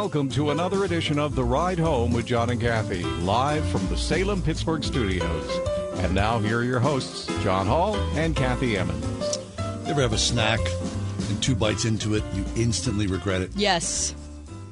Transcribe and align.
Welcome 0.00 0.30
to 0.30 0.48
another 0.48 0.86
edition 0.86 1.18
of 1.18 1.34
The 1.34 1.44
Ride 1.44 1.78
Home 1.78 2.14
with 2.14 2.24
John 2.24 2.48
and 2.48 2.58
Kathy, 2.58 3.02
live 3.02 3.62
from 3.68 3.86
the 3.88 3.98
Salem 3.98 4.40
Pittsburgh 4.40 4.82
studios. 4.82 5.46
And 5.98 6.14
now, 6.14 6.38
here 6.38 6.60
are 6.60 6.64
your 6.64 6.80
hosts, 6.80 7.26
John 7.42 7.66
Hall 7.66 7.96
and 8.14 8.34
Kathy 8.34 8.78
Emmons. 8.78 9.36
You 9.84 9.90
ever 9.90 10.00
have 10.00 10.14
a 10.14 10.18
snack 10.18 10.58
and 11.28 11.42
two 11.42 11.54
bites 11.54 11.84
into 11.84 12.14
it, 12.14 12.24
you 12.32 12.46
instantly 12.56 13.08
regret 13.08 13.42
it? 13.42 13.50
Yes. 13.54 14.14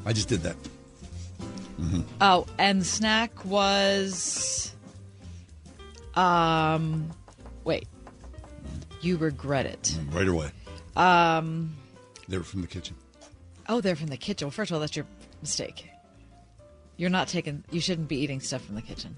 I 0.06 0.14
just 0.14 0.30
did 0.30 0.40
that. 0.44 0.56
Oh, 2.22 2.46
and 2.56 2.84
snack 2.84 3.44
was 3.44 4.74
um 6.14 7.10
wait. 7.64 7.86
You 9.02 9.18
regret 9.18 9.66
it. 9.66 9.94
Right 10.10 10.26
away. 10.26 10.52
Um, 10.96 11.76
they 12.28 12.38
were 12.38 12.44
from 12.44 12.62
the 12.62 12.66
kitchen. 12.66 12.96
Oh, 13.68 13.82
they're 13.82 13.94
from 13.94 14.06
the 14.06 14.16
kitchen. 14.16 14.46
Well, 14.46 14.52
first 14.52 14.70
of 14.70 14.76
all, 14.76 14.80
that's 14.80 14.96
your 14.96 15.04
mistake. 15.40 15.88
You're 16.96 17.10
not 17.10 17.28
taking 17.28 17.64
you 17.70 17.80
shouldn't 17.80 18.08
be 18.08 18.16
eating 18.16 18.40
stuff 18.40 18.64
from 18.64 18.74
the 18.74 18.82
kitchen. 18.82 19.16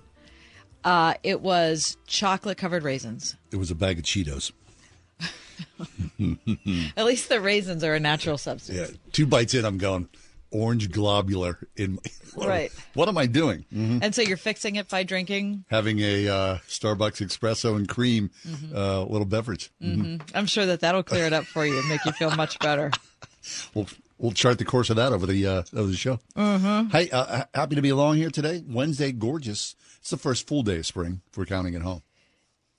Uh 0.84 1.14
it 1.22 1.40
was 1.40 1.96
chocolate 2.06 2.58
covered 2.58 2.82
raisins. 2.82 3.36
It 3.50 3.56
was 3.56 3.70
a 3.70 3.74
bag 3.74 3.98
of 3.98 4.04
Cheetos. 4.04 4.52
At 6.96 7.04
least 7.04 7.28
the 7.28 7.40
raisins 7.40 7.84
are 7.84 7.94
a 7.94 8.00
natural 8.00 8.38
substance. 8.38 8.78
Yeah, 8.78 8.96
two 9.12 9.26
bites 9.26 9.54
in, 9.54 9.64
I'm 9.64 9.78
going 9.78 10.08
orange 10.50 10.90
globular 10.90 11.58
in. 11.76 11.92
My, 11.94 12.00
what, 12.34 12.48
Right. 12.48 12.72
What 12.94 13.08
am 13.08 13.16
I 13.18 13.26
doing? 13.26 13.64
And 13.72 14.14
so 14.14 14.22
you're 14.22 14.36
fixing 14.36 14.76
it 14.76 14.88
by 14.88 15.02
drinking. 15.02 15.64
Having 15.70 16.00
a 16.00 16.28
uh, 16.28 16.58
Starbucks 16.68 17.24
espresso 17.26 17.76
and 17.76 17.88
cream 17.88 18.30
uh, 18.74 19.02
little 19.04 19.26
beverage. 19.26 19.70
I'm 19.82 20.46
sure 20.46 20.66
that 20.66 20.80
that'll 20.80 21.02
clear 21.02 21.24
it 21.24 21.32
up 21.32 21.44
for 21.44 21.64
you 21.66 21.78
and 21.78 21.88
make 21.88 22.04
you 22.04 22.12
feel 22.12 22.30
much 22.32 22.58
better. 22.58 22.90
We'll 23.72 23.86
we'll 24.20 24.32
chart 24.32 24.58
the 24.58 24.64
course 24.64 24.90
of 24.90 24.96
that 24.96 25.12
over 25.12 25.26
the 25.26 25.46
uh, 25.46 25.62
over 25.74 25.88
the 25.88 25.96
show. 25.96 26.20
Mm-hmm. 26.36 26.90
Hey, 26.90 27.10
uh, 27.10 27.44
happy 27.54 27.74
to 27.74 27.82
be 27.82 27.88
along 27.88 28.16
here 28.16 28.30
today. 28.30 28.62
Wednesday, 28.68 29.10
gorgeous. 29.12 29.74
It's 30.00 30.10
the 30.10 30.16
first 30.16 30.46
full 30.46 30.62
day 30.62 30.78
of 30.78 30.86
spring. 30.86 31.22
If 31.30 31.36
we're 31.38 31.46
counting 31.46 31.74
at 31.74 31.82
home. 31.82 32.02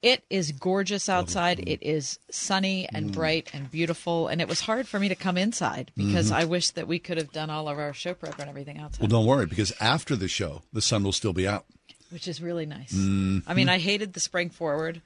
It 0.01 0.23
is 0.31 0.51
gorgeous 0.51 1.07
outside. 1.09 1.59
It 1.67 1.83
is 1.83 2.17
sunny 2.31 2.89
and 2.91 3.11
Mm. 3.11 3.13
bright 3.13 3.51
and 3.53 3.69
beautiful. 3.69 4.27
And 4.29 4.41
it 4.41 4.47
was 4.47 4.61
hard 4.61 4.87
for 4.87 4.99
me 4.99 5.09
to 5.09 5.15
come 5.15 5.37
inside 5.37 5.91
because 5.95 6.31
I 6.31 6.45
wish 6.45 6.71
that 6.71 6.87
we 6.87 6.97
could 6.97 7.17
have 7.17 7.31
done 7.31 7.51
all 7.51 7.67
of 7.69 7.77
our 7.77 7.93
show 7.93 8.15
prep 8.15 8.39
and 8.39 8.49
everything 8.49 8.79
outside, 8.79 9.03
Mm-hmm. 9.03 9.13
Well, 9.13 9.21
don't 9.21 9.27
worry 9.29 9.45
because 9.45 9.71
after 9.79 10.15
the 10.15 10.27
show, 10.27 10.63
the 10.73 10.81
sun 10.81 11.03
will 11.03 11.11
still 11.11 11.33
be 11.33 11.47
out. 11.47 11.65
which 12.09 12.27
is 12.27 12.41
really 12.41 12.65
nice. 12.65 12.93
I 12.95 13.53
mean, 13.53 13.69
I 13.69 13.77
hated 13.77 14.13
the 14.13 14.19
spring 14.19 14.49
forward. 14.49 15.03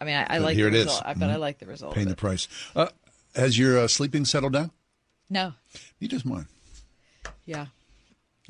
I 0.00 0.04
mean, 0.04 0.16
I, 0.16 0.26
I 0.34 0.38
like 0.38 0.56
here 0.56 0.68
the 0.68 0.76
it 0.76 0.80
is. 0.80 0.84
result, 0.86 1.02
I 1.06 1.14
but 1.14 1.30
I 1.30 1.36
like 1.36 1.58
the 1.60 1.66
result. 1.66 1.94
Paying 1.94 2.08
the 2.08 2.16
price. 2.16 2.48
Uh, 2.74 2.88
has 3.36 3.56
your 3.56 3.78
uh, 3.78 3.86
sleeping 3.88 4.24
settled 4.24 4.54
down? 4.54 4.72
No, 5.32 5.54
You 5.98 6.08
just 6.08 6.26
mine. 6.26 6.46
yeah. 7.46 7.66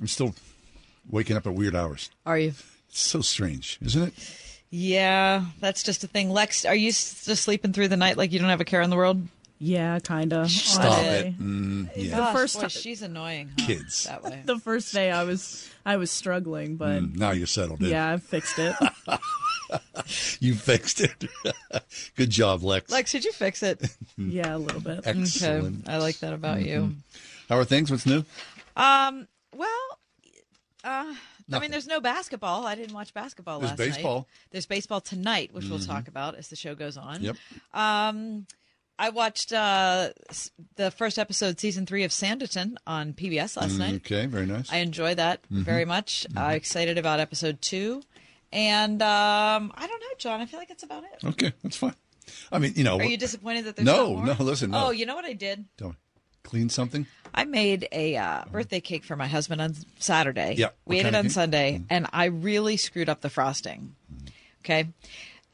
I'm 0.00 0.09
still 0.09 0.34
waking 1.09 1.37
up 1.37 1.47
at 1.47 1.54
weird 1.54 1.76
hours. 1.76 2.10
Are 2.26 2.37
you? 2.37 2.54
It's 2.88 2.98
so 3.00 3.20
strange, 3.20 3.78
isn't 3.82 4.03
it? 4.03 4.15
Yeah, 4.69 5.44
that's 5.60 5.84
just 5.84 6.03
a 6.03 6.09
thing. 6.09 6.31
Lex, 6.31 6.65
are 6.65 6.75
you 6.75 6.91
just 6.91 7.25
sleeping 7.37 7.72
through 7.72 7.87
the 7.88 7.97
night 7.97 8.16
like 8.16 8.32
you 8.32 8.41
don't 8.41 8.48
have 8.48 8.60
a 8.60 8.65
care 8.65 8.82
in 8.82 8.91
the 8.91 8.97
world? 8.97 9.22
Yeah, 9.65 10.00
kind 10.00 10.33
of. 10.33 10.50
Stop 10.50 10.99
it. 11.05 11.39
Mm, 11.39 11.89
yeah. 11.95 12.17
Gosh, 12.17 12.34
first 12.34 12.56
boy, 12.61 12.62
ti- 12.67 12.69
she's 12.81 13.00
annoying. 13.03 13.50
huh, 13.56 13.67
Kids. 13.67 14.05
that 14.05 14.25
way. 14.25 14.43
The 14.47 14.59
first 14.59 14.93
day 14.93 15.12
I 15.12 15.23
was 15.23 15.71
I 15.87 15.97
was 15.99 16.11
struggling, 16.11 16.75
but 16.77 17.00
Mm, 17.03 17.17
now 17.17 17.31
you're 17.31 17.47
settled 17.47 17.81
in. 17.81 17.91
yeah, 17.91 18.11
I 18.12 18.17
fixed 18.19 18.59
it. 18.59 18.75
You 20.41 20.55
fixed 20.55 21.01
it. 21.01 21.25
Good 22.17 22.28
job, 22.28 22.62
Lex. 22.62 22.91
Lex, 22.91 23.12
did 23.12 23.25
you 23.25 23.33
fix 23.33 23.62
it? 23.62 23.81
yeah, 24.19 24.55
a 24.55 24.59
little 24.59 24.83
bit. 24.83 25.01
Excellent. 25.06 25.84
Okay, 25.89 25.93
I 25.95 25.97
like 25.99 26.19
that 26.19 26.34
about 26.34 26.61
you. 26.62 26.97
How 27.49 27.56
are 27.56 27.65
things? 27.65 27.91
What's 27.91 28.05
new? 28.05 28.25
Um, 28.77 29.27
well, 29.56 29.99
uh, 30.84 31.15
I 31.53 31.59
mean, 31.59 31.71
there's 31.71 31.87
no 31.87 32.01
basketball. 32.01 32.67
I 32.67 32.75
didn't 32.75 32.95
watch 32.95 33.15
basketball 33.15 33.61
There's 33.61 33.71
last 33.71 33.78
baseball. 33.78 34.17
night. 34.17 34.27
There's 34.51 34.67
baseball 34.67 35.01
tonight, 35.01 35.55
which 35.55 35.67
we'll 35.69 35.78
talk 35.78 36.06
about 36.09 36.34
as 36.34 36.49
the 36.49 36.56
show 36.56 36.75
goes 36.75 36.97
on. 36.99 37.22
Yep. 37.22 37.37
Um, 37.72 38.47
I 38.98 39.10
watched 39.10 39.53
uh, 39.53 40.10
the 40.76 40.91
first 40.91 41.19
episode, 41.19 41.58
season 41.58 41.86
three 41.86 42.04
of 42.04 42.10
Sanditon 42.10 42.76
on 42.86 43.14
PBS 43.14 43.56
last 43.56 43.78
night. 43.78 43.94
Okay, 43.97 44.26
very 44.26 44.47
nice. 44.47 44.72
I 44.72 44.76
enjoy 44.78 45.14
that 45.16 45.41
very 45.50 45.84
much. 45.84 46.26
I'm 46.36 46.53
excited 46.56 46.98
about 46.98 47.19
episode 47.20 47.60
two. 47.60 48.03
And 48.53 49.00
um, 49.00 49.72
I 49.75 49.86
don't 49.86 50.00
know, 50.00 50.14
John. 50.19 50.41
I 50.41 50.47
feel 50.47 50.60
like 50.60 50.69
that's 50.69 50.82
about 50.82 51.04
it. 51.04 51.25
okay, 51.25 51.53
that's 51.62 51.76
fine. 51.76 51.94
I 52.53 52.58
mean, 52.58 52.75
you 52.76 52.84
know, 52.84 52.98
Are 52.98 53.04
you 53.04 53.16
disappointed 53.16 53.64
that 53.64 53.76
there's 53.76 53.86
No, 53.86 54.22
no, 54.22 54.34
listen, 54.38 54.70
no. 54.70 54.86
Oh, 54.86 54.91
you 54.91 55.06
know 55.06 55.14
what 55.16 55.24
I 55.24 55.32
did? 55.32 55.64
Tell 55.76 55.88
me. 55.88 55.94
clean 56.44 56.69
something. 56.69 57.06
I 57.34 57.44
made 57.44 57.88
a 57.92 58.16
uh, 58.16 58.44
birthday 58.53 58.80
cake 58.80 59.04
for 59.04 59.16
my 59.16 59.26
husband 59.26 59.60
on 59.62 59.74
Saturday. 59.98 60.54
Yeah. 60.59 60.69
We 60.84 61.00
ate 61.00 61.06
it 61.06 61.14
on 61.14 61.24
cake? 61.24 61.32
Sunday, 61.32 61.82
and 61.88 62.06
I 62.12 62.26
really 62.26 62.76
screwed 62.76 63.09
up 63.09 63.22
the 63.22 63.30
frosting. 63.30 63.97
Okay. 64.60 64.91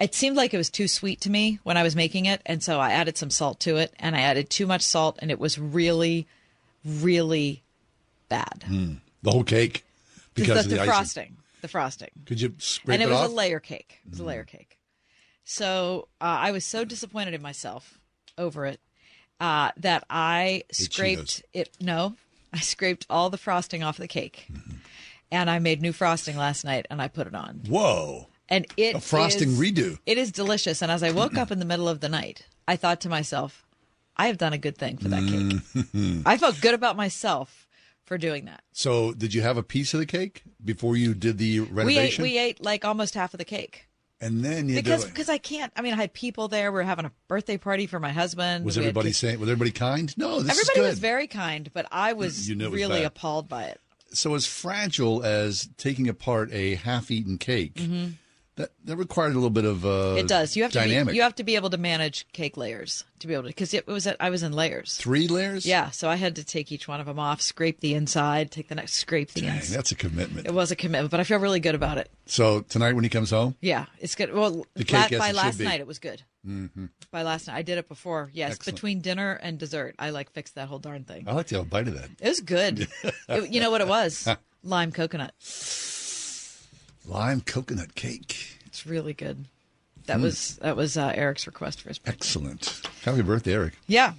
It 0.00 0.14
seemed 0.14 0.36
like 0.36 0.54
it 0.54 0.58
was 0.58 0.70
too 0.70 0.86
sweet 0.86 1.20
to 1.22 1.30
me 1.30 1.58
when 1.64 1.76
I 1.76 1.82
was 1.82 1.96
making 1.96 2.26
it, 2.26 2.40
and 2.46 2.62
so 2.62 2.78
I 2.78 2.92
added 2.92 3.16
some 3.16 3.30
salt 3.30 3.58
to 3.60 3.76
it, 3.76 3.92
and 3.98 4.14
I 4.14 4.20
added 4.20 4.48
too 4.48 4.66
much 4.66 4.82
salt, 4.82 5.18
and 5.20 5.30
it 5.30 5.40
was 5.40 5.58
really, 5.58 6.26
really 6.84 7.62
bad. 8.28 8.64
The 9.22 9.30
whole 9.30 9.44
cake 9.44 9.84
because 10.34 10.54
the, 10.54 10.60
of 10.60 10.68
the, 10.70 10.76
the 10.76 10.84
frosting. 10.84 11.36
The 11.62 11.68
frosting. 11.68 12.10
Could 12.26 12.40
you 12.40 12.54
scrape 12.58 13.00
it 13.00 13.02
out? 13.02 13.02
and 13.02 13.02
it, 13.02 13.06
it, 13.06 13.08
was 13.08 13.18
off? 13.24 13.30
Mm. 13.30 13.32
a 13.32 13.34
layer 13.34 13.60
cake. 13.60 13.98
It 14.06 14.10
was 14.10 14.20
a 14.20 14.24
layer 14.24 14.44
cake. 14.44 14.78
So 15.44 16.08
uh, 16.20 16.24
I 16.24 16.52
was 16.52 16.64
so 16.64 16.84
disappointed 16.84 17.34
in 17.34 17.42
myself 17.42 17.98
over 18.36 18.66
it 18.66 18.80
uh, 19.40 19.72
that 19.78 20.04
I 20.08 20.62
scraped 20.70 21.22
Cheetos. 21.22 21.42
it. 21.52 21.70
No, 21.80 22.14
I 22.52 22.58
scraped 22.60 23.06
all 23.10 23.30
the 23.30 23.38
frosting 23.38 23.82
off 23.82 23.96
the 23.96 24.06
cake, 24.08 24.46
Mm-hmm. 24.52 24.76
and 25.32 25.50
I 25.50 25.58
made 25.58 25.82
new 25.82 25.92
frosting 25.92 26.36
last 26.36 26.64
night, 26.64 26.86
and 26.90 27.02
I 27.02 27.08
put 27.08 27.26
it 27.26 27.34
on, 27.34 27.62
Whoa. 27.68 28.28
And 28.48 28.66
it 28.76 28.96
A 28.96 29.00
frosting 29.00 29.50
is- 29.50 29.58
redo. 29.60 29.98
It 30.06 30.18
is 30.18 30.32
delicious. 30.32 30.82
And 30.82 30.90
as 30.90 31.02
I 31.02 31.10
woke 31.10 31.36
up 31.36 31.50
in 31.50 31.58
the 31.58 31.64
middle 31.64 31.88
of 31.88 32.00
the 32.00 32.08
night, 32.08 32.46
I 32.66 32.76
thought 32.76 33.00
to 33.02 33.08
myself, 33.08 33.64
I 34.16 34.26
have 34.26 34.38
done 34.38 34.52
a 34.52 34.58
good 34.58 34.76
thing 34.76 34.96
for 34.98 35.08
that 35.08 35.22
Mm-hmm. 35.22 36.12
cake. 36.18 36.22
I 36.26 36.36
felt 36.38 36.60
good 36.60 36.74
about 36.74 36.96
myself 36.96 37.66
for 38.04 38.18
doing 38.18 38.46
that. 38.46 38.62
So, 38.72 39.12
did 39.12 39.34
you 39.34 39.42
have 39.42 39.56
a 39.56 39.62
piece 39.62 39.92
of 39.94 40.00
the 40.00 40.06
cake 40.06 40.42
before 40.64 40.96
you 40.96 41.14
did 41.14 41.38
the 41.38 41.60
We 41.60 41.66
ate, 41.66 41.72
renovation? 41.72 42.22
we 42.22 42.38
ate 42.38 42.62
like 42.64 42.84
almost 42.84 43.14
half 43.14 43.34
of 43.34 43.38
the 43.38 43.44
cake. 43.44 43.86
and 44.20 44.44
then 44.44 44.68
you 44.68 44.74
because 44.76 45.04
because 45.04 45.28
I 45.28 45.38
can't. 45.38 45.72
I 45.76 45.82
mean, 45.82 45.92
I 45.92 45.96
had 45.96 46.12
people 46.12 46.48
there. 46.48 46.72
We 46.72 46.80
are 46.80 46.84
having 46.84 47.04
a 47.04 47.12
birthday 47.28 47.56
party 47.58 47.86
for 47.86 48.00
my 48.00 48.10
husband. 48.10 48.64
Was 48.64 48.76
We 48.76 48.82
everybody 48.84 49.10
kids- 49.10 49.18
saying? 49.18 49.38
Was 49.38 49.48
everybody 49.48 49.70
kind? 49.70 50.12
No, 50.18 50.40
this 50.40 50.50
Everybody 50.50 50.60
is 50.60 50.70
good. 50.74 50.88
was 50.90 50.98
very 50.98 51.26
kind, 51.28 51.70
but 51.72 51.86
I 51.92 52.14
was 52.14 52.48
You 52.48 52.56
knew 52.56 52.64
it 52.66 52.70
was 52.72 52.80
really 52.80 53.04
appalled 53.04 53.48
by 53.48 53.64
it. 53.64 53.80
so 54.12 54.34
as 54.34 54.46
fragile 54.46 55.22
as 55.22 55.68
taking 55.76 56.08
apart 56.08 56.50
a 56.52 56.74
half-eaten 56.76 57.38
cake. 57.38 57.78
That 58.58 58.70
that 58.84 58.96
required 58.96 59.32
a 59.32 59.34
little 59.34 59.50
bit 59.50 59.64
of 59.64 59.86
uh. 59.86 60.16
It 60.18 60.26
does. 60.28 60.56
You 60.56 60.64
have 60.64 60.72
to 60.72 60.80
be, 60.82 61.14
you 61.16 61.22
have 61.22 61.36
to 61.36 61.44
be 61.44 61.54
able 61.56 61.70
to 61.70 61.78
manage 61.78 62.26
cake 62.32 62.56
layers 62.56 63.04
to 63.20 63.26
be 63.28 63.32
able 63.34 63.44
to 63.44 63.48
because 63.50 63.72
it 63.72 63.86
was 63.86 64.06
I 64.20 64.30
was 64.30 64.42
in 64.42 64.52
layers. 64.52 64.96
three 64.96 65.28
layers. 65.28 65.64
Yeah, 65.64 65.90
so 65.90 66.08
I 66.08 66.16
had 66.16 66.34
to 66.36 66.44
take 66.44 66.70
each 66.72 66.88
one 66.88 66.98
of 67.00 67.06
them 67.06 67.18
off, 67.20 67.40
scrape 67.40 67.78
the 67.80 67.94
inside, 67.94 68.50
take 68.50 68.68
the 68.68 68.74
next, 68.74 68.94
scrape 68.94 69.30
the 69.32 69.42
Dang, 69.42 69.56
inside. 69.56 69.76
that's 69.76 69.92
a 69.92 69.94
commitment. 69.94 70.46
It 70.48 70.52
was 70.54 70.70
a 70.72 70.76
commitment, 70.76 71.10
but 71.12 71.20
I 71.20 71.24
feel 71.24 71.38
really 71.38 71.60
good 71.60 71.74
about 71.76 71.98
it. 71.98 72.10
So 72.26 72.60
tonight 72.62 72.94
when 72.94 73.04
he 73.04 73.10
comes 73.10 73.30
home, 73.30 73.54
Yeah, 73.60 73.86
it's 74.00 74.14
good. 74.16 74.32
Well, 74.34 74.66
The 74.74 74.84
cake 74.84 75.12
la- 75.12 75.18
by 75.18 75.30
last 75.30 75.60
night 75.60 75.80
it 75.80 75.86
was 75.86 75.98
good. 76.00 76.22
Mm-hmm. 76.46 76.86
By 77.10 77.22
last 77.22 77.46
night, 77.48 77.56
I 77.56 77.62
did 77.62 77.78
it 77.78 77.88
before. 77.88 78.30
Yes, 78.32 78.52
Excellent. 78.54 78.76
between 78.76 79.00
dinner 79.02 79.32
and 79.42 79.58
dessert, 79.58 79.94
I 80.00 80.10
like 80.10 80.30
fixed 80.32 80.54
that 80.56 80.66
whole 80.68 80.78
darn 80.78 81.04
thing. 81.04 81.28
I 81.28 81.32
like 81.32 81.46
to 81.48 81.56
have 81.56 81.66
a 81.66 81.68
bite 81.68 81.88
of 81.88 81.94
that. 81.94 82.10
It 82.20 82.28
was 82.28 82.40
good. 82.40 82.88
It- 83.28 83.50
you 83.52 83.60
know 83.60 83.70
what 83.70 83.80
it 83.82 83.88
was? 83.88 84.28
Lime 84.64 84.90
coconut. 84.90 85.32
Lime 87.06 87.40
coconut 87.40 87.94
cake. 87.94 88.57
It's 88.78 88.86
really 88.86 89.12
good. 89.12 89.46
That 90.06 90.20
was 90.20 90.54
that 90.58 90.76
was 90.76 90.96
uh, 90.96 91.10
Eric's 91.12 91.48
request 91.48 91.80
for 91.80 91.88
his 91.88 91.98
birthday. 91.98 92.12
Excellent. 92.12 92.80
Happy 93.04 93.22
birthday, 93.22 93.54
Eric. 93.54 93.74
Yeah, 93.88 94.12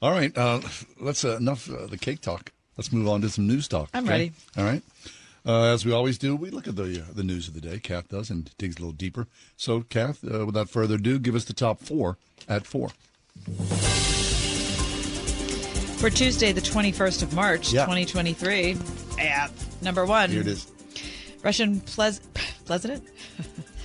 All 0.00 0.12
right, 0.12 0.30
uh, 0.38 0.60
let's 1.00 1.24
uh, 1.24 1.36
enough 1.38 1.68
uh, 1.68 1.86
the 1.86 1.98
cake 1.98 2.20
talk. 2.20 2.52
Let's 2.76 2.92
move 2.92 3.08
on 3.08 3.20
to 3.22 3.28
some 3.28 3.48
news 3.48 3.66
talk. 3.66 3.88
I'm 3.92 4.04
okay? 4.04 4.12
ready. 4.12 4.32
All 4.56 4.62
right. 4.62 4.82
Uh, 5.44 5.74
as 5.74 5.84
we 5.84 5.90
always 5.90 6.18
do, 6.18 6.36
we 6.36 6.50
look 6.50 6.68
at 6.68 6.76
the 6.76 7.00
uh, 7.02 7.12
the 7.12 7.24
news 7.24 7.48
of 7.48 7.54
the 7.54 7.60
day. 7.60 7.80
Kath 7.80 8.08
does 8.08 8.30
and 8.30 8.48
digs 8.58 8.76
a 8.76 8.78
little 8.78 8.92
deeper. 8.92 9.26
So, 9.56 9.80
Kath, 9.80 10.22
uh, 10.24 10.46
without 10.46 10.70
further 10.70 10.94
ado, 10.94 11.18
give 11.18 11.34
us 11.34 11.44
the 11.44 11.52
top 11.52 11.80
four 11.80 12.16
at 12.48 12.64
four. 12.64 12.90
For 15.98 16.10
Tuesday, 16.10 16.52
the 16.52 16.60
21st 16.60 17.24
of 17.24 17.34
March, 17.34 17.72
Yeah. 17.72 17.86
2023. 17.86 18.76
Number 19.82 20.06
one. 20.06 20.30
Here 20.30 20.42
it 20.42 20.46
is. 20.46 20.70
Russian 21.42 21.80
ples- 21.80 22.20
president, 22.66 23.02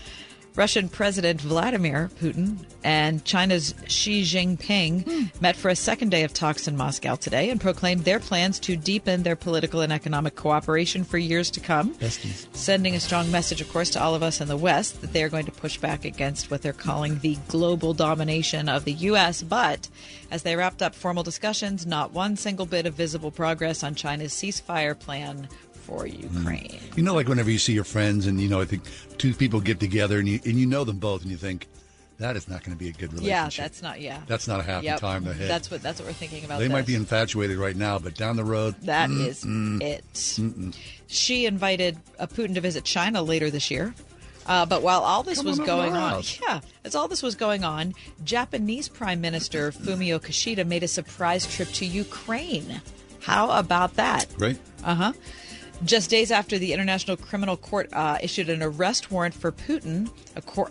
Russian 0.56 0.90
President 0.90 1.40
Vladimir 1.40 2.10
Putin 2.20 2.58
and 2.84 3.24
China's 3.24 3.74
Xi 3.88 4.24
Jinping 4.24 5.04
hmm. 5.04 5.24
met 5.42 5.56
for 5.56 5.70
a 5.70 5.76
second 5.76 6.10
day 6.10 6.24
of 6.24 6.34
talks 6.34 6.68
in 6.68 6.76
Moscow 6.76 7.16
today 7.16 7.50
and 7.50 7.62
proclaimed 7.62 8.04
their 8.04 8.20
plans 8.20 8.60
to 8.60 8.76
deepen 8.76 9.24
their 9.24 9.36
political 9.36 9.82
and 9.82 9.94
economic 9.94 10.36
cooperation 10.36 11.04
for 11.04 11.18
years 11.18 11.50
to 11.52 11.60
come. 11.60 11.94
Besties. 11.96 12.48
Sending 12.54 12.96
a 12.96 13.00
strong 13.00 13.32
message, 13.32 13.62
of 13.62 13.72
course, 13.72 13.92
to 13.92 14.02
all 14.02 14.14
of 14.14 14.24
us 14.24 14.42
in 14.42 14.48
the 14.48 14.58
West 14.58 15.02
that 15.02 15.14
they 15.14 15.24
are 15.24 15.30
going 15.30 15.46
to 15.46 15.52
push 15.52 15.78
back 15.78 16.04
against 16.04 16.52
what 16.52 16.62
they're 16.62 16.74
calling 16.74 17.20
the 17.20 17.38
global 17.48 17.94
domination 17.94 18.68
of 18.68 18.84
the 18.84 18.94
U.S. 18.94 19.44
But 19.44 19.88
as 20.30 20.44
they 20.44 20.56
wrapped 20.56 20.82
up 20.82 20.96
formal 20.96 21.24
discussions, 21.24 21.86
not 21.86 22.12
one 22.12 22.36
single 22.36 22.66
bit 22.66 22.86
of 22.86 22.94
visible 22.94 23.32
progress 23.32 23.84
on 23.84 23.96
China's 23.96 24.34
ceasefire 24.34 25.00
plan 25.00 25.48
for 25.92 26.08
Ukraine. 26.08 26.80
You 26.96 27.04
know, 27.04 27.14
like 27.14 27.28
whenever 27.28 27.52
you 27.52 27.58
see 27.58 27.74
your 27.74 27.84
friends, 27.84 28.26
and 28.28 28.40
you 28.40 28.48
know, 28.48 28.62
I 28.62 28.66
think 28.66 28.84
two 29.18 29.34
people 29.34 29.60
get 29.60 29.80
together, 29.80 30.20
and 30.20 30.28
you 30.28 30.40
and 30.46 30.56
you 30.56 30.66
know 30.66 30.84
them 30.84 30.98
both, 31.00 31.22
and 31.22 31.32
you 31.32 31.38
think 31.38 31.68
that 32.20 32.36
is 32.38 32.48
not 32.48 32.64
going 32.64 32.78
to 32.78 32.80
be 32.80 32.88
a 32.90 32.94
good 32.94 33.14
relationship. 33.14 33.58
Yeah, 33.58 33.64
that's 33.66 33.82
not. 33.82 34.00
Yeah, 34.00 34.20
That's 34.28 34.48
not 34.48 34.60
a 34.60 34.64
happy 34.64 34.86
Yep. 34.86 35.00
time 35.00 35.26
hit. 35.26 35.48
That's 35.48 35.70
what 35.72 35.82
that's 35.82 36.00
what 36.00 36.08
we're 36.08 36.14
thinking 36.14 36.46
about. 36.46 36.60
they 36.60 36.68
might 36.70 36.86
be 36.86 36.96
infatuated 36.96 37.58
right 37.58 37.76
now, 37.76 38.00
but 38.00 38.16
down 38.16 38.36
the 38.38 38.44
road, 38.46 38.76
That 38.84 39.10
is 39.12 39.44
it. 39.46 40.04
She 41.08 41.46
invited 41.46 41.98
uh, 42.20 42.28
Putin 42.28 42.54
to 42.56 42.62
visit 42.62 42.86
China 42.86 43.22
later 43.22 43.50
this 43.50 43.70
year. 43.70 43.94
Uh, 44.48 44.66
but 44.66 44.82
while 44.82 45.02
all 45.02 45.22
this 45.24 45.38
Come 45.38 45.46
was 45.48 45.60
on 45.60 45.66
going 45.68 45.94
on, 45.94 46.24
yeah, 46.42 46.62
as 46.84 46.96
all 46.96 47.08
this 47.08 47.22
was 47.22 47.36
going 47.36 47.64
on, 47.64 47.94
Japanese 48.24 48.90
Prime 48.90 49.22
Minister 49.22 49.72
Fumio 49.72 50.20
Kishida 50.20 50.66
made 50.66 50.82
a 50.84 50.88
surprise 50.88 51.46
trip 51.46 51.70
to 51.74 51.86
Ukraine. 51.86 52.82
How 53.22 53.52
about 53.52 53.96
that? 53.96 54.26
great. 54.36 54.58
Just 55.84 56.12
days 56.12 56.30
after 56.30 56.60
the 56.60 56.74
International 56.74 57.18
Criminal 57.18 57.58
Court 57.58 57.90
uh, 57.92 58.20
issued 58.22 58.50
an 58.50 58.62
arrest 58.62 59.10
warrant 59.10 59.34
for 59.34 59.52
Putin, 59.52 60.12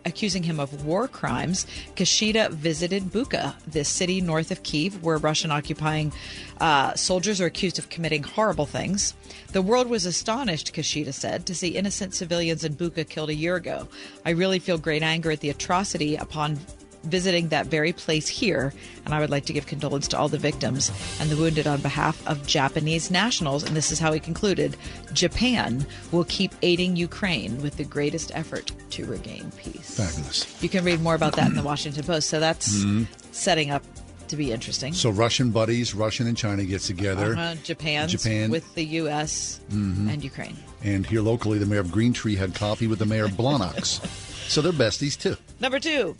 accusing 0.04 0.44
him 0.44 0.60
of 0.60 0.84
war 0.84 1.08
crimes, 1.08 1.66
Kishida 1.96 2.48
visited 2.50 3.04
Bucha, 3.04 3.56
the 3.66 3.84
city 3.84 4.20
north 4.20 4.52
of 4.52 4.62
Kiev, 4.62 5.02
where 5.02 5.18
Russian 5.18 5.50
occupying 5.50 6.12
uh, 6.60 6.94
soldiers 6.94 7.40
are 7.40 7.46
accused 7.46 7.78
of 7.80 7.88
committing 7.88 8.22
horrible 8.22 8.66
things. 8.66 9.14
The 9.50 9.62
world 9.62 9.88
was 9.88 10.06
astonished, 10.06 10.72
Kishida 10.72 11.12
said, 11.12 11.44
to 11.46 11.56
see 11.56 11.70
innocent 11.70 12.14
civilians 12.14 12.62
in 12.62 12.76
Bucha 12.76 13.08
killed 13.08 13.30
a 13.30 13.34
year 13.34 13.56
ago. 13.56 13.88
I 14.24 14.30
really 14.30 14.60
feel 14.60 14.78
great 14.78 15.02
anger 15.02 15.32
at 15.32 15.40
the 15.40 15.50
atrocity 15.50 16.14
upon 16.14 16.60
visiting 17.04 17.48
that 17.48 17.66
very 17.66 17.92
place 17.92 18.28
here, 18.28 18.72
and 19.04 19.14
I 19.14 19.20
would 19.20 19.30
like 19.30 19.46
to 19.46 19.52
give 19.52 19.66
condolence 19.66 20.06
to 20.08 20.18
all 20.18 20.28
the 20.28 20.38
victims 20.38 20.90
and 21.20 21.30
the 21.30 21.36
wounded 21.36 21.66
on 21.66 21.80
behalf 21.80 22.26
of 22.26 22.46
Japanese 22.46 23.10
nationals. 23.10 23.62
And 23.62 23.74
this 23.76 23.90
is 23.90 23.98
how 23.98 24.12
he 24.12 24.20
concluded 24.20 24.76
Japan 25.12 25.86
will 26.12 26.24
keep 26.24 26.52
aiding 26.62 26.96
Ukraine 26.96 27.60
with 27.62 27.76
the 27.76 27.84
greatest 27.84 28.30
effort 28.34 28.72
to 28.90 29.04
regain 29.06 29.50
peace. 29.56 29.96
Fabulous. 29.96 30.62
You 30.62 30.68
can 30.68 30.84
read 30.84 31.00
more 31.00 31.14
about 31.14 31.36
that 31.36 31.48
in 31.48 31.54
the 31.56 31.62
Washington 31.62 32.04
Post. 32.04 32.28
So 32.28 32.38
that's 32.40 32.84
setting 33.32 33.70
up 33.70 33.82
to 34.28 34.36
be 34.36 34.52
interesting. 34.52 34.92
So 34.92 35.10
Russian 35.10 35.50
buddies, 35.50 35.92
Russian 35.94 36.26
and 36.28 36.36
China 36.36 36.64
get 36.64 36.82
together, 36.82 37.34
uh, 37.36 37.56
Japan's 37.64 38.12
Japan. 38.12 38.50
with 38.50 38.74
the 38.74 38.84
U.S. 38.84 39.60
and 39.70 40.22
Ukraine. 40.22 40.56
and 40.84 41.04
here 41.04 41.20
locally, 41.20 41.58
the 41.58 41.66
mayor 41.66 41.80
of 41.80 41.90
Green 41.90 42.12
Tree 42.12 42.36
had 42.36 42.54
coffee 42.54 42.86
with 42.86 42.98
the 43.00 43.06
mayor 43.06 43.24
of 43.24 43.32
Blawnox. 43.32 44.04
so 44.48 44.60
they're 44.62 44.70
besties 44.72 45.18
too. 45.18 45.36
Number 45.58 45.80
two, 45.80 46.16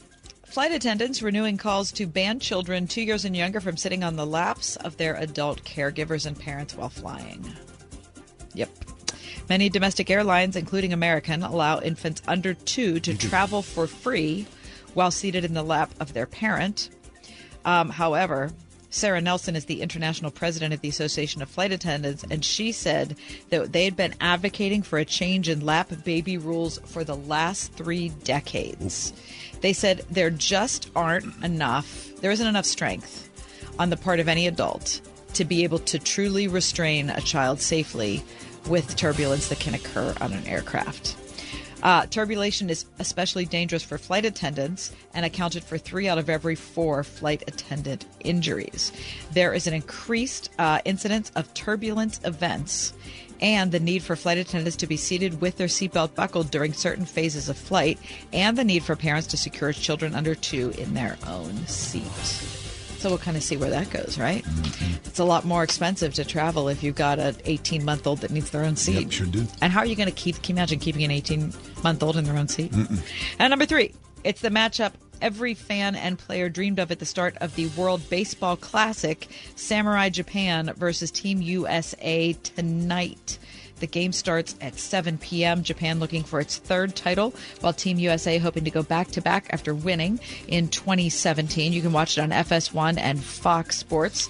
flight 0.50 0.72
attendants 0.72 1.22
renewing 1.22 1.56
calls 1.56 1.92
to 1.92 2.06
ban 2.06 2.40
children 2.40 2.86
two 2.86 3.02
years 3.02 3.24
and 3.24 3.36
younger 3.36 3.60
from 3.60 3.76
sitting 3.76 4.02
on 4.02 4.16
the 4.16 4.26
laps 4.26 4.74
of 4.76 4.96
their 4.96 5.14
adult 5.14 5.62
caregivers 5.62 6.26
and 6.26 6.38
parents 6.38 6.74
while 6.74 6.88
flying. 6.88 7.44
Yep. 8.54 8.68
Many 9.48 9.68
domestic 9.68 10.10
airlines, 10.10 10.56
including 10.56 10.92
American, 10.92 11.44
allow 11.44 11.80
infants 11.80 12.20
under 12.26 12.54
two 12.54 12.98
to 13.00 13.16
travel 13.16 13.62
for 13.62 13.86
free 13.86 14.46
while 14.94 15.12
seated 15.12 15.44
in 15.44 15.54
the 15.54 15.62
lap 15.62 15.90
of 16.00 16.12
their 16.14 16.26
parent. 16.26 16.90
Um, 17.64 17.88
however, 17.88 18.50
Sarah 18.90 19.20
Nelson 19.20 19.54
is 19.54 19.66
the 19.66 19.82
international 19.82 20.32
president 20.32 20.74
of 20.74 20.80
the 20.80 20.88
Association 20.88 21.42
of 21.42 21.48
Flight 21.48 21.70
Attendants, 21.70 22.24
and 22.28 22.44
she 22.44 22.72
said 22.72 23.16
that 23.50 23.72
they 23.72 23.84
had 23.84 23.96
been 23.96 24.14
advocating 24.20 24.82
for 24.82 24.98
a 24.98 25.04
change 25.04 25.48
in 25.48 25.64
lap 25.64 25.92
baby 26.04 26.36
rules 26.36 26.78
for 26.86 27.04
the 27.04 27.16
last 27.16 27.72
three 27.74 28.08
decades. 28.24 29.12
They 29.60 29.72
said 29.72 30.04
there 30.10 30.30
just 30.30 30.90
aren't 30.96 31.42
enough, 31.44 32.10
there 32.20 32.32
isn't 32.32 32.46
enough 32.46 32.66
strength 32.66 33.28
on 33.78 33.90
the 33.90 33.96
part 33.96 34.18
of 34.18 34.28
any 34.28 34.48
adult 34.48 35.00
to 35.34 35.44
be 35.44 35.62
able 35.62 35.78
to 35.78 35.98
truly 35.98 36.48
restrain 36.48 37.10
a 37.10 37.20
child 37.20 37.60
safely 37.60 38.24
with 38.68 38.96
turbulence 38.96 39.48
that 39.48 39.60
can 39.60 39.74
occur 39.74 40.14
on 40.20 40.32
an 40.32 40.46
aircraft. 40.46 41.16
Uh, 41.82 42.06
turbulation 42.06 42.68
is 42.68 42.84
especially 42.98 43.44
dangerous 43.44 43.82
for 43.82 43.98
flight 43.98 44.24
attendants 44.24 44.92
and 45.14 45.24
accounted 45.24 45.64
for 45.64 45.78
three 45.78 46.08
out 46.08 46.18
of 46.18 46.28
every 46.28 46.54
four 46.54 47.02
flight 47.02 47.42
attendant 47.46 48.06
injuries. 48.20 48.92
There 49.32 49.54
is 49.54 49.66
an 49.66 49.74
increased 49.74 50.50
uh, 50.58 50.80
incidence 50.84 51.30
of 51.36 51.52
turbulence 51.54 52.20
events 52.24 52.92
and 53.40 53.72
the 53.72 53.80
need 53.80 54.02
for 54.02 54.16
flight 54.16 54.38
attendants 54.38 54.76
to 54.76 54.86
be 54.86 54.96
seated 54.96 55.40
with 55.40 55.56
their 55.56 55.66
seatbelt 55.66 56.14
buckled 56.14 56.50
during 56.50 56.72
certain 56.72 57.06
phases 57.06 57.48
of 57.48 57.56
flight, 57.56 57.98
and 58.32 58.58
the 58.58 58.64
need 58.64 58.82
for 58.82 58.96
parents 58.96 59.28
to 59.28 59.36
secure 59.38 59.72
children 59.72 60.14
under 60.14 60.34
two 60.34 60.74
in 60.76 60.92
their 60.94 61.16
own 61.26 61.56
seat. 61.66 62.59
So 63.00 63.08
we'll 63.08 63.16
kind 63.16 63.34
of 63.34 63.42
see 63.42 63.56
where 63.56 63.70
that 63.70 63.88
goes, 63.88 64.18
right? 64.18 64.44
It's 65.06 65.18
a 65.18 65.24
lot 65.24 65.46
more 65.46 65.62
expensive 65.62 66.12
to 66.14 66.24
travel 66.24 66.68
if 66.68 66.82
you've 66.82 66.96
got 66.96 67.18
an 67.18 67.34
18 67.46 67.82
month 67.82 68.06
old 68.06 68.18
that 68.18 68.30
needs 68.30 68.50
their 68.50 68.62
own 68.62 68.76
seat. 68.76 69.00
Yep, 69.00 69.10
sure 69.10 69.26
do. 69.26 69.46
And 69.62 69.72
how 69.72 69.80
are 69.80 69.86
you 69.86 69.96
going 69.96 70.10
to 70.10 70.14
keep? 70.14 70.42
Can 70.42 70.54
you 70.54 70.60
imagine 70.60 70.80
keeping 70.80 71.02
an 71.02 71.10
18 71.10 71.54
month 71.82 72.02
old 72.02 72.18
in 72.18 72.24
their 72.24 72.36
own 72.36 72.46
seat? 72.46 72.70
And 73.38 73.50
number 73.50 73.64
three, 73.64 73.94
it's 74.22 74.42
the 74.42 74.50
matchup 74.50 74.92
every 75.22 75.54
fan 75.54 75.94
and 75.94 76.18
player 76.18 76.50
dreamed 76.50 76.78
of 76.78 76.90
at 76.90 76.98
the 76.98 77.06
start 77.06 77.36
of 77.40 77.54
the 77.56 77.68
World 77.68 78.02
Baseball 78.10 78.56
Classic 78.56 79.26
Samurai 79.56 80.10
Japan 80.10 80.70
versus 80.76 81.10
Team 81.10 81.40
USA 81.40 82.34
tonight. 82.34 83.38
The 83.80 83.86
game 83.86 84.12
starts 84.12 84.54
at 84.60 84.78
7 84.78 85.18
p.m. 85.18 85.62
Japan 85.62 85.98
looking 86.00 86.22
for 86.22 86.38
its 86.38 86.58
third 86.58 86.94
title, 86.94 87.34
while 87.60 87.72
Team 87.72 87.98
USA 87.98 88.38
hoping 88.38 88.64
to 88.64 88.70
go 88.70 88.82
back 88.82 89.08
to 89.08 89.22
back 89.22 89.46
after 89.50 89.74
winning 89.74 90.20
in 90.46 90.68
2017. 90.68 91.72
You 91.72 91.82
can 91.82 91.92
watch 91.92 92.16
it 92.16 92.20
on 92.20 92.30
FS1 92.30 92.98
and 92.98 93.22
Fox 93.22 93.78
Sports. 93.78 94.28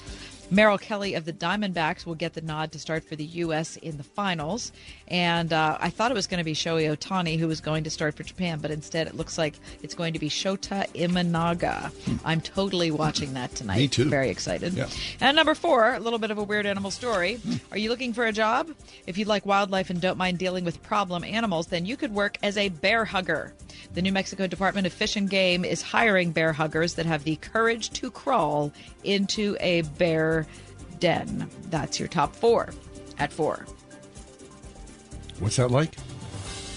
Merrill 0.52 0.78
Kelly 0.78 1.14
of 1.14 1.25
the 1.25 1.33
Diamondbacks 1.33 2.04
will 2.04 2.16
get 2.16 2.35
the 2.35 2.40
nod 2.40 2.73
to 2.73 2.78
start 2.80 3.04
for 3.04 3.14
the 3.14 3.25
U.S. 3.25 3.76
in 3.76 3.99
the 3.99 4.02
finals. 4.02 4.73
And 5.11 5.52
uh, 5.52 5.76
I 5.81 5.90
thought 5.90 6.12
it 6.12 6.14
was 6.14 6.29
going 6.29 6.38
to 6.38 6.45
be 6.45 6.55
Shohei 6.55 6.97
Ohtani 6.97 7.38
who 7.38 7.49
was 7.49 7.61
going 7.61 7.85
to 7.85 7.90
start 7.90 8.14
for 8.14 8.23
Japan, 8.23 8.61
but 8.61 8.71
instead 8.71 9.09
it 9.09 9.17
looks 9.17 9.37
like 9.37 9.55
it's 9.83 9.95
going 9.95 10.12
to 10.12 10.21
be 10.21 10.29
Shota 10.29 10.88
Imanaga. 10.95 11.93
I'm 12.25 12.40
totally 12.40 12.93
watching 12.93 13.35
that 13.35 13.55
tonight. 13.55 13.79
Me 13.79 13.88
too. 13.88 14.09
Very 14.09 14.31
excited. 14.31 14.75
Yeah. 14.75 14.88
And 15.21 15.37
number 15.37 15.55
four, 15.55 15.95
a 15.95 16.00
little 16.00 16.21
bit 16.21 16.31
of 16.31 16.38
a 16.38 16.45
weird 16.45 16.64
animal 16.64 16.93
story. 16.93 17.40
Are 17.73 17.79
you 17.79 17.88
looking 17.88 18.12
for 18.12 18.26
a 18.26 18.33
job? 18.33 18.71
If 19.07 19.19
you 19.19 19.25
like 19.25 19.45
wildlife 19.45 19.90
and 19.90 20.00
don't 20.00 20.17
mind 20.17 20.38
dealing 20.38 20.64
with 20.64 20.81
problem 20.83 21.25
animals, 21.25 21.67
then 21.67 21.87
you 21.87 21.97
could 21.97 22.14
work 22.14 22.38
as 22.43 22.57
a 22.57 22.69
bear 22.69 23.05
hugger. 23.05 23.52
The 23.95 24.02
New 24.02 24.12
Mexico 24.12 24.47
Department 24.47 24.87
of 24.87 24.93
Fish 24.93 25.17
and 25.17 25.29
Game 25.29 25.64
is 25.64 25.83
hiring 25.83 26.31
bear 26.31 26.52
huggers 26.52 26.95
that 26.95 27.07
have 27.07 27.25
the 27.25 27.35
courage 27.37 27.90
to 27.90 28.12
crawl 28.12 28.73
into 29.02 29.57
a 29.59 29.83
bear 29.83 30.47
den. 31.00 31.50
That's 31.71 31.99
your 31.99 32.09
top 32.09 32.37
four 32.37 32.71
at 33.19 33.33
four. 33.33 33.67
What's 35.40 35.56
that 35.56 35.70
like? 35.70 35.94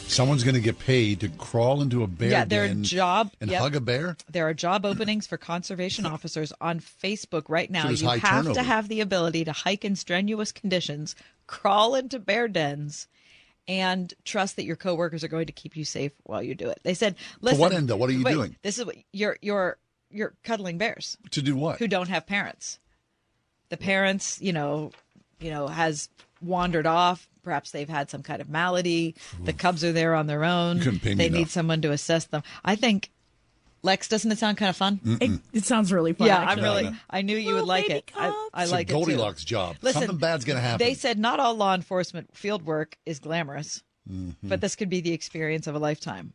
Someone's 0.07 0.43
going 0.43 0.55
to 0.55 0.61
get 0.61 0.77
paid 0.79 1.21
to 1.21 1.29
crawl 1.29 1.81
into 1.81 2.03
a 2.03 2.07
bear 2.07 2.29
Yeah, 2.29 2.45
their 2.45 2.67
den 2.67 2.83
job- 2.83 3.31
and 3.41 3.49
yep. 3.49 3.61
hug 3.61 3.75
a 3.75 3.81
bear. 3.81 4.15
There 4.29 4.47
are 4.47 4.53
job 4.53 4.85
openings 4.85 5.25
for 5.27 5.37
conservation 5.37 6.05
officers 6.05 6.53
on 6.61 6.79
Facebook 6.79 7.45
right 7.47 7.69
now. 7.69 7.83
So 7.83 7.89
you 8.13 8.19
have 8.19 8.21
turnover. 8.43 8.53
to 8.55 8.63
have 8.63 8.89
the 8.89 9.01
ability 9.01 9.45
to 9.45 9.51
hike 9.51 9.83
in 9.83 9.95
strenuous 9.95 10.51
conditions, 10.51 11.15
crawl 11.47 11.95
into 11.95 12.19
bear 12.19 12.47
dens, 12.47 13.07
and 13.67 14.13
trust 14.25 14.55
that 14.57 14.65
your 14.65 14.75
coworkers 14.75 15.23
are 15.23 15.29
going 15.29 15.47
to 15.47 15.53
keep 15.53 15.75
you 15.75 15.85
safe 15.85 16.11
while 16.23 16.43
you 16.43 16.53
do 16.53 16.69
it. 16.69 16.79
They 16.83 16.93
said, 16.93 17.15
"Listen, 17.41 17.59
what 17.59 17.71
end, 17.73 17.87
though? 17.87 17.95
What 17.95 18.09
are 18.09 18.13
you 18.13 18.23
wait, 18.23 18.33
doing? 18.33 18.55
This 18.61 18.77
is 18.77 18.85
what 18.85 18.97
you're 19.13 19.37
you're 19.41 19.77
you're 20.11 20.33
cuddling 20.43 20.77
bears 20.77 21.17
To 21.31 21.41
do 21.41 21.55
what? 21.55 21.79
who 21.79 21.87
don't 21.87 22.09
have 22.09 22.27
parents. 22.27 22.77
The 23.69 23.77
parents, 23.77 24.39
you 24.41 24.51
know, 24.53 24.91
you 25.39 25.49
know, 25.49 25.67
has 25.67 26.09
wandered 26.41 26.85
off. 26.85 27.27
Perhaps 27.43 27.71
they've 27.71 27.89
had 27.89 28.09
some 28.09 28.23
kind 28.23 28.41
of 28.41 28.49
malady. 28.49 29.15
The 29.43 29.53
cubs 29.53 29.83
are 29.83 29.91
there 29.91 30.15
on 30.15 30.27
their 30.27 30.43
own. 30.43 30.77
You 30.77 30.83
couldn't 30.83 30.99
pay 31.01 31.09
me 31.09 31.15
they 31.15 31.29
need 31.29 31.37
enough. 31.39 31.51
someone 31.51 31.81
to 31.81 31.91
assess 31.91 32.25
them. 32.25 32.41
I 32.63 32.75
think 32.75 33.09
Lex, 33.85 34.07
doesn't 34.07 34.31
it 34.31 34.37
sound 34.37 34.57
kind 34.57 34.69
of 34.69 34.77
fun? 34.77 34.99
It, 35.19 35.41
it 35.51 35.65
sounds 35.65 35.91
really 35.91 36.13
fun. 36.13 36.27
Yeah, 36.27 36.39
I'm 36.39 36.59
really. 36.61 36.83
no. 36.83 36.93
I 37.09 37.21
knew 37.21 37.35
you 37.35 37.55
would 37.55 37.65
like 37.65 37.89
it. 37.89 38.09
I, 38.15 38.27
cubs. 38.27 38.37
I 38.53 38.63
It's 38.63 38.71
like 38.71 38.79
a 38.89 38.93
it 38.93 38.99
too. 38.99 39.05
Goldilocks 39.05 39.43
job. 39.43 39.75
Listen, 39.81 40.03
Something 40.03 40.17
bad's 40.19 40.45
going 40.45 40.55
to 40.55 40.61
happen. 40.61 40.85
They 40.87 40.93
said 40.93 41.19
not 41.19 41.41
all 41.41 41.53
law 41.55 41.75
enforcement 41.75 42.35
field 42.35 42.65
work 42.65 42.97
is 43.05 43.19
glamorous, 43.19 43.83
Mm-hmm. 44.09 44.49
but 44.49 44.59
this 44.59 44.75
could 44.75 44.89
be 44.89 44.99
the 44.99 45.13
experience 45.13 45.65
of 45.65 45.75
a 45.75 45.79
lifetime. 45.79 46.33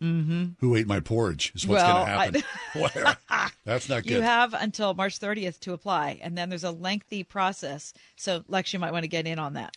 Who 0.00 0.74
ate 0.76 0.86
my 0.88 0.98
porridge 1.00 1.52
is 1.54 1.66
what's 1.66 1.82
Well, 1.82 2.04
going 2.04 2.06
to 2.32 2.40
happen. 2.40 2.42
Where? 2.94 3.16
That's 3.64 3.88
not 3.88 4.02
good. 4.02 4.12
You 4.14 4.20
have 4.22 4.52
until 4.54 4.94
March 4.94 5.18
30th 5.20 5.60
to 5.60 5.72
apply, 5.72 6.18
and 6.22 6.36
then 6.36 6.48
there's 6.48 6.64
a 6.64 6.70
lengthy 6.72 7.22
process. 7.22 7.94
So, 8.16 8.42
Lex, 8.48 8.72
you 8.72 8.78
might 8.80 8.92
want 8.92 9.04
to 9.04 9.08
get 9.08 9.26
in 9.28 9.38
on 9.38 9.52
that. 9.54 9.76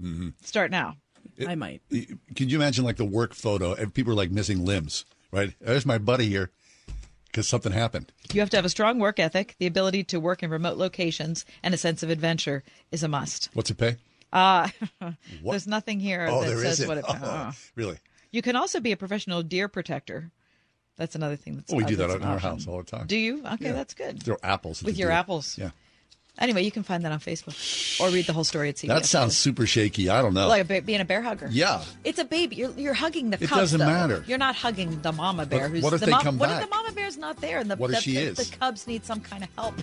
Mm-hmm. 0.00 0.28
Start 0.42 0.70
now. 0.70 0.96
I 1.46 1.54
might. 1.54 1.82
Can 1.90 2.48
you 2.48 2.56
imagine 2.56 2.84
like 2.84 2.96
the 2.96 3.04
work 3.04 3.34
photo? 3.34 3.74
And 3.74 3.92
people 3.94 4.12
are 4.12 4.16
like 4.16 4.30
missing 4.30 4.64
limbs, 4.64 5.04
right? 5.30 5.54
There's 5.60 5.86
my 5.86 5.98
buddy 5.98 6.26
here 6.28 6.50
because 7.26 7.48
something 7.48 7.72
happened. 7.72 8.12
You 8.32 8.40
have 8.40 8.50
to 8.50 8.56
have 8.56 8.64
a 8.64 8.70
strong 8.70 8.98
work 8.98 9.18
ethic, 9.18 9.54
the 9.58 9.66
ability 9.66 10.04
to 10.04 10.20
work 10.20 10.42
in 10.42 10.50
remote 10.50 10.76
locations, 10.76 11.44
and 11.62 11.72
a 11.72 11.78
sense 11.78 12.02
of 12.02 12.10
adventure 12.10 12.62
is 12.92 13.02
a 13.02 13.08
must. 13.08 13.48
What's 13.54 13.70
it 13.70 13.78
pay? 13.78 13.96
What? 14.32 14.74
There's 15.44 15.66
nothing 15.66 15.98
here 16.00 16.26
Oh, 16.30 16.40
that 16.42 16.46
there 16.48 16.58
says 16.58 16.72
isn't. 16.80 16.88
what 16.88 16.98
it. 16.98 17.04
pays. 17.06 17.16
Oh, 17.22 17.26
uh. 17.26 17.52
really? 17.74 17.98
You 18.32 18.42
can 18.42 18.54
also 18.56 18.78
be 18.80 18.92
a 18.92 18.96
professional 18.96 19.42
deer 19.42 19.66
protector. 19.68 20.30
That's 20.96 21.14
another 21.14 21.36
thing 21.36 21.56
that's. 21.56 21.72
Oh, 21.72 21.76
we 21.76 21.84
do 21.84 21.96
that 21.96 22.10
an 22.10 22.16
in 22.16 22.22
our 22.24 22.34
option. 22.36 22.50
house 22.50 22.66
all 22.68 22.78
the 22.78 22.84
time. 22.84 23.06
Do 23.06 23.16
you? 23.16 23.38
Okay, 23.54 23.66
Yeah. 23.66 23.72
that's 23.72 23.94
good. 23.94 24.22
Throw 24.22 24.36
apples 24.42 24.82
at 24.82 24.86
With 24.86 24.94
the 24.96 25.00
your 25.00 25.08
deer. 25.08 25.16
apples. 25.16 25.56
Yeah. 25.58 25.70
Anyway, 26.40 26.62
you 26.64 26.70
can 26.70 26.82
find 26.82 27.04
that 27.04 27.12
on 27.12 27.20
Facebook 27.20 28.00
or 28.00 28.08
read 28.10 28.24
the 28.26 28.32
whole 28.32 28.44
story 28.44 28.70
at 28.70 28.76
CBS. 28.76 28.86
That 28.88 29.04
sounds 29.04 29.36
super 29.36 29.66
shaky. 29.66 30.08
I 30.08 30.22
don't 30.22 30.32
know. 30.32 30.48
like 30.48 30.62
a 30.62 30.64
ba- 30.64 30.82
being 30.82 31.00
a 31.00 31.04
bear 31.04 31.20
hugger. 31.20 31.48
Yeah. 31.50 31.82
It's 32.02 32.18
a 32.18 32.24
baby. 32.24 32.56
You're, 32.56 32.70
you're 32.78 32.94
hugging 32.94 33.28
the 33.28 33.36
It 33.42 33.46
cubs. 33.48 33.60
doesn't 33.60 33.78
though. 33.80 33.84
matter. 33.86 34.24
You're 34.26 34.38
not 34.38 34.56
hugging 34.56 35.02
the 35.02 35.12
mama 35.12 35.44
bear. 35.44 35.68
But 35.68 35.70
who's 35.72 35.82
what 35.82 35.92
if 35.92 36.00
the 36.00 36.06
they 36.06 36.12
mom- 36.12 36.22
come 36.22 36.38
What 36.38 36.48
back? 36.48 36.62
if 36.62 36.70
the 36.70 36.74
mama 36.74 36.92
bear's 36.92 37.18
not 37.18 37.36
there 37.42 37.58
and 37.58 37.70
the, 37.70 37.76
What 37.76 37.90
if 37.90 37.96
the, 37.96 38.02
she 38.02 38.14
the, 38.14 38.20
is? 38.22 38.36
the 38.50 38.56
cubs 38.56 38.86
need 38.86 39.04
some 39.04 39.20
kind 39.20 39.44
of 39.44 39.50
help? 39.54 39.74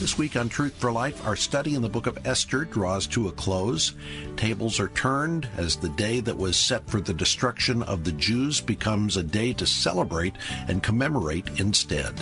This 0.00 0.18
week 0.18 0.36
on 0.36 0.48
Truth 0.48 0.74
for 0.74 0.90
Life, 0.90 1.24
our 1.26 1.36
study 1.36 1.74
in 1.74 1.82
the 1.82 1.88
book 1.88 2.06
of 2.06 2.26
Esther 2.26 2.64
draws 2.64 3.06
to 3.08 3.28
a 3.28 3.32
close. 3.32 3.94
Tables 4.36 4.80
are 4.80 4.88
turned 4.88 5.48
as 5.56 5.76
the 5.76 5.88
day 5.90 6.20
that 6.20 6.36
was 6.36 6.56
set 6.56 6.86
for 6.88 7.00
the 7.00 7.14
destruction 7.14 7.82
of 7.84 8.04
the 8.04 8.12
Jews 8.12 8.60
becomes 8.60 9.16
a 9.16 9.22
day 9.22 9.52
to 9.54 9.66
celebrate 9.66 10.34
and 10.68 10.82
commemorate 10.82 11.60
instead. 11.60 12.12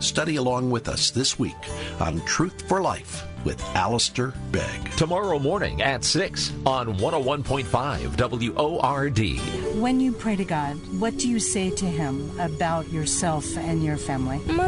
Study 0.00 0.36
along 0.36 0.70
with 0.70 0.88
us 0.88 1.10
this 1.10 1.38
week 1.38 1.56
on 2.00 2.20
Truth 2.26 2.68
for 2.68 2.82
Life 2.82 3.24
with 3.46 3.64
Alistair 3.76 4.34
Begg. 4.50 4.90
Tomorrow 4.96 5.38
morning 5.38 5.80
at 5.80 6.02
6 6.02 6.52
on 6.66 6.98
101.5 6.98 8.16
WORD. 8.56 9.80
When 9.80 10.00
you 10.00 10.10
pray 10.10 10.34
to 10.34 10.44
God, 10.44 10.74
what 10.98 11.16
do 11.16 11.28
you 11.28 11.38
say 11.38 11.70
to 11.70 11.86
Him 11.86 12.38
about 12.40 12.90
yourself 12.90 13.56
and 13.56 13.84
your 13.84 13.96
family? 13.98 14.40
I 14.48 14.58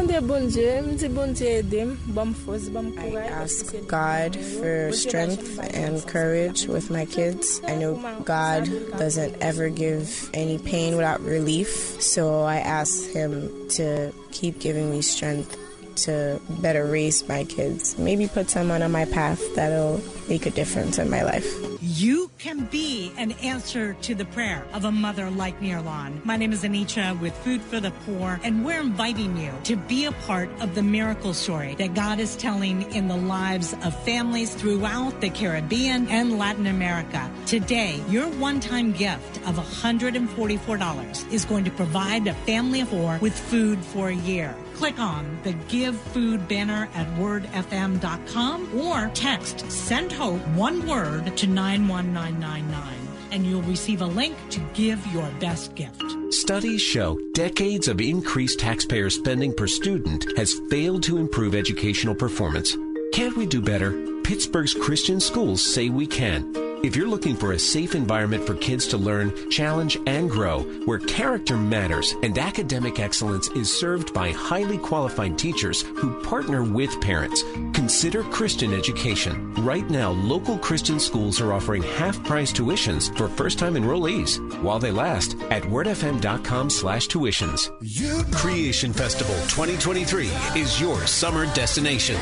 ask 3.27 3.75
God 3.87 4.35
for 4.37 4.93
strength 4.93 5.59
and 5.73 6.07
courage 6.07 6.65
with 6.67 6.89
my 6.89 7.05
kids. 7.05 7.61
I 7.67 7.75
know 7.75 7.95
God 8.23 8.63
doesn't 8.97 9.41
ever 9.41 9.67
give 9.67 10.29
any 10.33 10.57
pain 10.57 10.95
without 10.95 11.19
relief, 11.19 12.01
so 12.01 12.43
I 12.43 12.59
ask 12.59 13.09
Him 13.09 13.67
to 13.71 14.13
keep 14.31 14.59
giving 14.59 14.89
me 14.89 15.01
strength 15.01 15.57
to 16.05 16.41
better 16.61 16.85
raise 16.85 17.27
my 17.27 17.43
kids. 17.43 17.97
Maybe 17.97 18.27
put 18.27 18.49
someone 18.49 18.81
on 18.81 18.91
my 18.91 19.05
path 19.05 19.41
that'll 19.55 20.01
make 20.27 20.45
a 20.45 20.51
difference 20.51 20.97
in 20.97 21.09
my 21.09 21.23
life. 21.23 21.47
You 21.81 22.29
can 22.37 22.65
be 22.65 23.11
an 23.17 23.31
answer 23.43 23.93
to 24.01 24.13
the 24.13 24.25
prayer 24.25 24.63
of 24.73 24.85
a 24.85 24.91
mother 24.91 25.29
like 25.29 25.59
Nirlan. 25.59 26.23
My 26.23 26.37
name 26.37 26.53
is 26.53 26.63
Anitra 26.63 27.19
with 27.19 27.35
Food 27.37 27.61
for 27.61 27.79
the 27.79 27.91
Poor, 28.05 28.39
and 28.43 28.63
we're 28.63 28.79
inviting 28.79 29.35
you 29.37 29.51
to 29.63 29.75
be 29.75 30.05
a 30.05 30.11
part 30.11 30.49
of 30.61 30.75
the 30.75 30.83
miracle 30.83 31.33
story 31.33 31.75
that 31.75 31.93
God 31.93 32.19
is 32.19 32.35
telling 32.35 32.91
in 32.93 33.07
the 33.07 33.17
lives 33.17 33.73
of 33.83 33.95
families 34.03 34.53
throughout 34.55 35.19
the 35.21 35.29
Caribbean 35.29 36.07
and 36.09 36.37
Latin 36.37 36.67
America. 36.67 37.29
Today, 37.45 38.01
your 38.09 38.27
one 38.27 38.59
time 38.59 38.91
gift 38.91 39.37
of 39.47 39.55
$144 39.55 41.33
is 41.33 41.45
going 41.45 41.63
to 41.63 41.71
provide 41.71 42.27
a 42.27 42.33
family 42.33 42.81
of 42.81 42.89
four 42.89 43.17
with 43.21 43.37
food 43.37 43.79
for 43.79 44.09
a 44.09 44.15
year. 44.15 44.55
Click 44.79 44.97
on 44.97 45.37
the 45.43 45.51
Give 45.67 45.99
Food 45.99 46.47
banner 46.47 46.87
at 46.93 47.05
wordfm.com 47.17 48.79
or 48.79 49.11
text 49.13 49.69
Send 49.69 50.09
Hope 50.09 50.39
one 50.55 50.87
word 50.87 51.35
to 51.35 51.47
91999 51.47 52.93
and 53.31 53.45
you'll 53.45 53.61
receive 53.63 54.01
a 54.01 54.05
link 54.05 54.37
to 54.51 54.61
give 54.73 55.05
your 55.07 55.29
best 55.41 55.75
gift. 55.75 56.01
Studies 56.33 56.81
show 56.81 57.19
decades 57.33 57.89
of 57.89 57.99
increased 57.99 58.61
taxpayer 58.61 59.09
spending 59.09 59.53
per 59.53 59.67
student 59.67 60.25
has 60.37 60.61
failed 60.69 61.03
to 61.03 61.17
improve 61.17 61.55
educational 61.55 62.15
performance. 62.15 62.77
Can't 63.11 63.35
we 63.35 63.45
do 63.45 63.61
better? 63.61 63.91
Pittsburgh's 64.23 64.73
Christian 64.73 65.19
schools 65.19 65.61
say 65.61 65.89
we 65.89 66.07
can. 66.07 66.68
If 66.81 66.95
you're 66.95 67.09
looking 67.09 67.35
for 67.35 67.51
a 67.51 67.59
safe 67.59 67.93
environment 67.93 68.47
for 68.47 68.55
kids 68.55 68.87
to 68.87 68.97
learn, 68.97 69.51
challenge, 69.51 69.97
and 70.07 70.29
grow, 70.29 70.61
where 70.85 70.99
character 70.99 71.57
matters 71.57 72.15
and 72.23 72.37
academic 72.37 73.01
excellence 73.01 73.49
is 73.49 73.77
served 73.77 74.13
by 74.13 74.31
highly 74.31 74.77
qualified 74.77 75.37
teachers 75.37 75.81
who 75.81 76.23
partner 76.23 76.63
with 76.63 77.01
parents, 77.01 77.43
consider 77.73 78.23
Christian 78.23 78.73
education. 78.73 79.53
Right 79.55 79.89
now, 79.89 80.11
local 80.11 80.57
Christian 80.57 81.01
schools 81.01 81.41
are 81.41 81.51
offering 81.51 81.83
half-price 81.83 82.53
tuitions 82.53 83.15
for 83.17 83.27
first-time 83.27 83.73
enrollees 83.73 84.39
while 84.61 84.79
they 84.79 84.91
last 84.91 85.35
at 85.49 85.63
wordfm.com 85.63 86.69
slash 86.69 87.09
tuitions. 87.09 87.69
Youth 87.81 88.33
Creation 88.33 88.93
Festival 88.93 89.35
2023 89.47 90.27
is 90.55 90.79
your 90.79 91.05
summer 91.07 91.45
destination. 91.53 92.15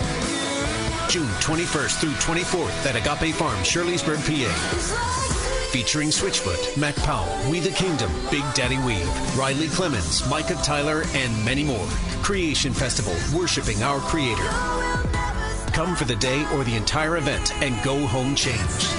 June 1.09 1.27
21st 1.39 2.01
through 2.01 2.11
24th 2.13 2.85
at 2.85 2.95
Agape 2.95 3.33
Farm, 3.33 3.57
Shirleysburg, 3.59 4.17
PA. 4.17 5.69
Featuring 5.71 6.09
Switchfoot, 6.09 6.77
Mac 6.77 6.95
Powell, 6.97 7.49
We 7.49 7.61
the 7.61 7.71
Kingdom, 7.71 8.11
Big 8.29 8.43
Daddy 8.53 8.77
Weave, 8.79 9.37
Riley 9.37 9.67
Clemmons, 9.67 10.29
Micah 10.29 10.59
Tyler, 10.63 11.03
and 11.13 11.45
many 11.45 11.63
more. 11.63 11.87
Creation 12.21 12.73
Festival, 12.73 13.13
worshiping 13.37 13.81
our 13.83 13.99
Creator. 13.99 14.47
Come 15.71 15.95
for 15.95 16.03
the 16.05 16.17
day 16.17 16.45
or 16.53 16.65
the 16.65 16.75
entire 16.75 17.15
event 17.15 17.53
and 17.61 17.81
go 17.85 18.05
home 18.05 18.35
changed. 18.35 18.89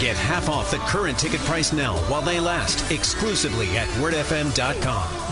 Get 0.00 0.16
half 0.16 0.48
off 0.48 0.70
the 0.70 0.78
current 0.78 1.18
ticket 1.18 1.40
price 1.40 1.72
now 1.72 1.96
while 2.08 2.22
they 2.22 2.38
last, 2.38 2.88
exclusively 2.92 3.76
at 3.76 3.88
wordfm.com. 3.98 5.31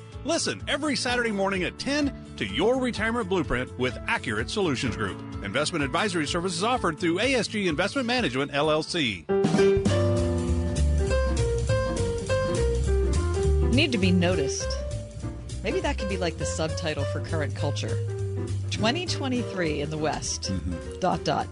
Listen 0.23 0.61
every 0.67 0.95
Saturday 0.95 1.31
morning 1.31 1.63
at 1.63 1.79
10 1.79 2.13
to 2.37 2.45
Your 2.45 2.79
Retirement 2.79 3.27
Blueprint 3.27 3.77
with 3.79 3.97
Accurate 4.07 4.51
Solutions 4.51 4.95
Group. 4.95 5.19
Investment 5.43 5.83
advisory 5.83 6.27
services 6.27 6.63
offered 6.63 6.99
through 6.99 7.17
ASG 7.17 7.67
Investment 7.67 8.05
Management, 8.05 8.51
LLC. 8.51 9.27
Need 13.73 13.91
to 13.91 13.97
be 13.97 14.11
noticed. 14.11 14.77
Maybe 15.63 15.79
that 15.79 15.97
could 15.97 16.09
be 16.09 16.17
like 16.17 16.37
the 16.37 16.45
subtitle 16.45 17.03
for 17.05 17.21
current 17.21 17.55
culture. 17.55 17.97
2023 18.69 19.81
in 19.81 19.89
the 19.89 19.97
West. 19.97 20.51
Mm-hmm. 20.51 20.99
Dot 20.99 21.23
dot. 21.23 21.47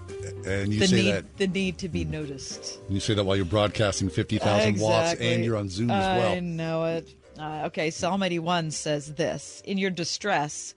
And 0.45 0.71
you 0.71 0.79
the 0.79 0.87
say 0.87 0.95
need, 0.95 1.11
that 1.11 1.37
the 1.37 1.47
need 1.47 1.77
to 1.79 1.89
be 1.89 2.05
noticed. 2.05 2.79
you 2.87 2.99
say 2.99 3.13
that 3.13 3.23
while 3.23 3.35
you're 3.35 3.45
broadcasting 3.45 4.09
50,000 4.09 4.79
watts 4.79 5.19
and 5.19 5.43
you're 5.43 5.57
on 5.57 5.69
Zoom 5.69 5.91
as 5.91 6.21
well. 6.21 6.31
I 6.33 6.39
know 6.39 6.85
it. 6.85 7.18
Uh, 7.39 7.61
okay, 7.67 7.89
Psalm 7.89 8.21
81 8.21 8.71
says 8.71 9.13
this 9.15 9.61
In 9.63 9.77
your 9.77 9.91
distress, 9.91 10.73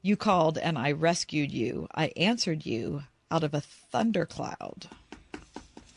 you 0.00 0.16
called 0.16 0.56
and 0.56 0.78
I 0.78 0.92
rescued 0.92 1.52
you. 1.52 1.88
I 1.94 2.06
answered 2.16 2.64
you 2.64 3.02
out 3.30 3.44
of 3.44 3.52
a 3.52 3.60
thundercloud. 3.60 4.88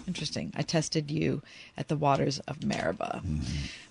Interesting. 0.07 0.51
I 0.57 0.63
tested 0.63 1.09
you 1.09 1.41
at 1.77 1.87
the 1.87 1.95
waters 1.95 2.39
of 2.39 2.65
Meribah. 2.65 3.21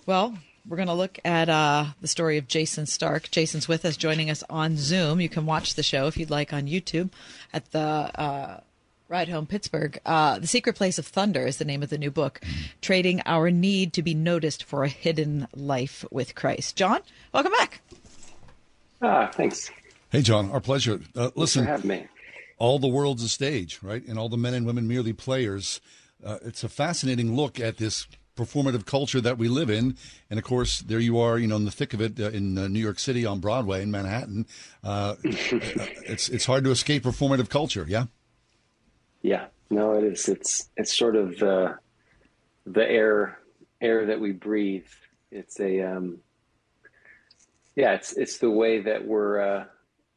Well, 0.05 0.37
we're 0.67 0.75
going 0.75 0.89
to 0.89 0.93
look 0.93 1.17
at 1.25 1.49
uh, 1.49 1.85
the 2.01 2.07
story 2.07 2.37
of 2.37 2.47
Jason 2.47 2.85
Starke. 2.85 3.31
Jason's 3.31 3.67
with 3.67 3.85
us, 3.85 3.97
joining 3.97 4.29
us 4.29 4.43
on 4.49 4.77
Zoom. 4.77 5.21
You 5.21 5.29
can 5.29 5.47
watch 5.47 5.73
the 5.73 5.83
show 5.83 6.05
if 6.05 6.17
you'd 6.17 6.29
like 6.29 6.53
on 6.53 6.67
YouTube 6.67 7.09
at 7.53 7.71
the 7.71 7.79
uh, 7.79 8.59
Ride 9.09 9.29
Home 9.29 9.47
Pittsburgh. 9.47 9.99
Uh, 10.05 10.37
the 10.37 10.45
Secret 10.45 10.75
Place 10.75 10.99
of 10.99 11.07
Thunder 11.07 11.47
is 11.47 11.57
the 11.57 11.65
name 11.65 11.81
of 11.81 11.89
the 11.89 11.97
new 11.97 12.11
book, 12.11 12.39
Trading 12.79 13.21
Our 13.25 13.49
Need 13.49 13.91
to 13.93 14.03
Be 14.03 14.13
Noticed 14.13 14.63
for 14.63 14.83
a 14.83 14.87
Hidden 14.87 15.47
Life 15.55 16.05
with 16.11 16.35
Christ. 16.35 16.75
John, 16.75 17.01
welcome 17.33 17.51
back. 17.53 17.81
Ah, 19.01 19.31
thanks. 19.33 19.71
Hey, 20.11 20.21
John, 20.21 20.51
our 20.51 20.59
pleasure. 20.61 21.01
Uh, 21.15 21.31
listen, 21.33 21.65
have 21.65 21.83
me. 21.85 22.07
all 22.59 22.77
the 22.77 22.87
world's 22.87 23.23
a 23.23 23.29
stage, 23.29 23.79
right? 23.81 24.05
And 24.05 24.19
all 24.19 24.29
the 24.29 24.37
men 24.37 24.53
and 24.53 24.65
women 24.65 24.87
merely 24.87 25.13
players. 25.13 25.81
Uh, 26.23 26.37
it's 26.43 26.63
a 26.63 26.69
fascinating 26.69 27.35
look 27.35 27.59
at 27.59 27.77
this 27.77 28.05
performative 28.37 28.85
culture 28.85 29.21
that 29.21 29.39
we 29.39 29.47
live 29.47 29.71
in. 29.71 29.97
And 30.29 30.37
of 30.37 30.45
course, 30.45 30.81
there 30.81 30.99
you 30.99 31.17
are, 31.17 31.39
you 31.39 31.47
know, 31.47 31.55
in 31.55 31.65
the 31.65 31.71
thick 31.71 31.95
of 31.95 32.01
it 32.01 32.19
uh, 32.19 32.29
in 32.29 32.59
uh, 32.59 32.67
New 32.67 32.79
York 32.79 32.99
City 32.99 33.25
on 33.25 33.39
Broadway 33.39 33.81
in 33.81 33.89
Manhattan. 33.89 34.45
Uh, 34.83 35.15
it's 35.23 36.29
it's 36.29 36.45
hard 36.45 36.63
to 36.65 36.69
escape 36.69 37.03
performative 37.03 37.49
culture. 37.49 37.85
Yeah. 37.87 38.05
Yeah, 39.21 39.47
no, 39.69 39.93
it 39.93 40.03
is. 40.03 40.29
It's 40.29 40.69
it's 40.77 40.97
sort 40.97 41.15
of 41.15 41.37
the 41.37 41.77
the 42.65 42.89
air 42.89 43.39
air 43.81 44.05
that 44.07 44.19
we 44.19 44.31
breathe. 44.31 44.87
It's 45.31 45.59
a 45.59 45.81
um, 45.81 46.19
yeah, 47.75 47.93
it's 47.93 48.13
it's 48.17 48.37
the 48.39 48.49
way 48.49 48.81
that 48.81 49.05
we're 49.05 49.39
uh, 49.41 49.65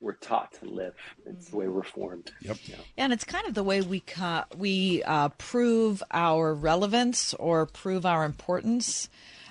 we're 0.00 0.14
taught 0.14 0.52
to 0.60 0.66
live. 0.66 0.94
It's 1.26 1.50
the 1.50 1.56
way 1.56 1.68
we're 1.68 1.82
formed. 1.82 2.32
Yep. 2.42 2.56
Yeah. 2.66 2.76
And 2.96 3.12
it's 3.12 3.24
kind 3.24 3.46
of 3.46 3.54
the 3.54 3.62
way 3.62 3.80
we 3.82 4.00
ca- 4.00 4.46
we 4.56 5.02
uh, 5.04 5.28
prove 5.30 6.02
our 6.10 6.54
relevance 6.54 7.34
or 7.34 7.66
prove 7.66 8.06
our 8.06 8.24
importance. 8.24 9.08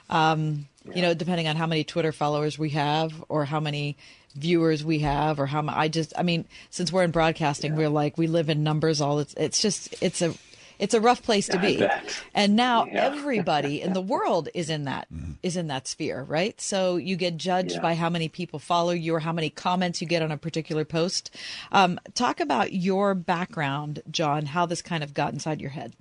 Um, 0.10 0.68
You 0.96 1.04
know, 1.04 1.14
depending 1.14 1.48
on 1.48 1.56
how 1.56 1.68
many 1.68 1.84
Twitter 1.84 2.12
followers 2.12 2.58
we 2.58 2.72
have, 2.72 3.24
or 3.30 3.46
how 3.46 3.60
many 3.60 3.98
viewers 4.32 4.84
we 4.84 5.00
have, 5.00 5.40
or 5.40 5.46
how 5.46 5.62
mu- 5.62 5.74
I 5.76 5.88
just, 5.88 6.14
I 6.18 6.24
mean, 6.24 6.46
since 6.70 6.92
we're 6.92 7.04
in 7.04 7.12
broadcasting, 7.12 7.76
we're 7.76 7.90
like 7.90 8.18
we 8.18 8.28
live 8.28 8.50
in 8.50 8.64
numbers. 8.64 9.02
All 9.02 9.20
it's 9.20 9.34
it's 9.36 9.62
just 9.62 9.96
it's 10.02 10.22
a 10.22 10.34
it's 10.80 10.96
a 10.96 11.00
rough 11.02 11.22
place 11.22 11.46
to 11.50 11.60
I 11.60 11.62
be. 11.62 11.78
bet. 11.78 12.24
And 12.34 12.56
now 12.56 12.86
Yeah. 12.86 13.06
everybody 13.16 13.82
in 13.82 13.94
the 13.94 14.02
world 14.02 14.50
is 14.56 14.70
in 14.70 14.86
that 14.86 15.08
is 15.44 15.56
in 15.56 15.68
that 15.68 15.88
sphere, 15.88 16.24
right? 16.24 16.60
So 16.60 16.96
you 16.98 17.16
get 17.16 17.38
judged 17.38 17.76
Yeah. 17.76 17.82
by 17.82 17.94
how 17.96 18.10
many 18.10 18.30
people 18.30 18.58
follow 18.60 18.92
you 18.92 19.14
or 19.16 19.20
how 19.20 19.32
many 19.32 19.50
comments 19.52 20.02
you 20.02 20.08
get 20.08 20.22
on 20.24 20.32
a 20.32 20.38
particular 20.38 20.84
post. 20.86 21.30
Um, 21.72 22.00
talk 22.16 22.40
about 22.40 22.74
your 22.74 23.14
background, 23.14 24.02
John. 24.10 24.48
How 24.48 24.66
this 24.66 24.82
kind 24.82 25.04
of 25.04 25.14
got 25.14 25.34
inside 25.34 25.62
your 25.62 25.70
head. 25.70 25.94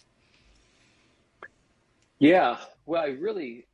Yeah, 2.18 2.58
well, 2.86 3.02
I 3.02 3.06
really 3.08 3.64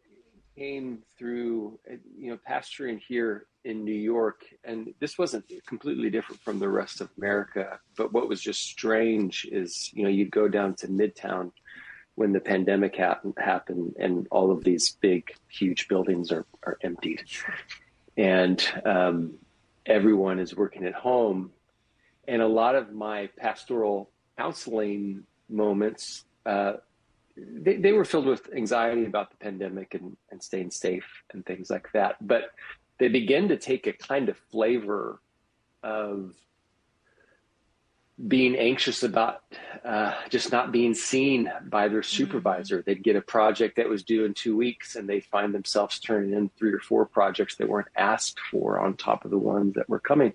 came 0.56 1.02
through, 1.18 1.78
you 2.18 2.30
know, 2.30 2.38
pastoring 2.48 2.98
here 3.06 3.46
in 3.64 3.84
New 3.84 3.94
York, 3.94 4.44
and 4.64 4.94
this 5.00 5.18
wasn't 5.18 5.44
completely 5.66 6.08
different 6.08 6.40
from 6.40 6.58
the 6.58 6.68
rest 6.68 7.00
of 7.00 7.10
America. 7.18 7.78
But 7.96 8.12
what 8.12 8.28
was 8.28 8.40
just 8.40 8.60
strange 8.60 9.46
is, 9.50 9.90
you 9.92 10.04
know, 10.04 10.08
you'd 10.08 10.30
go 10.30 10.48
down 10.48 10.74
to 10.76 10.88
Midtown 10.88 11.52
when 12.14 12.32
the 12.32 12.40
pandemic 12.40 12.96
happened, 12.96 13.34
happened 13.38 13.94
and 13.98 14.26
all 14.30 14.50
of 14.50 14.64
these 14.64 14.96
big, 15.00 15.30
huge 15.48 15.88
buildings 15.88 16.32
are, 16.32 16.46
are 16.62 16.78
emptied, 16.82 17.22
and 18.16 18.66
um, 18.86 19.34
everyone 19.84 20.38
is 20.38 20.56
working 20.56 20.86
at 20.86 20.94
home, 20.94 21.50
and 22.26 22.40
a 22.40 22.48
lot 22.48 22.74
of 22.74 22.92
my 22.92 23.28
pastoral 23.36 24.10
counseling 24.38 25.24
moments. 25.48 26.24
Uh, 26.46 26.74
they, 27.36 27.76
they 27.76 27.92
were 27.92 28.04
filled 28.04 28.26
with 28.26 28.52
anxiety 28.54 29.04
about 29.04 29.30
the 29.30 29.36
pandemic 29.36 29.94
and, 29.94 30.16
and 30.30 30.42
staying 30.42 30.70
safe 30.70 31.22
and 31.32 31.44
things 31.44 31.70
like 31.70 31.90
that. 31.92 32.16
But 32.26 32.50
they 32.98 33.08
begin 33.08 33.48
to 33.48 33.56
take 33.56 33.86
a 33.86 33.92
kind 33.92 34.28
of 34.28 34.38
flavor 34.50 35.20
of 35.82 36.34
being 38.28 38.56
anxious 38.56 39.02
about 39.02 39.42
uh, 39.84 40.14
just 40.30 40.50
not 40.50 40.72
being 40.72 40.94
seen 40.94 41.52
by 41.66 41.88
their 41.88 42.02
supervisor. 42.02 42.80
They'd 42.80 43.02
get 43.02 43.14
a 43.14 43.20
project 43.20 43.76
that 43.76 43.88
was 43.88 44.02
due 44.02 44.24
in 44.24 44.32
two 44.32 44.56
weeks 44.56 44.96
and 44.96 45.06
they 45.06 45.20
find 45.20 45.54
themselves 45.54 46.00
turning 46.00 46.32
in 46.32 46.48
three 46.58 46.72
or 46.72 46.78
four 46.78 47.04
projects 47.04 47.56
they 47.56 47.66
weren't 47.66 47.88
asked 47.94 48.40
for 48.50 48.80
on 48.80 48.96
top 48.96 49.26
of 49.26 49.30
the 49.30 49.38
ones 49.38 49.74
that 49.74 49.88
were 49.90 50.00
coming. 50.00 50.32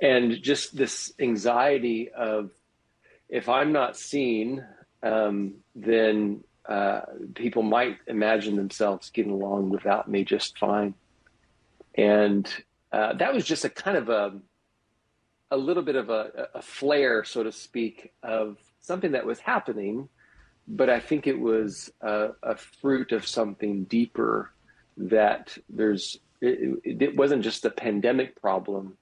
And 0.00 0.42
just 0.42 0.74
this 0.74 1.12
anxiety 1.18 2.10
of 2.10 2.50
if 3.28 3.48
I'm 3.48 3.72
not 3.72 3.96
seen, 3.96 4.64
um, 5.02 5.54
then 5.74 6.44
uh, 6.68 7.00
people 7.34 7.62
might 7.62 7.98
imagine 8.06 8.56
themselves 8.56 9.10
getting 9.10 9.32
along 9.32 9.70
without 9.70 10.08
me 10.08 10.24
just 10.24 10.58
fine. 10.58 10.94
And 11.94 12.48
uh, 12.92 13.14
that 13.14 13.34
was 13.34 13.44
just 13.44 13.64
a 13.64 13.70
kind 13.70 13.96
of 13.96 14.08
a 14.08 14.34
a 15.50 15.56
little 15.56 15.82
bit 15.82 15.96
of 15.96 16.08
a, 16.08 16.48
a 16.54 16.62
flare, 16.62 17.24
so 17.24 17.42
to 17.42 17.52
speak, 17.52 18.10
of 18.22 18.56
something 18.80 19.12
that 19.12 19.26
was 19.26 19.38
happening, 19.38 20.08
but 20.66 20.88
I 20.88 20.98
think 20.98 21.26
it 21.26 21.38
was 21.38 21.92
a, 22.00 22.30
a 22.42 22.56
fruit 22.56 23.12
of 23.12 23.26
something 23.26 23.84
deeper. 23.84 24.50
That 24.96 25.56
there's 25.68 26.18
it, 26.40 26.80
it 26.84 27.16
wasn't 27.16 27.44
just 27.44 27.64
a 27.64 27.70
pandemic 27.70 28.40
problem; 28.40 28.96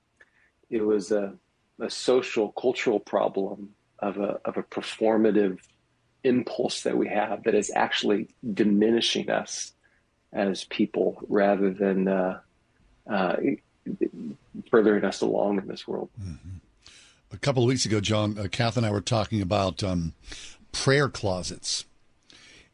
it 0.71 0.83
was 0.83 1.13
a, 1.13 1.35
a 1.81 1.91
social, 1.91 2.53
cultural 2.53 3.01
problem 3.01 3.71
of 4.01 4.19
a 4.19 4.41
of 4.45 4.57
a 4.57 4.63
performative 4.63 5.59
impulse 6.25 6.83
that 6.83 6.97
we 6.97 7.09
have 7.09 7.45
that 7.45 7.55
is 7.55 7.71
actually 7.75 8.29
diminishing 8.55 9.31
us 9.31 9.73
as 10.33 10.65
people 10.65 11.23
rather 11.29 11.71
than 11.71 12.09
uh, 12.09 12.41
uh, 13.09 13.37
furthering 14.71 15.05
us 15.05 15.21
along 15.21 15.59
in 15.59 15.67
this 15.67 15.89
world. 15.89 16.11
A 17.33 17.39
couple 17.39 17.63
of 17.63 17.69
weeks 17.69 17.85
ago, 17.85 18.01
John, 18.01 18.39
uh, 18.39 18.49
Kath 18.51 18.77
and 18.77 18.85
I 18.87 18.91
were 18.91 19.01
talking 19.01 19.41
about 19.41 19.83
um, 19.83 20.15
prayer 20.73 21.09
closets. 21.09 21.85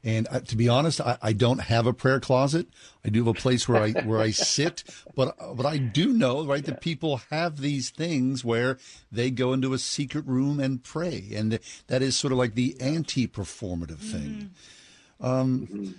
And 0.04 0.28
uh, 0.30 0.40
to 0.40 0.56
be 0.56 0.68
honest, 0.68 1.00
I, 1.00 1.18
I 1.20 1.32
don't 1.32 1.62
have 1.62 1.86
a 1.86 1.92
prayer 1.92 2.20
closet. 2.20 2.68
I 3.04 3.08
do 3.08 3.24
have 3.24 3.36
a 3.36 3.40
place 3.40 3.68
where 3.68 3.82
I 3.82 3.90
where 4.04 4.20
I 4.20 4.30
sit, 4.30 4.84
but 5.16 5.36
but 5.56 5.66
I 5.66 5.78
do 5.78 6.12
know 6.12 6.46
right 6.46 6.64
that 6.64 6.80
people 6.80 7.22
have 7.30 7.60
these 7.60 7.90
things 7.90 8.44
where 8.44 8.78
they 9.10 9.30
go 9.30 9.52
into 9.52 9.72
a 9.72 9.78
secret 9.78 10.24
room 10.26 10.60
and 10.60 10.82
pray, 10.82 11.24
and 11.34 11.58
that 11.88 12.02
is 12.02 12.16
sort 12.16 12.32
of 12.32 12.38
like 12.38 12.54
the 12.54 12.80
anti-performative 12.80 13.98
thing. 13.98 14.50
Um, 15.20 15.96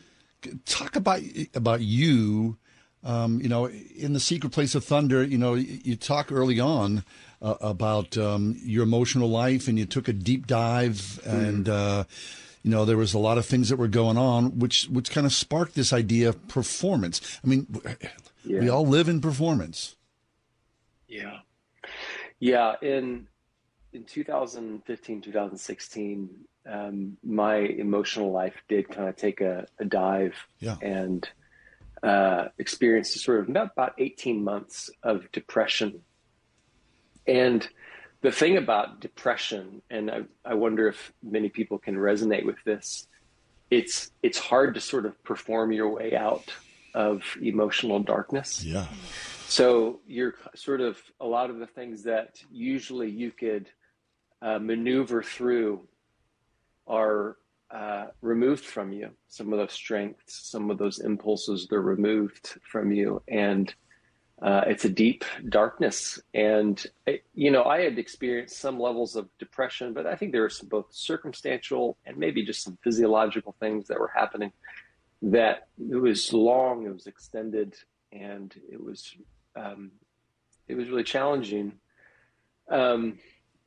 talk 0.66 0.96
about 0.96 1.22
about 1.54 1.82
you. 1.82 2.58
Um, 3.04 3.40
you 3.40 3.48
know, 3.48 3.68
in 3.68 4.14
the 4.14 4.20
secret 4.20 4.52
place 4.52 4.76
of 4.76 4.84
thunder, 4.84 5.24
you 5.24 5.38
know, 5.38 5.54
you, 5.54 5.80
you 5.84 5.96
talk 5.96 6.32
early 6.32 6.60
on 6.60 7.06
uh, 7.42 7.56
about 7.62 8.18
um, 8.18 8.58
your 8.64 8.84
emotional 8.84 9.30
life, 9.30 9.68
and 9.68 9.78
you 9.78 9.86
took 9.86 10.08
a 10.08 10.14
deep 10.14 10.48
dive, 10.48 11.20
and 11.26 11.70
uh, 11.70 12.04
you 12.68 12.72
know 12.72 12.84
there 12.84 12.98
was 12.98 13.14
a 13.14 13.18
lot 13.18 13.38
of 13.38 13.46
things 13.46 13.70
that 13.70 13.78
were 13.78 13.88
going 13.88 14.18
on, 14.18 14.60
which 14.60 14.90
which 14.90 15.10
kind 15.10 15.26
of 15.26 15.32
sparked 15.32 15.74
this 15.74 15.94
idea 15.94 16.28
of 16.28 16.48
performance. 16.50 17.40
I 17.42 17.48
mean, 17.48 17.66
we 18.46 18.68
all 18.68 18.86
live 18.86 19.08
in 19.08 19.22
performance. 19.22 19.96
Yeah. 21.08 21.38
Yeah. 22.40 22.76
In 22.82 23.28
in 23.94 24.04
2015, 24.04 25.22
2016, 25.22 26.30
um, 26.70 27.16
my 27.24 27.56
emotional 27.56 28.34
life 28.34 28.56
did 28.68 28.90
kind 28.90 29.08
of 29.08 29.16
take 29.16 29.40
a, 29.40 29.66
a 29.80 29.86
dive 29.86 30.36
Yeah. 30.60 30.76
and 30.82 31.26
uh, 32.04 32.50
experienced 32.58 33.18
sort 33.22 33.40
of 33.40 33.56
about 33.56 33.94
18 33.98 34.44
months 34.44 34.90
of 35.04 35.32
depression. 35.32 36.02
And 37.26 37.66
the 38.22 38.32
thing 38.32 38.58
about 38.58 39.00
depression, 39.00 39.82
and 39.90 40.10
I, 40.10 40.22
I 40.44 40.54
wonder 40.56 40.88
if 40.88 41.14
many 41.22 41.50
people 41.50 41.78
can 41.78 41.96
resonate 41.96 42.46
with 42.46 42.58
this, 42.66 43.08
it's 43.70 44.12
it's 44.24 44.40
hard 44.40 44.74
to 44.76 44.82
sort 44.82 45.06
of 45.06 45.22
perform 45.24 45.72
your 45.72 45.90
way 45.90 46.16
out 46.16 46.52
of 46.94 47.22
emotional 47.42 48.00
darkness. 48.00 48.64
Yeah. 48.64 48.88
So 49.48 50.00
you're 50.08 50.36
sort 50.56 50.82
of 50.82 50.98
a 51.20 51.26
lot 51.26 51.50
of 51.50 51.60
the 51.60 51.68
things 51.68 52.04
that 52.04 52.42
usually 52.52 53.10
you 53.10 53.32
could 53.32 53.70
uh, 54.42 54.60
maneuver 54.60 55.22
through 55.22 55.88
are 56.88 57.38
uh, 57.70 58.08
removed 58.22 58.66
from 58.66 58.92
you. 58.92 59.10
Some 59.28 59.54
of 59.54 59.60
those 59.60 59.74
strengths, 59.74 60.50
some 60.50 60.72
of 60.72 60.78
those 60.78 61.00
impulses, 61.00 61.68
they're 61.70 61.82
removed 61.82 62.58
from 62.72 62.92
you, 62.92 63.22
and 63.28 63.74
uh, 64.42 64.62
it's 64.68 64.86
a 64.86 64.90
deep 64.90 65.26
darkness. 65.50 66.20
And 66.34 66.86
it, 67.06 67.24
you 67.34 67.50
know, 67.50 67.64
I 67.64 67.82
had 67.82 67.98
experienced 67.98 68.60
some 68.60 68.80
levels 68.80 69.16
of 69.16 69.30
depression, 69.40 69.94
but 69.94 70.06
I 70.06 70.16
think 70.16 70.32
there 70.32 70.42
were 70.42 70.50
some 70.50 70.70
both 70.70 70.88
circumstantial 70.92 71.98
and 72.06 72.18
maybe 72.18 72.46
just 72.46 72.64
some 72.64 72.78
physiological 72.84 73.56
things 73.60 73.88
that 73.88 74.00
were 74.00 74.12
happening. 74.14 74.52
That 75.24 75.68
it 75.80 75.96
was 75.96 76.32
long, 76.32 76.86
it 76.86 76.94
was 76.94 77.08
extended, 77.08 77.76
and 78.12 78.54
it 78.72 78.84
was 78.84 79.16
um, 79.56 79.92
it 80.68 80.76
was 80.76 80.90
really 80.90 81.04
challenging. 81.04 81.74
Um, 82.70 83.18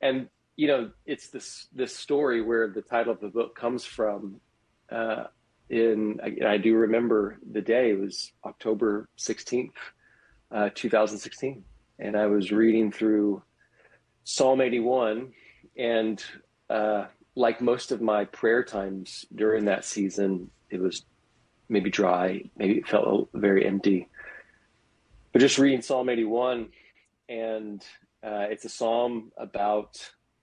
and 0.00 0.28
you 0.54 0.68
know, 0.68 0.90
it's 1.06 1.30
this 1.30 1.66
this 1.72 1.96
story 1.96 2.42
where 2.42 2.68
the 2.68 2.82
title 2.82 3.12
of 3.12 3.20
the 3.20 3.28
book 3.28 3.56
comes 3.56 3.84
from. 3.84 4.40
Uh, 4.88 5.24
in 5.68 6.20
I, 6.22 6.54
I 6.54 6.56
do 6.58 6.74
remember 6.74 7.38
the 7.50 7.60
day. 7.60 7.90
It 7.90 8.00
was 8.00 8.32
October 8.44 9.08
sixteenth, 9.16 9.74
uh, 10.50 10.70
two 10.74 10.90
thousand 10.90 11.18
sixteen, 11.18 11.64
and 11.98 12.16
I 12.16 12.26
was 12.26 12.52
reading 12.52 12.92
through 12.92 13.42
Psalm 14.24 14.60
eighty 14.60 14.80
one, 14.80 15.32
and 15.76 16.22
uh, 16.68 17.06
like 17.34 17.60
most 17.60 17.92
of 17.92 18.00
my 18.00 18.24
prayer 18.24 18.62
times 18.62 19.24
during 19.34 19.64
that 19.66 19.84
season, 19.84 20.50
it 20.70 20.80
was 20.80 21.04
maybe 21.68 21.90
dry, 21.90 22.42
maybe 22.56 22.78
it 22.78 22.88
felt 22.88 23.28
very 23.32 23.66
empty. 23.66 24.08
But 25.32 25.40
just 25.40 25.58
reading 25.58 25.80
Psalm 25.80 26.08
81, 26.08 26.68
and 27.28 27.82
uh, 28.24 28.46
it's 28.50 28.64
a 28.64 28.68
psalm 28.68 29.30
about 29.36 29.96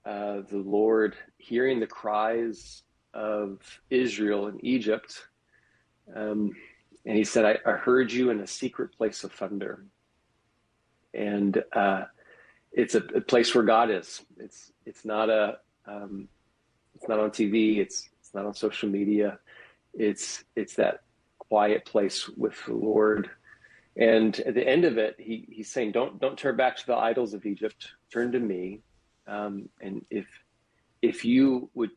uh, 0.06 0.42
the 0.50 0.64
Lord 0.66 1.16
hearing 1.38 1.80
the 1.80 1.88
cries 1.88 2.84
of 3.14 3.60
Israel 3.90 4.48
in 4.48 4.64
Egypt. 4.66 5.28
Um, 6.16 6.52
and 7.06 7.18
he 7.18 7.26
said, 7.26 7.44
I, 7.44 7.70
I, 7.70 7.74
heard 7.74 8.12
you 8.12 8.30
in 8.30 8.40
a 8.40 8.48
secret 8.48 8.96
place 8.98 9.26
of 9.26 9.34
thunder. 9.34 9.86
And 11.18 11.64
uh, 11.74 12.04
it's 12.72 12.96
a, 12.96 13.00
a, 13.16 13.22
place 13.22 13.54
where 13.56 13.64
God 13.64 13.90
is. 13.90 14.22
It's 14.38 14.72
it's 14.86 15.04
not 15.04 15.30
a 15.30 15.58
um, 15.86 16.28
it's 16.96 17.08
not 17.08 17.20
on 17.20 17.32
TV. 17.32 17.78
It's 17.78 18.10
it's 18.20 18.34
not 18.34 18.46
on 18.46 18.54
social 18.54 18.90
media. 18.90 19.40
It's 19.94 20.44
it's 20.56 20.76
that 20.76 21.02
quiet 21.40 21.86
place 21.86 22.30
with 22.30 22.56
the 22.66 22.74
Lord. 22.74 23.30
And 23.96 24.40
at 24.42 24.54
the 24.54 24.68
end 24.68 24.86
of 24.86 25.00
it, 25.00 25.16
he, 25.18 25.48
he's 25.50 25.72
saying, 25.72 25.92
"Don't 25.92 26.22
don't 26.22 26.38
turn 26.38 26.56
back 26.56 26.78
to 26.78 26.86
the 26.86 26.96
idols 26.96 27.34
of 27.34 27.46
Egypt. 27.46 27.90
Turn 28.14 28.32
to 28.32 28.40
me. 28.40 28.82
Um, 29.28 29.70
and 29.82 30.06
if 30.12 30.28
if 31.02 31.26
you 31.26 31.70
would 31.74 31.92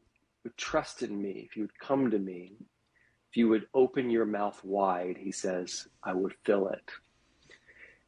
would 0.44 0.56
trust 0.56 1.02
in 1.02 1.20
me, 1.20 1.46
if 1.48 1.56
you 1.56 1.64
would 1.64 1.78
come 1.78 2.10
to 2.10 2.18
me, 2.18 2.54
if 3.30 3.36
you 3.36 3.48
would 3.48 3.66
open 3.74 4.10
your 4.10 4.26
mouth 4.26 4.58
wide, 4.64 5.16
he 5.18 5.30
says, 5.30 5.86
I 6.02 6.14
would 6.14 6.34
fill 6.44 6.68
it. 6.68 6.90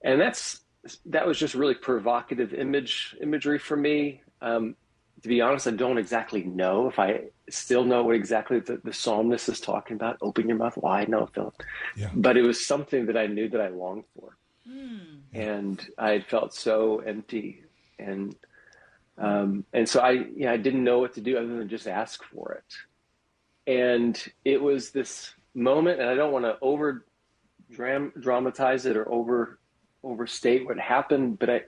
And 0.02 0.20
that's 0.20 0.62
that 1.06 1.26
was 1.26 1.38
just 1.38 1.54
really 1.54 1.74
provocative 1.74 2.52
image 2.54 3.16
imagery 3.20 3.58
for 3.58 3.76
me. 3.76 4.22
Um, 4.40 4.76
to 5.22 5.28
be 5.28 5.40
honest, 5.40 5.68
I 5.68 5.70
don't 5.70 5.98
exactly 5.98 6.42
know 6.42 6.88
if 6.88 6.98
I 6.98 7.26
still 7.48 7.84
know 7.84 8.02
what 8.02 8.16
exactly 8.16 8.58
the, 8.58 8.80
the 8.82 8.92
psalmist 8.92 9.48
is 9.48 9.60
talking 9.60 9.94
about. 9.94 10.18
Open 10.20 10.48
your 10.48 10.56
mouth 10.56 10.76
wide, 10.76 11.08
no, 11.08 11.26
Philip. 11.26 11.62
Yeah. 11.96 12.10
But 12.14 12.36
it 12.36 12.42
was 12.42 12.66
something 12.66 13.06
that 13.06 13.16
I 13.16 13.26
knew 13.28 13.48
that 13.48 13.60
I 13.60 13.68
longed 13.68 14.04
for, 14.18 14.36
mm. 14.68 15.20
and 15.32 15.80
I 15.96 16.10
had 16.10 16.26
felt 16.26 16.54
so 16.54 16.98
empty, 17.00 17.62
and 18.00 18.34
um, 19.16 19.64
and 19.72 19.88
so 19.88 20.00
I, 20.00 20.10
you 20.10 20.46
know, 20.46 20.52
I 20.52 20.56
didn't 20.56 20.82
know 20.82 20.98
what 20.98 21.14
to 21.14 21.20
do 21.20 21.36
other 21.36 21.56
than 21.56 21.68
just 21.68 21.86
ask 21.86 22.24
for 22.24 22.52
it. 22.52 23.70
And 23.70 24.20
it 24.44 24.60
was 24.60 24.90
this 24.90 25.32
moment, 25.54 26.00
and 26.00 26.10
I 26.10 26.14
don't 26.14 26.32
want 26.32 26.46
to 26.46 26.58
over 26.60 27.04
dramatize 27.70 28.86
it 28.86 28.96
or 28.96 29.08
over 29.10 29.58
overstate 30.02 30.66
what 30.66 30.78
happened, 30.78 31.38
but 31.38 31.50
I, 31.50 31.62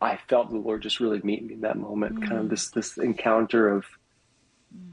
I 0.00 0.18
felt 0.28 0.50
the 0.50 0.56
Lord 0.56 0.82
just 0.82 1.00
really 1.00 1.20
meet 1.22 1.44
me 1.44 1.54
in 1.54 1.60
that 1.62 1.78
moment, 1.78 2.16
mm. 2.16 2.28
kind 2.28 2.40
of 2.40 2.46
mm. 2.46 2.50
this 2.50 2.70
this 2.70 2.98
encounter 2.98 3.68
of 3.68 3.84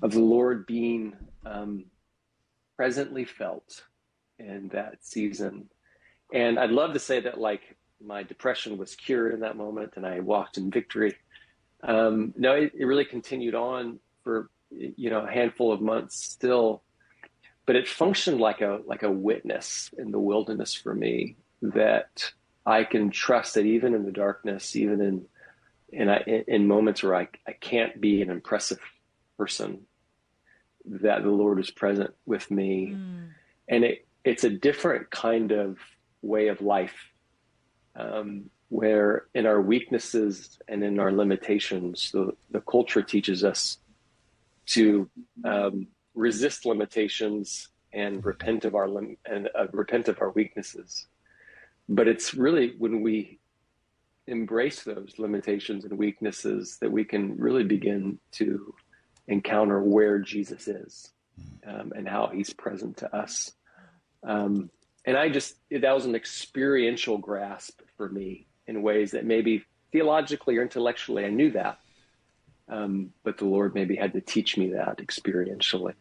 of 0.01 0.12
the 0.12 0.19
Lord 0.19 0.65
being 0.65 1.15
um, 1.45 1.86
presently 2.75 3.25
felt 3.25 3.84
in 4.39 4.69
that 4.69 5.06
season. 5.06 5.69
And 6.34 6.58
I'd 6.58 6.71
love 6.71 6.93
to 6.93 6.99
say 6.99 7.19
that 7.21 7.39
like 7.39 7.77
my 8.03 8.23
depression 8.23 8.77
was 8.77 8.95
cured 8.95 9.34
in 9.34 9.41
that 9.41 9.58
moment, 9.58 9.93
and 9.95 10.06
I 10.06 10.19
walked 10.19 10.58
in 10.58 10.71
victory. 10.71 11.15
Um, 11.84 12.34
no, 12.38 12.53
it, 12.53 12.71
it 12.77 12.86
really 12.86 13.06
continued 13.06 13.56
on 13.56 13.99
for 14.23 14.49
you 14.71 15.10
know 15.10 15.25
a 15.25 15.32
handful 15.32 15.71
of 15.71 15.82
months 15.82 16.23
still, 16.23 16.84
but 17.65 17.75
it 17.75 17.88
functioned 17.88 18.39
like 18.39 18.62
a 18.62 18.82
like 18.86 19.03
a 19.03 19.12
witness 19.12 19.93
in 19.97 20.12
the 20.12 20.19
wilderness 20.19 20.73
for 20.73 20.93
me 20.93 21.36
that 21.62 22.32
I 22.65 22.84
can 22.84 23.10
trust 23.10 23.56
that 23.56 23.65
even 23.65 23.93
in 23.93 24.06
the 24.06 24.12
darkness, 24.12 24.76
even 24.76 25.02
in 25.02 25.26
in, 25.89 26.10
I, 26.10 26.23
in 26.47 26.67
moments 26.67 27.04
where 27.04 27.15
I, 27.15 27.28
I 27.47 27.52
can't 27.52 28.02
be 28.02 28.23
an 28.23 28.32
impressive 28.32 28.80
person, 29.38 29.82
that 30.86 31.21
the 31.21 31.30
Lord 31.30 31.60
is 31.60 31.69
present 31.69 32.15
with 32.26 32.49
me, 32.49 32.95
mm. 32.95 33.30
and 33.67 33.84
it 33.84 34.08
it's 34.23 34.43
a 34.43 34.49
different 34.49 35.12
kind 35.12 35.52
of 35.52 35.78
way 36.21 36.47
of 36.47 36.62
life, 36.62 37.12
um, 37.95 38.49
where 38.69 39.26
in 39.36 39.45
our 39.45 39.62
weaknesses 39.62 40.58
and 40.67 40.84
in 40.84 40.99
our 40.99 41.12
limitations, 41.12 42.12
the 42.12 42.32
the 42.52 42.62
culture 42.62 43.04
teaches 43.04 43.43
us 43.43 43.78
to 44.65 45.10
um, 45.43 45.88
resist 46.15 46.65
limitations 46.65 47.67
and 47.91 48.26
repent 48.26 48.65
of 48.65 48.73
our 48.73 48.88
lim- 48.88 49.17
and 49.26 49.49
uh, 49.54 49.67
repent 49.73 50.08
of 50.08 50.21
our 50.21 50.32
weaknesses 50.32 51.08
but 51.89 52.08
it's 52.08 52.34
really 52.34 52.74
when 52.78 53.02
we 53.02 53.39
embrace 54.28 54.84
those 54.84 55.15
limitations 55.17 55.86
and 55.86 55.98
weaknesses 55.98 56.78
that 56.80 56.91
we 56.91 57.04
can 57.04 57.36
really 57.38 57.63
begin 57.63 58.17
to 58.32 58.74
encounter 59.28 59.82
where 59.82 60.19
Jesus 60.19 60.67
is 60.67 61.12
um, 61.67 61.91
and 61.96 62.08
how 62.08 62.28
he's 62.28 62.54
present 62.54 62.98
to 62.98 63.15
us. 63.15 63.52
Um, 64.24 64.69
and 65.06 65.17
I 65.17 65.30
just, 65.30 65.56
that 65.72 65.93
was 65.93 66.06
an 66.06 66.15
experiential 66.15 67.17
grasp 67.17 67.82
for 67.98 68.08
me 68.10 68.48
in 68.67 68.82
ways 68.82 69.12
that 69.12 69.26
maybe 69.26 69.63
theologically 69.91 70.58
or 70.58 70.62
intellectually 70.62 71.26
I 71.26 71.30
knew 71.30 71.52
that. 71.52 71.80
Um, 72.69 73.12
but 73.24 73.38
the 73.38 73.46
Lord 73.46 73.76
maybe 73.76 73.96
had 73.98 74.13
to 74.13 74.22
teach 74.22 74.58
me 74.58 74.69
that 74.69 75.00
experientially. 75.00 75.93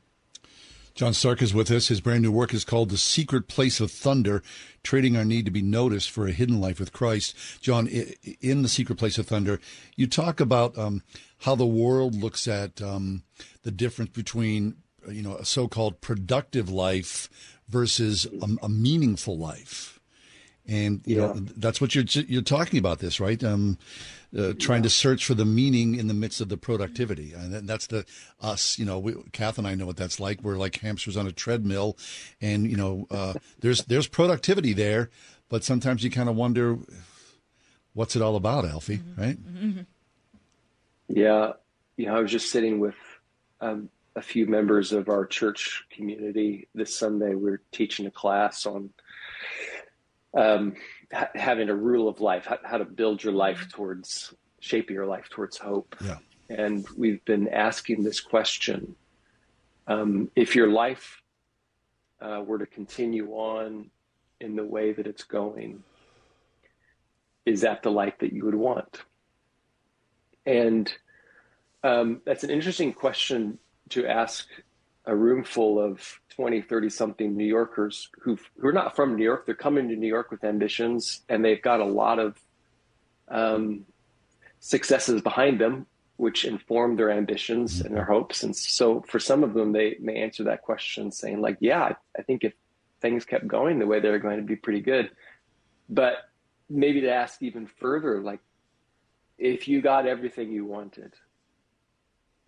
John 0.94 1.12
Starke 1.12 1.40
is 1.40 1.54
with 1.54 1.70
us. 1.70 1.88
His 1.88 2.02
brand 2.02 2.22
new 2.22 2.30
work 2.30 2.52
is 2.52 2.64
called 2.64 2.90
The 2.90 2.98
Secret 2.98 3.48
Place 3.48 3.80
of 3.80 3.90
Thunder 3.90 4.42
Trading 4.82 5.16
Our 5.16 5.24
Need 5.24 5.46
to 5.46 5.50
Be 5.50 5.62
Noticed 5.62 6.10
for 6.10 6.26
a 6.26 6.32
Hidden 6.32 6.60
Life 6.60 6.78
with 6.78 6.92
Christ. 6.92 7.34
John, 7.62 7.86
in 7.86 8.62
The 8.62 8.68
Secret 8.68 8.98
Place 8.98 9.16
of 9.16 9.26
Thunder, 9.26 9.58
you 9.96 10.06
talk 10.06 10.38
about 10.38 10.76
um, 10.76 11.02
how 11.40 11.54
the 11.54 11.66
world 11.66 12.14
looks 12.14 12.46
at 12.46 12.82
um, 12.82 13.22
the 13.62 13.70
difference 13.70 14.10
between 14.10 14.76
you 15.08 15.22
know 15.22 15.36
a 15.36 15.44
so-called 15.44 16.00
productive 16.00 16.68
life 16.68 17.28
versus 17.68 18.26
a, 18.26 18.66
a 18.66 18.68
meaningful 18.68 19.36
life 19.36 19.91
and 20.72 21.02
you 21.04 21.16
yeah. 21.16 21.26
know 21.26 21.34
that's 21.56 21.80
what 21.80 21.94
you're 21.94 22.04
you're 22.26 22.42
talking 22.42 22.78
about 22.78 22.98
this 22.98 23.20
right 23.20 23.44
um, 23.44 23.76
uh, 24.36 24.54
trying 24.58 24.78
yeah. 24.78 24.84
to 24.84 24.90
search 24.90 25.26
for 25.26 25.34
the 25.34 25.44
meaning 25.44 25.94
in 25.94 26.08
the 26.08 26.14
midst 26.14 26.40
of 26.40 26.48
the 26.48 26.56
productivity. 26.56 27.32
And 27.34 27.68
that's 27.68 27.86
the 27.88 28.06
us, 28.40 28.78
you 28.78 28.84
know, 28.84 28.98
we, 28.98 29.14
Kath 29.32 29.58
and 29.58 29.66
I 29.66 29.74
know 29.74 29.86
what 29.86 29.96
that's 29.96 30.18
like. 30.18 30.42
We're 30.42 30.56
like 30.56 30.76
hamsters 30.76 31.16
on 31.16 31.26
a 31.26 31.32
treadmill, 31.32 31.98
and 32.40 32.70
you 32.70 32.76
know, 32.76 33.06
uh, 33.10 33.34
there's 33.60 33.84
there's 33.84 34.08
productivity 34.08 34.72
there, 34.72 35.10
but 35.48 35.64
sometimes 35.64 36.02
you 36.02 36.10
kind 36.10 36.28
of 36.28 36.36
wonder, 36.36 36.78
what's 37.92 38.16
it 38.16 38.22
all 38.22 38.36
about, 38.36 38.64
Alfie? 38.64 38.98
Mm-hmm. 38.98 39.20
Right? 39.20 39.36
Mm-hmm. 39.36 39.80
Yeah, 41.08 41.52
you 41.96 42.06
know, 42.06 42.16
I 42.16 42.20
was 42.20 42.30
just 42.30 42.50
sitting 42.50 42.80
with 42.80 42.94
um, 43.60 43.90
a 44.16 44.22
few 44.22 44.46
members 44.46 44.92
of 44.92 45.10
our 45.10 45.26
church 45.26 45.84
community 45.90 46.68
this 46.74 46.98
Sunday. 46.98 47.34
We 47.34 47.50
are 47.50 47.60
teaching 47.70 48.06
a 48.06 48.10
class 48.10 48.64
on 48.64 48.90
um, 50.34 50.74
ha- 51.12 51.30
having 51.34 51.68
a 51.68 51.74
rule 51.74 52.08
of 52.08 52.20
life, 52.20 52.46
how, 52.46 52.58
how, 52.64 52.78
to 52.78 52.84
build 52.84 53.22
your 53.22 53.32
life 53.32 53.68
towards 53.70 54.34
shape 54.60 54.90
your 54.90 55.06
life 55.06 55.28
towards 55.28 55.58
hope. 55.58 55.96
Yeah. 56.04 56.18
And 56.48 56.86
we've 56.96 57.24
been 57.24 57.48
asking 57.48 58.02
this 58.02 58.20
question: 58.20 58.96
um, 59.86 60.30
if 60.36 60.54
your 60.56 60.68
life 60.68 61.22
uh, 62.20 62.42
were 62.44 62.58
to 62.58 62.66
continue 62.66 63.30
on 63.32 63.90
in 64.40 64.56
the 64.56 64.64
way 64.64 64.92
that 64.92 65.06
it's 65.06 65.24
going, 65.24 65.82
is 67.44 67.62
that 67.62 67.82
the 67.82 67.90
life 67.90 68.14
that 68.20 68.32
you 68.32 68.44
would 68.44 68.54
want? 68.54 69.02
And 70.46 70.92
um, 71.84 72.20
that's 72.24 72.44
an 72.44 72.50
interesting 72.50 72.92
question 72.92 73.58
to 73.90 74.06
ask 74.06 74.46
a 75.04 75.14
room 75.14 75.42
full 75.42 75.80
of 75.80 76.20
20, 76.30 76.62
30 76.62 76.90
something 76.90 77.36
New 77.36 77.46
Yorkers 77.46 78.08
who 78.20 78.38
who 78.58 78.68
are 78.68 78.72
not 78.72 78.94
from 78.94 79.16
New 79.16 79.24
York. 79.24 79.46
They're 79.46 79.54
coming 79.54 79.88
to 79.88 79.96
New 79.96 80.06
York 80.06 80.30
with 80.30 80.44
ambitions, 80.44 81.22
and 81.28 81.44
they've 81.44 81.62
got 81.62 81.80
a 81.80 81.84
lot 81.84 82.18
of 82.18 82.40
um, 83.28 83.84
successes 84.60 85.20
behind 85.20 85.60
them, 85.60 85.86
which 86.16 86.44
inform 86.44 86.96
their 86.96 87.10
ambitions 87.10 87.80
and 87.80 87.96
their 87.96 88.04
hopes. 88.04 88.42
And 88.44 88.54
so, 88.54 89.02
for 89.02 89.18
some 89.18 89.42
of 89.42 89.54
them, 89.54 89.72
they 89.72 89.96
may 90.00 90.22
answer 90.22 90.44
that 90.44 90.62
question 90.62 91.10
saying, 91.10 91.40
like, 91.40 91.56
"Yeah, 91.60 91.94
I 92.16 92.22
think 92.22 92.44
if 92.44 92.52
things 93.00 93.24
kept 93.24 93.48
going 93.48 93.78
the 93.78 93.86
way 93.86 93.98
they're 93.98 94.18
going 94.18 94.38
to 94.38 94.44
be 94.44 94.56
pretty 94.56 94.80
good." 94.80 95.10
But 95.88 96.14
maybe 96.70 97.00
to 97.02 97.12
ask 97.12 97.42
even 97.42 97.66
further, 97.66 98.20
like, 98.20 98.40
if 99.36 99.66
you 99.66 99.82
got 99.82 100.06
everything 100.06 100.52
you 100.52 100.64
wanted, 100.64 101.14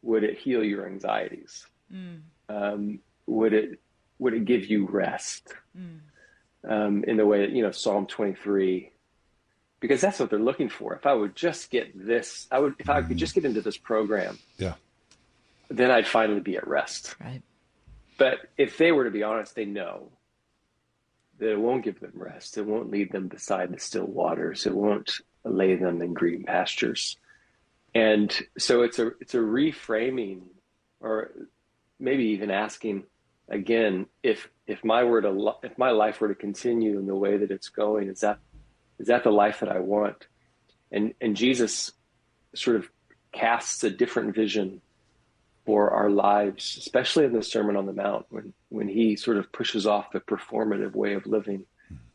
would 0.02 0.22
it 0.22 0.38
heal 0.38 0.62
your 0.62 0.86
anxieties? 0.86 1.66
Mm 1.92 2.20
um, 2.48 3.00
would 3.26 3.52
it 3.52 3.80
would 4.18 4.34
it 4.34 4.44
give 4.44 4.66
you 4.66 4.86
rest 4.86 5.52
mm. 5.76 6.00
um, 6.68 7.04
in 7.04 7.16
the 7.16 7.26
way 7.26 7.40
that 7.40 7.50
you 7.50 7.62
know 7.62 7.70
Psalm 7.70 8.06
23 8.06 8.90
because 9.80 10.00
that's 10.00 10.18
what 10.18 10.30
they're 10.30 10.38
looking 10.38 10.70
for. 10.70 10.94
If 10.94 11.04
I 11.04 11.12
would 11.12 11.36
just 11.36 11.70
get 11.70 11.92
this, 11.94 12.46
I 12.50 12.58
would 12.58 12.74
if 12.78 12.88
I 12.88 13.02
could 13.02 13.18
just 13.18 13.34
get 13.34 13.44
into 13.44 13.60
this 13.60 13.76
program, 13.76 14.38
yeah, 14.56 14.74
then 15.68 15.90
I'd 15.90 16.06
finally 16.06 16.40
be 16.40 16.56
at 16.56 16.66
rest. 16.66 17.16
Right. 17.20 17.42
But 18.16 18.38
if 18.56 18.78
they 18.78 18.92
were 18.92 19.04
to 19.04 19.10
be 19.10 19.22
honest, 19.22 19.54
they 19.54 19.64
know 19.64 20.10
that 21.38 21.50
it 21.50 21.60
won't 21.60 21.84
give 21.84 22.00
them 22.00 22.12
rest. 22.14 22.56
It 22.56 22.66
won't 22.66 22.90
lead 22.90 23.12
them 23.12 23.28
beside 23.28 23.72
the 23.72 23.78
still 23.78 24.06
waters. 24.06 24.66
It 24.66 24.74
won't 24.74 25.10
lay 25.44 25.74
them 25.74 26.00
in 26.00 26.14
green 26.14 26.44
pastures. 26.44 27.16
And 27.94 28.34
so 28.58 28.82
it's 28.82 28.98
a 28.98 29.08
it's 29.20 29.34
a 29.34 29.38
reframing 29.38 30.42
or 31.00 31.30
maybe 31.98 32.24
even 32.24 32.50
asking 32.50 33.04
again 33.48 34.06
if 34.22 34.48
if 34.66 34.84
my 34.84 35.04
were 35.04 35.22
to 35.22 35.52
if 35.62 35.76
my 35.78 35.90
life 35.90 36.20
were 36.20 36.28
to 36.28 36.34
continue 36.34 36.98
in 36.98 37.06
the 37.06 37.14
way 37.14 37.36
that 37.36 37.50
it's 37.50 37.68
going 37.68 38.08
is 38.08 38.20
that 38.20 38.38
is 38.98 39.08
that 39.08 39.24
the 39.24 39.30
life 39.30 39.60
that 39.60 39.68
I 39.68 39.80
want? 39.80 40.26
And 40.90 41.14
and 41.20 41.36
Jesus 41.36 41.92
sort 42.54 42.76
of 42.76 42.88
casts 43.32 43.82
a 43.82 43.90
different 43.90 44.34
vision 44.34 44.80
for 45.66 45.90
our 45.90 46.10
lives 46.10 46.76
especially 46.78 47.24
in 47.24 47.32
the 47.32 47.42
sermon 47.42 47.76
on 47.76 47.86
the 47.86 47.92
mount 47.92 48.26
when 48.28 48.52
when 48.68 48.86
he 48.86 49.16
sort 49.16 49.36
of 49.36 49.50
pushes 49.50 49.86
off 49.86 50.12
the 50.12 50.20
performative 50.20 50.94
way 50.94 51.14
of 51.14 51.26
living 51.26 51.64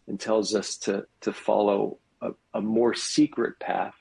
and 0.08 0.20
tells 0.20 0.56
us 0.56 0.78
to 0.78 1.06
to 1.20 1.34
follow 1.34 1.98
a, 2.22 2.32
a 2.54 2.62
more 2.62 2.94
secret 2.94 3.60
path 3.60 3.96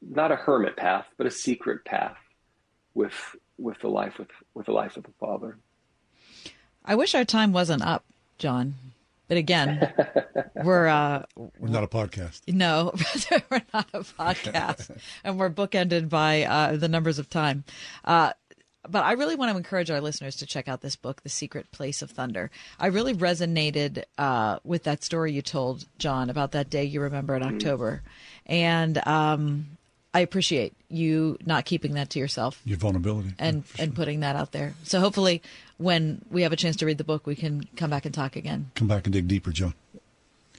not 0.00 0.32
a 0.32 0.36
hermit 0.36 0.76
path 0.76 1.06
but 1.16 1.26
a 1.26 1.30
secret 1.30 1.84
path 1.84 2.16
with 2.94 3.36
with 3.58 3.78
the 3.80 3.88
life 3.88 4.18
with 4.18 4.28
with 4.54 4.66
the 4.66 4.72
life 4.72 4.96
of 4.96 5.04
the 5.04 5.12
father 5.20 5.56
I 6.84 6.96
wish 6.96 7.14
our 7.14 7.24
time 7.24 7.52
wasn't 7.52 7.82
up, 7.82 8.04
John. 8.38 8.74
But 9.26 9.38
again, 9.38 9.90
we're 10.54 10.86
uh, 10.86 11.24
we're 11.36 11.68
not 11.68 11.82
a 11.82 11.88
podcast. 11.88 12.42
No, 12.46 12.92
we're 13.50 13.62
not 13.72 13.88
a 13.94 14.00
podcast, 14.00 14.90
and 15.24 15.38
we're 15.38 15.50
bookended 15.50 16.10
by 16.10 16.42
uh, 16.42 16.76
the 16.76 16.88
numbers 16.88 17.18
of 17.18 17.30
time. 17.30 17.64
Uh, 18.04 18.34
but 18.86 19.02
I 19.02 19.12
really 19.12 19.34
want 19.34 19.50
to 19.50 19.56
encourage 19.56 19.90
our 19.90 20.02
listeners 20.02 20.36
to 20.36 20.46
check 20.46 20.68
out 20.68 20.82
this 20.82 20.94
book, 20.94 21.22
The 21.22 21.30
Secret 21.30 21.72
Place 21.72 22.02
of 22.02 22.10
Thunder. 22.10 22.50
I 22.78 22.88
really 22.88 23.14
resonated 23.14 24.04
uh, 24.18 24.58
with 24.62 24.82
that 24.82 25.02
story 25.02 25.32
you 25.32 25.40
told, 25.40 25.86
John, 25.96 26.28
about 26.28 26.52
that 26.52 26.68
day 26.68 26.84
you 26.84 27.00
remember 27.00 27.34
in 27.34 27.42
mm-hmm. 27.42 27.54
October, 27.54 28.02
and 28.44 28.98
um, 29.08 29.78
I 30.14 30.20
appreciate 30.20 30.74
you 30.88 31.36
not 31.44 31.64
keeping 31.64 31.94
that 31.94 32.10
to 32.10 32.20
yourself. 32.20 32.62
Your 32.64 32.78
vulnerability. 32.78 33.34
And 33.38 33.64
yeah, 33.74 33.84
and 33.84 33.94
putting 33.94 34.20
that 34.20 34.36
out 34.36 34.52
there. 34.52 34.74
So 34.84 35.00
hopefully 35.00 35.42
when 35.76 36.24
we 36.30 36.42
have 36.42 36.52
a 36.52 36.56
chance 36.56 36.76
to 36.76 36.86
read 36.86 36.98
the 36.98 37.04
book, 37.04 37.26
we 37.26 37.34
can 37.34 37.68
come 37.76 37.90
back 37.90 38.04
and 38.04 38.14
talk 38.14 38.36
again. 38.36 38.70
Come 38.76 38.86
back 38.86 39.06
and 39.06 39.12
dig 39.12 39.26
deeper, 39.26 39.50
John. 39.50 39.74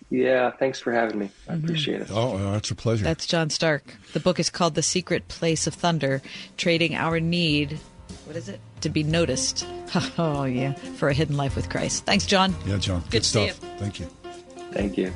Yeah, 0.10 0.52
thanks 0.52 0.80
for 0.80 0.92
having 0.92 1.18
me. 1.18 1.32
I 1.48 1.54
mm-hmm. 1.54 1.64
appreciate 1.64 2.02
it. 2.02 2.10
Oh, 2.12 2.38
uh, 2.38 2.58
it's 2.58 2.70
a 2.70 2.76
pleasure. 2.76 3.04
That's 3.04 3.26
John 3.26 3.50
Starke. 3.50 3.96
The 4.14 4.20
book 4.20 4.40
is 4.40 4.50
called 4.50 4.76
The 4.76 4.84
Secret 4.84 5.28
Place 5.30 5.68
of 5.68 5.74
Thunder 5.74 6.22
Trading 6.58 6.94
Our 6.94 7.20
Need, 7.20 7.80
what 8.26 8.36
is 8.36 8.50
it? 8.50 8.60
To 8.82 8.90
be 8.90 9.04
noticed. 9.04 9.66
Oh, 10.18 10.44
yeah, 10.44 10.74
for 10.74 11.08
a 11.08 11.14
hidden 11.14 11.38
life 11.38 11.56
with 11.56 11.70
Christ. 11.70 12.04
Thanks, 12.06 12.26
John. 12.26 12.54
Yeah, 12.66 12.78
John. 12.78 13.00
Good, 13.02 13.12
Good 13.12 13.26
stuff. 13.26 13.52
Thank 13.78 14.02
you. 14.02 14.08
Thank 14.72 14.98
you. 14.98 15.14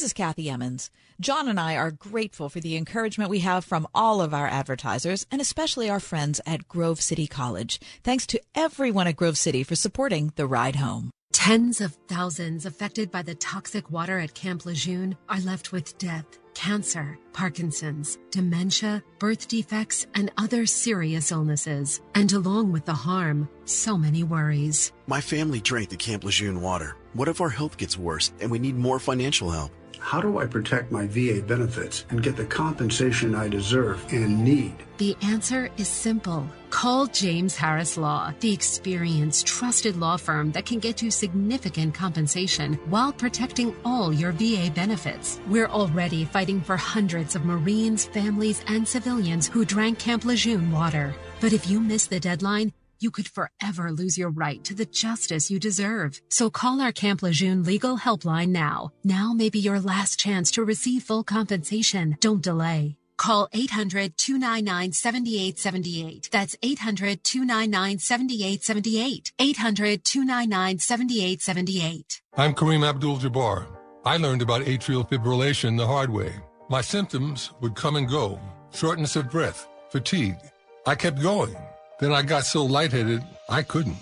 This 0.00 0.06
is 0.06 0.12
Kathy 0.14 0.48
Emmons. 0.48 0.90
John 1.20 1.46
and 1.46 1.60
I 1.60 1.76
are 1.76 1.90
grateful 1.90 2.48
for 2.48 2.58
the 2.58 2.74
encouragement 2.74 3.28
we 3.28 3.40
have 3.40 3.66
from 3.66 3.86
all 3.94 4.22
of 4.22 4.32
our 4.32 4.46
advertisers 4.46 5.26
and 5.30 5.42
especially 5.42 5.90
our 5.90 6.00
friends 6.00 6.40
at 6.46 6.66
Grove 6.68 7.02
City 7.02 7.26
College. 7.26 7.78
Thanks 8.02 8.26
to 8.28 8.40
everyone 8.54 9.06
at 9.08 9.16
Grove 9.16 9.36
City 9.36 9.62
for 9.62 9.74
supporting 9.74 10.32
the 10.36 10.46
ride 10.46 10.76
home. 10.76 11.10
Tens 11.34 11.82
of 11.82 11.98
thousands 12.08 12.64
affected 12.64 13.10
by 13.10 13.20
the 13.20 13.34
toxic 13.34 13.90
water 13.90 14.18
at 14.18 14.32
Camp 14.32 14.64
Lejeune 14.64 15.18
are 15.28 15.40
left 15.40 15.70
with 15.70 15.98
death, 15.98 16.24
cancer, 16.54 17.18
Parkinson's, 17.34 18.16
dementia, 18.30 19.04
birth 19.18 19.48
defects, 19.48 20.06
and 20.14 20.32
other 20.38 20.64
serious 20.64 21.30
illnesses. 21.30 22.00
And 22.14 22.32
along 22.32 22.72
with 22.72 22.86
the 22.86 22.94
harm, 22.94 23.50
so 23.66 23.98
many 23.98 24.22
worries. 24.22 24.92
My 25.06 25.20
family 25.20 25.60
drank 25.60 25.90
the 25.90 25.96
Camp 25.96 26.24
Lejeune 26.24 26.62
water. 26.62 26.96
What 27.12 27.28
if 27.28 27.42
our 27.42 27.50
health 27.50 27.76
gets 27.76 27.98
worse 27.98 28.32
and 28.40 28.50
we 28.50 28.58
need 28.58 28.76
more 28.76 28.98
financial 28.98 29.50
help? 29.50 29.72
How 30.00 30.20
do 30.20 30.38
I 30.38 30.46
protect 30.46 30.90
my 30.90 31.06
VA 31.06 31.40
benefits 31.42 32.04
and 32.10 32.22
get 32.22 32.36
the 32.36 32.44
compensation 32.44 33.34
I 33.34 33.48
deserve 33.48 34.04
and 34.12 34.42
need? 34.42 34.74
The 34.96 35.16
answer 35.22 35.70
is 35.76 35.88
simple. 35.88 36.46
Call 36.70 37.06
James 37.06 37.56
Harris 37.56 37.96
Law, 37.96 38.32
the 38.40 38.52
experienced, 38.52 39.46
trusted 39.46 39.96
law 39.96 40.16
firm 40.16 40.52
that 40.52 40.66
can 40.66 40.78
get 40.78 41.02
you 41.02 41.10
significant 41.10 41.94
compensation 41.94 42.74
while 42.88 43.12
protecting 43.12 43.74
all 43.84 44.12
your 44.12 44.32
VA 44.32 44.70
benefits. 44.74 45.40
We're 45.48 45.68
already 45.68 46.24
fighting 46.24 46.60
for 46.60 46.76
hundreds 46.76 47.36
of 47.36 47.44
Marines, 47.44 48.06
families, 48.06 48.64
and 48.66 48.86
civilians 48.86 49.48
who 49.48 49.64
drank 49.64 49.98
Camp 49.98 50.24
Lejeune 50.24 50.72
water. 50.72 51.14
But 51.40 51.52
if 51.52 51.68
you 51.68 51.80
miss 51.80 52.06
the 52.06 52.20
deadline, 52.20 52.72
you 53.00 53.10
could 53.10 53.28
forever 53.28 53.90
lose 53.92 54.18
your 54.18 54.30
right 54.30 54.62
to 54.64 54.74
the 54.74 54.86
justice 54.86 55.50
you 55.50 55.58
deserve. 55.58 56.20
So 56.28 56.50
call 56.50 56.80
our 56.80 56.92
Camp 56.92 57.22
Lejeune 57.22 57.64
legal 57.64 57.98
helpline 57.98 58.48
now. 58.48 58.92
Now 59.04 59.32
may 59.32 59.48
be 59.48 59.58
your 59.58 59.80
last 59.80 60.18
chance 60.18 60.50
to 60.52 60.64
receive 60.64 61.02
full 61.02 61.24
compensation. 61.24 62.16
Don't 62.20 62.42
delay. 62.42 62.96
Call 63.16 63.48
800 63.52 64.16
299 64.16 64.92
7878. 64.92 66.30
That's 66.32 66.56
800 66.62 67.22
299 67.22 67.98
7878. 67.98 69.32
800 69.38 70.04
299 70.04 70.78
7878. 70.78 72.22
I'm 72.36 72.54
Kareem 72.54 72.88
Abdul 72.88 73.18
Jabbar. 73.18 73.66
I 74.06 74.16
learned 74.16 74.40
about 74.40 74.62
atrial 74.62 75.06
fibrillation 75.06 75.76
the 75.76 75.86
hard 75.86 76.08
way. 76.08 76.32
My 76.70 76.80
symptoms 76.80 77.52
would 77.60 77.74
come 77.74 77.96
and 77.96 78.08
go 78.08 78.40
shortness 78.72 79.16
of 79.16 79.30
breath, 79.30 79.68
fatigue. 79.90 80.38
I 80.86 80.94
kept 80.94 81.20
going. 81.20 81.54
Then 82.00 82.12
I 82.12 82.22
got 82.22 82.44
so 82.44 82.64
lightheaded, 82.64 83.22
I 83.48 83.62
couldn't. 83.62 83.96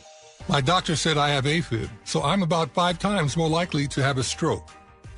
My 0.48 0.60
doctor 0.60 0.96
said 0.96 1.18
I 1.18 1.28
have 1.30 1.44
AFib, 1.44 1.90
so 2.04 2.22
I'm 2.22 2.42
about 2.42 2.72
five 2.72 2.98
times 2.98 3.36
more 3.36 3.48
likely 3.48 3.86
to 3.88 4.02
have 4.02 4.16
a 4.16 4.22
stroke. 4.22 4.68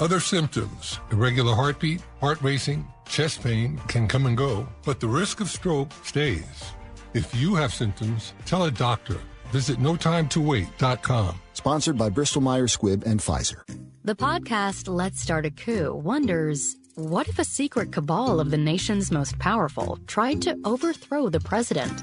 Other 0.00 0.18
symptoms, 0.18 0.98
irregular 1.12 1.54
heartbeat, 1.54 2.02
heart 2.20 2.40
racing, 2.42 2.86
chest 3.06 3.42
pain 3.42 3.78
can 3.86 4.08
come 4.08 4.26
and 4.26 4.36
go, 4.36 4.66
but 4.84 4.98
the 4.98 5.06
risk 5.06 5.40
of 5.40 5.48
stroke 5.48 5.92
stays. 6.02 6.72
If 7.12 7.34
you 7.34 7.54
have 7.54 7.72
symptoms, 7.74 8.32
tell 8.46 8.64
a 8.64 8.70
doctor. 8.70 9.18
Visit 9.52 9.78
notimetowait.com. 9.78 11.40
Sponsored 11.52 11.98
by 11.98 12.08
Bristol 12.08 12.40
Myers 12.40 12.76
Squibb 12.76 13.04
and 13.04 13.20
Pfizer. 13.20 13.62
The 14.04 14.14
podcast 14.14 14.88
Let's 14.88 15.20
Start 15.20 15.44
a 15.44 15.50
Coup 15.50 15.94
wonders 15.94 16.76
what 16.96 17.28
if 17.28 17.38
a 17.38 17.44
secret 17.44 17.92
cabal 17.92 18.40
of 18.40 18.50
the 18.50 18.58
nation's 18.58 19.10
most 19.10 19.38
powerful 19.38 19.98
tried 20.06 20.42
to 20.42 20.58
overthrow 20.64 21.28
the 21.28 21.40
president? 21.40 22.02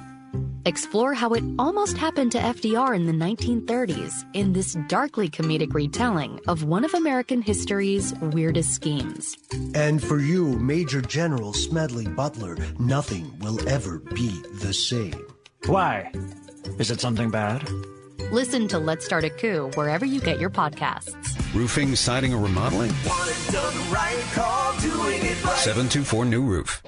Explore 0.67 1.13
how 1.13 1.29
it 1.29 1.45
almost 1.57 1.95
happened 1.95 2.33
to 2.33 2.39
FDR 2.39 2.93
in 2.93 3.05
the 3.05 3.13
1930s 3.13 4.25
in 4.33 4.51
this 4.51 4.73
darkly 4.89 5.29
comedic 5.29 5.73
retelling 5.73 6.41
of 6.49 6.65
one 6.65 6.83
of 6.83 6.93
American 6.93 7.41
history's 7.41 8.13
weirdest 8.15 8.75
schemes. 8.75 9.37
And 9.73 10.03
for 10.03 10.19
you, 10.19 10.59
Major 10.59 10.99
General 10.99 11.53
Smedley 11.53 12.05
Butler, 12.05 12.57
nothing 12.79 13.39
will 13.39 13.65
ever 13.69 13.99
be 13.99 14.43
the 14.55 14.73
same. 14.73 15.25
Why? 15.67 16.11
Is 16.79 16.91
it 16.91 16.99
something 16.99 17.31
bad? 17.31 17.65
Listen 18.33 18.67
to 18.67 18.77
Let's 18.77 19.05
Start 19.05 19.23
a 19.23 19.29
Coup 19.29 19.71
wherever 19.75 20.05
you 20.05 20.19
get 20.19 20.37
your 20.37 20.49
podcasts. 20.49 21.15
Roofing, 21.57 21.95
siding, 21.95 22.35
or 22.35 22.37
remodeling? 22.37 22.91
Right, 23.89 24.23
724 25.55 26.25
New 26.25 26.43
Roof. 26.43 26.83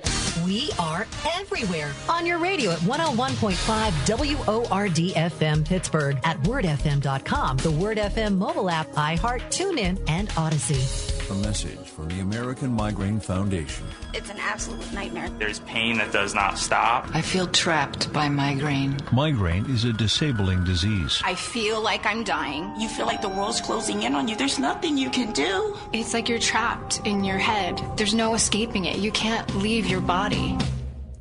We 0.46 0.70
are 0.78 1.08
everywhere 1.36 1.92
on 2.08 2.28
your 2.28 2.38
radio 2.38 2.72
at 2.72 2.80
101.5 2.80 4.70
WORD 4.70 5.16
FM 5.16 5.66
Pittsburgh, 5.66 6.20
at 6.24 6.40
wordfm.com, 6.44 7.58
the 7.58 7.72
Word 7.72 7.98
FM 7.98 8.38
mobile 8.38 8.70
app, 8.70 8.88
iHeart, 8.92 9.42
TuneIn, 9.50 10.00
and 10.08 10.32
Odyssey. 10.38 11.10
A 11.30 11.36
message 11.36 11.78
from 11.78 12.08
the 12.08 12.22
American 12.22 12.72
Migraine 12.72 13.20
Foundation. 13.20 13.86
It's 14.16 14.32
an 14.32 14.38
absolute 14.40 14.92
nightmare. 14.94 15.30
There's 15.38 15.60
pain 15.60 16.00
that 16.00 16.12
does 16.12 16.34
not 16.34 16.58
stop. 16.58 17.08
I 17.14 17.22
feel 17.22 17.46
trapped 17.46 18.12
by 18.12 18.30
migraine. 18.30 18.98
Migraine 19.12 19.66
is 19.70 19.86
a 19.86 19.94
disabling 19.94 20.64
disease. 20.64 21.22
I 21.24 21.36
feel 21.36 21.82
like 21.82 22.06
I'm 22.08 22.24
dying. 22.24 22.74
You 22.80 22.90
feel 22.90 23.06
like 23.06 23.22
the 23.22 23.30
world's 23.30 23.62
closing 23.62 24.04
in 24.04 24.16
on 24.16 24.28
you. 24.28 24.36
There's 24.36 24.58
nothing 24.60 24.98
you 24.98 25.10
can 25.10 25.32
do. 25.32 25.78
It's 25.94 26.14
like 26.14 26.28
you're 26.30 26.40
trapped 26.40 27.00
in 27.06 27.24
your 27.24 27.38
head. 27.38 27.82
There's 27.96 28.14
no 28.14 28.34
escaping 28.34 28.84
it. 28.86 28.98
You 28.98 29.12
can't 29.12 29.56
leave 29.56 29.88
your 29.88 30.02
body. 30.02 30.58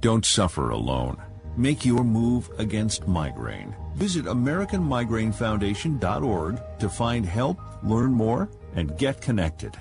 Don't 0.01 0.27
suffer 0.27 0.71
alone. 0.71 1.17
Make 1.57 1.85
your 1.85 2.05
move 2.05 2.49
against 2.59 3.09
migraine. 3.09 3.75
Visit 3.95 4.27
AmericanMigraineFoundation.org 4.27 6.61
to 6.79 6.89
find 6.89 7.27
help, 7.27 7.59
learn 7.83 8.13
more, 8.13 8.49
and 8.75 8.97
get 8.97 9.21
connected. 9.21 9.77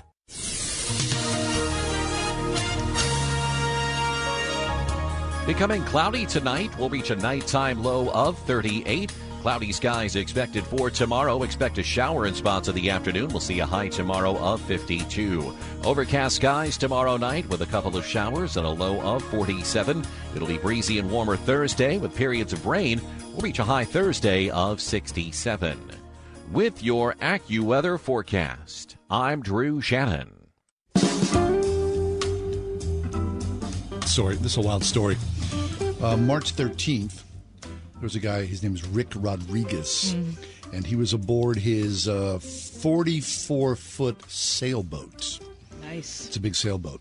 Becoming 5.46 5.84
cloudy 5.84 6.26
tonight. 6.26 6.76
We'll 6.78 6.90
reach 6.90 7.10
a 7.10 7.16
nighttime 7.16 7.82
low 7.82 8.10
of 8.10 8.38
38. 8.40 9.10
Cloudy 9.42 9.72
skies 9.72 10.16
expected 10.16 10.64
for 10.66 10.90
tomorrow. 10.90 11.42
Expect 11.42 11.78
a 11.78 11.82
shower 11.82 12.26
in 12.26 12.34
spots 12.34 12.68
in 12.68 12.74
the 12.74 12.90
afternoon. 12.90 13.28
We'll 13.28 13.40
see 13.40 13.60
a 13.60 13.66
high 13.66 13.88
tomorrow 13.88 14.36
of 14.38 14.60
52. 14.62 15.54
Overcast 15.84 16.36
skies 16.36 16.76
tomorrow 16.76 17.16
night 17.16 17.48
with 17.48 17.62
a 17.62 17.66
couple 17.66 17.96
of 17.96 18.04
showers 18.04 18.56
and 18.56 18.66
a 18.66 18.70
low 18.70 19.00
of 19.00 19.22
47. 19.24 20.04
It'll 20.34 20.48
be 20.48 20.58
breezy 20.58 20.98
and 20.98 21.10
warmer 21.10 21.36
Thursday 21.36 21.98
with 21.98 22.16
periods 22.16 22.52
of 22.52 22.66
rain. 22.66 23.00
We'll 23.32 23.42
reach 23.42 23.60
a 23.60 23.64
high 23.64 23.84
Thursday 23.84 24.50
of 24.50 24.80
67. 24.80 25.78
With 26.50 26.82
your 26.82 27.14
AccuWeather 27.14 28.00
forecast, 28.00 28.96
I'm 29.08 29.42
Drew 29.42 29.80
Shannon. 29.80 30.34
Sorry, 34.06 34.34
This 34.36 34.52
is 34.52 34.56
a 34.56 34.62
wild 34.62 34.82
story. 34.82 35.16
Uh, 36.02 36.16
March 36.16 36.56
13th, 36.56 37.22
there 38.00 38.06
was 38.06 38.14
a 38.16 38.20
guy, 38.20 38.44
his 38.44 38.62
name 38.62 38.74
is 38.74 38.86
Rick 38.86 39.08
Rodriguez, 39.16 40.14
Mm. 40.14 40.34
and 40.72 40.86
he 40.86 40.96
was 40.96 41.12
aboard 41.12 41.56
his 41.58 42.06
44 42.06 43.76
foot 43.76 44.22
sailboat. 44.30 45.40
Nice. 45.82 46.26
It's 46.26 46.36
a 46.36 46.40
big 46.40 46.54
sailboat. 46.54 47.00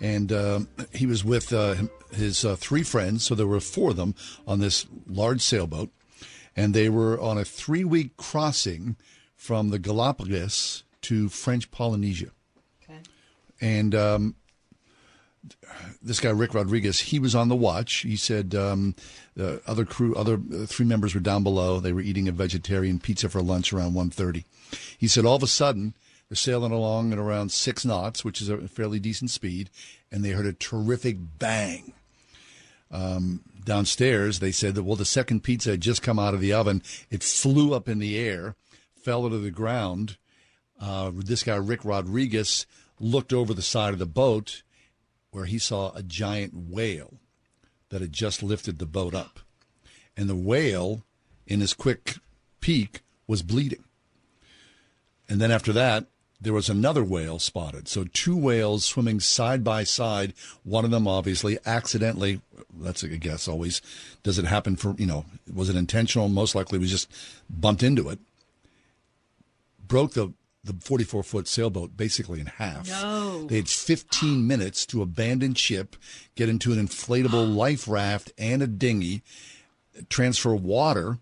And 0.00 0.32
um, 0.32 0.68
he 0.92 1.06
was 1.06 1.24
with 1.24 1.52
uh, 1.52 1.76
his 2.12 2.44
uh, 2.44 2.56
three 2.56 2.82
friends, 2.82 3.22
so 3.24 3.34
there 3.34 3.46
were 3.46 3.60
four 3.60 3.90
of 3.90 3.96
them 3.96 4.14
on 4.46 4.58
this 4.60 4.86
large 5.06 5.40
sailboat. 5.40 5.90
And 6.56 6.74
they 6.74 6.88
were 6.88 7.18
on 7.20 7.38
a 7.38 7.44
three 7.44 7.84
week 7.84 8.16
crossing 8.16 8.96
from 9.36 9.70
the 9.70 9.78
Galapagos 9.78 10.84
to 11.02 11.28
French 11.28 11.70
Polynesia. 11.70 12.30
Okay. 12.82 12.98
And 13.60 13.94
um, 13.94 14.34
this 16.02 16.20
guy 16.20 16.30
Rick 16.30 16.54
Rodriguez, 16.54 17.00
he 17.00 17.18
was 17.18 17.34
on 17.34 17.48
the 17.48 17.56
watch. 17.56 17.98
He 17.98 18.16
said 18.16 18.54
um, 18.54 18.94
the 19.34 19.62
other 19.66 19.84
crew, 19.84 20.14
other 20.14 20.34
uh, 20.34 20.66
three 20.66 20.86
members 20.86 21.14
were 21.14 21.20
down 21.20 21.42
below. 21.42 21.80
They 21.80 21.92
were 21.92 22.00
eating 22.00 22.28
a 22.28 22.32
vegetarian 22.32 22.98
pizza 22.98 23.28
for 23.28 23.42
lunch 23.42 23.72
around 23.72 23.94
1.30. 23.94 24.44
He 24.98 25.08
said 25.08 25.24
all 25.24 25.36
of 25.36 25.42
a 25.42 25.48
sudden 25.48 25.94
they're 26.28 26.36
sailing 26.36 26.72
along 26.72 27.12
at 27.12 27.18
around 27.18 27.52
six 27.52 27.84
knots, 27.84 28.24
which 28.24 28.40
is 28.40 28.48
a 28.48 28.68
fairly 28.68 28.98
decent 28.98 29.30
speed, 29.30 29.70
and 30.10 30.24
they 30.24 30.30
heard 30.30 30.46
a 30.46 30.52
terrific 30.52 31.16
bang. 31.38 31.92
Um, 32.90 33.42
downstairs, 33.64 34.38
they 34.38 34.52
said 34.52 34.74
that 34.74 34.84
well, 34.84 34.96
the 34.96 35.04
second 35.04 35.42
pizza 35.42 35.70
had 35.70 35.80
just 35.80 36.02
come 36.02 36.18
out 36.18 36.34
of 36.34 36.40
the 36.40 36.52
oven. 36.52 36.82
It 37.10 37.22
flew 37.22 37.74
up 37.74 37.88
in 37.88 37.98
the 37.98 38.18
air, 38.18 38.56
fell 38.94 39.28
to 39.28 39.38
the 39.38 39.50
ground. 39.50 40.16
Uh, 40.80 41.12
this 41.14 41.42
guy 41.42 41.56
Rick 41.56 41.84
Rodriguez 41.84 42.66
looked 43.00 43.32
over 43.32 43.54
the 43.54 43.62
side 43.62 43.92
of 43.92 43.98
the 43.98 44.06
boat 44.06 44.62
where 45.34 45.46
he 45.46 45.58
saw 45.58 45.92
a 45.94 46.02
giant 46.02 46.54
whale 46.54 47.14
that 47.88 48.00
had 48.00 48.12
just 48.12 48.40
lifted 48.40 48.78
the 48.78 48.86
boat 48.86 49.16
up. 49.16 49.40
And 50.16 50.30
the 50.30 50.36
whale, 50.36 51.02
in 51.44 51.58
his 51.58 51.74
quick 51.74 52.14
peek, 52.60 53.00
was 53.26 53.42
bleeding. 53.42 53.82
And 55.28 55.40
then 55.40 55.50
after 55.50 55.72
that, 55.72 56.06
there 56.40 56.52
was 56.52 56.68
another 56.68 57.02
whale 57.02 57.40
spotted. 57.40 57.88
So 57.88 58.04
two 58.04 58.36
whales 58.36 58.84
swimming 58.84 59.18
side 59.18 59.64
by 59.64 59.82
side. 59.82 60.34
One 60.62 60.84
of 60.84 60.92
them 60.92 61.08
obviously 61.08 61.58
accidentally, 61.66 62.40
that's 62.72 63.02
a 63.02 63.08
guess 63.08 63.48
always. 63.48 63.82
Does 64.22 64.38
it 64.38 64.44
happen 64.44 64.76
for, 64.76 64.94
you 64.98 65.06
know, 65.06 65.24
was 65.52 65.68
it 65.68 65.74
intentional? 65.74 66.28
Most 66.28 66.54
likely 66.54 66.78
we 66.78 66.86
just 66.86 67.10
bumped 67.50 67.82
into 67.82 68.08
it. 68.08 68.20
Broke 69.88 70.12
the, 70.12 70.32
the 70.64 70.72
44 70.72 71.22
foot 71.22 71.46
sailboat 71.46 71.96
basically 71.96 72.40
in 72.40 72.46
half. 72.46 72.88
No. 72.88 73.46
They 73.46 73.56
had 73.56 73.68
15 73.68 74.46
minutes 74.46 74.86
to 74.86 75.02
abandon 75.02 75.54
ship, 75.54 75.96
get 76.34 76.48
into 76.48 76.72
an 76.72 76.84
inflatable 76.84 77.54
life 77.56 77.86
raft 77.86 78.32
and 78.38 78.62
a 78.62 78.66
dinghy, 78.66 79.22
transfer 80.08 80.54
water 80.54 81.18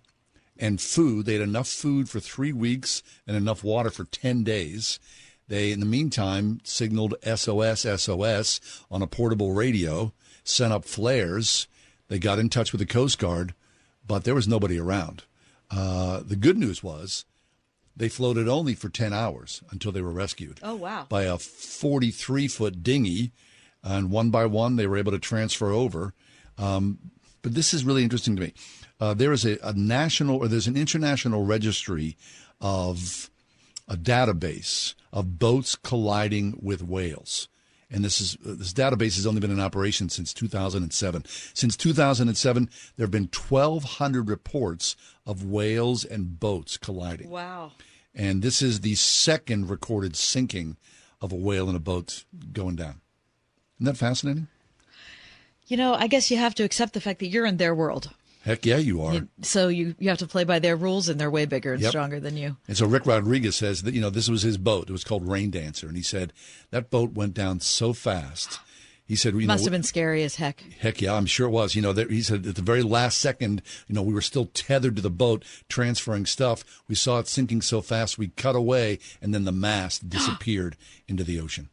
and 0.58 0.80
food. 0.80 1.26
They 1.26 1.34
had 1.34 1.42
enough 1.42 1.68
food 1.68 2.08
for 2.08 2.20
three 2.20 2.52
weeks 2.52 3.02
and 3.26 3.36
enough 3.36 3.64
water 3.64 3.90
for 3.90 4.04
10 4.04 4.44
days. 4.44 5.00
They, 5.48 5.72
in 5.72 5.80
the 5.80 5.86
meantime, 5.86 6.60
signaled 6.62 7.14
SOS, 7.24 7.80
SOS 7.80 8.60
on 8.90 9.02
a 9.02 9.06
portable 9.08 9.52
radio, 9.52 10.12
sent 10.44 10.72
up 10.72 10.84
flares. 10.84 11.66
They 12.08 12.18
got 12.18 12.38
in 12.38 12.48
touch 12.48 12.72
with 12.72 12.78
the 12.78 12.86
Coast 12.86 13.18
Guard, 13.18 13.54
but 14.06 14.24
there 14.24 14.34
was 14.34 14.46
nobody 14.46 14.78
around. 14.78 15.24
Uh, 15.70 16.22
the 16.24 16.36
good 16.36 16.58
news 16.58 16.82
was 16.82 17.24
they 17.96 18.08
floated 18.08 18.48
only 18.48 18.74
for 18.74 18.88
10 18.88 19.12
hours 19.12 19.62
until 19.70 19.92
they 19.92 20.00
were 20.02 20.12
rescued 20.12 20.58
Oh, 20.62 20.74
wow. 20.76 21.06
by 21.08 21.24
a 21.24 21.38
43 21.38 22.48
foot 22.48 22.82
dinghy. 22.82 23.32
And 23.84 24.10
one 24.10 24.30
by 24.30 24.46
one, 24.46 24.76
they 24.76 24.86
were 24.86 24.96
able 24.96 25.12
to 25.12 25.18
transfer 25.18 25.70
over. 25.72 26.14
Um, 26.56 26.98
but 27.42 27.54
this 27.54 27.74
is 27.74 27.84
really 27.84 28.02
interesting 28.04 28.36
to 28.36 28.42
me. 28.42 28.54
Uh, 29.00 29.12
there 29.14 29.32
is 29.32 29.44
a, 29.44 29.58
a 29.64 29.72
national 29.72 30.36
or 30.36 30.46
there's 30.48 30.68
an 30.68 30.76
international 30.76 31.44
registry 31.44 32.16
of 32.60 33.28
a 33.88 33.96
database 33.96 34.94
of 35.12 35.38
boats 35.40 35.74
colliding 35.74 36.58
with 36.62 36.82
whales. 36.82 37.48
And 37.90 38.02
this 38.04 38.20
is 38.22 38.38
this 38.42 38.72
database 38.72 39.16
has 39.16 39.26
only 39.26 39.40
been 39.40 39.50
in 39.50 39.60
operation 39.60 40.08
since 40.08 40.32
2007. 40.32 41.24
Since 41.52 41.76
2007, 41.76 42.70
there 42.96 43.04
have 43.04 43.10
been 43.10 43.28
1,200 43.36 44.30
reports 44.30 44.96
of 45.26 45.44
whales 45.44 46.04
and 46.04 46.38
boats 46.40 46.76
colliding. 46.76 47.30
Wow. 47.30 47.72
And 48.14 48.42
this 48.42 48.60
is 48.60 48.80
the 48.80 48.94
second 48.94 49.70
recorded 49.70 50.16
sinking 50.16 50.76
of 51.20 51.32
a 51.32 51.36
whale 51.36 51.68
and 51.68 51.76
a 51.76 51.80
boat 51.80 52.24
going 52.52 52.76
down. 52.76 53.00
Isn't 53.78 53.86
that 53.86 53.96
fascinating? 53.96 54.48
You 55.66 55.76
know, 55.76 55.94
I 55.94 56.08
guess 56.08 56.30
you 56.30 56.36
have 56.36 56.54
to 56.56 56.64
accept 56.64 56.92
the 56.92 57.00
fact 57.00 57.20
that 57.20 57.28
you're 57.28 57.46
in 57.46 57.56
their 57.56 57.74
world. 57.74 58.10
Heck 58.44 58.66
yeah, 58.66 58.78
you 58.78 59.00
are. 59.02 59.14
You- 59.14 59.28
so 59.42 59.68
you, 59.68 59.94
you 60.00 60.08
have 60.08 60.18
to 60.18 60.26
play 60.26 60.42
by 60.42 60.58
their 60.58 60.74
rules, 60.76 61.08
and 61.08 61.18
they're 61.20 61.30
way 61.30 61.46
bigger 61.46 61.72
and 61.74 61.80
Yep. 61.82 61.90
stronger 61.90 62.18
than 62.18 62.36
you. 62.36 62.56
And 62.66 62.76
so 62.76 62.86
Rick 62.86 63.06
Rodriguez 63.06 63.54
says 63.56 63.82
that, 63.84 63.94
you 63.94 64.00
know, 64.00 64.10
this 64.10 64.28
was 64.28 64.42
his 64.42 64.58
boat. 64.58 64.88
It 64.90 64.92
was 64.92 65.04
called 65.04 65.28
Rain 65.28 65.50
Dancer. 65.50 65.86
And 65.86 65.96
he 65.96 66.02
said 66.02 66.32
that 66.70 66.90
boat 66.90 67.12
went 67.12 67.34
down 67.34 67.60
so 67.60 67.92
fast. 67.92 68.58
He 69.04 69.16
said, 69.16 69.34
you 69.34 69.46
Must 69.46 69.60
know, 69.62 69.66
have 69.66 69.72
been 69.72 69.82
scary 69.82 70.22
as 70.22 70.36
heck. 70.36 70.60
Heck 70.80 71.02
yeah, 71.02 71.12
I'm 71.14 71.26
sure 71.26 71.46
it 71.46 71.50
was. 71.50 71.74
You 71.74 71.82
know, 71.82 71.92
there, 71.92 72.08
he 72.08 72.22
said 72.22 72.46
at 72.46 72.54
the 72.54 72.62
very 72.62 72.82
last 72.82 73.18
second, 73.18 73.60
you 73.88 73.94
know, 73.94 74.00
we 74.02 74.14
were 74.14 74.22
still 74.22 74.46
tethered 74.46 74.96
to 74.96 75.02
the 75.02 75.10
boat, 75.10 75.44
transferring 75.68 76.24
stuff. 76.24 76.64
We 76.88 76.94
saw 76.94 77.18
it 77.18 77.28
sinking 77.28 77.60
so 77.62 77.80
fast, 77.82 78.16
we 78.16 78.28
cut 78.28 78.56
away, 78.56 78.98
and 79.20 79.34
then 79.34 79.44
the 79.44 79.52
mast 79.52 80.08
disappeared 80.08 80.76
into 81.08 81.24
the 81.24 81.38
ocean. 81.40 81.68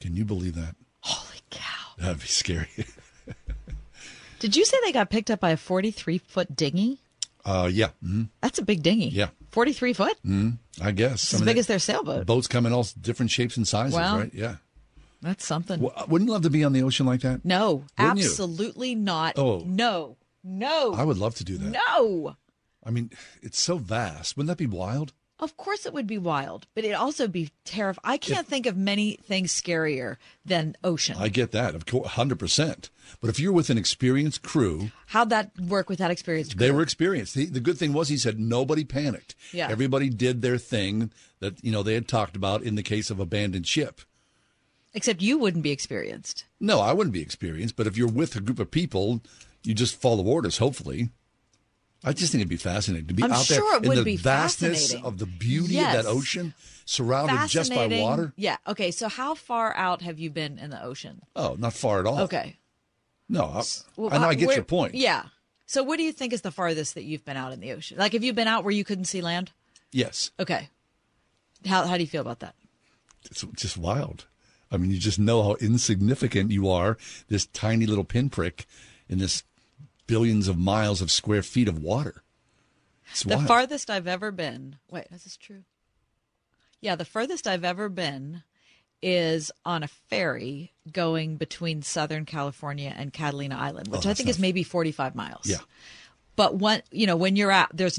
Can 0.00 0.16
you 0.16 0.24
believe 0.24 0.54
that? 0.56 0.74
Holy 1.00 1.40
cow. 1.50 1.94
That'd 1.98 2.20
be 2.20 2.26
scary. 2.26 2.68
Did 4.38 4.54
you 4.56 4.64
say 4.64 4.76
they 4.84 4.92
got 4.92 5.08
picked 5.08 5.30
up 5.30 5.40
by 5.40 5.50
a 5.50 5.56
43 5.56 6.18
foot 6.18 6.54
dinghy? 6.54 6.98
Uh, 7.44 7.70
yeah. 7.72 7.88
hmm 8.02 8.24
That's 8.42 8.58
a 8.58 8.62
big 8.64 8.82
dinghy. 8.82 9.08
Yeah. 9.08 9.28
43 9.50 9.92
foot? 9.94 10.18
hmm 10.22 10.50
I 10.82 10.90
guess. 10.90 11.14
It's 11.24 11.34
I 11.34 11.36
as 11.36 11.40
mean, 11.40 11.46
big 11.46 11.56
they- 11.56 11.60
as 11.60 11.66
their 11.68 11.78
sailboat. 11.78 12.26
Boats 12.26 12.46
come 12.48 12.66
in 12.66 12.72
all 12.72 12.86
different 13.00 13.30
shapes 13.30 13.56
and 13.56 13.66
sizes, 13.66 13.94
Wow. 13.94 14.18
right? 14.18 14.34
Yeah. 14.34 14.56
That's 15.26 15.44
something. 15.44 15.80
W- 15.80 16.06
Wouldn't 16.08 16.28
you 16.28 16.32
love 16.32 16.42
to 16.42 16.50
be 16.50 16.62
on 16.64 16.72
the 16.72 16.82
ocean 16.82 17.04
like 17.04 17.20
that? 17.22 17.44
No, 17.44 17.84
Wouldn't 17.98 18.18
you? 18.18 18.24
absolutely 18.26 18.94
not. 18.94 19.38
Oh. 19.38 19.62
No, 19.66 20.16
no. 20.44 20.94
I 20.94 21.02
would 21.04 21.18
love 21.18 21.34
to 21.36 21.44
do 21.44 21.58
that. 21.58 21.70
No. 21.98 22.36
I 22.84 22.90
mean, 22.90 23.10
it's 23.42 23.60
so 23.60 23.78
vast. 23.78 24.36
Wouldn't 24.36 24.48
that 24.48 24.58
be 24.62 24.66
wild? 24.66 25.12
Of 25.38 25.56
course 25.58 25.84
it 25.84 25.92
would 25.92 26.06
be 26.06 26.16
wild, 26.16 26.66
but 26.74 26.84
it'd 26.84 26.96
also 26.96 27.28
be 27.28 27.50
terrifying. 27.66 28.14
I 28.14 28.16
can't 28.16 28.46
think 28.46 28.64
of 28.64 28.74
many 28.74 29.16
things 29.24 29.52
scarier 29.52 30.16
than 30.46 30.76
ocean. 30.82 31.16
I 31.18 31.28
get 31.28 31.50
that, 31.50 31.74
of 31.74 31.84
course, 31.84 32.08
hundred 32.12 32.38
percent. 32.38 32.88
But 33.20 33.28
if 33.28 33.38
you're 33.38 33.52
with 33.52 33.68
an 33.68 33.76
experienced 33.76 34.40
crew, 34.42 34.92
How'd 35.08 35.28
that 35.30 35.50
work 35.60 35.90
with 35.90 35.98
that 35.98 36.10
experience? 36.10 36.54
they 36.54 36.70
were 36.70 36.80
experienced. 36.80 37.34
The, 37.34 37.46
the 37.46 37.60
good 37.60 37.76
thing 37.76 37.92
was, 37.92 38.08
he 38.08 38.16
said 38.16 38.40
nobody 38.40 38.82
panicked. 38.84 39.34
Yeah. 39.52 39.68
Everybody 39.68 40.08
did 40.08 40.40
their 40.40 40.56
thing 40.56 41.10
that 41.40 41.62
you 41.62 41.70
know 41.70 41.82
they 41.82 41.94
had 41.94 42.08
talked 42.08 42.34
about 42.36 42.62
in 42.62 42.76
the 42.76 42.82
case 42.82 43.10
of 43.10 43.20
abandoned 43.20 43.66
ship. 43.66 44.00
Except 44.96 45.20
you 45.22 45.38
wouldn't 45.38 45.62
be 45.62 45.70
experienced. 45.70 46.44
No, 46.58 46.80
I 46.80 46.92
wouldn't 46.92 47.12
be 47.14 47.20
experienced, 47.20 47.76
but 47.76 47.86
if 47.86 47.96
you're 47.96 48.08
with 48.10 48.34
a 48.34 48.40
group 48.40 48.58
of 48.58 48.70
people, 48.70 49.20
you 49.62 49.74
just 49.74 49.94
follow 50.00 50.24
orders. 50.24 50.56
Hopefully, 50.58 51.10
I 52.02 52.12
just 52.14 52.32
think 52.32 52.40
it'd 52.40 52.48
be 52.48 52.56
fascinating 52.56 53.06
to 53.08 53.14
be 53.14 53.22
I'm 53.22 53.30
out 53.30 53.46
there 53.46 53.58
sure 53.58 53.76
it 53.76 53.82
in 53.82 53.88
would 53.90 53.98
the 53.98 54.04
be 54.04 54.16
vastness 54.16 54.94
of 54.94 55.18
the 55.18 55.26
beauty 55.26 55.74
Yes. 55.74 55.96
of 55.98 56.04
that 56.04 56.10
ocean, 56.10 56.54
surrounded 56.86 57.46
just 57.48 57.74
by 57.74 57.86
water. 57.88 58.32
Yeah. 58.36 58.56
Okay. 58.66 58.90
So 58.90 59.08
how 59.08 59.34
far 59.34 59.76
out 59.76 60.00
have 60.02 60.18
you 60.18 60.30
been 60.30 60.58
in 60.58 60.70
the 60.70 60.82
ocean? 60.82 61.20
Oh, 61.36 61.56
not 61.58 61.74
far 61.74 62.00
at 62.00 62.06
all. 62.06 62.20
Okay. 62.20 62.56
No, 63.28 63.44
I, 63.44 63.62
Well, 63.96 64.14
I 64.14 64.18
know. 64.18 64.24
I 64.28 64.30
uh, 64.30 64.34
get 64.34 64.46
where- 64.46 64.56
your 64.56 64.64
point. 64.64 64.94
Yeah. 64.94 65.24
So 65.66 65.82
what 65.82 65.96
do 65.98 66.04
you 66.04 66.12
think 66.12 66.32
is 66.32 66.40
the 66.42 66.52
farthest 66.52 66.94
that 66.94 67.02
you've 67.04 67.24
been 67.24 67.36
out 67.36 67.52
in 67.52 67.60
the 67.60 67.72
ocean? 67.72 67.98
Like, 67.98 68.12
have 68.12 68.22
you 68.24 68.32
been 68.32 68.46
out 68.48 68.62
where 68.64 68.72
you 68.72 68.84
couldn't 68.84 69.06
see 69.06 69.20
land? 69.20 69.50
Yes, 69.92 70.30
Okay. 70.40 70.68
How 71.66 71.84
how 71.86 71.96
do 71.96 72.02
you 72.02 72.08
feel 72.08 72.20
about 72.22 72.38
that? 72.40 72.54
it's 73.28 73.44
just 73.56 73.76
wild. 73.76 74.26
I 74.70 74.76
mean, 74.76 74.90
you 74.90 74.98
just 74.98 75.18
know 75.18 75.42
how 75.42 75.54
insignificant 75.56 76.50
you 76.50 76.68
are. 76.68 76.96
This 77.28 77.46
tiny 77.46 77.86
little 77.86 78.04
pinprick 78.04 78.66
in 79.08 79.18
this 79.18 79.44
billions 80.06 80.48
of 80.48 80.58
miles 80.58 81.00
of 81.00 81.10
square 81.10 81.42
feet 81.42 81.68
of 81.68 81.78
water. 81.78 82.22
It's 83.10 83.22
The 83.22 83.36
wild. 83.36 83.46
farthest 83.48 83.90
I've 83.90 84.06
ever 84.08 84.30
been. 84.32 84.76
Wait, 84.90 85.06
is 85.12 85.24
this 85.24 85.36
true? 85.36 85.62
Yeah, 86.80 86.96
the 86.96 87.04
furthest 87.04 87.46
I've 87.46 87.64
ever 87.64 87.88
been 87.88 88.42
is 89.02 89.52
on 89.64 89.82
a 89.82 89.88
ferry 89.88 90.72
going 90.90 91.36
between 91.36 91.82
Southern 91.82 92.24
California 92.24 92.92
and 92.96 93.12
Catalina 93.12 93.56
Island, 93.56 93.88
which 93.88 94.06
Oh, 94.06 94.10
I 94.10 94.14
think 94.14 94.28
is 94.28 94.38
maybe 94.38 94.62
45 94.62 95.14
miles. 95.14 95.42
Yeah. 95.46 95.58
But 96.34 96.56
when, 96.56 96.82
you 96.90 97.06
know, 97.06 97.16
when 97.16 97.36
you're 97.36 97.52
out, 97.52 97.68
there's, 97.72 97.98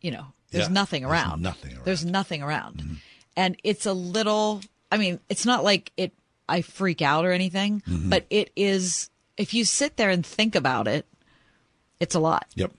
you 0.00 0.10
know, 0.10 0.26
there's 0.50 0.66
Yeah, 0.66 0.72
nothing 0.72 1.02
there's 1.02 1.12
around. 1.12 1.42
nothing 1.42 1.70
around. 1.70 1.76
Mm-hmm. 1.76 1.84
There's 1.84 2.04
nothing 2.04 2.42
around. 2.42 2.96
And 3.36 3.56
it's 3.64 3.86
a 3.86 3.92
little, 3.92 4.60
I 4.92 4.98
mean, 4.98 5.18
it's 5.28 5.44
not 5.46 5.64
like 5.64 5.90
it, 5.96 6.12
I 6.48 6.62
freak 6.62 7.00
out 7.02 7.24
or 7.24 7.32
anything, 7.32 7.82
Mhm. 7.88 8.10
but 8.10 8.26
it 8.30 8.50
is, 8.54 9.08
if 9.36 9.54
you 9.54 9.64
sit 9.64 9.96
there 9.96 10.10
and 10.10 10.24
think 10.24 10.54
about 10.54 10.86
it, 10.86 11.06
it's 11.98 12.14
a 12.14 12.20
lot. 12.20 12.46
Yep. 12.54 12.72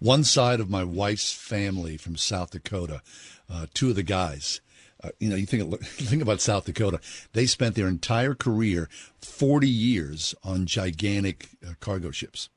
One 0.00 0.24
side 0.24 0.60
of 0.60 0.68
my 0.68 0.84
wife's 0.84 1.32
family 1.32 1.96
from 1.96 2.16
South 2.16 2.50
Dakota, 2.50 3.00
uh, 3.48 3.66
two 3.74 3.90
of 3.90 3.96
the 3.96 4.02
guys, 4.02 4.60
Uh, 5.04 5.10
you 5.18 5.28
know, 5.28 5.34
you 5.34 5.46
think 5.46 5.80
think 5.82 6.22
about 6.22 6.40
South 6.40 6.64
Dakota. 6.64 7.00
They 7.32 7.44
spent 7.46 7.74
their 7.74 7.88
entire 7.88 8.34
career, 8.36 8.88
forty 9.20 9.68
years, 9.68 10.32
on 10.44 10.64
gigantic 10.64 11.48
uh, 11.66 11.72
cargo 11.80 12.12
ships, 12.12 12.48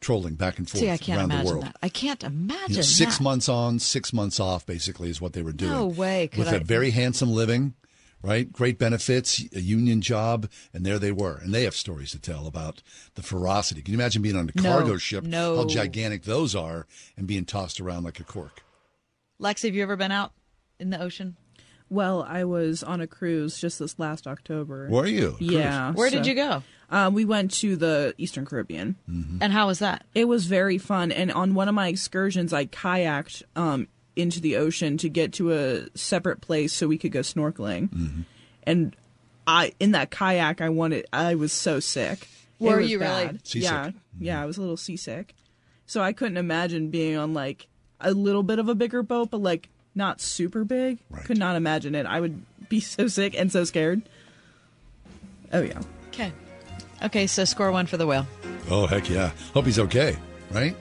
trolling 0.00 0.34
back 0.34 0.58
and 0.58 0.70
forth 0.70 0.80
See, 0.80 0.90
I 0.90 0.96
can't 0.96 1.18
around 1.20 1.44
the 1.44 1.50
world. 1.50 1.64
that. 1.64 1.76
I 1.82 1.88
can't 1.88 2.22
imagine 2.22 2.70
You 2.70 2.76
know, 2.76 2.82
six 2.82 3.18
that. 3.18 3.24
months 3.24 3.48
on, 3.48 3.80
six 3.80 4.12
months 4.12 4.38
off, 4.38 4.64
basically, 4.66 5.10
is 5.10 5.20
what 5.20 5.32
they 5.32 5.42
were 5.42 5.52
doing. 5.52 5.72
No 5.72 5.86
way 5.86 6.28
could 6.28 6.38
With 6.40 6.48
I- 6.48 6.56
a 6.56 6.60
very 6.60 6.90
handsome 6.92 7.30
living, 7.32 7.74
right? 8.22 8.52
Great 8.52 8.78
benefits, 8.78 9.42
a 9.54 9.60
union 9.60 10.00
job, 10.00 10.48
and 10.72 10.84
there 10.86 10.98
they 10.98 11.12
were. 11.12 11.36
And 11.42 11.52
they 11.52 11.64
have 11.64 11.74
stories 11.76 12.10
to 12.12 12.18
tell 12.20 12.46
about 12.46 12.82
the 13.14 13.22
ferocity. 13.22 13.82
Can 13.82 13.92
you 13.94 13.98
imagine 14.00 14.22
being 14.22 14.36
on 14.36 14.50
a 14.54 14.60
No, 14.60 14.70
cargo 14.70 14.96
ship, 14.96 15.24
no. 15.24 15.56
how 15.56 15.66
gigantic 15.66 16.22
those 16.24 16.54
are, 16.54 16.86
and 17.16 17.26
being 17.26 17.44
tossed 17.44 17.80
around 17.80 18.04
like 18.04 18.20
a 18.20 18.24
cork? 18.24 18.62
Lex, 19.38 19.62
have 19.62 19.74
you 19.74 19.82
ever 19.82 19.96
been 19.96 20.12
out 20.12 20.32
in 20.78 20.90
the 20.90 21.00
ocean? 21.00 21.36
Well, 21.90 22.24
I 22.26 22.44
was 22.44 22.82
on 22.82 23.02
a 23.02 23.06
cruise 23.06 23.58
just 23.60 23.78
this 23.78 23.98
last 23.98 24.26
October. 24.26 24.88
Were 24.88 25.06
you? 25.06 25.32
Cruise. 25.32 25.50
Yeah. 25.50 25.92
Where 25.92 26.08
did 26.08 26.26
you 26.26 26.34
go? 26.34 26.62
Uh, 26.90 27.10
we 27.12 27.24
went 27.26 27.50
to 27.54 27.76
the 27.76 28.14
Eastern 28.16 28.46
Caribbean. 28.46 28.96
And 29.40 29.52
how 29.52 29.66
was 29.66 29.80
that? 29.80 30.06
It 30.14 30.26
was 30.26 30.46
very 30.46 30.78
fun. 30.78 31.12
And 31.12 31.30
on 31.32 31.54
one 31.54 31.68
of 31.68 31.74
my 31.74 31.88
excursions, 31.88 32.52
I 32.54 32.64
kayaked 32.64 33.42
um, 33.56 33.88
into 34.16 34.40
the 34.40 34.56
ocean 34.56 34.98
to 34.98 35.08
get 35.08 35.32
to 35.34 35.52
a 35.52 35.86
separate 35.96 36.40
place 36.40 36.72
so 36.72 36.86
we 36.86 36.98
could 36.98 37.12
go 37.12 37.20
snorkeling. 37.20 37.88
Mm-hmm. 37.88 38.20
And 38.64 38.96
I, 39.46 39.72
in 39.80 39.92
that 39.92 40.10
kayak, 40.10 40.60
I 40.60 40.68
wanted. 40.68 41.06
I 41.12 41.34
was 41.34 41.52
so 41.52 41.80
sick. 41.80 42.28
It 42.60 42.64
Were 42.64 42.78
was 42.78 42.90
you 42.90 43.00
really? 43.00 43.38
Seasick. 43.42 43.70
Yeah, 43.70 43.86
mm-hmm. 43.88 44.24
yeah. 44.24 44.42
I 44.42 44.46
was 44.46 44.56
a 44.56 44.60
little 44.60 44.76
seasick. 44.76 45.34
So 45.86 46.00
I 46.00 46.12
couldn't 46.12 46.36
imagine 46.36 46.90
being 46.90 47.16
on 47.16 47.34
like 47.34 47.66
a 48.00 48.12
little 48.12 48.42
bit 48.42 48.58
of 48.58 48.68
a 48.68 48.74
bigger 48.74 49.02
boat, 49.02 49.30
but 49.30 49.42
like 49.42 49.68
not 49.94 50.20
super 50.20 50.64
big. 50.64 50.98
Could 51.24 51.38
not 51.38 51.56
imagine 51.56 51.94
it. 51.94 52.06
I 52.06 52.20
would 52.20 52.42
be 52.68 52.80
so 52.80 53.08
sick 53.08 53.34
and 53.38 53.50
so 53.50 53.64
scared. 53.64 54.02
Oh 55.52 55.62
yeah. 55.62 55.80
Okay. 56.08 56.32
Okay, 57.02 57.26
so 57.26 57.44
score 57.44 57.72
one 57.72 57.86
for 57.86 57.96
the 57.96 58.06
whale. 58.06 58.26
Oh, 58.70 58.86
heck 58.86 59.10
yeah. 59.10 59.32
Hope 59.54 59.66
he's 59.66 59.78
okay, 59.80 60.16
right? 60.52 60.76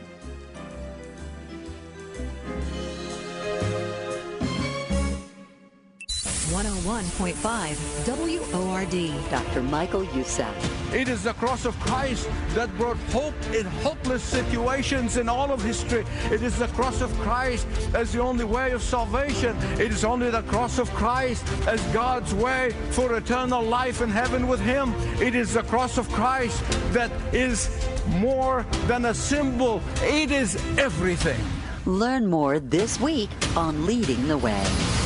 One 6.84 6.96
hundred 6.96 7.12
one 7.12 7.18
point 7.18 7.36
five 7.36 7.78
WORD. 8.08 9.30
Dr. 9.30 9.62
Michael 9.62 10.04
Youssef. 10.04 10.94
It 10.94 11.10
is 11.10 11.24
the 11.24 11.34
cross 11.34 11.66
of 11.66 11.80
Christ 11.80 12.28
that 12.56 12.76
brought 12.76 12.98
hope 13.12 13.36
in 13.54 13.68
hopeless 13.84 14.24
situations 14.24 15.18
in 15.18 15.30
all 15.30 15.52
of 15.52 15.62
history. 15.62 16.06
It 16.32 16.42
is 16.42 16.58
the 16.58 16.68
cross 16.70 17.02
of 17.02 17.14
Christ 17.20 17.68
as 17.94 18.14
the 18.14 18.22
only 18.22 18.46
way 18.46 18.72
of 18.72 18.82
salvation. 18.82 19.56
It 19.74 19.92
is 19.92 20.04
only 20.04 20.32
the 20.32 20.42
cross 20.44 20.80
of 20.80 20.90
Christ 20.94 21.46
as 21.68 21.82
God's 21.94 22.34
way 22.34 22.72
for 22.90 23.16
eternal 23.16 23.62
life 23.62 24.02
in 24.02 24.10
heaven 24.10 24.48
with 24.48 24.60
Him. 24.60 24.94
It 25.22 25.36
is 25.36 25.54
the 25.54 25.64
cross 25.64 26.00
of 26.00 26.10
Christ 26.10 26.64
that 26.94 27.12
is 27.32 27.70
more 28.08 28.66
than 28.88 29.06
a 29.06 29.14
symbol, 29.14 29.82
it 30.02 30.32
is 30.32 30.56
everything. 30.80 31.40
Learn 31.86 32.26
more 32.26 32.60
this 32.60 33.00
week 33.00 33.30
on 33.56 33.86
Leading 33.86 34.28
the 34.28 34.38
Way. 34.38 35.01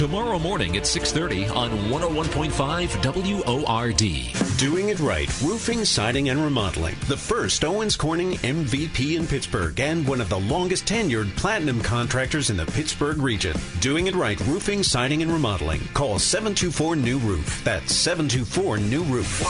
Tomorrow 0.00 0.38
morning 0.38 0.78
at 0.78 0.86
6:30 0.86 1.54
on 1.54 1.70
101.5 1.90 2.96
WORD. 3.04 4.56
Doing 4.56 4.88
it 4.88 4.98
right. 4.98 5.28
Roofing, 5.42 5.84
siding, 5.84 6.30
and 6.30 6.42
remodeling. 6.42 6.96
The 7.06 7.18
first 7.18 7.66
Owens 7.66 7.96
Corning 7.96 8.38
MVP 8.38 9.16
in 9.16 9.26
Pittsburgh 9.26 9.78
and 9.78 10.08
one 10.08 10.22
of 10.22 10.30
the 10.30 10.40
longest 10.40 10.86
tenured 10.86 11.36
platinum 11.36 11.82
contractors 11.82 12.48
in 12.48 12.56
the 12.56 12.64
Pittsburgh 12.64 13.18
region. 13.18 13.54
Doing 13.80 14.06
it 14.06 14.14
right. 14.14 14.40
Roofing, 14.46 14.82
siding, 14.82 15.20
and 15.20 15.30
remodeling. 15.30 15.82
Call 15.92 16.18
724 16.18 16.96
New 16.96 17.18
Roof. 17.18 17.62
That's 17.62 17.94
724 17.94 18.78
New 18.78 19.02
Roof. 19.02 19.42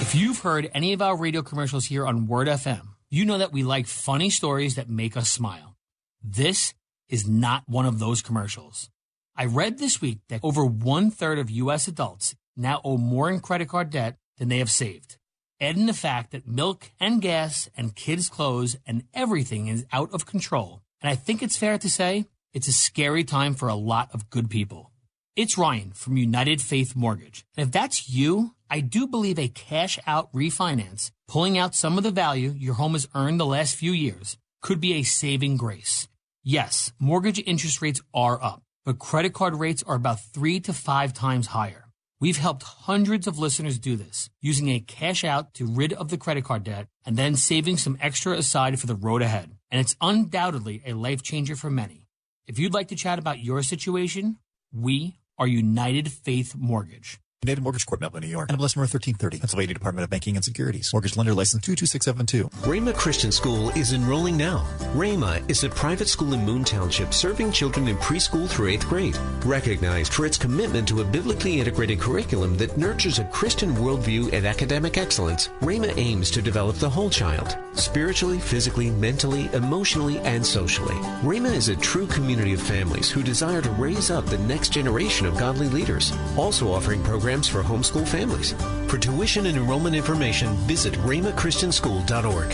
If 0.00 0.14
you've 0.14 0.38
heard 0.38 0.70
any 0.72 0.94
of 0.94 1.02
our 1.02 1.14
radio 1.14 1.42
commercials 1.42 1.84
here 1.84 2.06
on 2.06 2.26
Word 2.26 2.48
FM, 2.48 2.94
you 3.10 3.26
know 3.26 3.36
that 3.36 3.52
we 3.52 3.62
like 3.62 3.86
funny 3.86 4.30
stories 4.30 4.76
that 4.76 4.88
make 4.88 5.14
us 5.14 5.30
smile. 5.30 5.76
This 6.24 6.72
is 7.08 7.28
not 7.28 7.64
one 7.66 7.86
of 7.86 7.98
those 7.98 8.22
commercials. 8.22 8.90
I 9.36 9.44
read 9.44 9.78
this 9.78 10.00
week 10.00 10.20
that 10.28 10.40
over 10.42 10.64
one 10.64 11.10
third 11.10 11.38
of 11.38 11.50
U.S. 11.50 11.88
adults 11.88 12.34
now 12.56 12.80
owe 12.84 12.96
more 12.96 13.30
in 13.30 13.40
credit 13.40 13.68
card 13.68 13.90
debt 13.90 14.16
than 14.38 14.48
they 14.48 14.58
have 14.58 14.70
saved. 14.70 15.18
Add 15.60 15.76
in 15.76 15.86
the 15.86 15.94
fact 15.94 16.32
that 16.32 16.46
milk 16.46 16.90
and 17.00 17.20
gas 17.20 17.68
and 17.76 17.94
kids' 17.94 18.28
clothes 18.28 18.76
and 18.86 19.04
everything 19.14 19.68
is 19.68 19.86
out 19.92 20.12
of 20.12 20.26
control. 20.26 20.82
And 21.00 21.10
I 21.10 21.14
think 21.14 21.42
it's 21.42 21.56
fair 21.56 21.78
to 21.78 21.90
say 21.90 22.26
it's 22.52 22.68
a 22.68 22.72
scary 22.72 23.24
time 23.24 23.54
for 23.54 23.68
a 23.68 23.74
lot 23.74 24.10
of 24.12 24.30
good 24.30 24.50
people. 24.50 24.90
It's 25.34 25.58
Ryan 25.58 25.92
from 25.92 26.16
United 26.16 26.62
Faith 26.62 26.96
Mortgage. 26.96 27.44
And 27.56 27.66
if 27.66 27.72
that's 27.72 28.08
you, 28.08 28.54
I 28.70 28.80
do 28.80 29.06
believe 29.06 29.38
a 29.38 29.48
cash 29.48 29.98
out 30.06 30.32
refinance, 30.32 31.10
pulling 31.28 31.58
out 31.58 31.74
some 31.74 31.98
of 31.98 32.04
the 32.04 32.10
value 32.10 32.54
your 32.56 32.74
home 32.74 32.92
has 32.92 33.08
earned 33.14 33.38
the 33.38 33.46
last 33.46 33.76
few 33.76 33.92
years, 33.92 34.38
could 34.62 34.80
be 34.80 34.94
a 34.94 35.02
saving 35.02 35.58
grace. 35.58 36.08
Yes, 36.48 36.92
mortgage 37.00 37.42
interest 37.44 37.82
rates 37.82 38.00
are 38.14 38.40
up, 38.40 38.62
but 38.84 39.00
credit 39.00 39.32
card 39.32 39.56
rates 39.56 39.82
are 39.82 39.96
about 39.96 40.20
three 40.20 40.60
to 40.60 40.72
five 40.72 41.12
times 41.12 41.48
higher. 41.48 41.86
We've 42.20 42.36
helped 42.36 42.62
hundreds 42.62 43.26
of 43.26 43.36
listeners 43.36 43.80
do 43.80 43.96
this 43.96 44.30
using 44.40 44.68
a 44.68 44.78
cash 44.78 45.24
out 45.24 45.54
to 45.54 45.66
rid 45.66 45.92
of 45.92 46.08
the 46.08 46.16
credit 46.16 46.44
card 46.44 46.62
debt 46.62 46.86
and 47.04 47.16
then 47.16 47.34
saving 47.34 47.78
some 47.78 47.98
extra 48.00 48.34
aside 48.34 48.78
for 48.78 48.86
the 48.86 48.94
road 48.94 49.22
ahead. 49.22 49.56
And 49.72 49.80
it's 49.80 49.96
undoubtedly 50.00 50.84
a 50.86 50.92
life 50.92 51.20
changer 51.20 51.56
for 51.56 51.68
many. 51.68 52.06
If 52.46 52.60
you'd 52.60 52.74
like 52.74 52.86
to 52.88 52.94
chat 52.94 53.18
about 53.18 53.40
your 53.40 53.60
situation, 53.64 54.36
we 54.72 55.18
are 55.36 55.48
United 55.48 56.12
Faith 56.12 56.54
Mortgage. 56.54 57.18
United 57.42 57.62
Mortgage 57.62 57.84
Corp, 57.84 58.00
Melville, 58.00 58.22
New 58.22 58.28
York. 58.28 58.48
NMLS 58.48 58.76
number 58.76 58.88
1330. 58.88 59.38
Pennsylvania 59.40 59.74
Department 59.74 60.04
of 60.04 60.10
Banking 60.10 60.36
and 60.36 60.44
Securities. 60.44 60.90
Mortgage 60.92 61.16
lender 61.18 61.34
license 61.34 61.62
22672. 61.64 62.48
Rhema 62.66 62.96
Christian 62.96 63.30
School 63.30 63.68
is 63.70 63.92
enrolling 63.92 64.38
now. 64.38 64.66
Rhema 64.94 65.48
is 65.48 65.62
a 65.62 65.68
private 65.68 66.08
school 66.08 66.32
in 66.32 66.44
Moon 66.46 66.64
Township 66.64 67.12
serving 67.12 67.52
children 67.52 67.88
in 67.88 67.96
preschool 67.98 68.48
through 68.48 68.68
eighth 68.68 68.88
grade. 68.88 69.18
Recognized 69.44 70.14
for 70.14 70.24
its 70.24 70.38
commitment 70.38 70.88
to 70.88 71.02
a 71.02 71.04
biblically 71.04 71.60
integrated 71.60 72.00
curriculum 72.00 72.56
that 72.56 72.78
nurtures 72.78 73.18
a 73.18 73.24
Christian 73.24 73.74
worldview 73.74 74.32
and 74.32 74.46
academic 74.46 74.96
excellence, 74.96 75.48
Rhema 75.60 75.92
aims 75.98 76.30
to 76.32 76.42
develop 76.42 76.76
the 76.76 76.90
whole 76.90 77.10
child 77.10 77.54
spiritually, 77.74 78.38
physically, 78.38 78.90
mentally, 78.90 79.50
emotionally, 79.52 80.18
and 80.20 80.44
socially. 80.44 80.94
Rhema 81.20 81.52
is 81.54 81.68
a 81.68 81.76
true 81.76 82.06
community 82.06 82.54
of 82.54 82.62
families 82.62 83.10
who 83.10 83.22
desire 83.22 83.60
to 83.60 83.70
raise 83.72 84.10
up 84.10 84.24
the 84.24 84.38
next 84.38 84.70
generation 84.70 85.26
of 85.26 85.36
godly 85.36 85.68
leaders, 85.68 86.14
also 86.38 86.72
offering 86.72 87.02
programs 87.02 87.25
for 87.26 87.62
homeschool 87.62 88.06
families. 88.06 88.54
For 88.88 88.98
tuition 88.98 89.46
and 89.46 89.56
enrollment 89.56 89.96
information, 89.96 90.54
visit 90.68 90.94
rhemachristianschool.org. 90.94 92.52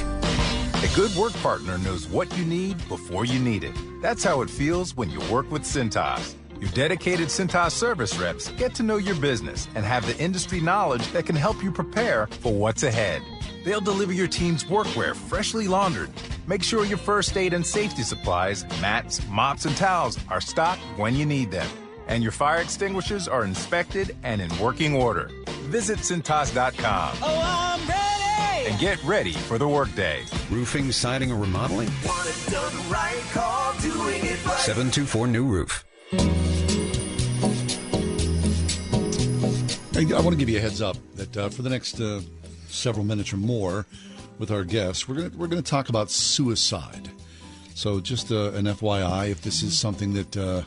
A 0.83 0.97
good 0.97 1.15
work 1.15 1.33
partner 1.35 1.77
knows 1.79 2.09
what 2.09 2.35
you 2.37 2.45
need 2.45 2.77
before 2.89 3.25
you 3.27 3.39
need 3.39 3.65
it. 3.65 3.77
That's 4.01 4.25
how 4.25 4.41
it 4.41 4.49
feels 4.49 4.97
when 4.97 5.11
you 5.11 5.21
work 5.31 5.51
with 5.51 5.63
Cintas. 5.63 6.35
Your 6.59 6.71
dedicated 6.71 7.29
Cintas 7.29 7.73
service 7.73 8.19
reps 8.19 8.49
get 8.53 8.75
to 8.77 8.83
know 8.83 8.97
your 8.97 9.15
business 9.17 9.69
and 9.75 9.85
have 9.85 10.07
the 10.07 10.19
industry 10.19 10.61
knowledge 10.61 11.07
that 11.09 11.27
can 11.27 11.37
help 11.37 11.63
you 11.63 11.71
prepare 11.71 12.27
for 12.41 12.53
what's 12.53 12.83
ahead. 12.83 13.21
They'll 13.65 13.81
deliver 13.81 14.13
your 14.13 14.29
team's 14.29 14.65
workwear 14.65 15.15
freshly 15.15 15.69
laundered. 15.69 16.11
Make 16.47 16.63
sure 16.63 16.85
your 16.85 16.99
first 16.99 17.37
aid 17.37 17.53
and 17.53 17.67
safety 17.67 18.03
supplies, 18.03 18.65
mats, 18.81 19.21
mops, 19.29 19.67
and 19.67 19.77
towels 19.77 20.19
are 20.31 20.41
stocked 20.41 20.81
when 20.97 21.15
you 21.15 21.27
need 21.27 21.51
them. 21.51 21.69
And 22.09 22.23
your 22.23 22.33
fire 22.33 22.61
extinguishers 22.61 23.29
are 23.29 23.45
inspected 23.45 24.17
and 24.23 24.41
in 24.41 24.51
working 24.59 24.95
order. 24.95 25.31
Visit 25.65 25.99
Cintas.com. 25.99 27.17
Oh, 27.23 27.43
I'm 27.45 27.89
ready! 27.89 28.13
and 28.67 28.79
get 28.79 29.03
ready 29.05 29.33
for 29.33 29.59
the 29.59 29.67
workday. 29.69 30.23
Roofing, 30.51 30.93
siding, 30.93 31.33
or 31.33 31.37
remodeling? 31.37 31.89
Want 32.07 32.29
it 32.29 32.51
done 32.51 32.91
right, 32.91 33.21
call 33.33 33.73
doing 33.81 34.25
it 34.25 34.47
right. 34.47 34.59
724 34.59 35.27
New 35.27 35.45
Roof. 35.45 35.85
I, 39.95 40.17
I 40.17 40.21
want 40.21 40.31
to 40.31 40.37
give 40.37 40.49
you 40.49 40.59
a 40.59 40.61
heads 40.61 40.81
up 40.81 40.97
that 41.15 41.37
uh, 41.37 41.49
for 41.49 41.63
the 41.63 41.71
next 41.71 42.01
uh, 42.01 42.21
several 42.69 43.05
minutes 43.05 43.33
or 43.33 43.37
more 43.37 43.87
with 44.39 44.51
our 44.51 44.65
guests, 44.65 45.09
we're 45.09 45.17
going 45.17 45.39
we're 45.39 45.49
going 45.49 45.63
to 45.63 45.71
talk 45.71 45.89
about 45.89 46.11
suicide. 46.11 47.11
So, 47.75 48.01
just 48.01 48.31
uh, 48.31 48.53
an 48.53 48.67
FYI, 48.67 49.31
if 49.31 49.43
this 49.43 49.63
is 49.63 49.79
something 49.79 50.13
that 50.15 50.37
uh, 50.37 50.63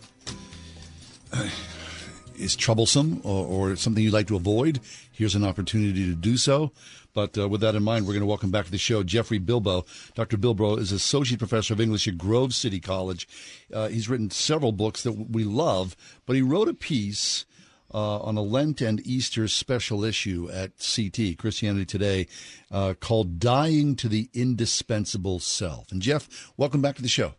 is 2.37 2.55
troublesome 2.55 3.21
or, 3.23 3.45
or 3.45 3.75
something 3.75 4.03
you'd 4.03 4.13
like 4.13 4.27
to 4.27 4.35
avoid, 4.35 4.79
here's 5.11 5.35
an 5.35 5.43
opportunity 5.43 6.05
to 6.05 6.15
do 6.15 6.37
so. 6.37 6.71
But 7.13 7.37
uh, 7.37 7.47
with 7.47 7.61
that 7.61 7.75
in 7.75 7.83
mind, 7.83 8.05
we're 8.05 8.13
going 8.13 8.21
to 8.21 8.27
welcome 8.27 8.51
back 8.51 8.65
to 8.65 8.71
the 8.71 8.77
show 8.77 9.01
Jeffrey 9.01 9.39
Bilbro. 9.39 9.85
Dr. 10.15 10.37
Bilbro 10.37 10.77
is 10.77 10.91
Associate 10.91 11.39
Professor 11.39 11.73
of 11.73 11.79
English 11.79 12.07
at 12.09 12.17
Grove 12.17 12.53
City 12.53 12.81
College. 12.81 13.27
Uh, 13.73 13.87
he's 13.87 14.09
written 14.09 14.29
several 14.29 14.73
books 14.73 15.03
that 15.03 15.13
we 15.13 15.45
love, 15.45 15.95
but 16.25 16.35
he 16.35 16.41
wrote 16.41 16.67
a 16.67 16.73
piece 16.73 17.45
uh, 17.93 18.19
on 18.19 18.35
a 18.35 18.41
Lent 18.41 18.81
and 18.81 18.99
Easter 19.07 19.47
special 19.47 20.03
issue 20.03 20.49
at 20.51 20.71
CT, 20.77 21.37
Christianity 21.37 21.85
Today, 21.85 22.27
uh, 22.69 22.95
called 22.99 23.39
Dying 23.39 23.95
to 23.95 24.09
the 24.09 24.29
Indispensable 24.33 25.39
Self. 25.39 25.93
And 25.93 26.01
Jeff, 26.01 26.51
welcome 26.57 26.81
back 26.81 26.97
to 26.97 27.01
the 27.01 27.07
show. 27.07 27.35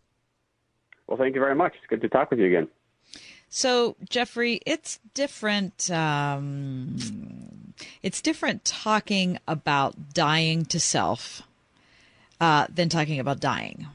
Well, 1.06 1.18
thank 1.18 1.34
you 1.34 1.40
very 1.40 1.54
much. 1.54 1.74
It's 1.76 1.86
good 1.86 2.00
to 2.00 2.08
talk 2.08 2.30
with 2.30 2.40
you 2.40 2.46
again. 2.46 2.68
So, 3.48 3.96
Jeffrey, 4.08 4.60
it's 4.66 4.98
different. 5.14 5.90
Um, 5.90 6.96
it's 8.02 8.20
different 8.20 8.64
talking 8.64 9.38
about 9.46 10.12
dying 10.14 10.64
to 10.66 10.80
self 10.80 11.42
uh, 12.40 12.66
than 12.72 12.88
talking 12.88 13.20
about 13.20 13.40
dying. 13.40 13.86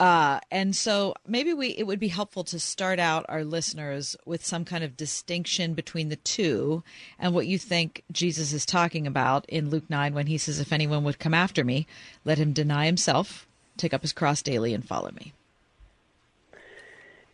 Uh, 0.00 0.38
and 0.50 0.76
so 0.76 1.12
maybe 1.26 1.52
we 1.52 1.68
it 1.70 1.84
would 1.84 1.98
be 1.98 2.08
helpful 2.08 2.44
to 2.44 2.58
start 2.60 3.00
out 3.00 3.26
our 3.28 3.42
listeners 3.42 4.16
with 4.24 4.44
some 4.44 4.64
kind 4.64 4.84
of 4.84 4.96
distinction 4.96 5.74
between 5.74 6.08
the 6.08 6.16
two 6.16 6.84
and 7.18 7.34
what 7.34 7.48
you 7.48 7.58
think 7.58 8.04
Jesus 8.12 8.52
is 8.52 8.64
talking 8.64 9.08
about 9.08 9.44
in 9.48 9.70
Luke 9.70 9.90
9 9.90 10.14
when 10.14 10.28
he 10.28 10.38
says 10.38 10.60
if 10.60 10.72
anyone 10.72 11.02
would 11.02 11.18
come 11.18 11.34
after 11.34 11.64
me 11.64 11.88
let 12.24 12.38
him 12.38 12.52
deny 12.52 12.86
himself 12.86 13.48
take 13.76 13.92
up 13.92 14.02
his 14.02 14.12
cross 14.12 14.40
daily 14.40 14.72
and 14.72 14.86
follow 14.86 15.10
me. 15.10 15.32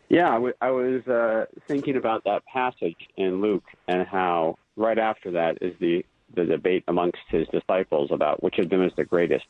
Yeah, 0.09 0.29
I, 0.29 0.33
w- 0.35 0.53
I 0.61 0.71
was 0.71 1.07
uh, 1.07 1.45
thinking 1.67 1.97
about 1.97 2.23
that 2.25 2.45
passage 2.45 2.97
in 3.17 3.41
Luke 3.41 3.63
and 3.87 4.07
how 4.07 4.57
right 4.75 4.97
after 4.97 5.31
that 5.31 5.57
is 5.61 5.73
the 5.79 6.05
the 6.35 6.43
debate 6.43 6.83
amongst 6.87 7.19
his 7.29 7.47
disciples 7.47 8.09
about 8.11 8.43
which 8.43 8.57
of 8.57 8.69
them 8.69 8.83
is 8.83 8.91
the 8.97 9.05
greatest. 9.05 9.45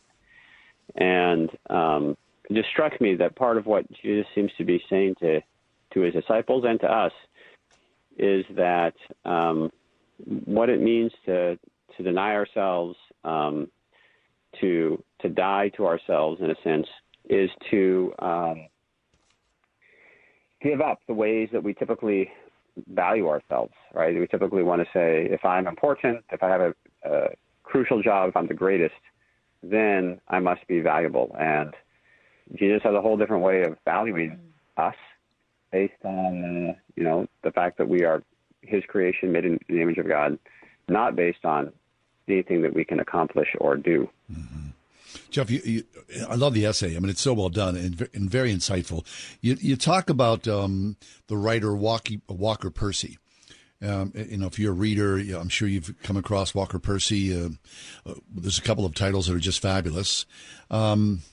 And 0.96 1.50
um, 1.70 2.18
it 2.50 2.54
just 2.54 2.70
struck 2.70 3.00
me 3.02 3.16
that 3.16 3.36
part 3.36 3.58
of 3.58 3.66
what 3.66 3.86
Jesus 4.04 4.28
seems 4.36 4.52
to 4.58 4.64
be 4.64 4.84
saying 4.90 5.16
to 5.22 5.42
to 5.94 6.02
his 6.02 6.14
disciples 6.14 6.64
and 6.68 6.80
to 6.82 6.88
us 6.88 7.14
is 8.18 8.46
that 8.56 8.94
um, 9.24 9.72
what 10.46 10.70
it 10.70 10.82
means 10.82 11.12
to 11.26 11.58
to 11.98 12.04
deny 12.04 12.34
ourselves, 12.34 12.96
um, 13.24 13.68
to 14.62 15.04
to 15.22 15.30
die 15.30 15.70
to 15.70 15.86
ourselves 15.86 16.42
in 16.42 16.52
a 16.52 16.56
sense, 16.64 16.88
is 17.30 17.50
to 17.72 18.14
um, 18.20 18.68
give 20.66 20.82
up 20.82 21.00
the 21.08 21.14
ways 21.14 21.50
that 21.54 21.64
we 21.64 21.74
typically 21.74 22.32
value 22.88 23.28
ourselves. 23.28 23.74
Right? 23.94 24.20
We 24.20 24.28
typically 24.28 24.64
want 24.64 24.82
to 24.82 24.88
say, 24.94 25.28
if 25.30 25.46
I'm 25.46 25.68
important, 25.68 26.24
if 26.32 26.44
I 26.44 26.50
have 26.50 26.62
a, 26.62 26.74
a 27.04 27.28
crucial 27.64 28.02
job, 28.02 28.30
if 28.30 28.38
I'm 28.38 28.48
the 28.48 28.54
greatest, 28.54 28.96
then 29.64 30.20
I 30.28 30.40
must 30.40 30.68
be 30.68 30.80
valuable 30.82 31.36
and 31.40 31.74
Jesus 32.54 32.82
has 32.84 32.94
a 32.94 33.02
whole 33.02 33.18
different 33.18 33.44
way 33.44 33.64
of 33.64 33.78
valuing 33.86 34.40
us 34.78 34.96
based 35.72 35.94
on, 36.04 36.76
you 36.96 37.04
know, 37.04 37.28
the 37.44 37.52
fact 37.52 37.78
that 37.80 37.90
we 37.90 38.04
are 38.04 38.24
His 38.62 38.84
creation, 38.88 39.32
made 39.32 39.46
in 39.46 39.60
the 39.68 39.82
image 39.82 39.98
of 39.98 40.08
God, 40.08 40.38
not 40.88 41.16
based 41.16 41.44
on 41.44 41.72
anything 42.28 42.62
that 42.62 42.74
we 42.74 42.86
can 42.86 43.00
accomplish 43.00 43.50
or 43.60 43.76
do. 43.76 44.10
Mm-hmm. 44.32 44.68
Jeff, 45.36 45.52
you, 45.52 45.62
you, 45.66 45.84
I 46.30 46.36
love 46.36 46.54
the 46.54 46.66
essay. 46.66 46.96
I 46.96 47.00
mean, 47.00 47.10
it's 47.10 47.20
so 47.20 47.34
well 47.34 47.50
done 47.50 47.76
and, 47.76 48.08
and 48.14 48.32
very 48.32 48.54
insightful. 48.54 49.06
You, 49.42 49.58
you 49.60 49.76
talk 49.76 50.10
about 50.10 50.48
um, 50.48 50.96
the 51.28 51.36
writer 51.36 51.76
Walker, 51.76 52.14
Walker 52.30 52.70
Percy. 52.70 53.18
Um, 53.82 54.14
you 54.16 54.38
know, 54.38 54.48
if 54.48 54.58
you're 54.58 54.72
a 54.72 54.74
reader, 54.74 55.18
I'm 55.18 55.50
sure 55.50 55.68
you've 55.68 55.94
come 56.04 56.16
across 56.16 56.56
Walker 56.56 56.80
Percy. 56.80 57.38
Uh, 57.38 57.50
uh, 58.06 58.14
there's 58.34 58.58
a 58.58 58.62
couple 58.62 58.86
of 58.86 58.96
titles 58.96 59.28
that 59.28 59.36
are 59.36 59.40
just 59.40 59.62
fabulous. 59.62 60.26
Um, 60.72 61.24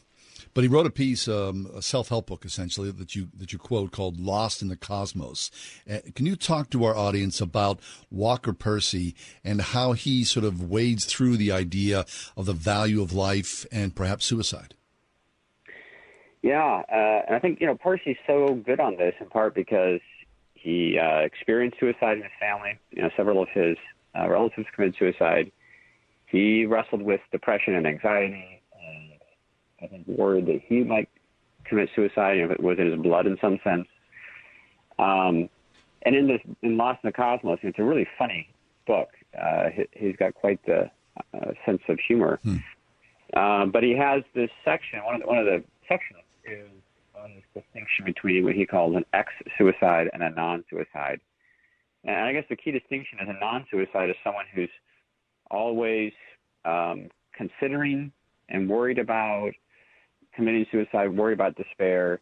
but 0.54 0.62
he 0.62 0.68
wrote 0.68 0.86
a 0.86 0.90
piece, 0.90 1.28
um, 1.28 1.70
a 1.74 1.82
self-help 1.82 2.26
book, 2.26 2.44
essentially 2.44 2.90
that 2.90 3.14
you 3.14 3.28
that 3.36 3.52
you 3.52 3.58
quote 3.58 3.92
called 3.92 4.20
"Lost 4.20 4.62
in 4.62 4.68
the 4.68 4.76
Cosmos." 4.76 5.50
Uh, 5.90 5.98
can 6.14 6.26
you 6.26 6.36
talk 6.36 6.70
to 6.70 6.84
our 6.84 6.96
audience 6.96 7.40
about 7.40 7.80
Walker 8.10 8.52
Percy 8.52 9.14
and 9.44 9.60
how 9.60 9.92
he 9.92 10.24
sort 10.24 10.44
of 10.44 10.68
wades 10.68 11.04
through 11.04 11.36
the 11.36 11.52
idea 11.52 12.04
of 12.36 12.46
the 12.46 12.52
value 12.52 13.02
of 13.02 13.12
life 13.12 13.66
and 13.72 13.94
perhaps 13.94 14.24
suicide? 14.24 14.74
Yeah, 16.42 16.82
uh, 16.92 17.22
and 17.26 17.36
I 17.36 17.38
think 17.38 17.60
you 17.60 17.66
know 17.66 17.76
Percy's 17.76 18.18
so 18.26 18.54
good 18.54 18.80
on 18.80 18.96
this 18.96 19.14
in 19.20 19.28
part 19.28 19.54
because 19.54 20.00
he 20.54 20.98
uh, 20.98 21.20
experienced 21.20 21.78
suicide 21.80 22.18
in 22.18 22.24
his 22.24 22.32
family. 22.38 22.78
You 22.90 23.02
know, 23.02 23.10
several 23.16 23.42
of 23.42 23.48
his 23.48 23.76
uh, 24.18 24.28
relatives 24.28 24.66
committed 24.74 24.96
suicide. 24.98 25.50
He 26.26 26.64
wrestled 26.64 27.02
with 27.02 27.20
depression 27.30 27.74
and 27.74 27.86
anxiety 27.86 28.61
I 29.82 29.86
think, 29.86 30.06
worried 30.06 30.46
that 30.46 30.60
he 30.66 30.84
might 30.84 31.08
commit 31.64 31.88
suicide, 31.94 32.38
if 32.38 32.50
it 32.50 32.62
was 32.62 32.78
in 32.78 32.90
his 32.90 33.00
blood 33.00 33.26
in 33.26 33.36
some 33.40 33.58
sense. 33.64 33.86
Um, 34.98 35.48
and 36.02 36.14
in 36.14 36.26
this, 36.26 36.40
in 36.62 36.76
Lost 36.76 37.00
in 37.02 37.08
the 37.08 37.12
Cosmos, 37.12 37.58
it's 37.62 37.78
a 37.78 37.84
really 37.84 38.06
funny 38.18 38.48
book. 38.86 39.08
Uh, 39.40 39.68
he, 39.92 40.06
has 40.06 40.16
got 40.16 40.34
quite 40.34 40.64
the 40.66 40.90
uh, 41.34 41.52
sense 41.64 41.82
of 41.88 41.98
humor. 42.06 42.40
Hmm. 42.42 42.56
Uh, 43.34 43.66
but 43.66 43.82
he 43.82 43.96
has 43.96 44.22
this 44.34 44.50
section. 44.64 45.02
One 45.04 45.14
of 45.16 45.20
the, 45.22 45.26
one 45.26 45.38
of 45.38 45.46
the 45.46 45.64
sections 45.88 46.20
is 46.44 46.68
on 47.18 47.34
this 47.34 47.62
distinction 47.62 48.04
between 48.04 48.44
what 48.44 48.54
he 48.54 48.66
calls 48.66 48.96
an 48.96 49.04
ex-suicide 49.12 50.10
and 50.12 50.22
a 50.22 50.30
non-suicide. 50.30 51.20
And 52.04 52.16
I 52.16 52.32
guess 52.32 52.44
the 52.48 52.56
key 52.56 52.72
distinction 52.72 53.18
is 53.22 53.28
a 53.28 53.38
non-suicide 53.38 54.10
is 54.10 54.16
someone 54.24 54.44
who's 54.54 54.70
always 55.50 56.12
um, 56.64 57.08
considering 57.34 58.12
and 58.48 58.68
worried 58.68 58.98
about 58.98 59.52
committing 60.34 60.66
suicide, 60.70 61.16
worry 61.16 61.32
about 61.32 61.56
despair. 61.56 62.20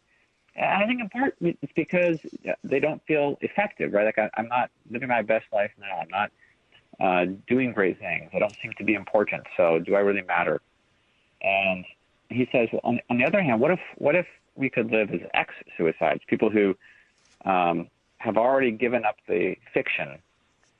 And 0.55 0.83
I 0.83 0.85
think 0.85 1.01
in 1.01 1.09
part 1.09 1.35
it's 1.41 1.73
because 1.75 2.19
they 2.63 2.79
don't 2.79 3.01
feel 3.05 3.37
effective, 3.41 3.93
right? 3.93 4.05
Like 4.05 4.17
I, 4.17 4.29
am 4.37 4.47
not 4.47 4.69
living 4.89 5.07
my 5.07 5.21
best 5.21 5.45
life 5.53 5.71
now. 5.79 5.99
I'm 6.01 6.09
not 6.09 6.31
uh, 6.99 7.25
doing 7.47 7.71
great 7.71 7.99
things. 7.99 8.29
I 8.33 8.39
don't 8.39 8.55
seem 8.61 8.73
to 8.77 8.83
be 8.83 8.93
important. 8.93 9.43
So 9.55 9.79
do 9.79 9.95
I 9.95 9.99
really 9.99 10.23
matter? 10.23 10.61
And 11.41 11.85
he 12.29 12.47
says, 12.51 12.69
well, 12.71 12.81
on, 12.83 12.99
on 13.09 13.17
the 13.17 13.25
other 13.25 13.41
hand, 13.41 13.59
what 13.59 13.71
if 13.71 13.79
what 13.97 14.15
if 14.15 14.27
we 14.55 14.69
could 14.69 14.91
live 14.91 15.11
as 15.11 15.21
ex-suicides, 15.33 16.21
people 16.27 16.49
who 16.49 16.75
um, 17.45 17.87
have 18.17 18.37
already 18.37 18.71
given 18.71 19.05
up 19.05 19.17
the 19.27 19.55
fiction 19.73 20.19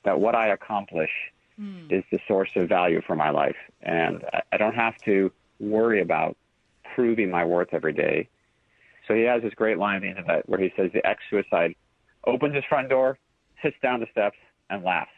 that 0.04 0.20
what 0.20 0.34
I 0.34 0.48
accomplish 0.48 1.10
mm. 1.58 1.90
is 1.90 2.04
the 2.10 2.18
source 2.28 2.50
of 2.56 2.68
value 2.68 3.00
for 3.06 3.16
my 3.16 3.30
life, 3.30 3.56
and 3.82 4.24
I, 4.32 4.42
I 4.52 4.56
don't 4.56 4.74
have 4.74 4.96
to 4.98 5.32
worry 5.58 6.00
about 6.00 6.36
proving 6.94 7.30
my 7.30 7.44
worth 7.44 7.68
every 7.72 7.92
day. 7.92 8.28
So 9.06 9.14
he 9.14 9.22
has 9.22 9.42
this 9.42 9.54
great 9.54 9.78
line 9.78 9.96
at 9.96 10.02
the 10.02 10.08
end 10.08 10.18
of 10.18 10.26
that 10.26 10.48
where 10.48 10.60
he 10.60 10.72
says 10.76 10.90
the 10.92 11.04
ex-suicide 11.06 11.74
opens 12.24 12.54
his 12.54 12.64
front 12.68 12.88
door, 12.88 13.18
sits 13.62 13.76
down 13.82 14.00
the 14.00 14.06
steps, 14.10 14.36
and 14.70 14.84
laughs. 14.84 15.10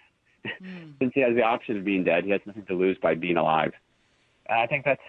Mm. 0.62 0.94
Since 0.98 1.12
he 1.14 1.20
has 1.20 1.34
the 1.34 1.42
option 1.42 1.78
of 1.78 1.84
being 1.84 2.04
dead, 2.04 2.24
he 2.24 2.30
has 2.30 2.40
nothing 2.46 2.64
to 2.66 2.74
lose 2.74 2.96
by 2.98 3.14
being 3.14 3.36
alive. 3.36 3.72
And 4.46 4.58
I 4.58 4.66
think 4.66 4.84
that's 4.84 5.02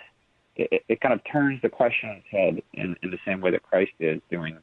it, 0.55 0.83
it 0.87 1.01
kind 1.01 1.13
of 1.13 1.21
turns 1.29 1.61
the 1.61 1.69
question 1.69 2.09
on 2.09 2.15
its 2.17 2.27
head 2.31 2.61
in, 2.73 2.95
in 3.03 3.11
the 3.11 3.19
same 3.25 3.41
way 3.41 3.51
that 3.51 3.63
Christ 3.63 3.91
is 3.99 4.21
doing, 4.31 4.57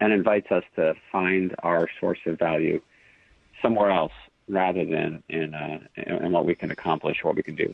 and 0.00 0.12
invites 0.12 0.50
us 0.50 0.64
to 0.76 0.94
find 1.12 1.54
our 1.62 1.88
source 2.00 2.18
of 2.26 2.38
value 2.38 2.80
somewhere 3.62 3.90
else 3.90 4.12
rather 4.48 4.84
than 4.84 5.22
in, 5.28 5.54
uh, 5.54 5.78
in 5.96 6.24
in 6.24 6.32
what 6.32 6.44
we 6.44 6.56
can 6.56 6.72
accomplish, 6.72 7.18
or 7.22 7.28
what 7.28 7.36
we 7.36 7.42
can 7.42 7.54
do. 7.54 7.72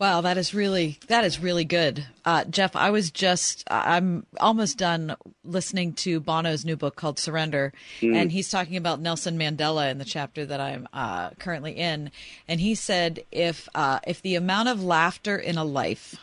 Wow, 0.00 0.22
that 0.22 0.38
is 0.38 0.54
really 0.54 0.98
that 1.08 1.24
is 1.24 1.40
really 1.40 1.66
good, 1.66 2.06
uh, 2.24 2.44
Jeff. 2.44 2.74
I 2.74 2.88
was 2.88 3.10
just 3.10 3.64
I'm 3.70 4.24
almost 4.40 4.78
done 4.78 5.14
listening 5.44 5.92
to 5.92 6.20
Bono's 6.20 6.64
new 6.64 6.74
book 6.74 6.96
called 6.96 7.18
Surrender, 7.18 7.74
mm. 8.00 8.16
and 8.16 8.32
he's 8.32 8.48
talking 8.48 8.78
about 8.78 9.00
Nelson 9.00 9.38
Mandela 9.38 9.90
in 9.90 9.98
the 9.98 10.06
chapter 10.06 10.46
that 10.46 10.58
I'm 10.58 10.88
uh, 10.94 11.30
currently 11.38 11.72
in, 11.72 12.10
and 12.48 12.60
he 12.60 12.74
said 12.74 13.24
if 13.30 13.68
uh, 13.74 14.00
if 14.06 14.22
the 14.22 14.36
amount 14.36 14.70
of 14.70 14.82
laughter 14.82 15.36
in 15.36 15.58
a 15.58 15.64
life, 15.64 16.16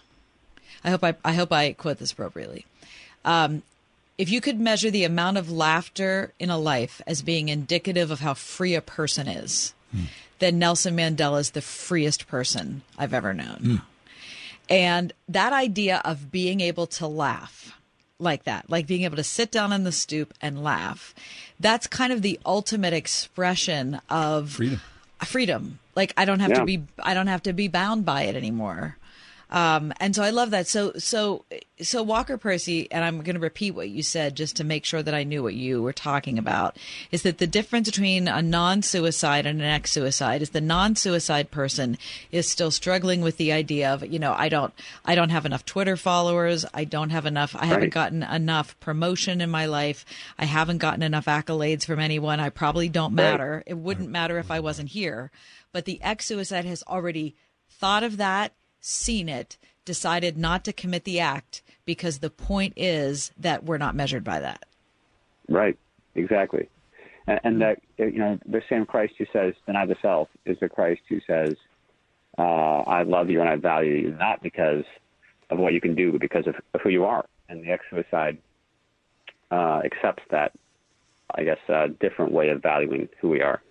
I 0.83 0.89
hope 0.89 1.03
I 1.03 1.13
I 1.23 1.33
hope 1.33 1.51
I 1.51 1.73
quote 1.73 1.99
this 1.99 2.13
appropriately. 2.13 2.65
Um, 3.25 3.61
if 4.17 4.31
you 4.31 4.41
could 4.41 4.59
measure 4.59 4.89
the 4.89 5.03
amount 5.03 5.37
of 5.37 5.51
laughter 5.51 6.33
in 6.39 6.49
a 6.49 6.57
life 6.57 6.99
as 7.05 7.21
being 7.21 7.49
indicative 7.49 8.09
of 8.09 8.21
how 8.21 8.33
free 8.33 8.73
a 8.73 8.81
person 8.81 9.27
is, 9.27 9.75
mm 9.95 10.07
then 10.39 10.59
Nelson 10.59 10.95
Mandela 10.95 11.39
is 11.39 11.51
the 11.51 11.61
freest 11.61 12.27
person 12.27 12.81
I've 12.97 13.13
ever 13.13 13.33
known. 13.33 13.59
Mm. 13.61 13.81
And 14.69 15.13
that 15.29 15.53
idea 15.53 16.01
of 16.03 16.31
being 16.31 16.61
able 16.61 16.87
to 16.87 17.07
laugh 17.07 17.77
like 18.19 18.43
that, 18.43 18.69
like 18.69 18.87
being 18.87 19.03
able 19.03 19.15
to 19.17 19.23
sit 19.23 19.51
down 19.51 19.71
on 19.71 19.83
the 19.83 19.91
stoop 19.91 20.33
and 20.41 20.63
laugh, 20.63 21.13
that's 21.59 21.87
kind 21.87 22.11
of 22.11 22.21
the 22.21 22.39
ultimate 22.45 22.93
expression 22.93 24.01
of 24.09 24.51
freedom. 24.51 24.81
Freedom. 25.23 25.79
Like 25.95 26.13
I 26.15 26.25
don't 26.25 26.39
have 26.41 26.51
yeah. 26.51 26.59
to 26.59 26.65
be 26.65 26.83
I 26.99 27.13
don't 27.13 27.27
have 27.27 27.43
to 27.43 27.53
be 27.53 27.67
bound 27.67 28.05
by 28.05 28.23
it 28.23 28.35
anymore. 28.35 28.96
Um, 29.49 29.93
and 29.99 30.13
so 30.13 30.23
I 30.23 30.31
love 30.31 30.49
that. 30.51 30.67
So, 30.67 30.93
so, 30.97 31.45
so 31.81 32.03
Walker 32.03 32.37
Percy, 32.37 32.91
and 32.91 33.05
I'm 33.05 33.21
going 33.21 33.35
to 33.35 33.41
repeat 33.41 33.71
what 33.71 33.89
you 33.89 34.03
said 34.03 34.35
just 34.35 34.57
to 34.57 34.63
make 34.63 34.83
sure 34.83 35.01
that 35.01 35.13
I 35.13 35.23
knew 35.23 35.41
what 35.41 35.53
you 35.53 35.81
were 35.81 35.93
talking 35.93 36.37
about, 36.37 36.77
is 37.11 37.21
that 37.21 37.37
the 37.37 37.47
difference 37.47 37.89
between 37.89 38.27
a 38.27 38.41
non-suicide 38.41 39.45
and 39.45 39.61
an 39.61 39.67
ex-suicide 39.67 40.41
is 40.41 40.49
the 40.49 40.59
non-suicide 40.59 41.49
person 41.49 41.97
is 42.29 42.49
still 42.49 42.71
struggling 42.71 43.21
with 43.21 43.37
the 43.37 43.53
idea 43.53 43.93
of, 43.93 44.05
you 44.05 44.19
know, 44.19 44.33
I 44.37 44.49
don't, 44.49 44.73
I 45.05 45.15
don't 45.15 45.29
have 45.29 45.45
enough 45.45 45.65
Twitter 45.65 45.95
followers. 45.95 46.65
I 46.73 46.83
don't 46.83 47.11
have 47.11 47.25
enough, 47.25 47.55
I 47.57 47.65
haven't 47.65 47.93
gotten 47.93 48.23
enough 48.23 48.77
promotion 48.81 49.39
in 49.39 49.49
my 49.49 49.65
life. 49.65 50.05
I 50.37 50.45
haven't 50.45 50.79
gotten 50.79 51.03
enough 51.03 51.25
accolades 51.25 51.85
from 51.85 51.99
anyone. 51.99 52.39
I 52.39 52.49
probably 52.49 52.89
don't 52.89 53.13
matter. 53.13 53.63
It 53.65 53.77
wouldn't 53.77 54.09
matter 54.09 54.39
if 54.39 54.51
I 54.51 54.59
wasn't 54.59 54.89
here. 54.89 55.31
But 55.71 55.85
the 55.85 56.01
ex-suicide 56.01 56.65
has 56.65 56.83
already 56.83 57.35
thought 57.69 58.03
of 58.03 58.17
that 58.17 58.53
seen 58.79 59.29
it, 59.29 59.57
decided 59.85 60.37
not 60.37 60.63
to 60.65 60.73
commit 60.73 61.03
the 61.03 61.19
act 61.19 61.61
because 61.85 62.19
the 62.19 62.29
point 62.29 62.73
is 62.75 63.31
that 63.37 63.63
we're 63.63 63.77
not 63.77 63.95
measured 63.95 64.23
by 64.23 64.39
that. 64.39 64.65
Right. 65.47 65.77
Exactly. 66.15 66.67
And, 67.27 67.39
and 67.43 67.61
that 67.61 67.81
you 67.97 68.19
know 68.19 68.39
the 68.45 68.61
same 68.69 68.85
Christ 68.85 69.13
who 69.17 69.25
says 69.31 69.53
deny 69.65 69.85
the 69.85 69.95
self 70.01 70.29
is 70.45 70.59
the 70.59 70.69
Christ 70.69 71.01
who 71.07 71.19
says 71.25 71.55
uh, 72.37 72.81
I 72.81 73.03
love 73.03 73.29
you 73.29 73.41
and 73.41 73.49
I 73.49 73.55
value 73.55 73.93
you 73.93 74.11
not 74.11 74.43
because 74.43 74.83
of 75.49 75.59
what 75.59 75.73
you 75.73 75.81
can 75.81 75.95
do, 75.95 76.11
but 76.11 76.21
because 76.21 76.45
of, 76.47 76.55
of 76.73 76.81
who 76.81 76.89
you 76.89 77.05
are. 77.05 77.25
And 77.49 77.63
the 77.63 77.71
ex-suicide 77.71 78.37
uh, 79.49 79.81
accepts 79.85 80.23
that, 80.29 80.51
I 81.33 81.43
guess, 81.43 81.57
uh, 81.69 81.87
different 81.99 82.31
way 82.31 82.49
of 82.49 82.61
valuing 82.61 83.07
who 83.21 83.29
we 83.29 83.41
are. 83.41 83.61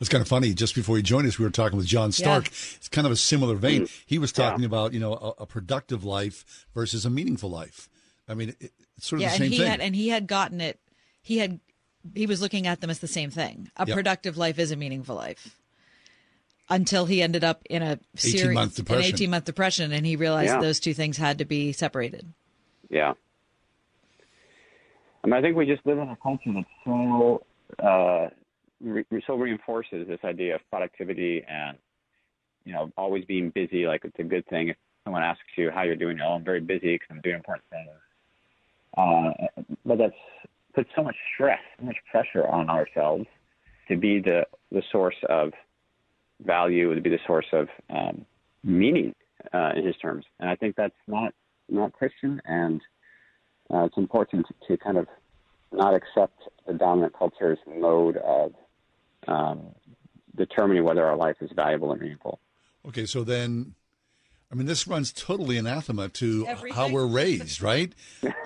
It's 0.00 0.08
kind 0.08 0.22
of 0.22 0.28
funny. 0.28 0.52
Just 0.54 0.74
before 0.74 0.96
you 0.96 1.02
joined 1.02 1.26
us, 1.26 1.38
we 1.38 1.44
were 1.44 1.50
talking 1.50 1.76
with 1.76 1.86
John 1.86 2.10
Starke. 2.10 2.46
It's 2.76 2.88
kind 2.88 3.06
of 3.06 3.12
a 3.12 3.16
similar 3.16 3.54
vein. 3.56 3.88
He 4.06 4.18
was 4.18 4.32
talking 4.32 4.64
about 4.64 4.92
you 4.92 5.00
know 5.00 5.14
a, 5.14 5.42
a 5.42 5.46
productive 5.46 6.04
life 6.04 6.66
versus 6.74 7.04
a 7.06 7.10
meaningful 7.10 7.50
life. 7.50 7.88
I 8.28 8.34
mean, 8.34 8.50
it, 8.60 8.72
it's 8.96 9.06
sort 9.06 9.18
of 9.20 9.22
yeah, 9.22 9.30
the 9.30 9.36
same 9.36 9.42
and 9.44 9.52
he 9.52 9.58
thing. 9.58 9.70
had 9.70 9.80
and 9.80 9.96
he 9.96 10.08
had 10.08 10.26
gotten 10.26 10.60
it. 10.60 10.78
He 11.22 11.38
had 11.38 11.60
he 12.14 12.26
was 12.26 12.42
looking 12.42 12.66
at 12.66 12.80
them 12.80 12.90
as 12.90 12.98
the 12.98 13.06
same 13.08 13.30
thing. 13.30 13.70
A 13.76 13.86
Yep. 13.86 13.94
productive 13.96 14.36
life 14.36 14.58
is 14.58 14.70
a 14.70 14.76
meaningful 14.76 15.16
life. 15.16 15.56
Until 16.68 17.04
he 17.06 17.20
ended 17.22 17.44
up 17.44 17.62
in 17.68 17.82
a 17.82 17.98
serious 18.16 18.46
18-month 18.48 18.78
an 18.78 18.84
depression. 18.84 19.04
eighteen 19.14 19.30
month 19.30 19.44
depression, 19.44 19.92
and 19.92 20.06
he 20.06 20.16
realized 20.16 20.52
Yeah. 20.54 20.60
those 20.60 20.80
two 20.80 20.94
things 20.94 21.16
had 21.18 21.38
to 21.38 21.44
be 21.44 21.72
separated. 21.72 22.26
Yeah. 22.90 23.12
I 25.22 25.26
mean, 25.26 25.34
I 25.34 25.40
think 25.42 25.56
we 25.56 25.66
just 25.66 25.84
live 25.86 25.98
in 25.98 26.08
a 26.08 26.16
culture 26.22 26.52
that 26.52 26.64
so 26.84 27.44
uh, 27.82 28.28
re- 28.84 29.24
so 29.26 29.34
reinforces 29.34 30.06
this 30.06 30.20
idea 30.24 30.56
of 30.56 30.60
productivity 30.70 31.44
and 31.48 31.76
you 32.64 32.72
know 32.72 32.90
always 32.96 33.24
being 33.24 33.50
busy. 33.50 33.86
Like 33.86 34.04
it's 34.04 34.18
a 34.18 34.24
good 34.24 34.46
thing 34.46 34.68
if 34.68 34.76
someone 35.04 35.22
asks 35.22 35.42
you 35.56 35.70
how 35.70 35.82
you're 35.82 35.96
doing. 35.96 36.18
Oh, 36.20 36.34
I'm 36.34 36.44
very 36.44 36.60
busy 36.60 36.94
because 36.94 37.08
I'm 37.10 37.20
doing 37.20 37.36
important 37.36 37.64
things. 37.70 37.90
Uh, 38.96 39.64
but 39.84 39.98
that's 39.98 40.14
puts 40.74 40.90
so 40.96 41.02
much 41.02 41.16
stress, 41.34 41.60
so 41.78 41.86
much 41.86 41.96
pressure 42.10 42.46
on 42.46 42.68
ourselves 42.68 43.26
to 43.88 43.96
be 43.96 44.20
the 44.20 44.46
the 44.72 44.82
source 44.90 45.16
of 45.28 45.52
value, 46.44 46.94
to 46.94 47.00
be 47.00 47.10
the 47.10 47.18
source 47.26 47.46
of 47.52 47.68
um, 47.90 48.24
meaning 48.62 49.14
uh, 49.52 49.72
in 49.76 49.86
his 49.86 49.96
terms. 49.96 50.24
And 50.40 50.48
I 50.48 50.56
think 50.56 50.76
that's 50.76 50.94
not 51.06 51.32
not 51.68 51.92
Christian, 51.92 52.40
and 52.44 52.80
uh, 53.72 53.84
it's 53.84 53.96
important 53.96 54.46
to 54.68 54.76
kind 54.76 54.98
of 54.98 55.06
not 55.72 55.94
accept 55.94 56.38
the 56.66 56.74
dominant 56.74 57.14
culture's 57.18 57.58
mode 57.66 58.16
of 58.18 58.52
um, 59.28 59.74
determining 60.34 60.84
whether 60.84 61.04
our 61.04 61.16
life 61.16 61.36
is 61.40 61.50
valuable 61.52 61.92
or 61.92 61.96
meaningful. 61.96 62.40
Okay, 62.86 63.06
so 63.06 63.24
then, 63.24 63.74
I 64.52 64.54
mean, 64.56 64.66
this 64.66 64.86
runs 64.86 65.12
totally 65.12 65.56
anathema 65.56 66.08
to 66.10 66.46
how 66.74 66.88
we're 66.90 67.06
raised, 67.06 67.62
right? 67.62 67.92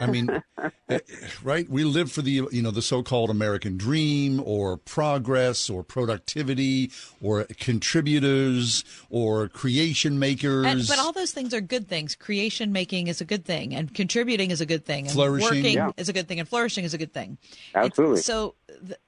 I 0.00 0.06
mean, 0.06 0.30
eh, 0.88 1.00
right? 1.42 1.68
We 1.68 1.82
live 1.84 2.12
for 2.12 2.22
the 2.22 2.46
you 2.52 2.62
know 2.62 2.70
the 2.70 2.82
so-called 2.82 3.30
American 3.30 3.76
dream, 3.76 4.40
or 4.44 4.76
progress, 4.76 5.68
or 5.68 5.82
productivity, 5.82 6.92
or 7.20 7.44
contributors, 7.58 8.84
or 9.10 9.48
creation 9.48 10.18
makers. 10.18 10.66
And, 10.66 10.86
but 10.86 10.98
all 10.98 11.12
those 11.12 11.32
things 11.32 11.52
are 11.52 11.60
good 11.60 11.88
things. 11.88 12.14
Creation 12.14 12.72
making 12.72 13.08
is 13.08 13.20
a 13.20 13.24
good 13.24 13.44
thing, 13.44 13.74
and 13.74 13.92
contributing 13.92 14.50
is 14.52 14.60
a 14.60 14.66
good 14.66 14.84
thing, 14.84 15.06
and 15.06 15.12
Flourishing. 15.12 15.48
working 15.56 15.74
Yeah. 15.74 15.90
is 15.96 16.08
a 16.08 16.12
good 16.12 16.28
thing, 16.28 16.38
and 16.38 16.48
flourishing 16.48 16.84
is 16.84 16.94
a 16.94 16.98
good 16.98 17.12
thing. 17.12 17.38
Absolutely. 17.74 18.20
It's- 18.20 18.24
so, 18.26 18.54
th- 18.86 18.98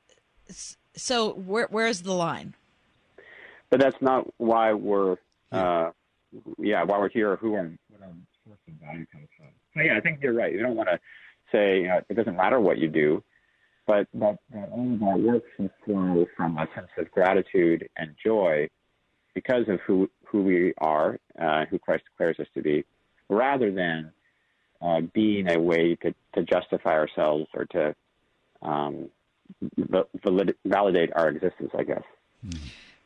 so 0.97 1.33
where 1.33 1.67
where's 1.71 2.03
the 2.03 2.13
line? 2.13 2.55
But 3.71 3.81
that's 3.81 3.97
not 4.01 4.27
why 4.39 4.73
we're, 4.73 5.17
uh, 5.53 5.91
yeah, 6.59 6.83
why 6.83 6.99
we're 6.99 7.09
here 7.09 7.33
or 7.33 7.37
who 7.37 7.55
our, 7.55 7.71
what 7.89 8.03
our 8.03 8.13
source 8.45 8.59
of 8.67 8.75
value 8.75 9.07
comes 9.13 9.29
from. 9.37 9.47
So 9.75 9.83
yeah, 9.83 9.97
I 9.97 10.01
think 10.01 10.21
you're 10.23 10.35
right. 10.35 10.53
You 10.53 10.61
don't 10.61 10.77
want 10.77 10.89
to 10.89 10.99
say 11.53 11.83
you 11.83 11.89
know, 11.89 12.01
it 12.09 12.15
doesn't 12.15 12.37
matter 12.37 12.61
what 12.61 12.79
you 12.79 12.89
do, 12.89 13.23
but 13.87 14.09
that, 14.15 14.39
that 14.53 14.71
all 14.71 14.95
of 14.95 15.03
our 15.03 15.17
work 15.17 15.45
should 15.57 15.71
flow 15.85 16.27
from 16.37 16.59
a 16.59 16.67
sense 16.75 16.89
of 16.99 17.11
gratitude 17.13 17.89
and 17.97 18.15
joy 18.25 18.69
because 19.35 19.69
of 19.69 19.81
who 19.87 20.11
who 20.25 20.43
we 20.43 20.75
are, 20.79 21.19
uh, 21.41 21.65
who 21.67 21.79
Christ 21.79 22.05
declares 22.11 22.39
us 22.41 22.47
to 22.55 22.63
be, 22.63 22.85
rather 23.29 23.71
than 23.73 24.13
uh, 24.83 25.01
being 25.13 25.49
a 25.51 25.59
way 25.59 25.97
to, 25.97 26.15
to 26.35 26.43
justify 26.43 26.93
ourselves 26.93 27.47
or 27.55 27.65
to 27.67 27.95
um, 28.63 29.09
va- 29.09 29.20
valid- 30.25 30.57
validate 30.65 31.11
our 31.15 31.29
existence. 31.29 31.71
I 31.79 31.85
guess. 31.85 32.03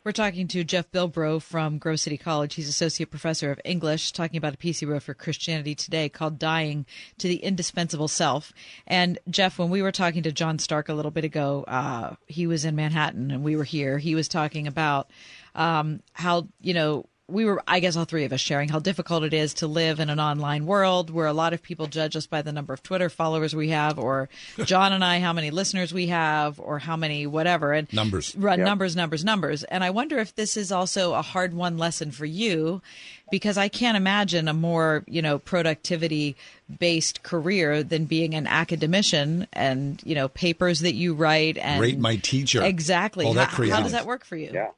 We're 0.05 0.12
talking 0.12 0.49
to 0.49 0.64
Jeff 0.64 0.90
Bilbro 0.92 1.40
from 1.40 1.78
Grove 1.78 1.99
City 1.99 2.18
College. 2.18 2.57
He's 2.57 2.68
associate 2.68 3.11
professor 3.11 3.51
of 3.51 3.59
English, 3.64 4.12
talking 4.12 4.36
about 4.36 4.53
a 4.53 4.59
piece 4.59 4.80
he 4.80 4.86
wrote 4.86 5.03
for 5.03 5.14
Christianity 5.14 5.74
Today 5.74 6.11
called 6.11 6.38
"Dying 6.38 6.84
to 7.16 7.26
the 7.26 7.36
Indispensable 7.36 8.09
Self." 8.09 8.53
And 8.86 9.18
Jeff, 9.30 9.59
when 9.59 9.70
we 9.70 9.80
were 9.80 9.92
talking 9.92 10.22
to 10.24 10.32
John 10.32 10.59
Starke 10.59 10.90
a 10.90 10.95
little 10.95 11.11
bit 11.11 11.24
ago, 11.24 11.64
uh, 11.66 12.16
he 12.26 12.47
was 12.47 12.66
in 12.66 12.76
Manhattan 12.76 13.30
and 13.30 13.42
we 13.42 13.57
were 13.57 13.64
here. 13.64 13.97
He 13.97 14.14
was 14.14 14.28
talking 14.28 14.66
about 14.66 15.11
um, 15.55 16.01
how 16.12 16.49
you 16.61 16.74
know 16.74 17.07
we 17.27 17.47
were, 17.47 17.62
I 17.66 17.81
guess, 17.81 17.97
all 17.97 18.05
three 18.05 18.25
of 18.25 18.33
us 18.35 18.41
sharing 18.41 18.68
how 18.68 18.79
difficult 18.81 19.25
it 19.25 19.33
is 19.33 19.55
to 19.55 19.66
live 19.66 19.99
in 19.99 20.11
an 20.11 20.20
online 20.20 20.66
world 20.66 21.09
where 21.09 21.27
a 21.27 21.33
lot 21.33 21.55
of 21.55 21.62
people 21.62 21.87
judge 21.87 22.16
us 22.16 22.27
by 22.27 22.43
the 22.43 22.53
number 22.53 22.75
of 22.75 22.83
Twitter 22.83 23.09
followers 23.09 23.55
we 23.57 23.70
have, 23.70 23.99
or 23.99 24.29
John 24.64 24.93
and 24.93 25.03
I, 25.03 25.20
how 25.20 25.33
many 25.33 25.51
listeners 25.51 25.93
we 25.95 26.09
have, 26.09 26.61
or 26.61 26.79
how 26.79 26.97
many 26.97 27.27
whatever. 27.27 27.72
And 27.72 27.91
Numbers. 27.95 28.37
run 28.37 28.59
Yep. 28.59 28.66
numbers, 28.66 28.95
numbers, 28.95 29.25
numbers. 29.25 29.64
And 29.64 29.83
I 29.83 29.89
wonder 29.89 30.18
if 30.18 30.35
this 30.35 30.57
is 30.57 30.70
also 30.70 31.14
a 31.14 31.22
hard 31.22 31.55
won 31.55 31.79
lesson 31.79 32.11
for 32.11 32.27
you, 32.27 32.83
because 33.31 33.57
I 33.57 33.68
can't 33.68 33.97
imagine 33.97 34.47
a 34.47 34.53
more, 34.55 35.03
you 35.07 35.22
know, 35.22 35.39
productivity 35.39 36.37
based 36.79 37.22
career 37.22 37.83
than 37.83 38.05
being 38.05 38.35
an 38.35 38.47
academician 38.47 39.47
and, 39.55 39.99
you 40.05 40.14
know, 40.14 40.29
papers 40.29 40.81
that 40.81 40.95
you 40.95 41.14
write 41.14 41.57
and 41.57 41.81
Rate 41.81 41.99
my 41.99 42.16
teacher. 42.16 42.62
Exactly. 42.62 43.25
All 43.25 43.33
that 43.33 43.49
how, 43.49 43.64
how 43.70 43.83
does 43.83 43.93
that 43.93 44.05
work 44.07 44.27
for 44.27 44.37
you? 44.37 44.51
Yeah. 44.53 44.68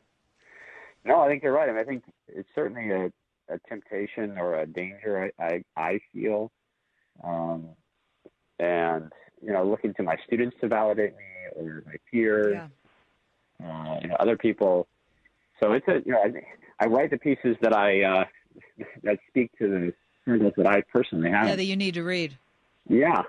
No, 1.05 1.21
I 1.21 1.29
think 1.29 1.43
you're 1.43 1.53
right. 1.53 1.69
I 1.69 1.73
mean, 1.73 1.81
I 1.81 1.85
think 1.85 2.03
it's 2.29 2.49
certainly 2.55 2.91
a, 2.91 3.13
a 3.53 3.59
temptation 3.69 4.39
or 4.39 4.59
a 4.61 4.67
danger. 4.67 5.31
I 5.39 5.45
I, 5.45 5.65
I 5.77 6.01
feel, 6.13 6.51
um, 7.25 7.69
and 8.59 9.13
you 9.43 9.53
know, 9.53 9.65
looking 9.65 9.95
to 9.95 10.03
my 10.03 10.17
students 10.27 10.57
to 10.61 10.69
validate 10.69 11.15
me 11.17 11.25
or 11.55 11.83
my 11.87 11.97
peers, 12.11 12.57
uh, 13.63 13.97
you 14.03 14.09
know, 14.09 14.17
other 14.19 14.37
people. 14.37 14.87
So 15.61 15.73
it's 15.73 15.87
a 15.89 16.03
you 16.05 16.13
know, 16.13 16.23
I, 16.23 16.85
I 16.85 16.89
write 16.89 17.11
the 17.11 17.19
pieces 17.19 17.57
that 17.63 17.75
I 17.75 18.03
uh, 18.03 18.25
that 19.03 19.19
speak 19.29 19.51
to 19.59 19.69
the 19.69 19.95
struggles 20.23 20.55
that 20.57 20.67
I 20.67 20.83
personally 20.93 21.31
have. 21.31 21.49
Yeah, 21.49 21.57
that 21.57 21.65
you 21.65 21.77
need 21.77 21.95
to 21.95 22.03
read. 22.03 22.37
Yeah. 22.89 23.23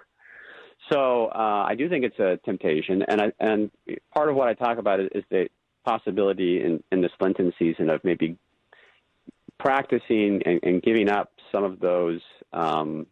So 0.91 1.25
uh, 1.27 1.65
I 1.67 1.75
do 1.75 1.89
think 1.89 2.05
it's 2.05 2.19
a 2.19 2.39
temptation, 2.45 3.03
and 3.07 3.21
I, 3.21 3.31
and 3.39 3.71
part 4.13 4.29
of 4.29 4.35
what 4.35 4.47
I 4.47 4.53
talk 4.53 4.77
about 4.77 5.01
is, 5.01 5.09
is 5.13 5.23
the 5.29 5.49
possibility 5.85 6.63
in, 6.63 6.81
in 6.91 7.01
this 7.01 7.11
Lenten 7.19 7.51
season 7.59 7.89
of 7.89 8.01
maybe 8.03 8.37
practicing 9.59 10.41
and, 10.45 10.59
and 10.63 10.81
giving 10.81 11.09
up 11.09 11.31
some 11.51 11.63
of 11.63 11.79
those 11.79 12.21
um, 12.53 13.07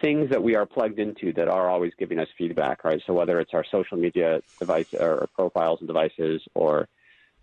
things 0.00 0.30
that 0.30 0.42
we 0.42 0.56
are 0.56 0.66
plugged 0.66 0.98
into 0.98 1.32
that 1.34 1.48
are 1.48 1.68
always 1.68 1.92
giving 1.98 2.18
us 2.18 2.28
feedback, 2.36 2.84
right? 2.84 3.00
So 3.06 3.12
whether 3.12 3.40
it's 3.40 3.52
our 3.54 3.64
social 3.70 3.96
media 3.96 4.40
device 4.58 4.86
or 4.98 5.28
profiles 5.34 5.80
and 5.80 5.88
devices, 5.88 6.42
or 6.54 6.88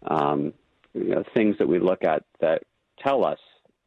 um, 0.07 0.53
you 0.93 1.15
know, 1.15 1.23
things 1.33 1.57
that 1.59 1.67
we 1.67 1.79
look 1.79 2.03
at 2.03 2.23
that 2.39 2.63
tell 3.03 3.25
us, 3.25 3.39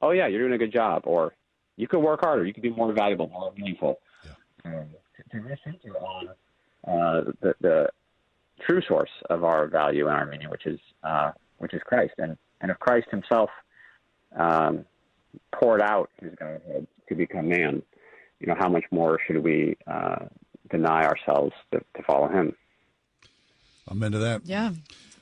"Oh 0.02 0.10
yeah, 0.10 0.26
you're 0.26 0.40
doing 0.40 0.52
a 0.54 0.58
good 0.58 0.72
job," 0.72 1.02
or 1.06 1.34
"You 1.76 1.88
could 1.88 2.00
work 2.00 2.20
harder, 2.22 2.44
you 2.44 2.52
could 2.52 2.62
be 2.62 2.70
more 2.70 2.92
valuable, 2.92 3.28
more 3.28 3.52
meaningful." 3.56 4.00
Um, 4.64 4.86
to, 5.16 5.22
to 5.30 5.44
recenter 5.44 6.02
on 6.02 6.28
uh, 6.86 7.32
the, 7.40 7.54
the 7.60 7.88
true 8.60 8.82
source 8.86 9.10
of 9.30 9.44
our 9.44 9.66
value 9.66 10.06
and 10.08 10.16
our 10.16 10.26
meaning, 10.26 10.50
which 10.50 10.66
is 10.66 10.78
uh, 11.02 11.32
which 11.58 11.74
is 11.74 11.82
Christ, 11.84 12.14
and 12.18 12.36
and 12.60 12.70
if 12.70 12.78
Christ 12.78 13.08
Himself 13.10 13.50
um, 14.36 14.84
poured 15.52 15.80
out 15.82 16.10
His 16.20 16.32
Godhead 16.38 16.86
to 17.08 17.14
become 17.14 17.48
man, 17.48 17.82
you 18.40 18.46
know, 18.46 18.54
how 18.58 18.68
much 18.68 18.84
more 18.90 19.18
should 19.26 19.42
we 19.42 19.76
uh, 19.86 20.26
deny 20.70 21.04
ourselves 21.04 21.52
to, 21.72 21.80
to 21.96 22.02
follow 22.02 22.28
Him? 22.28 22.54
I'm 23.88 24.02
into 24.02 24.18
that. 24.18 24.42
Yeah. 24.44 24.72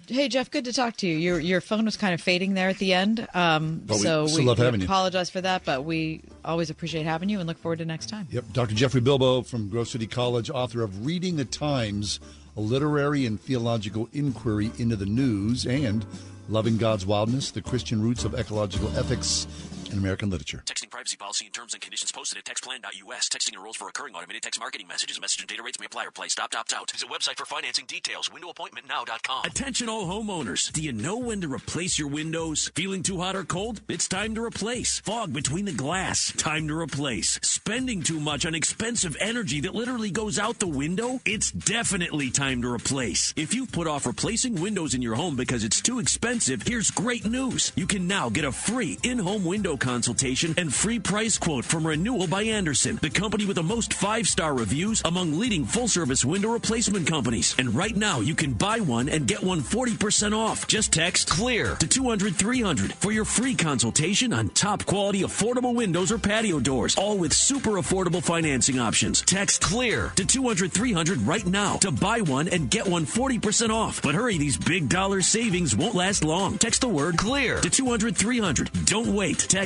Hey 0.09 0.29
Jeff, 0.29 0.53
good 0.53 0.65
to 0.67 0.73
talk 0.73 0.97
to 0.99 1.07
you. 1.09 1.17
Your 1.17 1.41
your 1.41 1.61
phone 1.61 1.85
was 1.85 1.97
kind 1.97 2.15
of 2.15 2.21
fading 2.21 2.55
there 2.55 2.69
at 2.69 2.79
the 2.79 2.95
end, 2.95 3.27
um, 3.35 3.83
But 3.85 3.97
we 3.97 4.03
so 4.03 4.27
still 4.29 4.39
we, 4.43 4.45
love 4.47 4.59
we 4.61 4.65
having 4.65 4.81
you. 4.81 4.87
apologize 4.87 5.31
for 5.31 5.41
that. 5.41 5.65
But 5.65 5.85
we 5.85 6.21
always 6.45 6.71
appreciate 6.71 7.07
having 7.07 7.29
you 7.29 7.41
and 7.41 7.49
look 7.49 7.59
forward 7.59 7.81
to 7.81 7.85
next 7.85 8.09
time. 8.09 8.29
Yep, 8.31 8.45
Dr. 8.53 8.75
Jeffrey 8.77 9.01
Bilbro 9.01 9.45
from 9.45 9.69
Grove 9.69 9.89
City 9.89 10.07
College, 10.07 10.49
author 10.49 10.83
of 10.83 11.05
Reading 11.07 11.35
the 11.37 11.45
Times, 11.45 12.21
a 12.57 12.61
literary 12.61 13.27
and 13.27 13.41
theological 13.41 14.09
inquiry 14.13 14.71
into 14.79 14.95
the 14.95 15.07
news, 15.07 15.67
and 15.67 16.07
Loving 16.49 16.77
God's 16.77 17.05
Wildness, 17.05 17.51
the 17.51 17.61
Christian 17.61 18.01
Roots 18.01 18.25
of 18.25 18.35
Ecological 18.35 18.89
Ethics 18.97 19.49
in 19.91 19.99
American 19.99 20.31
literature. 20.31 20.63
Texting 20.67 20.91
privacy 20.91 21.17
policy 21.17 21.47
and 21.47 21.55
terms 21.55 21.75
and 21.75 21.83
conditions 21.83 22.13
posted 22.13 22.39
at 22.39 22.45
textplan.us. 22.45 23.29
Texting 23.29 23.55
enrolls 23.55 23.77
for 23.77 23.87
recurring 23.87 24.15
automated 24.15 24.43
text 24.43 24.61
marketing 24.61 24.89
messages. 24.89 25.21
Message 25.21 25.41
and 25.41 25.49
data 25.49 25.63
rates 25.63 25.79
may 25.79 25.87
apply 25.87 26.07
or 26.07 26.11
play. 26.11 26.29
Stop, 26.29 26.55
opt 26.55 26.73
out. 26.73 26.91
Visit 26.91 27.09
website 27.09 27.37
for 27.37 27.45
financing 27.47 27.87
details. 27.87 28.29
Windowappointmentnow.com. 28.29 29.45
Attention 29.45 29.89
all 29.89 30.07
homeowners. 30.07 30.73
Do 30.73 30.83
you 30.83 30.93
know 30.93 31.19
when 31.19 31.41
to 31.41 31.53
replace 31.53 31.99
your 31.99 32.09
windows? 32.09 32.71
Feeling 32.75 33.03
too 33.03 33.21
hot 33.21 33.37
or 33.37 33.45
cold? 33.45 33.81
It's 33.89 34.09
time 34.09 34.35
to 34.35 34.45
replace. 34.45 35.01
Fog 35.01 35.33
between 35.33 35.65
the 35.65 35.73
glass? 35.73 36.33
Time 36.37 36.69
to 36.69 36.79
replace. 36.79 37.39
Spending 37.43 38.03
too 38.03 38.21
much 38.21 38.47
on 38.47 38.55
expensive 38.55 39.17
energy 39.21 39.61
that 39.61 39.75
literally 39.75 40.11
goes 40.11 40.39
out 40.39 40.59
the 40.59 40.67
window? 40.67 41.21
It's 41.25 41.51
definitely 41.51 42.31
time 42.31 42.63
to 42.63 42.73
replace. 42.73 43.33
If 43.37 43.55
you've 43.55 43.73
put 43.73 43.87
off 43.87 44.07
replacing 44.07 44.61
windows 44.61 44.95
in 44.95 45.03
your 45.03 45.15
home 45.15 45.37
because 45.37 45.65
it's 45.65 45.81
too 45.81 45.99
expensive, 45.99 46.63
here's 46.63 46.91
great 46.91 47.25
news. 47.25 47.73
You 47.77 47.87
can 47.87 48.07
now 48.07 48.29
get 48.31 48.45
a 48.45 48.53
free 48.53 48.99
in-home 49.03 49.45
window 49.45 49.76
consultation 49.77 50.55
and 50.57 50.73
free 50.73 50.99
price 50.99 51.39
quote 51.39 51.65
from 51.65 51.87
Renewal 51.87 52.27
by 52.27 52.43
Andersen, 52.43 52.97
the 53.03 53.11
company 53.11 53.45
with 53.45 53.57
the 53.57 53.63
most 53.63 53.93
five-star 53.93 54.55
reviews 54.55 55.03
among 55.05 55.39
leading 55.39 55.65
full-service 55.65 56.25
window 56.25 56.51
replacement 56.51 57.07
companies. 57.07 57.55
And 57.59 57.75
right 57.75 57.95
now, 57.95 58.21
you 58.21 58.35
can 58.35 58.53
buy 58.53 58.81
one 58.81 59.09
and 59.09 59.27
get 59.27 59.43
one 59.43 59.61
40% 59.61 60.37
off. 60.37 60.67
Just 60.67 60.93
text 60.93 61.29
CLEAR 61.29 61.77
to 61.77 61.87
200 61.87 62.37
300 62.37 62.93
for 62.95 63.13
your 63.13 63.25
free 63.25 63.55
consultation 63.55 64.33
on 64.33 64.49
top 64.51 64.85
quality 64.87 65.23
affordable 65.23 65.75
windows 65.75 66.13
or 66.13 66.19
patio 66.19 66.61
doors, 66.61 66.97
all 66.97 67.19
with 67.19 67.33
super 67.33 67.73
affordable 67.73 68.23
financing 68.23 68.79
options. 68.79 69.23
Text 69.23 69.61
CLEAR 69.61 70.13
to 70.17 70.25
200 70.25 70.73
300 70.73 71.21
right 71.23 71.47
now 71.47 71.77
to 71.77 71.91
buy 71.91 72.21
one 72.21 72.49
and 72.49 72.71
get 72.71 72.87
one 72.87 73.05
40% 73.05 73.71
off. 73.71 74.03
But 74.03 74.15
hurry, 74.15 74.39
these 74.39 74.57
big 74.57 74.89
dollar 74.89 75.21
savings 75.21 75.77
won't 75.77 75.95
last 75.95 76.25
long. 76.25 76.59
Text 76.59 76.81
the 76.81 76.89
word 76.89 77.17
CLEAR 77.19 77.61
to 77.61 77.71
200 77.71 78.17
300. 78.17 78.71
Don't 78.87 79.15
wait. 79.15 79.39
Text 79.39 79.66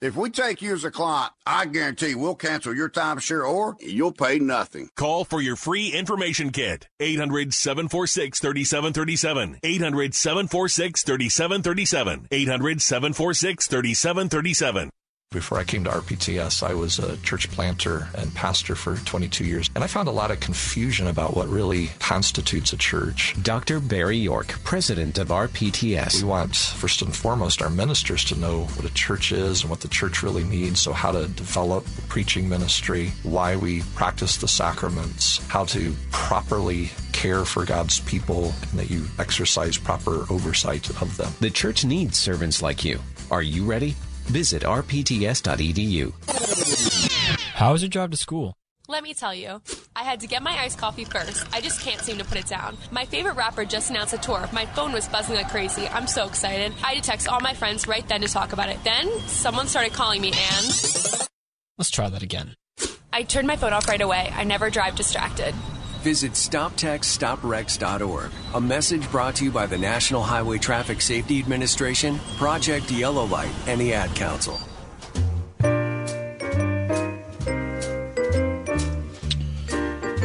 If 0.00 0.14
we 0.14 0.30
take 0.30 0.62
you 0.62 0.74
as 0.74 0.84
a 0.84 0.92
client, 0.92 1.32
I 1.44 1.66
guarantee 1.66 2.14
we'll 2.14 2.36
cancel 2.36 2.72
your 2.72 2.88
timeshare 2.88 3.44
or 3.44 3.76
you'll 3.80 4.12
pay 4.12 4.38
nothing. 4.38 4.90
Call 4.94 5.24
for 5.24 5.40
your 5.40 5.56
free 5.56 5.88
information 5.88 6.50
kit. 6.50 6.86
800 7.00 7.52
746 7.52 8.38
3737. 8.38 9.58
800 9.60 10.14
746 10.14 11.02
3737. 11.02 12.28
800 12.30 12.80
746 12.80 13.66
3737. 13.66 14.90
Before 15.30 15.58
I 15.58 15.64
came 15.64 15.84
to 15.84 15.90
RPTS, 15.90 16.62
I 16.62 16.72
was 16.72 16.98
a 16.98 17.18
church 17.18 17.50
planter 17.50 18.08
and 18.16 18.34
pastor 18.34 18.74
for 18.74 18.96
22 18.96 19.44
years, 19.44 19.68
and 19.74 19.84
I 19.84 19.86
found 19.86 20.08
a 20.08 20.10
lot 20.10 20.30
of 20.30 20.40
confusion 20.40 21.06
about 21.06 21.36
what 21.36 21.48
really 21.48 21.88
constitutes 21.98 22.72
a 22.72 22.78
church. 22.78 23.36
Dr. 23.42 23.78
Barry 23.78 24.16
York, 24.16 24.58
president 24.64 25.18
of 25.18 25.28
RPTS. 25.28 26.22
We 26.22 26.28
want, 26.30 26.56
first 26.56 27.02
and 27.02 27.14
foremost, 27.14 27.60
our 27.60 27.68
ministers 27.68 28.24
to 28.24 28.40
know 28.40 28.62
what 28.62 28.90
a 28.90 28.94
church 28.94 29.30
is 29.30 29.60
and 29.60 29.70
what 29.70 29.80
the 29.80 29.88
church 29.88 30.22
really 30.22 30.44
needs. 30.44 30.80
So, 30.80 30.94
how 30.94 31.12
to 31.12 31.28
develop 31.28 31.86
a 31.98 32.02
preaching 32.08 32.48
ministry, 32.48 33.12
why 33.22 33.54
we 33.54 33.82
practice 33.96 34.38
the 34.38 34.48
sacraments, 34.48 35.46
how 35.48 35.66
to 35.66 35.94
properly 36.10 36.88
care 37.12 37.44
for 37.44 37.66
God's 37.66 38.00
people, 38.00 38.54
and 38.70 38.80
that 38.80 38.88
you 38.88 39.04
exercise 39.18 39.76
proper 39.76 40.24
oversight 40.32 40.88
of 41.02 41.18
them. 41.18 41.30
The 41.40 41.50
church 41.50 41.84
needs 41.84 42.18
servants 42.18 42.62
like 42.62 42.82
you. 42.82 42.98
Are 43.30 43.42
you 43.42 43.66
ready? 43.66 43.94
Visit 44.28 44.62
rpts.edu. 44.62 46.12
How 47.54 47.74
is 47.74 47.82
your 47.82 47.88
job 47.88 48.10
to 48.10 48.16
school? 48.16 48.54
Let 48.86 49.02
me 49.02 49.12
tell 49.12 49.34
you, 49.34 49.60
I 49.94 50.02
had 50.02 50.20
to 50.20 50.26
get 50.26 50.42
my 50.42 50.52
iced 50.52 50.78
coffee 50.78 51.04
first. 51.04 51.46
I 51.52 51.60
just 51.60 51.80
can't 51.80 52.00
seem 52.00 52.18
to 52.18 52.24
put 52.24 52.38
it 52.38 52.46
down. 52.46 52.76
My 52.90 53.04
favorite 53.04 53.36
rapper 53.36 53.64
just 53.64 53.90
announced 53.90 54.14
a 54.14 54.18
tour. 54.18 54.48
My 54.52 54.64
phone 54.66 54.92
was 54.92 55.08
buzzing 55.08 55.36
like 55.36 55.50
crazy. 55.50 55.88
I'm 55.88 56.06
so 56.06 56.26
excited. 56.26 56.72
I 56.82 56.94
had 56.94 57.02
to 57.02 57.10
text 57.10 57.28
all 57.28 57.40
my 57.40 57.52
friends 57.54 57.86
right 57.86 58.06
then 58.08 58.20
to 58.22 58.28
talk 58.28 58.52
about 58.52 58.68
it. 58.68 58.82
Then 58.84 59.10
someone 59.26 59.66
started 59.66 59.92
calling 59.92 60.22
me 60.22 60.28
and. 60.28 60.66
Let's 61.76 61.90
try 61.90 62.08
that 62.08 62.22
again. 62.22 62.54
I 63.12 63.22
turned 63.24 63.46
my 63.46 63.56
phone 63.56 63.72
off 63.72 63.88
right 63.88 64.00
away. 64.00 64.32
I 64.34 64.44
never 64.44 64.70
drive 64.70 64.94
distracted. 64.94 65.54
Visit 66.08 66.32
StopTextStopWrecks.org. 66.32 68.30
A 68.54 68.60
message 68.62 69.10
brought 69.10 69.36
to 69.36 69.44
you 69.44 69.50
by 69.50 69.66
the 69.66 69.76
National 69.76 70.22
Highway 70.22 70.56
Traffic 70.56 71.02
Safety 71.02 71.38
Administration, 71.38 72.18
Project 72.38 72.90
Yellow 72.90 73.26
Light, 73.26 73.52
and 73.66 73.78
the 73.78 73.92
Ad 73.92 74.14
Council. 74.14 74.54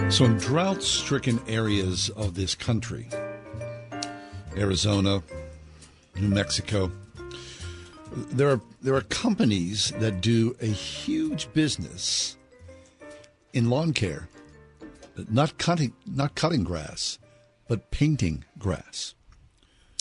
So, 0.10 0.24
in 0.24 0.38
drought 0.38 0.82
stricken 0.82 1.42
areas 1.50 2.08
of 2.12 2.36
this 2.36 2.56
country, 2.56 3.10
Arizona, 4.56 5.22
New 6.16 6.30
Mexico, 6.30 6.94
there 8.32 8.52
are, 8.52 8.62
there 8.82 8.96
are 8.96 9.02
companies 9.02 9.92
that 10.00 10.22
do 10.22 10.56
a 10.62 10.66
huge 10.66 11.52
business 11.52 12.38
in 13.52 13.70
lawn 13.70 13.92
care, 13.92 14.30
not 15.30 15.58
cutting, 15.58 15.94
not 16.06 16.36
cutting 16.36 16.64
grass, 16.64 17.20
but 17.68 17.92
painting 17.92 18.46
grass. 18.58 19.14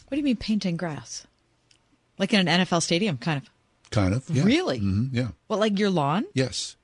What 0.09 0.17
do 0.17 0.19
you 0.19 0.25
mean 0.25 0.37
painting 0.37 0.77
grass? 0.77 1.27
Like 2.19 2.35
in 2.35 2.47
an 2.47 2.61
NFL 2.61 2.83
stadium, 2.83 3.17
kind 3.19 3.39
of. 3.39 3.51
Kind 3.91 4.15
of. 4.15 4.29
Yeah. 4.29 4.45
Really? 4.45 4.79
hmm 4.79 5.07
yeah. 5.13 5.29
What, 5.47 5.61
like 5.61 5.79
your 5.79 5.91
lawn? 5.91 6.25
Yes. 6.35 6.77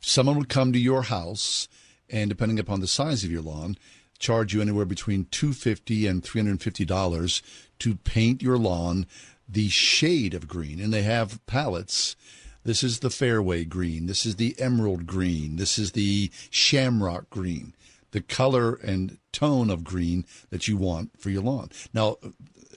Someone 0.00 0.36
would 0.36 0.48
come 0.48 0.72
to 0.72 0.78
your 0.78 1.02
house 1.02 1.68
and 2.10 2.28
depending 2.28 2.58
upon 2.58 2.80
the 2.80 2.86
size 2.86 3.24
of 3.24 3.30
your 3.30 3.42
lawn, 3.42 3.76
charge 4.18 4.54
you 4.54 4.60
anywhere 4.60 4.84
between 4.84 5.26
250 5.30 6.06
and 6.06 6.22
$350 6.22 7.42
to 7.78 7.94
paint 7.96 8.42
your 8.42 8.58
lawn 8.58 9.06
the 9.48 9.68
shade 9.68 10.34
of 10.34 10.48
green 10.48 10.80
and 10.80 10.92
they 10.92 11.02
have 11.02 11.44
palettes. 11.46 12.16
This 12.64 12.82
is 12.82 13.00
the 13.00 13.10
fairway 13.10 13.64
green, 13.64 14.06
this 14.06 14.24
is 14.24 14.36
the 14.36 14.54
emerald 14.58 15.06
green, 15.06 15.56
this 15.56 15.78
is 15.78 15.92
the 15.92 16.30
shamrock 16.50 17.30
green. 17.30 17.74
The 18.12 18.20
color 18.20 18.74
and 18.74 19.18
tone 19.32 19.70
of 19.70 19.82
green 19.82 20.24
that 20.50 20.68
you 20.68 20.76
want 20.76 21.20
for 21.20 21.30
your 21.30 21.42
lawn. 21.42 21.70
Now, 21.92 22.16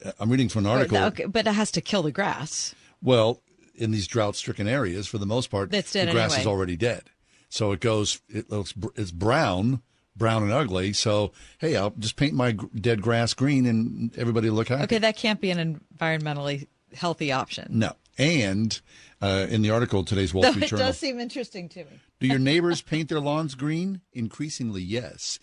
uh, 0.04 0.12
I'm 0.20 0.32
reading 0.32 0.50
from 0.50 0.66
an 0.66 0.72
article. 0.72 0.98
Okay, 0.98 1.26
but 1.26 1.46
it 1.46 1.54
has 1.54 1.70
to 1.72 1.82
kill 1.82 2.02
the 2.02 2.12
grass. 2.12 2.74
Well, 3.04 3.42
in 3.76 3.92
these 3.92 4.08
drought-stricken 4.08 4.68
areas, 4.68 5.08
for 5.08 5.20
the 5.20 5.28
most 5.28 5.52
part, 5.52 5.70
the 5.70 5.82
grass 5.82 5.96
anyway. 5.96 6.40
is 6.40 6.48
already 6.48 6.76
dead. 6.76 7.04
So 7.50 7.72
it 7.72 7.80
goes. 7.80 8.20
It 8.28 8.50
looks. 8.50 8.74
It's 8.96 9.12
brown, 9.12 9.84
brown 10.16 10.44
and 10.44 10.52
ugly. 10.52 10.94
So 10.94 11.32
hey, 11.60 11.76
I'll 11.76 11.92
just 11.92 12.16
paint 12.16 12.34
my 12.34 12.54
dead 12.54 13.02
grass 13.02 13.34
green, 13.34 13.66
and 13.66 14.18
everybody 14.18 14.50
will 14.50 14.58
look 14.58 14.70
happy. 14.70 14.84
Okay, 14.84 14.98
that 14.98 15.18
can't 15.18 15.40
be 15.40 15.52
an 15.52 15.80
environmentally 15.98 16.68
healthy 16.94 17.32
option. 17.32 17.68
No. 17.70 17.94
And 18.18 18.80
uh, 19.22 19.48
in 19.50 19.62
the 19.62 19.70
article 19.72 20.04
today's 20.04 20.34
Wall 20.34 20.44
Though 20.44 20.52
Street 20.52 20.64
it 20.66 20.70
Journal, 20.70 20.86
It 20.86 20.90
does 20.90 20.98
seem 21.00 21.20
interesting 21.20 21.70
to 21.70 21.80
me. 21.86 22.00
do 22.20 22.28
your 22.28 22.40
neighbors 22.52 22.82
paint 22.82 23.10
their 23.10 23.20
lawns 23.20 23.56
green? 23.56 24.02
Increasingly, 24.14 24.82
yes. 24.82 25.40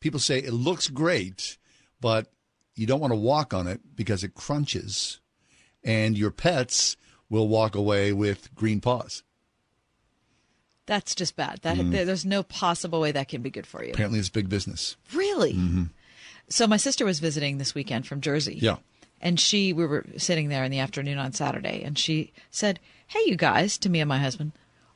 People 0.00 0.20
say 0.20 0.38
it 0.38 0.52
looks 0.52 0.88
great, 0.88 1.58
but 2.00 2.30
you 2.76 2.86
don't 2.86 3.00
want 3.00 3.12
to 3.12 3.18
walk 3.18 3.52
on 3.52 3.66
it 3.66 3.80
because 3.96 4.22
it 4.22 4.34
crunches, 4.34 5.20
and 5.82 6.16
your 6.16 6.30
pets 6.30 6.96
will 7.28 7.48
walk 7.48 7.74
away 7.74 8.12
with 8.12 8.54
green 8.54 8.80
paws. 8.80 9.22
That's 10.86 11.14
just 11.14 11.36
bad. 11.36 11.60
That 11.62 11.76
Mm. 11.76 11.90
there's 12.06 12.24
no 12.24 12.42
possible 12.42 13.00
way 13.00 13.12
that 13.12 13.28
can 13.28 13.42
be 13.42 13.50
good 13.50 13.66
for 13.66 13.84
you. 13.84 13.90
Apparently, 13.92 14.18
it's 14.18 14.30
big 14.30 14.48
business. 14.48 14.96
Really? 15.12 15.52
hmm 15.52 15.84
So 16.48 16.66
my 16.66 16.78
sister 16.78 17.04
was 17.04 17.20
visiting 17.20 17.58
this 17.58 17.74
weekend 17.74 18.06
from 18.06 18.22
Jersey. 18.22 18.58
Yeah. 18.62 18.76
And 19.20 19.38
she 19.40 19.72
we 19.72 19.84
were 19.86 20.04
sitting 20.16 20.48
there 20.48 20.64
in 20.64 20.70
the 20.70 20.78
afternoon 20.78 21.18
on 21.18 21.32
Saturday 21.32 21.82
and 21.82 21.98
she 21.98 22.32
said, 22.50 22.78
"Hey 23.08 23.20
you 23.26 23.36
guys," 23.36 23.76
to 23.78 23.88
me 23.88 24.00
and 24.00 24.08
my 24.08 24.18
husband, 24.18 24.52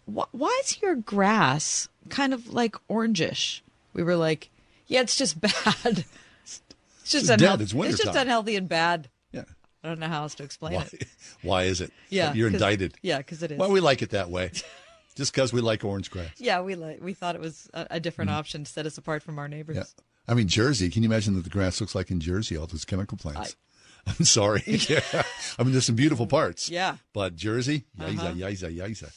"wh- 0.07 0.33
"why 0.33 0.61
is 0.65 0.81
your 0.81 0.95
grass 0.95 1.89
kind 2.09 2.33
of 2.33 2.53
like 2.53 2.77
orangish?" 2.89 3.61
We 3.95 4.03
were 4.03 4.17
like, 4.17 4.51
"Yeah, 4.87 5.01
it's 5.01 5.17
just 5.17 5.41
bad. 5.41 6.05
It's 6.45 7.11
just 7.11 7.29
unhealthy. 7.31 7.65
It's 7.65 7.75
it's 7.75 8.05
just 8.05 8.17
unhealthy 8.17 8.57
and 8.57 8.69
bad." 8.69 9.09
Yeah. 9.33 9.45
I 9.83 9.89
don't 9.89 9.99
know 9.99 10.07
how 10.07 10.23
else 10.23 10.37
to 10.37 10.45
explain 10.45 10.75
Why, 10.75 10.89
it. 10.93 11.09
why 11.43 11.63
is 11.65 11.81
it? 11.81 11.93
Yeah, 12.09 12.33
You're 12.33 12.49
indicted. 12.49 12.95
Yeah, 13.03 13.19
because 13.19 13.43
it 13.43 13.51
is. 13.51 13.59
Well, 13.59 13.73
we 13.73 13.81
like 13.81 14.03
it 14.03 14.11
that 14.11 14.31
way. 14.31 14.53
Just 15.17 15.33
because 15.35 15.53
we 15.53 15.61
like 15.61 15.85
orange 15.85 16.11
grass. 16.11 16.31
Yeah, 16.39 16.63
we 16.63 16.75
like 16.77 17.03
we 17.03 17.13
thought 17.13 17.35
it 17.35 17.41
was 17.41 17.69
a, 17.75 17.87
a 17.93 18.01
different 18.01 18.31
Mhm. 18.31 18.35
option 18.35 18.65
to 18.65 18.71
set 18.71 18.87
us 18.87 18.97
apart 18.97 19.23
from 19.25 19.39
our 19.39 19.49
neighbors. 19.49 19.77
Yeah. 19.77 19.83
I 20.29 20.35
mean, 20.35 20.47
Jersey, 20.49 20.89
can 20.89 21.03
you 21.03 21.09
imagine 21.09 21.35
that 21.35 21.43
the 21.45 21.51
grass 21.51 21.81
looks 21.81 21.95
like 21.97 22.11
in 22.13 22.21
Jersey, 22.21 22.57
all 22.57 22.67
those 22.69 22.85
chemical 22.85 23.19
plants? 23.19 23.57
I'm 24.19 24.25
sorry. 24.25 24.63
yeah. 24.67 25.01
I 25.59 25.63
mean, 25.63 25.73
there's 25.73 25.87
some 25.87 25.95
beautiful 25.97 26.27
parts. 26.27 26.69
Yeah. 26.69 26.97
But 27.13 27.37
Jersey, 27.37 27.85
yiza, 27.99 28.29
Uh-huh. 28.31 28.35
yiza, 28.35 28.71
yiza. 28.71 29.13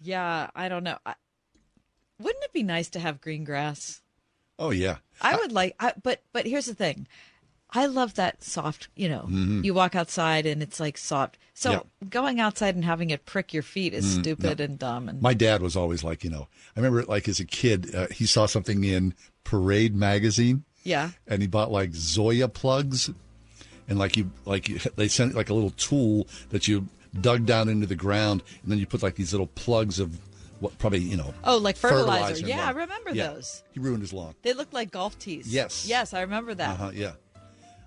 Yeah, 0.00 0.50
I 0.54 0.68
don't 0.68 0.84
know. 0.84 0.98
I, 1.06 1.14
wouldn't 2.18 2.44
it 2.44 2.52
be 2.52 2.62
nice 2.62 2.88
to 2.90 3.00
have 3.00 3.20
green 3.20 3.44
grass? 3.44 4.00
Oh, 4.58 4.70
yeah. 4.70 4.96
I 5.20 5.36
would 5.36 5.52
like, 5.52 5.74
I, 5.80 5.92
but 6.02 6.22
but 6.32 6.46
here's 6.46 6.66
the 6.66 6.74
thing, 6.74 7.06
I 7.70 7.86
love 7.86 8.14
that 8.14 8.44
soft. 8.44 8.88
You 8.94 9.08
know, 9.08 9.26
Mhm. 9.28 9.64
you 9.64 9.74
walk 9.74 9.94
outside 9.96 10.46
and 10.46 10.62
it's 10.62 10.78
like 10.78 10.96
soft. 10.96 11.38
So 11.54 11.70
Yeah. 11.72 11.80
going 12.08 12.38
outside 12.40 12.74
and 12.76 12.84
having 12.84 13.10
it 13.10 13.24
prick 13.26 13.52
your 13.52 13.62
feet 13.64 13.92
is 13.94 14.04
Mm, 14.04 14.20
stupid 14.20 14.58
no. 14.58 14.64
and 14.64 14.78
dumb. 14.78 15.08
And 15.08 15.20
My 15.22 15.34
dad 15.34 15.60
was 15.60 15.74
always 15.76 16.04
like, 16.04 16.22
you 16.22 16.30
know, 16.30 16.48
I 16.76 16.80
remember 16.80 17.02
like 17.04 17.28
as 17.28 17.40
a 17.40 17.44
kid, 17.44 17.94
uh, 17.94 18.06
he 18.08 18.26
saw 18.26 18.46
something 18.46 18.84
in 18.84 19.14
Parade 19.42 19.94
magazine 19.94 20.64
yeah, 20.84 21.10
and 21.26 21.40
he 21.42 21.48
bought 21.48 21.70
like 21.72 21.90
Zoysia 21.92 22.52
plugs 22.52 23.10
and 23.88 23.98
like 23.98 24.16
you, 24.16 24.30
like 24.44 24.68
you, 24.68 24.78
they 24.96 25.08
sent 25.08 25.34
like 25.34 25.50
a 25.50 25.54
little 25.54 25.70
tool 25.70 26.26
that 26.50 26.68
you 26.68 26.86
dug 27.20 27.46
down 27.46 27.68
into 27.68 27.86
the 27.86 27.94
ground 27.96 28.42
and 28.62 28.72
then 28.72 28.78
you 28.78 28.86
put 28.86 29.02
like 29.02 29.14
these 29.14 29.32
little 29.32 29.46
plugs 29.48 29.98
of 30.00 30.18
what 30.60 30.76
probably, 30.78 31.00
you 31.00 31.16
know, 31.16 31.34
oh, 31.44 31.58
like 31.58 31.76
fertilizer. 31.76 32.42
in 32.42 32.48
yeah, 32.48 32.66
I 32.66 32.70
remember 32.70 33.10
Yeah. 33.12 33.28
those. 33.34 33.62
He 33.72 33.80
ruined 33.80 34.02
his 34.02 34.12
lawn. 34.12 34.34
They 34.42 34.52
looked 34.52 34.72
like 34.72 34.90
golf 34.90 35.18
tees. 35.18 35.52
Yes. 35.52 35.86
yes, 35.86 36.14
I 36.14 36.22
remember 36.22 36.54
that. 36.54 36.70
Uh 36.70 36.76
huh. 36.76 36.90
Yeah. 36.94 37.12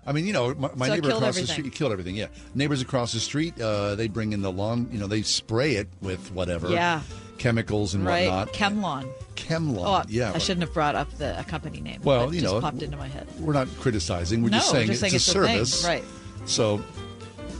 I 0.08 0.12
mean, 0.12 0.26
you 0.26 0.32
know, 0.32 0.54
my, 0.54 0.70
my 0.74 0.86
So 0.88 0.94
neighbor 0.94 1.10
across 1.10 1.38
the 1.38 1.46
street 1.46 1.70
killed 1.74 1.92
everything. 1.92 2.16
Yeah, 2.16 2.28
neighbors 2.54 2.80
across 2.80 3.12
the 3.12 3.20
street, 3.20 3.60
uh, 3.60 3.94
they 3.94 4.08
bring 4.08 4.32
in 4.32 4.40
the 4.40 4.50
lawn. 4.50 4.88
You 4.90 4.98
know, 4.98 5.06
they 5.06 5.20
spray 5.22 5.74
it 5.76 5.86
with 6.00 6.32
whatever. 6.32 6.70
Yeah. 6.70 7.02
Chemicals 7.36 7.94
and 7.94 8.04
right, 8.04 8.26
whatnot. 8.26 8.52
ChemLawn. 8.54 9.12
ChemLawn. 9.36 10.02
Oh, 10.02 10.04
yeah. 10.08 10.32
I 10.34 10.38
shouldn't 10.38 10.62
have 10.62 10.72
brought 10.74 10.94
up 10.96 11.08
the 11.18 11.38
a 11.38 11.44
company 11.44 11.80
name. 11.80 12.00
Well, 12.02 12.30
It 12.30 12.34
you 12.34 12.40
just 12.40 12.52
know, 12.54 12.60
popped 12.60 12.82
into 12.82 12.96
my 12.96 13.06
head. 13.06 13.28
We're 13.38 13.52
not 13.52 13.68
criticizing. 13.78 14.42
We're 14.42 14.48
just 14.48 14.66
No, 14.72 14.72
saying 14.78 14.86
just 14.88 15.02
it's 15.04 15.24
saying 15.24 15.44
a 15.44 15.60
it's 15.60 15.68
a 15.68 15.68
thing, 15.68 15.82
service. 15.82 15.84
right. 15.86 16.04
So, 16.46 16.82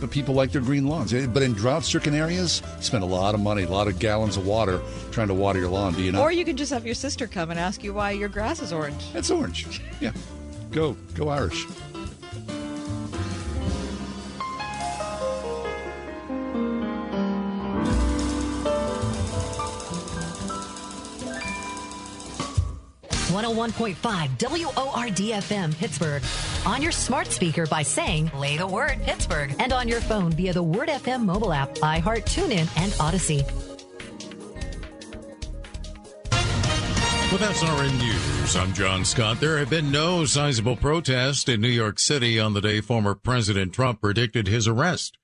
but 0.00 0.10
people 0.10 0.34
like 0.34 0.50
their 0.50 0.62
green 0.62 0.88
lawns. 0.88 1.12
Eh, 1.14 1.26
But 1.26 1.42
in 1.44 1.52
drought-stricken 1.52 2.12
areas, 2.14 2.60
you 2.78 2.82
spend 2.82 3.04
a 3.04 3.06
lot 3.06 3.34
of 3.34 3.40
money, 3.40 3.64
a 3.64 3.68
lot 3.68 3.86
of 3.88 3.98
gallons 4.00 4.36
of 4.36 4.46
water 4.46 4.80
trying 5.12 5.28
to 5.28 5.34
water 5.34 5.60
your 5.60 5.68
lawn. 5.68 5.92
Do 5.94 6.02
you 6.02 6.10
know? 6.12 6.22
Or 6.22 6.32
you 6.32 6.44
can 6.44 6.56
just 6.56 6.72
have 6.72 6.84
your 6.86 6.94
sister 6.96 7.26
come 7.28 7.50
and 7.50 7.60
ask 7.60 7.84
you 7.84 7.92
why 7.94 8.10
your 8.12 8.28
grass 8.28 8.60
is 8.62 8.72
orange. 8.72 9.04
It's 9.14 9.30
orange. 9.30 9.80
Yeah. 10.00 10.12
Go, 10.72 10.96
go 11.14 11.28
Irish. 11.28 11.66
One 23.30 23.44
hundred 23.44 23.58
one 23.58 23.72
point 23.72 23.96
five 23.98 24.30
WORD-FM 24.38 25.76
Pittsburgh. 25.76 26.22
On 26.64 26.80
your 26.80 26.92
smart 26.92 27.26
speaker 27.26 27.66
by 27.66 27.82
saying 27.82 28.30
"Play 28.30 28.56
the 28.56 28.66
word 28.66 29.02
Pittsburgh" 29.02 29.54
and 29.58 29.70
on 29.70 29.86
your 29.86 30.00
phone 30.00 30.32
via 30.32 30.54
the 30.54 30.62
Word 30.62 30.88
FM 30.88 31.26
mobile 31.26 31.52
app, 31.52 31.74
iHeart, 31.76 32.24
TuneIn, 32.24 32.68
and 32.82 32.94
Odyssey. 32.98 33.44
With 37.30 37.42
SRN 37.42 37.98
News, 37.98 38.56
I'm 38.56 38.72
John 38.72 39.04
Scott. 39.04 39.38
There 39.40 39.58
have 39.58 39.68
been 39.68 39.92
no 39.92 40.24
sizable 40.24 40.76
protests 40.76 41.46
in 41.50 41.60
New 41.60 41.68
York 41.68 41.98
City 41.98 42.40
on 42.40 42.54
the 42.54 42.62
day 42.62 42.80
former 42.80 43.14
President 43.14 43.74
Trump 43.74 44.00
predicted 44.00 44.48
his 44.48 44.66
arrest. 44.66 45.18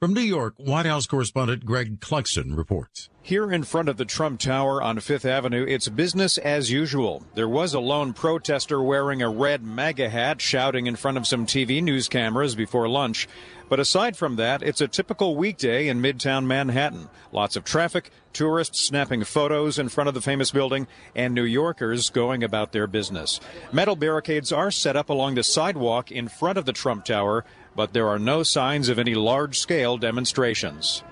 From 0.00 0.12
New 0.12 0.20
York, 0.20 0.54
White 0.58 0.86
House 0.86 1.06
correspondent 1.06 1.64
Greg 1.64 2.00
Clugston 2.00 2.56
reports. 2.56 3.08
Here 3.22 3.50
in 3.50 3.62
front 3.62 3.88
of 3.88 3.96
the 3.96 4.04
Trump 4.04 4.40
Tower 4.40 4.82
on 4.82 5.00
Fifth 5.00 5.24
Avenue, 5.24 5.64
it's 5.66 5.88
business 5.88 6.36
as 6.36 6.70
usual. 6.70 7.24
There 7.34 7.48
was 7.48 7.72
a 7.72 7.80
lone 7.80 8.12
protester 8.12 8.82
wearing 8.82 9.22
a 9.22 9.30
red 9.30 9.62
MAGA 9.62 10.10
hat 10.10 10.42
shouting 10.42 10.86
in 10.86 10.96
front 10.96 11.16
of 11.16 11.26
some 11.26 11.46
TV 11.46 11.82
news 11.82 12.08
cameras 12.08 12.54
before 12.54 12.88
lunch. 12.88 13.28
But 13.70 13.80
aside 13.80 14.16
from 14.16 14.36
that, 14.36 14.62
it's 14.62 14.82
a 14.82 14.88
typical 14.88 15.36
weekday 15.36 15.88
in 15.88 16.02
Midtown 16.02 16.44
Manhattan. 16.44 17.08
Lots 17.32 17.56
of 17.56 17.64
traffic, 17.64 18.10
tourists 18.34 18.86
snapping 18.86 19.24
photos 19.24 19.78
in 19.78 19.88
front 19.88 20.08
of 20.08 20.14
the 20.14 20.20
famous 20.20 20.50
building, 20.50 20.86
and 21.16 21.34
New 21.34 21.44
Yorkers 21.44 22.10
going 22.10 22.44
about 22.44 22.72
their 22.72 22.86
business. 22.86 23.40
Metal 23.72 23.96
barricades 23.96 24.52
are 24.52 24.70
set 24.70 24.96
up 24.96 25.08
along 25.08 25.36
the 25.36 25.42
sidewalk 25.42 26.12
in 26.12 26.28
front 26.28 26.58
of 26.58 26.66
the 26.66 26.74
Trump 26.74 27.06
Tower, 27.06 27.46
but 27.74 27.92
there 27.92 28.08
are 28.08 28.18
no 28.18 28.42
signs 28.42 28.88
of 28.88 28.98
any 28.98 29.14
large 29.14 29.58
scale 29.58 29.96
demonstrations. 29.96 31.02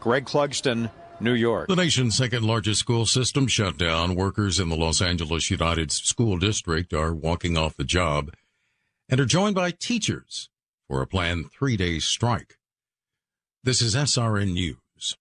Greg 0.00 0.24
Clugston, 0.24 0.90
New 1.20 1.34
York. 1.34 1.68
The 1.68 1.76
nation's 1.76 2.16
second 2.16 2.44
largest 2.44 2.80
school 2.80 3.06
system 3.06 3.46
shut 3.46 3.76
down. 3.76 4.14
Workers 4.14 4.58
in 4.58 4.68
the 4.68 4.76
Los 4.76 5.02
Angeles 5.02 5.50
Unified 5.50 5.92
School 5.92 6.38
District 6.38 6.92
are 6.92 7.14
walking 7.14 7.56
off 7.56 7.76
the 7.76 7.84
job 7.84 8.32
and 9.08 9.20
are 9.20 9.26
joined 9.26 9.54
by 9.54 9.70
teachers 9.70 10.48
for 10.88 11.02
a 11.02 11.06
planned 11.06 11.52
three 11.52 11.76
day 11.76 11.98
strike. 11.98 12.56
This 13.62 13.82
is 13.82 13.94
SRN 13.94 14.52
News. 14.52 15.16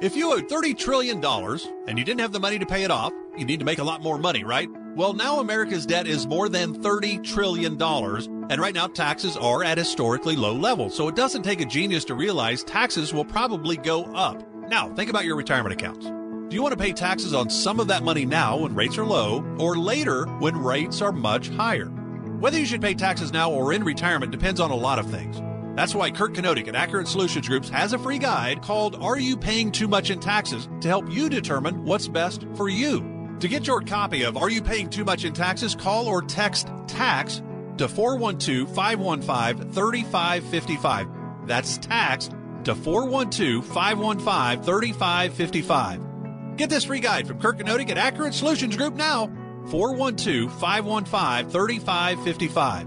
If 0.00 0.16
you 0.16 0.32
owed 0.32 0.48
$30 0.48 0.78
trillion 0.78 1.24
and 1.24 1.98
you 1.98 2.04
didn't 2.04 2.20
have 2.20 2.32
the 2.32 2.40
money 2.40 2.58
to 2.58 2.66
pay 2.66 2.84
it 2.84 2.90
off, 2.90 3.12
you 3.36 3.44
need 3.44 3.60
to 3.60 3.64
make 3.64 3.78
a 3.78 3.84
lot 3.84 4.02
more 4.02 4.18
money, 4.18 4.44
right? 4.44 4.68
Well, 4.94 5.12
now 5.12 5.40
America's 5.40 5.86
debt 5.86 6.06
is 6.06 6.26
more 6.26 6.48
than 6.48 6.80
$30 6.80 7.24
trillion, 7.24 7.80
and 7.82 8.60
right 8.60 8.74
now 8.74 8.86
taxes 8.86 9.36
are 9.36 9.64
at 9.64 9.76
historically 9.76 10.36
low 10.36 10.54
levels. 10.54 10.96
So 10.96 11.08
it 11.08 11.16
doesn't 11.16 11.42
take 11.42 11.60
a 11.60 11.64
genius 11.64 12.04
to 12.06 12.14
realize 12.14 12.62
taxes 12.62 13.12
will 13.12 13.24
probably 13.24 13.76
go 13.76 14.04
up. 14.14 14.42
Now, 14.68 14.88
think 14.94 15.10
about 15.10 15.24
your 15.24 15.36
retirement 15.36 15.72
accounts. 15.72 16.06
Do 16.06 16.54
you 16.54 16.62
want 16.62 16.72
to 16.72 16.82
pay 16.82 16.92
taxes 16.92 17.34
on 17.34 17.50
some 17.50 17.80
of 17.80 17.88
that 17.88 18.04
money 18.04 18.24
now 18.24 18.58
when 18.58 18.74
rates 18.74 18.96
are 18.98 19.04
low, 19.04 19.42
or 19.58 19.76
later 19.76 20.26
when 20.38 20.56
rates 20.56 21.02
are 21.02 21.10
much 21.10 21.48
higher? 21.48 21.86
Whether 21.86 22.60
you 22.60 22.66
should 22.66 22.82
pay 22.82 22.94
taxes 22.94 23.32
now 23.32 23.50
or 23.50 23.72
in 23.72 23.82
retirement 23.82 24.30
depends 24.30 24.60
on 24.60 24.70
a 24.70 24.76
lot 24.76 24.98
of 24.98 25.10
things. 25.10 25.42
That's 25.74 25.94
why 25.94 26.12
Kurt 26.12 26.34
Kenotic 26.34 26.68
at 26.68 26.76
Accurate 26.76 27.08
Solutions 27.08 27.48
Groups 27.48 27.68
has 27.70 27.92
a 27.92 27.98
free 27.98 28.18
guide 28.18 28.62
called 28.62 28.94
Are 28.96 29.18
You 29.18 29.36
Paying 29.36 29.72
Too 29.72 29.88
Much 29.88 30.10
in 30.10 30.20
Taxes 30.20 30.68
to 30.82 30.88
help 30.88 31.10
you 31.10 31.28
determine 31.28 31.84
what's 31.84 32.06
best 32.06 32.46
for 32.54 32.68
you. 32.68 33.13
To 33.40 33.48
get 33.48 33.66
your 33.66 33.80
copy 33.80 34.22
of 34.22 34.36
Are 34.36 34.48
You 34.48 34.62
Paying 34.62 34.90
Too 34.90 35.04
Much 35.04 35.24
in 35.24 35.32
Taxes, 35.32 35.74
call 35.74 36.06
or 36.06 36.22
text 36.22 36.68
TAX 36.86 37.42
to 37.78 37.88
412 37.88 38.74
515 38.74 39.72
3555. 39.72 41.08
That's 41.46 41.78
tax 41.78 42.30
to 42.64 42.74
412 42.74 43.66
515 43.66 44.64
3555. 44.64 46.56
Get 46.56 46.70
this 46.70 46.84
free 46.84 47.00
guide 47.00 47.26
from 47.26 47.40
Kirk 47.40 47.58
Kenotic 47.58 47.90
at 47.90 47.98
Accurate 47.98 48.34
Solutions 48.34 48.76
Group 48.76 48.94
now. 48.94 49.26
412 49.68 50.52
515 50.52 51.50
3555. 51.50 52.82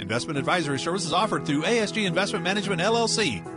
Investment 0.00 0.38
advisory 0.38 0.78
services 0.78 1.12
offered 1.12 1.46
through 1.46 1.62
ASG 1.62 2.04
Investment 2.04 2.44
Management 2.44 2.80
LLC. 2.80 3.53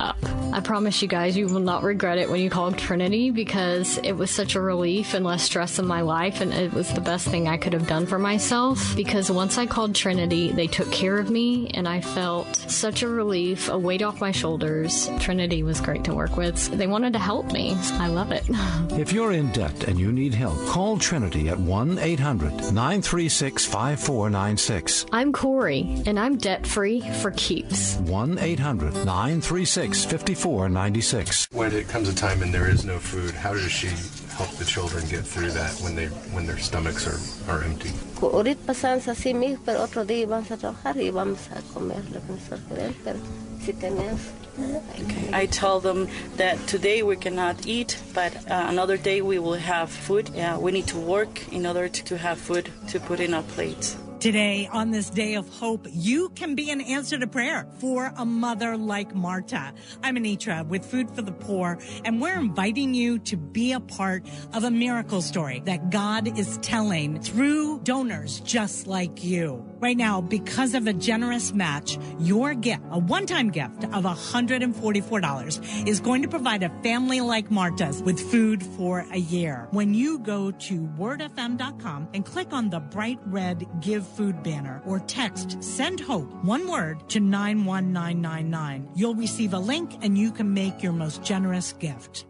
up. 0.00 0.16
I 0.52 0.58
promise 0.58 1.00
you 1.00 1.06
guys, 1.06 1.36
you 1.36 1.46
will 1.46 1.60
not 1.60 1.84
regret 1.84 2.18
it 2.18 2.28
when 2.28 2.40
you 2.40 2.50
call 2.50 2.72
Trinity 2.72 3.30
because 3.30 3.98
it 3.98 4.12
was 4.12 4.30
such 4.30 4.56
a 4.56 4.60
relief 4.60 5.14
and 5.14 5.24
less 5.24 5.44
stress 5.44 5.78
in 5.78 5.86
my 5.86 6.00
life, 6.00 6.40
and 6.40 6.52
it 6.52 6.72
was 6.72 6.92
the 6.92 7.00
best 7.00 7.28
thing 7.28 7.46
I 7.46 7.56
could 7.56 7.72
have 7.72 7.86
done 7.86 8.04
for 8.04 8.18
myself. 8.18 8.94
Because 8.96 9.30
once 9.30 9.58
I 9.58 9.66
called 9.66 9.94
Trinity, 9.94 10.50
they 10.50 10.66
took 10.66 10.90
care 10.90 11.18
of 11.18 11.30
me, 11.30 11.68
and 11.74 11.86
I 11.86 12.00
felt 12.00 12.56
such 12.56 13.02
a 13.02 13.08
relief, 13.08 13.68
a 13.68 13.78
weight 13.78 14.02
off 14.02 14.20
my 14.20 14.32
shoulders. 14.32 15.08
Trinity 15.20 15.62
was 15.62 15.80
great 15.80 16.02
to 16.04 16.14
work 16.14 16.36
with. 16.36 16.66
They 16.76 16.88
wanted 16.88 17.12
to 17.12 17.20
help 17.20 17.52
me. 17.52 17.76
I 17.92 18.08
love 18.08 18.32
it. 18.32 18.44
If 19.00 19.12
you're 19.14 19.32
in 19.32 19.50
debt 19.52 19.84
and 19.84 19.98
you 19.98 20.12
need 20.12 20.34
help, 20.34 20.58
call 20.66 20.98
Trinity 20.98 21.48
at 21.48 21.58
1 21.58 21.98
800 21.98 22.50
936 22.72 23.64
5496. 23.64 25.06
I'm 25.10 25.32
Corey, 25.32 26.02
and 26.06 26.18
I'm 26.18 26.36
debt 26.36 26.66
free 26.66 27.00
for 27.00 27.30
keeps. 27.30 27.96
1 27.96 28.38
800 28.38 28.92
936 29.06 29.79
5496. 29.88 31.48
When 31.52 31.72
it 31.72 31.88
comes 31.88 32.00
comes 32.00 32.08
a 32.08 32.14
time 32.14 32.42
and 32.42 32.54
there 32.54 32.66
is 32.66 32.86
no 32.86 32.98
food, 32.98 33.34
how 33.34 33.52
does 33.52 33.70
she 33.70 33.88
help 34.34 34.50
the 34.56 34.64
children 34.64 35.04
get 35.10 35.20
through 35.22 35.50
that 35.50 35.70
when 35.82 35.94
they 35.94 36.06
when 36.32 36.46
their 36.46 36.56
stomachs 36.56 37.06
are, 37.06 37.20
are 37.52 37.62
empty? 37.62 37.90
Ahorita 38.22 38.64
pasamos 38.66 39.06
así, 39.08 39.34
mijo, 39.34 39.60
pero 39.66 39.82
otro 39.82 40.04
día 40.04 40.26
vamos 40.26 40.50
a 40.50 40.56
trabajar 40.56 40.96
y 40.96 41.10
vamos 41.10 41.40
a 41.50 41.60
comer 41.74 42.02
lo 42.10 42.20
que 42.20 42.32
nosotros 42.32 42.60
queremos, 42.70 42.96
pero 43.04 43.18
si 43.60 43.72
tenemos. 43.74 44.20
Okay. 44.58 45.30
I 45.34 45.46
tell 45.46 45.78
them 45.80 46.08
that 46.36 46.56
today 46.66 47.02
we 47.02 47.16
cannot 47.16 47.66
eat, 47.66 47.98
but 48.14 48.34
uh, 48.50 48.66
another 48.68 48.96
day 48.96 49.20
we 49.20 49.38
will 49.38 49.60
have 49.60 49.90
food. 49.90 50.30
Yeah, 50.34 50.56
we 50.56 50.72
need 50.72 50.86
to 50.88 50.98
work 50.98 51.52
in 51.52 51.66
order 51.66 51.88
to, 51.88 52.04
to 52.04 52.16
have 52.16 52.38
food 52.38 52.70
to 52.88 52.98
put 52.98 53.20
in 53.20 53.34
our 53.34 53.42
plates. 53.42 53.96
Today, 54.20 54.68
on 54.70 54.90
this 54.90 55.08
day 55.08 55.32
of 55.32 55.48
hope, 55.48 55.86
you 55.90 56.28
can 56.34 56.54
be 56.54 56.68
an 56.70 56.82
answer 56.82 57.18
to 57.18 57.26
prayer 57.26 57.66
for 57.78 58.12
a 58.18 58.26
mother 58.26 58.76
like 58.76 59.14
Marta. 59.14 59.72
I'm 60.02 60.16
Anitra 60.16 60.66
with 60.66 60.84
Food 60.84 61.10
for 61.10 61.22
the 61.22 61.32
Poor, 61.32 61.78
and 62.04 62.20
we're 62.20 62.38
inviting 62.38 62.92
you 62.92 63.18
to 63.20 63.38
be 63.38 63.72
a 63.72 63.80
part 63.80 64.26
of 64.52 64.64
a 64.64 64.70
miracle 64.70 65.22
story 65.22 65.62
that 65.64 65.88
God 65.88 66.38
is 66.38 66.58
telling 66.58 67.22
through 67.22 67.80
donors 67.80 68.40
just 68.40 68.86
like 68.86 69.24
you. 69.24 69.69
Right 69.80 69.96
now, 69.96 70.20
because 70.20 70.74
of 70.74 70.86
a 70.86 70.92
generous 70.92 71.54
match, 71.54 71.98
your 72.18 72.52
gift, 72.52 72.82
a 72.90 72.98
one-time 72.98 73.48
gift 73.48 73.84
of 73.84 74.04
$144, 74.04 75.88
is 75.88 76.00
going 76.00 76.20
to 76.20 76.28
provide 76.28 76.62
a 76.62 76.68
family 76.82 77.22
like 77.22 77.50
Marta's 77.50 78.02
with 78.02 78.20
food 78.20 78.62
for 78.62 79.06
a 79.10 79.16
year. 79.16 79.68
When 79.70 79.94
you 79.94 80.18
go 80.18 80.50
to 80.50 80.80
wordfm.com 80.98 82.08
and 82.12 82.26
click 82.26 82.52
on 82.52 82.68
the 82.68 82.80
bright 82.80 83.20
red 83.24 83.66
Give 83.80 84.06
Food 84.06 84.42
banner 84.42 84.82
or 84.84 84.98
text 84.98 85.62
Send 85.62 85.98
Hope, 85.98 86.30
one 86.44 86.68
word, 86.68 87.08
to 87.08 87.20
91999, 87.20 88.90
you'll 88.94 89.14
receive 89.14 89.54
a 89.54 89.58
link 89.58 89.96
and 90.02 90.18
you 90.18 90.30
can 90.30 90.52
make 90.52 90.82
your 90.82 90.92
most 90.92 91.24
generous 91.24 91.72
gift. 91.72 92.26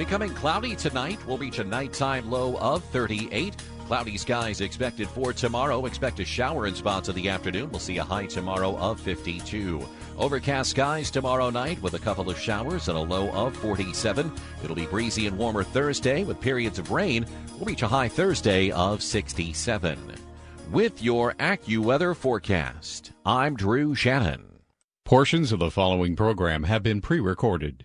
Becoming 0.00 0.30
cloudy 0.30 0.74
tonight. 0.74 1.18
We'll 1.26 1.36
reach 1.36 1.58
a 1.58 1.64
nighttime 1.64 2.30
low 2.30 2.56
of 2.56 2.82
38. 2.84 3.54
Cloudy 3.86 4.16
skies 4.16 4.62
expected 4.62 5.06
for 5.08 5.34
tomorrow. 5.34 5.84
Expect 5.84 6.20
a 6.20 6.24
shower 6.24 6.66
in 6.66 6.74
spots 6.74 7.10
in 7.10 7.14
the 7.14 7.28
afternoon. 7.28 7.70
We'll 7.70 7.80
see 7.80 7.98
a 7.98 8.02
high 8.02 8.24
tomorrow 8.24 8.78
of 8.78 8.98
52. 8.98 9.86
Overcast 10.16 10.70
skies 10.70 11.10
tomorrow 11.10 11.50
night 11.50 11.82
with 11.82 11.92
a 11.92 11.98
couple 11.98 12.30
of 12.30 12.38
showers 12.38 12.88
and 12.88 12.96
a 12.96 13.00
low 13.00 13.28
of 13.32 13.54
47. 13.58 14.32
It'll 14.64 14.74
be 14.74 14.86
breezy 14.86 15.26
and 15.26 15.36
warmer 15.36 15.62
Thursday 15.62 16.24
with 16.24 16.40
periods 16.40 16.78
of 16.78 16.90
rain. 16.90 17.26
We'll 17.56 17.66
reach 17.66 17.82
a 17.82 17.88
high 17.88 18.08
Thursday 18.08 18.70
of 18.70 19.02
67. 19.02 20.14
With 20.70 21.02
your 21.02 21.34
AccuWeather 21.34 22.16
forecast, 22.16 23.12
I'm 23.26 23.54
Drew 23.54 23.94
Shannon. 23.94 24.60
Portions 25.04 25.52
of 25.52 25.58
the 25.58 25.70
following 25.70 26.16
program 26.16 26.62
have 26.62 26.82
been 26.82 27.02
pre 27.02 27.20
recorded. 27.20 27.84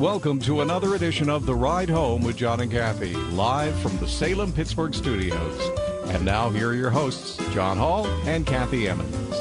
Welcome 0.00 0.38
to 0.40 0.62
another 0.62 0.94
edition 0.94 1.28
of 1.28 1.44
The 1.44 1.54
Ride 1.54 1.90
Home 1.90 2.22
with 2.22 2.38
John 2.38 2.60
and 2.60 2.72
Kathy, 2.72 3.12
live 3.12 3.78
from 3.80 3.98
the 3.98 4.08
Salem 4.08 4.50
Pittsburgh 4.50 4.94
studios. 4.94 5.60
And 6.08 6.24
now, 6.24 6.48
here 6.48 6.70
are 6.70 6.74
your 6.74 6.88
hosts, 6.88 7.36
John 7.52 7.76
Hall 7.76 8.06
and 8.24 8.46
Kathy 8.46 8.88
Emmons. 8.88 9.36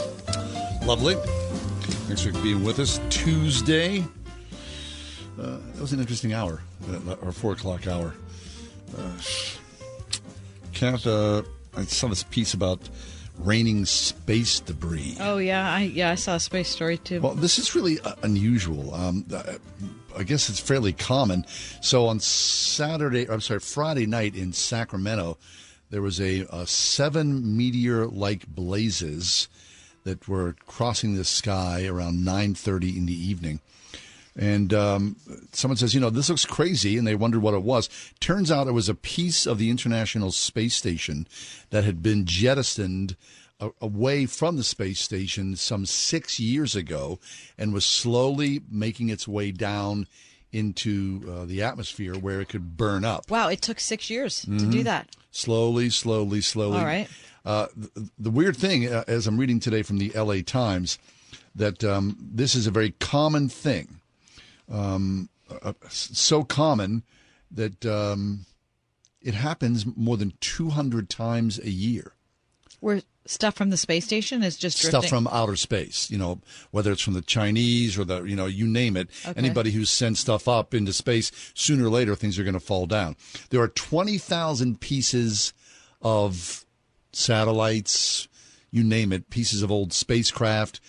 Lovely. 0.85 1.15
Thanks 2.07 2.23
for 2.23 2.33
being 2.43 2.61
with 2.65 2.77
us. 2.79 2.99
Tuesday. 3.09 4.03
Uh, 5.39 5.59
that 5.75 5.79
was 5.79 5.93
an 5.93 6.01
interesting 6.01 6.33
hour, 6.33 6.61
uh, 6.91 7.15
our 7.23 7.31
four 7.31 7.53
o'clock 7.53 7.87
hour. 7.87 8.13
Uh, 8.97 9.17
Kath, 10.73 11.07
uh, 11.07 11.43
I 11.77 11.83
saw 11.85 12.09
this 12.09 12.23
piece 12.23 12.53
about 12.53 12.81
raining 13.37 13.85
space 13.85 14.59
debris. 14.59 15.15
Oh 15.21 15.37
yeah, 15.37 15.73
I 15.73 15.83
yeah 15.83 16.11
I 16.11 16.15
saw 16.15 16.35
a 16.35 16.39
space 16.41 16.67
story 16.67 16.97
too. 16.97 17.21
Well, 17.21 17.35
this 17.35 17.57
is 17.57 17.75
really 17.75 18.01
uh, 18.01 18.15
unusual. 18.23 18.93
Um, 18.93 19.25
uh, 19.33 19.53
I 20.19 20.23
guess 20.23 20.49
it's 20.49 20.59
fairly 20.59 20.91
common. 20.91 21.45
So 21.79 22.07
on 22.07 22.19
Saturday, 22.19 23.29
I'm 23.29 23.39
sorry, 23.39 23.61
Friday 23.61 24.05
night 24.05 24.35
in 24.35 24.51
Sacramento, 24.51 25.37
there 25.91 26.01
was 26.01 26.19
a, 26.19 26.41
a 26.51 26.67
seven 26.67 27.55
meteor-like 27.57 28.45
blazes 28.47 29.47
that 30.03 30.27
were 30.27 30.57
crossing 30.67 31.15
the 31.15 31.23
sky 31.23 31.85
around 31.85 32.19
9:30 32.19 32.97
in 32.97 33.05
the 33.05 33.13
evening. 33.13 33.61
And 34.35 34.73
um, 34.73 35.15
someone 35.51 35.77
says, 35.77 35.93
you 35.93 35.99
know, 35.99 36.09
this 36.09 36.29
looks 36.29 36.45
crazy, 36.45 36.97
and 36.97 37.07
they 37.07 37.15
wondered 37.15 37.41
what 37.41 37.53
it 37.53 37.63
was. 37.63 37.89
Turns 38.19 38.51
out 38.51 38.67
it 38.67 38.73
was 38.73 38.87
a 38.87 38.95
piece 38.95 39.45
of 39.45 39.57
the 39.57 39.69
International 39.69 40.31
Space 40.31 40.75
Station 40.75 41.27
that 41.71 41.83
had 41.83 42.03
been 42.03 42.25
jettisoned 42.25 43.15
away 43.81 44.25
from 44.25 44.55
the 44.55 44.63
space 44.63 44.99
station 44.99 45.55
some 45.55 45.85
six 45.85 46.39
years 46.39 46.75
ago 46.75 47.19
and 47.57 47.73
was 47.73 47.85
slowly 47.85 48.61
making 48.69 49.09
its 49.09 49.27
way 49.27 49.51
down 49.51 50.07
into 50.51 51.21
uh, 51.29 51.45
the 51.45 51.61
atmosphere 51.61 52.15
where 52.15 52.41
it 52.41 52.49
could 52.49 52.75
burn 52.77 53.05
up. 53.05 53.29
Wow, 53.29 53.49
it 53.49 53.61
took 53.61 53.79
six 53.79 54.09
years 54.09 54.41
to 54.41 54.47
Mhm. 54.49 54.71
do 54.71 54.83
that. 54.83 55.15
Slowly, 55.31 55.89
slowly, 55.89 56.41
slowly. 56.41 56.79
All 56.79 56.85
right. 56.85 57.07
Uh, 57.45 57.67
the, 57.75 58.09
the 58.17 58.31
weird 58.31 58.57
thing, 58.57 58.87
uh, 58.87 59.03
as 59.07 59.27
I'm 59.27 59.37
reading 59.37 59.59
today 59.59 59.83
from 59.83 59.97
the 59.99 60.11
LA 60.15 60.41
Times, 60.41 60.97
that 61.55 61.83
um, 61.83 62.17
this 62.19 62.55
is 62.55 62.65
a 62.65 62.71
very 62.71 62.91
common 62.99 63.47
thing. 63.49 63.99
Um, 64.69 65.29
uh, 65.61 65.73
so 65.89 66.43
common 66.43 67.03
that 67.51 67.85
um, 67.85 68.45
it 69.21 69.33
happens 69.33 69.85
more 69.95 70.17
than 70.17 70.33
200 70.41 71.09
times 71.09 71.59
a 71.59 71.69
year. 71.69 72.13
Where 72.79 73.01
stuff 73.25 73.55
from 73.55 73.69
the 73.69 73.77
space 73.77 74.05
station 74.05 74.43
is 74.43 74.57
just 74.57 74.77
Stuff 74.77 75.07
from 75.07 75.27
outer 75.27 75.55
space, 75.55 76.09
you 76.09 76.17
know, 76.17 76.41
whether 76.71 76.91
it's 76.91 77.01
from 77.01 77.13
the 77.13 77.21
Chinese 77.21 77.97
or 77.97 78.03
the, 78.03 78.23
you 78.23 78.35
know, 78.35 78.45
you 78.45 78.67
name 78.67 78.97
it. 78.97 79.09
Okay. 79.25 79.37
Anybody 79.37 79.71
who 79.71 79.85
sends 79.85 80.19
stuff 80.19 80.47
up 80.47 80.73
into 80.73 80.93
space, 80.93 81.31
sooner 81.53 81.85
or 81.85 81.89
later, 81.89 82.15
things 82.15 82.39
are 82.39 82.43
going 82.43 82.53
to 82.53 82.59
fall 82.59 82.85
down. 82.85 83.15
There 83.49 83.61
are 83.61 83.67
20,000 83.67 84.81
pieces 84.81 85.53
of 86.01 86.65
satellites, 87.11 88.27
you 88.71 88.83
name 88.83 89.11
it, 89.11 89.29
pieces 89.29 89.61
of 89.61 89.71
old 89.71 89.93
spacecraft 89.93 90.79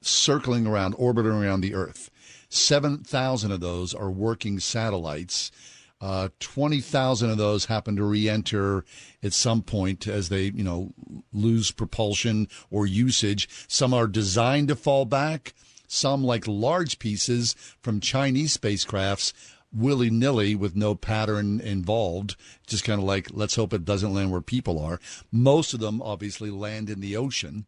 circling 0.00 0.66
around, 0.66 0.94
orbiting 0.94 1.32
around 1.32 1.60
the 1.60 1.74
Earth. 1.74 2.10
7,000 2.48 3.52
of 3.52 3.60
those 3.60 3.94
are 3.94 4.10
working 4.10 4.58
satellites. 4.58 5.52
Uh, 6.00 6.30
20,000 6.40 7.30
of 7.30 7.36
those 7.36 7.66
happen 7.66 7.94
to 7.96 8.04
re-enter 8.04 8.84
at 9.22 9.34
some 9.34 9.62
point 9.62 10.06
as 10.06 10.30
they, 10.30 10.44
you 10.44 10.64
know, 10.64 10.92
lose 11.32 11.70
propulsion 11.70 12.48
or 12.70 12.86
usage. 12.86 13.48
Some 13.68 13.92
are 13.92 14.06
designed 14.06 14.68
to 14.68 14.76
fall 14.76 15.04
back. 15.04 15.52
Some, 15.86 16.24
like 16.24 16.46
large 16.46 16.98
pieces 16.98 17.54
from 17.82 18.00
Chinese 18.00 18.56
spacecrafts, 18.56 19.32
willy 19.72 20.08
nilly 20.08 20.54
with 20.54 20.76
no 20.76 20.94
pattern 20.94 21.60
involved. 21.60 22.36
Just 22.66 22.84
kind 22.84 23.00
of 23.00 23.06
like, 23.06 23.28
let's 23.32 23.56
hope 23.56 23.72
it 23.72 23.84
doesn't 23.84 24.14
land 24.14 24.30
where 24.30 24.40
people 24.40 24.78
are. 24.78 25.00
Most 25.30 25.74
of 25.74 25.80
them 25.80 26.00
obviously 26.00 26.50
land 26.50 26.88
in 26.88 27.00
the 27.00 27.16
ocean. 27.16 27.66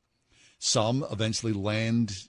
Some 0.59 1.05
eventually 1.11 1.53
land 1.53 2.29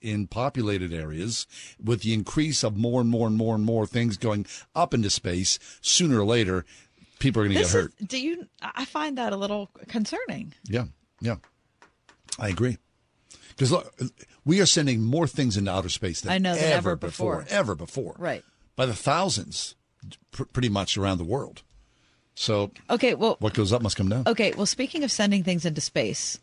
in 0.00 0.26
populated 0.26 0.92
areas 0.92 1.46
with 1.82 2.02
the 2.02 2.12
increase 2.14 2.62
of 2.64 2.76
more 2.76 3.00
and 3.00 3.10
more 3.10 3.26
and 3.26 3.36
more 3.36 3.54
and 3.54 3.64
more 3.64 3.86
things 3.86 4.16
going 4.16 4.46
up 4.74 4.94
into 4.94 5.10
space 5.10 5.58
sooner 5.80 6.20
or 6.20 6.24
later 6.24 6.64
people 7.18 7.42
are 7.42 7.44
going 7.46 7.56
to 7.56 7.62
get 7.62 7.70
hurt 7.70 7.92
is, 7.98 8.06
do 8.08 8.18
you? 8.20 8.46
I 8.62 8.84
find 8.86 9.18
that 9.18 9.32
a 9.32 9.36
little 9.36 9.70
concerning. 9.88 10.54
yeah 10.68 10.84
yeah 11.20 11.36
i 12.38 12.48
agree 12.48 12.78
because 13.50 13.70
look 13.70 13.92
we 14.44 14.60
are 14.60 14.66
sending 14.66 15.02
more 15.02 15.26
things 15.26 15.56
into 15.56 15.70
outer 15.70 15.90
space 15.90 16.22
than 16.22 16.32
I 16.32 16.38
know, 16.38 16.54
than 16.54 16.64
ever 16.64 16.90
ever 16.92 16.96
before. 16.96 17.44
ever 17.50 17.74
before 17.74 18.14
Right. 18.18 18.42
by 18.76 18.86
the 18.86 18.94
thousands 18.94 19.74
pr- 20.30 20.44
pretty 20.44 20.70
much 20.70 20.96
around 20.96 21.18
the 21.18 21.24
world 21.24 21.62
so 22.34 22.70
Okay. 22.88 23.12
Well. 23.14 23.36
what 23.40 23.52
goes 23.52 23.70
up 23.70 23.82
must 23.82 23.96
come 23.96 24.08
down 24.08 24.22
Okay. 24.26 24.52
Well, 24.56 24.64
speaking 24.64 25.04
of 25.04 25.12
sending 25.12 25.44
things 25.44 25.66
into 25.66 25.82
space, 25.82 26.38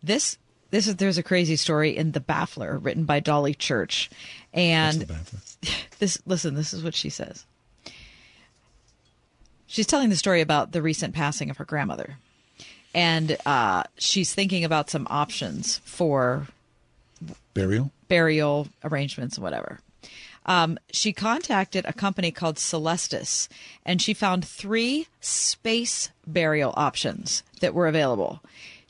this 0.00 0.38
this 0.72 0.88
is 0.88 0.96
there's 0.96 1.18
a 1.18 1.22
crazy 1.22 1.56
story 1.56 1.94
in 1.94 2.12
the 2.12 2.20
Baffler 2.20 2.82
written 2.82 3.04
by 3.04 3.20
Dolly 3.20 3.52
Church, 3.52 4.10
and 4.54 5.02
this 5.98 6.18
listen. 6.26 6.54
This 6.54 6.72
is 6.72 6.82
what 6.82 6.94
she 6.94 7.10
says. 7.10 7.44
She's 9.66 9.86
telling 9.86 10.08
the 10.08 10.16
story 10.16 10.40
about 10.40 10.72
the 10.72 10.82
recent 10.82 11.14
passing 11.14 11.50
of 11.50 11.58
her 11.58 11.66
grandmother, 11.66 12.16
and 12.94 13.36
uh, 13.44 13.84
she's 13.98 14.34
thinking 14.34 14.64
about 14.64 14.88
some 14.88 15.06
options 15.10 15.78
for 15.84 16.48
burial 17.52 17.92
burial 18.08 18.68
arrangements 18.82 19.36
and 19.36 19.44
whatever. 19.44 19.78
Um, 20.46 20.78
she 20.90 21.12
contacted 21.12 21.84
a 21.84 21.92
company 21.92 22.30
called 22.30 22.56
Celestis, 22.56 23.48
and 23.84 24.00
she 24.00 24.14
found 24.14 24.44
three 24.44 25.06
space 25.20 26.08
burial 26.26 26.72
options 26.78 27.42
that 27.60 27.74
were 27.74 27.86
available. 27.86 28.40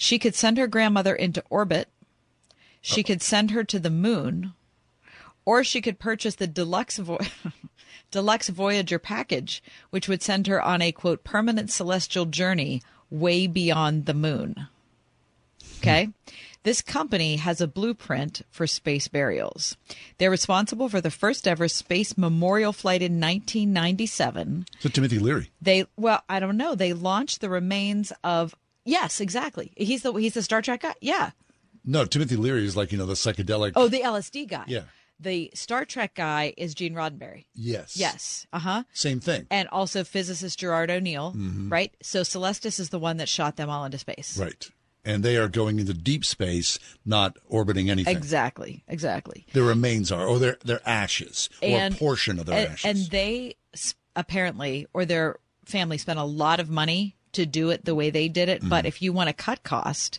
She 0.03 0.19
could 0.19 0.35
send 0.35 0.59
her 0.59 0.67
grandmother 0.67 1.15
into 1.15 1.45
orbit. 1.49 1.89
She 2.81 3.03
oh. 3.03 3.05
could 3.05 3.23
send 3.23 3.53
her 3.53 3.63
to 3.63 3.79
the 3.79 3.89
moon, 3.89 4.53
or 5.45 5.63
she 5.63 5.81
could 5.81 6.01
purchase 6.01 6.35
the 6.35 6.49
deluxe 6.49 6.97
vo- 6.97 7.21
deluxe 8.11 8.49
Voyager 8.49 8.99
package, 8.99 9.63
which 9.91 10.09
would 10.09 10.21
send 10.21 10.49
her 10.49 10.61
on 10.61 10.83
a 10.83 10.91
quote 10.91 11.23
permanent 11.23 11.71
celestial 11.71 12.25
journey 12.25 12.83
way 13.11 13.47
beyond 13.47 14.07
the 14.07 14.13
moon. 14.13 14.67
Okay. 15.79 16.07
Hmm. 16.07 16.11
This 16.65 16.83
company 16.83 17.37
has 17.37 17.61
a 17.61 17.69
blueprint 17.69 18.43
for 18.51 18.67
space 18.67 19.07
burials. 19.07 19.77
They're 20.19 20.31
responsible 20.31 20.89
for 20.89 21.01
the 21.01 21.11
first 21.13 21.47
ever 21.47 21.69
space 21.69 22.19
memorial 22.19 22.73
flight 22.73 23.03
in 23.03 23.21
1997. 23.21 24.67
So 24.81 24.89
Timothy 24.89 25.21
Leary. 25.21 25.51
They 25.61 25.87
well, 25.97 26.25
I 26.29 26.41
don't 26.41 26.57
know. 26.57 26.75
They 26.75 26.93
launched 26.93 27.41
the 27.41 27.49
remains 27.49 28.13
of 28.25 28.57
yes, 28.85 29.21
exactly. 29.21 29.73
He's 29.77 30.03
the 30.03 30.13
he's 30.13 30.35
the 30.35 30.43
Star 30.43 30.63
Trek 30.63 30.83
guy. 30.83 30.95
Yeah. 31.01 31.31
No, 31.85 32.05
Timothy 32.05 32.37
Leary 32.37 32.65
is 32.65 32.77
like 32.77 32.93
you 32.93 32.99
know 32.99 33.07
the 33.07 33.15
psychedelic. 33.15 33.73
Oh, 33.77 33.89
the 33.89 34.01
LSD 34.01 34.49
guy. 34.49 34.65
Yeah. 34.67 34.83
The 35.21 35.51
Star 35.55 35.85
Trek 35.85 36.15
guy 36.15 36.53
is 36.57 36.75
Gene 36.75 36.95
Roddenberry. 36.95 37.47
Yes. 37.55 37.97
Yes. 37.97 38.47
Uh 38.53 38.59
huh. 38.59 38.83
Same 38.93 39.21
thing. 39.21 39.47
And 39.51 39.69
also 39.69 40.03
physicist 40.05 40.59
Gerard 40.59 40.91
O'Neill. 40.91 41.33
Mhm. 41.37 41.71
Right. 41.71 41.95
So 42.03 42.23
Celestis 42.23 42.81
is 42.81 42.91
the 42.91 42.99
one 42.99 43.19
that 43.19 43.29
shot 43.29 43.57
them 43.57 43.71
all 43.71 43.85
into 43.85 43.99
space. 43.99 44.37
Right. 44.39 44.69
And 45.05 45.25
they 45.25 45.37
are 45.37 45.49
going 45.49 45.81
into 45.81 45.95
deep 45.95 46.25
space, 46.25 46.79
not 47.05 47.37
orbiting 47.49 47.91
anything. 47.91 48.17
Exactly. 48.17 48.85
Exactly. 48.87 49.47
Their 49.53 49.65
remains 49.65 50.13
are, 50.13 50.27
or 50.27 50.39
their 50.39 50.59
their 50.65 50.81
ashes, 50.89 51.49
or 51.61 51.79
a 51.87 51.91
portion 51.91 52.39
of 52.39 52.47
their 52.47 52.59
and, 52.59 52.73
ashes. 52.73 52.85
and 53.03 53.11
they 53.11 53.57
apparently 54.15 54.87
or 54.93 55.05
their 55.05 55.37
family 55.65 55.99
spent 55.99 56.19
a 56.19 56.25
lot 56.25 56.61
of 56.61 56.69
money 56.71 57.17
to 57.33 57.47
do 57.47 57.71
it 57.71 57.85
the 57.85 57.95
way 57.95 58.11
they 58.11 58.29
did 58.29 58.49
it. 58.49 58.61
But 58.69 58.85
Mhm. 58.85 58.89
if 58.89 59.03
you 59.03 59.13
want 59.13 59.29
to 59.29 59.33
cut 59.33 59.63
cost 59.63 60.19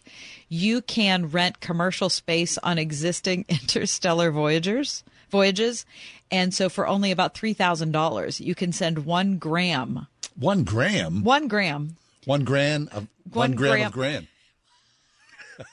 you 0.50 0.82
can 0.82 1.28
rent 1.32 1.60
commercial 1.62 2.10
space 2.10 2.58
on 2.60 2.78
existing 2.78 3.46
interstellar 3.50 4.32
voyagers 4.32 5.04
voyages. 5.32 5.86
And 6.30 6.54
so 6.54 6.70
for 6.70 6.86
only 6.88 7.10
about 7.12 7.34
$3000 7.34 8.40
you 8.40 8.54
can 8.56 8.72
send 8.72 9.06
one 9.06 9.38
gram. 9.38 10.08
One 10.36 10.64
gram, 10.64 11.24
one 11.24 11.48
gram. 11.48 11.98
One 12.26 12.44
gram 12.44 12.88
of 12.92 13.08
one, 13.32 13.52
One 13.52 13.52
gram, 13.56 13.72
gram. 13.74 13.88
of 13.88 13.94
gram. 13.94 14.28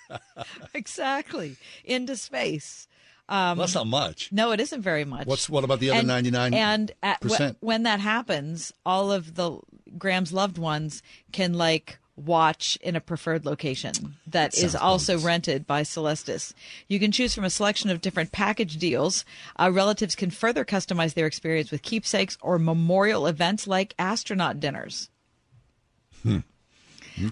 exactly. 0.75 1.57
Into 1.85 2.17
space 2.17 2.87
um, 3.31 3.57
That's 3.59 3.75
not 3.75 3.87
much. 3.87 4.31
No, 4.33 4.51
it 4.53 4.61
isn't 4.61 4.83
very 4.83 5.05
much. 5.05 5.27
What's 5.27 5.49
what 5.49 5.65
about 5.65 5.81
the 5.81 5.91
other 5.91 6.03
ninety 6.03 6.31
nine 6.31 6.53
And 6.53 6.93
at, 7.03 7.21
percent? 7.21 7.57
when 7.61 7.85
that 7.85 8.01
happens, 8.01 8.73
all 8.85 9.11
of 9.13 9.37
the 9.37 9.59
Graham's 9.97 10.33
loved 10.33 10.59
ones 10.59 11.03
can 11.33 11.55
like 11.55 11.99
watch 12.17 12.77
in 12.83 12.97
a 12.97 13.01
preferred 13.01 13.47
location 13.47 14.17
that 14.27 14.53
is 14.53 14.73
Sounds 14.73 14.75
also 14.77 15.19
rented 15.19 15.67
by 15.67 15.83
Celestis. 15.83 16.53
You 16.87 16.99
can 17.01 17.13
choose 17.13 17.35
from 17.35 17.45
a 17.45 17.51
selection 17.51 17.89
of 17.89 18.03
different 18.03 18.31
package 18.31 18.77
deals. 18.77 19.25
Uh, 19.59 19.71
relatives 19.73 20.15
can 20.15 20.31
further 20.31 20.65
customize 20.65 21.15
their 21.15 21.27
experience 21.27 21.71
with 21.71 21.81
keepsakes 21.81 22.37
or 22.43 22.59
memorial 22.59 23.27
events 23.27 23.67
like 23.67 23.95
astronaut 23.99 24.61
dinners. 24.61 25.09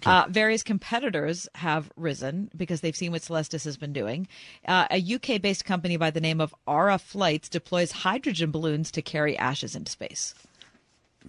Uh, 0.04 0.26
various 0.28 0.62
competitors 0.62 1.48
have 1.54 1.90
risen 1.96 2.50
because 2.56 2.80
they've 2.80 2.96
seen 2.96 3.12
what 3.12 3.22
Celestis 3.22 3.64
has 3.64 3.76
been 3.76 3.92
doing. 3.92 4.28
Uh, 4.66 4.86
a 4.90 5.14
UK 5.14 5.40
based 5.40 5.64
company 5.64 5.96
by 5.96 6.10
the 6.10 6.20
name 6.20 6.40
of 6.40 6.54
Ara 6.66 6.98
Flights 6.98 7.48
deploys 7.48 7.92
hydrogen 7.92 8.50
balloons 8.50 8.90
to 8.92 9.02
carry 9.02 9.36
ashes 9.36 9.74
into 9.74 9.90
space. 9.90 10.34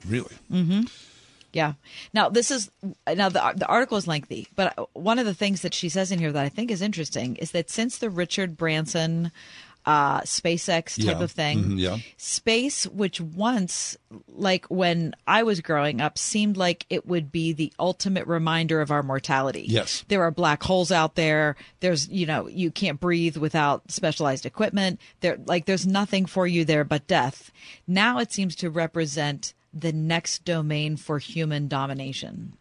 Really? 0.08 0.36
Mm-hmm. 0.52 0.82
Yeah. 1.52 1.74
Now 2.14 2.30
this 2.30 2.52
is 2.52 2.70
now 3.08 3.30
the 3.30 3.54
the 3.56 3.66
article 3.68 3.98
is 3.98 4.08
lengthy, 4.08 4.48
but 4.56 4.78
one 4.94 5.18
of 5.18 5.26
the 5.26 5.34
things 5.34 5.62
that 5.62 5.74
she 5.74 5.90
says 5.90 6.12
in 6.12 6.20
here 6.20 6.32
that 6.32 6.46
I 6.46 6.50
think 6.50 6.70
is 6.70 6.82
interesting 6.82 7.38
is 7.38 7.52
that 7.52 7.72
since 7.72 7.98
the 7.98 8.10
Richard 8.10 8.56
Branson 8.56 9.32
uh, 9.90 10.22
SpaceX 10.22 10.98
type 11.04 11.18
Yeah. 11.18 11.24
of 11.24 11.32
thing, 11.32 11.64
Mhm, 11.64 11.80
yeah. 11.80 11.98
space, 12.16 12.86
which 12.86 13.20
once, 13.20 13.98
like 14.28 14.68
when 14.68 15.16
I 15.26 15.42
was 15.42 15.62
growing 15.62 16.00
up, 16.00 16.20
seemed 16.20 16.58
like 16.58 16.86
it 16.92 17.08
would 17.08 17.32
be 17.32 17.54
the 17.54 17.74
ultimate 17.80 18.28
reminder 18.28 18.82
of 18.82 18.92
our 18.92 19.02
mortality. 19.02 19.66
Yes. 19.68 20.06
There 20.08 20.22
are 20.22 20.30
black 20.30 20.62
holes 20.62 20.92
out 20.92 21.16
there. 21.16 21.56
There's, 21.80 22.08
you 22.10 22.28
know, 22.28 22.48
you 22.48 22.70
can't 22.70 23.00
breathe 23.00 23.38
without 23.38 23.90
specialized 23.92 24.46
equipment. 24.46 25.00
There, 25.22 25.40
like, 25.48 25.66
there's 25.66 25.88
nothing 25.88 26.28
for 26.28 26.46
you 26.46 26.66
there 26.66 26.84
but 26.84 27.08
death. 27.08 27.50
Now 27.88 28.20
it 28.20 28.32
seems 28.32 28.56
to 28.58 28.70
represent 28.70 29.56
the 29.74 29.92
next 29.92 30.46
domain 30.46 30.98
for 30.98 31.18
human 31.18 31.68
domination. 31.68 32.54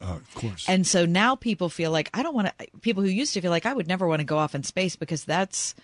Uh, 0.00 0.14
of 0.14 0.34
course. 0.34 0.66
And 0.66 0.86
so 0.86 1.04
now 1.04 1.36
people 1.36 1.68
feel 1.68 1.90
like 1.90 2.08
I 2.14 2.22
don't 2.22 2.34
want 2.34 2.48
to. 2.58 2.66
People 2.80 3.02
who 3.02 3.10
used 3.10 3.34
to 3.34 3.42
feel 3.42 3.50
like 3.50 3.66
I 3.66 3.74
would 3.74 3.86
never 3.88 4.06
want 4.06 4.20
to 4.20 4.24
go 4.24 4.38
off 4.38 4.54
in 4.54 4.62
space 4.62 4.96
because 4.96 5.26
that's 5.26 5.74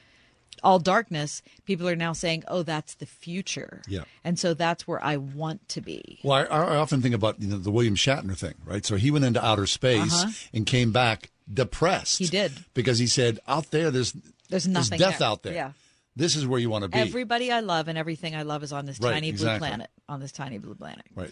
all 0.63 0.79
darkness. 0.79 1.43
People 1.65 1.89
are 1.89 1.97
now 1.97 2.13
saying, 2.13 2.45
"Oh, 2.49 2.63
that's 2.63 2.95
the 2.95 3.07
future." 3.07 3.83
Yeah. 3.89 4.05
And 4.25 4.39
so 4.39 4.55
that's 4.55 4.87
where 4.87 5.03
I 5.05 5.17
want 5.17 5.69
to 5.71 5.81
be. 5.81 6.19
Well, 6.23 6.47
I, 6.51 6.57
I 6.57 6.77
often 6.77 7.03
think 7.03 7.15
about 7.15 7.41
you 7.41 7.49
know 7.49 7.59
the 7.59 7.71
William 7.71 7.95
Shatner 7.97 8.37
thing, 8.37 8.55
right? 8.65 8.85
So 8.85 8.97
he 8.97 9.11
went 9.11 9.25
into 9.25 9.45
outer 9.45 9.67
space 9.67 10.13
Uh-huh. 10.23 10.31
and 10.55 10.67
came 10.67 10.93
back 10.93 11.31
depressed. 11.53 12.19
He 12.19 12.27
did. 12.27 12.53
because 12.75 12.99
he 12.99 13.07
said, 13.07 13.39
"Out 13.47 13.71
there, 13.71 13.91
there's 13.91 14.15
There's 14.49 14.67
nothing 14.69 14.99
there's 14.99 15.11
death 15.13 15.19
there." 15.21 15.29
out 15.29 15.43
there. 15.43 15.55
Yeah. 15.55 15.73
This 16.17 16.35
is 16.35 16.47
where 16.47 16.59
you 16.59 16.71
want 16.71 16.83
to 16.83 16.89
be." 16.89 16.99
Everybody 16.99 17.53
I 17.53 17.61
love 17.61 17.89
and 17.89 17.99
everything 17.99 18.35
I 18.35 18.43
love 18.43 18.63
is 18.63 18.73
on 18.73 18.87
this 18.87 18.99
Right, 19.01 19.13
tiny 19.13 19.29
exactly. 19.29 19.59
blue 19.59 19.69
planet. 19.69 19.91
On 20.09 20.21
this 20.21 20.33
tiny 20.33 20.59
blue 20.59 20.75
planet. 20.75 21.05
right. 21.15 21.31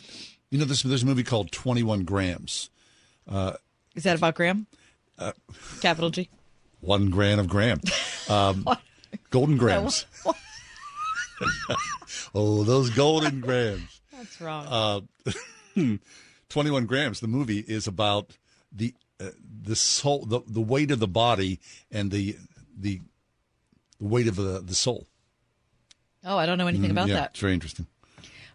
You 0.51 0.59
know, 0.59 0.65
this 0.67 0.83
there's 0.83 1.03
a 1.03 1.07
movie 1.07 1.25
called 1.25 1.51
Twenty 1.51 1.83
One 1.83 2.05
Grams. 2.05 2.71
Uh, 3.29 3.55
Is 3.97 4.03
that 4.05 4.17
about 4.17 4.35
Graham? 4.35 4.67
uh, 5.19 5.33
Capital 5.81 6.11
G. 6.11 6.29
one 6.81 7.09
gram 7.09 7.39
of 7.39 7.49
gram, 7.49 7.81
um, 8.29 8.67
golden 9.31 9.57
grams. 9.63 10.07
oh, 12.35 12.63
those 12.65 12.91
golden 12.91 13.41
grams. 13.41 14.01
That's 14.13 14.41
wrong. 14.41 15.07
Uh, 15.77 15.99
21 16.49 16.87
grams. 16.87 17.21
The 17.21 17.29
movie 17.29 17.61
is 17.61 17.87
about 17.87 18.37
the 18.73 18.95
uh, 19.21 19.31
the 19.63 19.77
soul, 19.77 20.25
the, 20.27 20.41
the 20.47 20.61
weight 20.61 20.91
of 20.91 20.99
the 21.01 21.09
body, 21.09 21.61
and 21.91 22.11
the 22.11 22.37
the 22.77 23.01
the 23.99 24.09
weight 24.09 24.27
of 24.29 24.37
the 24.37 24.61
the 24.61 24.75
soul. 24.75 25.07
oh, 26.25 26.37
I 26.37 26.47
don't 26.47 26.59
know 26.59 26.67
anything 26.67 26.89
Mm, 26.91 26.93
about 26.93 27.09
yeah, 27.09 27.15
that. 27.17 27.31
It's 27.31 27.41
very 27.41 27.55
interesting. 27.55 27.87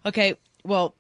Okay, 0.06 0.36
well, 0.64 0.96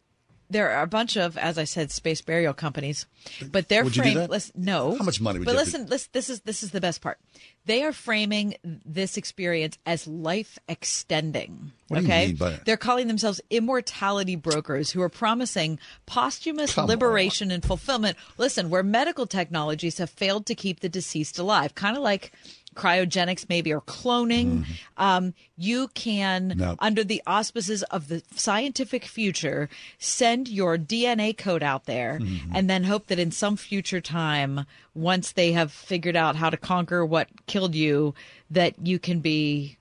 there 0.49 0.71
are 0.71 0.83
a 0.83 0.87
bunch 0.87 1.15
of, 1.15 1.37
as 1.37 1.57
I 1.57 1.63
said, 1.63 1.91
space 1.91 2.21
burial 2.21 2.53
companies, 2.53 3.05
but 3.51 3.69
they're 3.69 3.83
Would 3.83 3.93
framed. 3.95 4.29
Listen, 4.29 4.53
no. 4.57 4.95
How 4.97 5.03
much 5.03 5.21
money 5.21 5.39
would 5.39 5.45
But 5.45 5.51
you 5.51 5.57
listen, 5.57 5.85
listen, 5.87 6.09
this 6.11 6.29
is 6.29 6.41
this 6.41 6.63
is 6.63 6.71
the 6.71 6.81
best 6.81 7.01
part. 7.01 7.19
They 7.65 7.83
are 7.83 7.93
framing 7.93 8.55
this 8.63 9.15
experience 9.15 9.77
as 9.85 10.07
life 10.07 10.57
extending. 10.67 11.71
What 11.87 11.99
do 11.99 12.03
you 12.03 12.07
okay, 12.07 12.27
mean 12.27 12.35
by 12.35 12.51
it? 12.53 12.65
they're 12.65 12.77
calling 12.77 13.07
themselves 13.07 13.41
immortality 13.49 14.35
brokers 14.35 14.91
who 14.91 15.01
are 15.01 15.09
promising 15.09 15.79
posthumous 16.05 16.73
Come 16.73 16.87
liberation 16.87 17.51
and 17.51 17.63
fulfillment. 17.63 18.17
Listen, 18.37 18.69
where 18.69 18.83
medical 18.83 19.27
technologies 19.27 19.99
have 19.99 20.09
failed 20.09 20.45
to 20.47 20.55
keep 20.55 20.79
the 20.79 20.89
deceased 20.89 21.37
alive, 21.37 21.75
kind 21.75 21.95
of 21.95 22.01
like 22.01 22.31
cryogenics 22.79 23.45
maybe 23.49 23.73
or 23.73 23.81
cloning 23.81 24.65
um, 24.97 25.33
you 25.57 25.89
can 25.93 26.53
No. 26.55 26.75
under 26.79 27.03
the 27.03 27.21
auspices 27.27 27.83
of 27.95 28.07
the 28.07 28.23
scientific 28.35 29.03
future 29.05 29.67
send 29.97 30.47
your 30.47 30.77
dna 30.77 31.37
code 31.37 31.63
out 31.71 31.85
there 31.85 32.19
Mm-hmm. 32.21 32.55
and 32.55 32.69
then 32.69 32.83
hope 32.85 33.07
that 33.07 33.19
in 33.19 33.31
some 33.31 33.55
future 33.57 34.01
time 34.01 34.65
once 34.93 35.31
they 35.33 35.51
have 35.51 35.71
figured 35.71 36.15
out 36.15 36.35
how 36.37 36.49
to 36.49 36.57
conquer 36.57 37.05
what 37.05 37.27
killed 37.47 37.75
you 37.75 38.13
that 38.49 38.73
you 38.85 38.97
can 38.99 39.19
be 39.19 39.77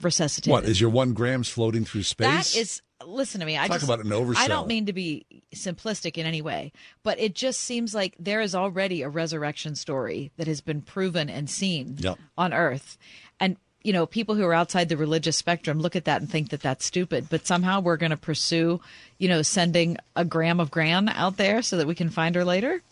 resuscitated 0.00 0.50
What 0.52 0.64
is 0.64 0.80
your 0.80 0.90
one 0.90 1.12
grams 1.12 1.48
floating 1.48 1.84
through 1.84 2.04
space? 2.04 2.54
that 2.54 2.56
is 2.58 2.80
listen 3.06 3.40
to 3.40 3.46
me. 3.46 3.56
I 3.58 3.66
Talk 3.68 3.76
just, 3.80 3.84
about 3.84 4.00
an 4.04 4.10
oversell. 4.10 4.36
I 4.38 4.48
don't 4.48 4.68
mean 4.68 4.86
to 4.86 4.92
be 4.92 5.24
simplistic 5.54 6.16
in 6.18 6.26
any 6.26 6.42
way, 6.42 6.72
but 7.02 7.18
it 7.20 7.34
just 7.34 7.60
seems 7.60 7.94
like 7.94 8.14
there 8.18 8.40
is 8.40 8.54
already 8.54 9.02
a 9.02 9.08
resurrection 9.08 9.74
story 9.74 10.30
that 10.36 10.46
has 10.46 10.60
been 10.60 10.80
proven 10.82 11.28
and 11.30 11.48
seen 11.48 11.96
Yep. 11.98 12.18
on 12.38 12.52
Earth, 12.52 12.98
and 13.40 13.56
you 13.82 13.92
know 13.92 14.06
people 14.06 14.34
who 14.34 14.44
are 14.44 14.54
outside 14.54 14.88
the 14.88 14.96
religious 14.96 15.36
spectrum 15.36 15.80
look 15.80 15.96
at 15.96 16.04
that 16.04 16.20
and 16.20 16.30
think 16.30 16.50
that 16.50 16.60
that's 16.62 16.84
stupid. 16.84 17.26
But 17.30 17.46
somehow 17.46 17.80
we're 17.80 17.96
going 17.96 18.10
to 18.10 18.16
pursue, 18.16 18.80
you 19.18 19.28
know, 19.28 19.42
sending 19.42 19.96
a 20.16 20.24
gram 20.24 20.60
of 20.60 20.70
gran 20.70 21.08
out 21.08 21.36
there 21.36 21.62
so 21.62 21.76
that 21.78 21.86
we 21.86 21.94
can 21.94 22.08
find 22.10 22.34
her 22.34 22.44
later. 22.44 22.82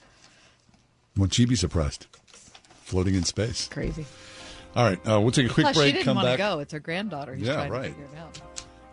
Won't 1.16 1.34
she 1.34 1.44
be 1.44 1.56
surprised? 1.56 2.06
Floating 2.84 3.14
in 3.14 3.24
space. 3.24 3.68
Crazy. 3.68 4.04
All 4.76 4.84
right, 4.84 4.98
uh, 5.08 5.20
we'll 5.20 5.32
take 5.32 5.50
a 5.50 5.52
quick 5.52 5.64
Plus, 5.64 5.76
break. 5.76 5.86
she 5.88 5.92
didn't 5.94 6.04
come 6.04 6.14
want 6.16 6.26
to 6.26 6.30
back. 6.32 6.38
go. 6.38 6.60
It's 6.60 6.72
her 6.72 6.78
granddaughter. 6.78 7.34
Who's 7.34 7.46
Yeah, 7.48 7.66
right. 7.68 7.92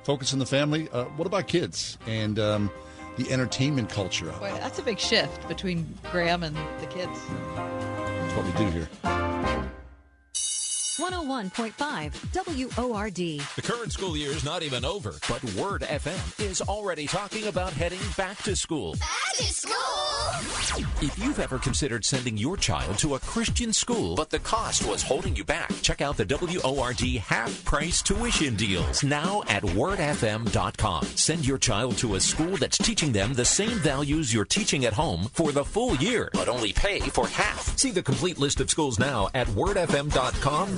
To 0.08 0.16
figure 0.16 0.32
it 0.32 0.34
out. 0.34 0.34
Focus 0.34 0.34
on 0.34 0.40
the 0.40 0.46
family. 0.46 0.90
Uh, 0.92 1.06
what 1.18 1.26
about 1.26 1.48
kids 1.48 1.98
and 2.08 2.40
um, 2.40 2.72
the 3.18 3.32
entertainment 3.32 3.90
culture? 3.90 4.32
Boy, 4.40 4.52
that's 4.60 4.80
a 4.80 4.84
big 4.84 5.00
shift 5.00 5.48
between 5.48 5.98
Graham 6.12 6.44
and 6.44 6.56
the 6.80 6.88
kids. 6.88 7.20
That's 7.56 8.36
what 8.36 8.46
we 8.46 8.52
do 8.54 8.72
here. 8.72 9.77
101.5 10.98 12.78
WORD. 12.78 13.16
The 13.56 13.62
current 13.62 13.92
school 13.92 14.18
year 14.18 14.32
is 14.32 14.44
not 14.44 14.64
even 14.64 14.84
over, 14.84 15.14
but 15.30 15.44
Word 15.54 15.82
FM 15.84 16.44
is 16.44 16.60
already 16.62 17.06
talking 17.06 17.48
about 17.48 17.72
heading 17.72 18.00
back 18.18 18.38
to 18.44 18.56
school. 18.56 18.94
Back 18.94 19.36
to 19.36 19.44
school. 19.44 19.74
If 21.02 21.18
you've 21.18 21.40
ever 21.40 21.60
considered 21.60 22.04
sending 22.04 22.36
your 22.36 22.58
child 22.58 22.98
to 23.00 23.16
a 23.16 23.20
Christian 23.20 23.72
school, 23.72 24.16
but 24.16 24.32
the 24.32 24.40
cost 24.40 24.88
was 24.88 25.04
holding 25.04 25.36
you 25.36 25.44
back, 25.44 25.72
check 25.82 26.02
out 26.02 26.18
the 26.18 26.26
WORD 26.26 27.00
half 27.18 27.64
price 27.64 28.02
tuition 28.02 28.56
deals 28.56 29.04
now 29.04 29.44
at 29.48 29.62
wordfm.com. 29.64 31.04
Send 31.06 31.46
your 31.46 31.60
child 31.60 31.98
to 32.00 32.16
a 32.16 32.20
school 32.20 32.58
that's 32.58 32.78
teaching 32.80 33.12
them 33.12 33.34
the 33.34 33.46
same 33.46 33.78
values 33.80 34.34
you're 34.34 34.46
teaching 34.46 34.86
at 34.86 34.94
home 34.94 35.30
for 35.34 35.52
the 35.52 35.64
full 35.64 35.96
year, 35.98 36.30
but 36.34 36.50
only 36.50 36.74
pay 36.74 37.00
for 37.00 37.28
half. 37.28 37.78
See 37.78 37.92
the 37.92 38.04
complete 38.04 38.40
list 38.40 38.60
of 38.60 38.70
schools 38.72 38.98
now 38.98 39.30
at 39.36 39.48
wordfm.com 39.48 40.78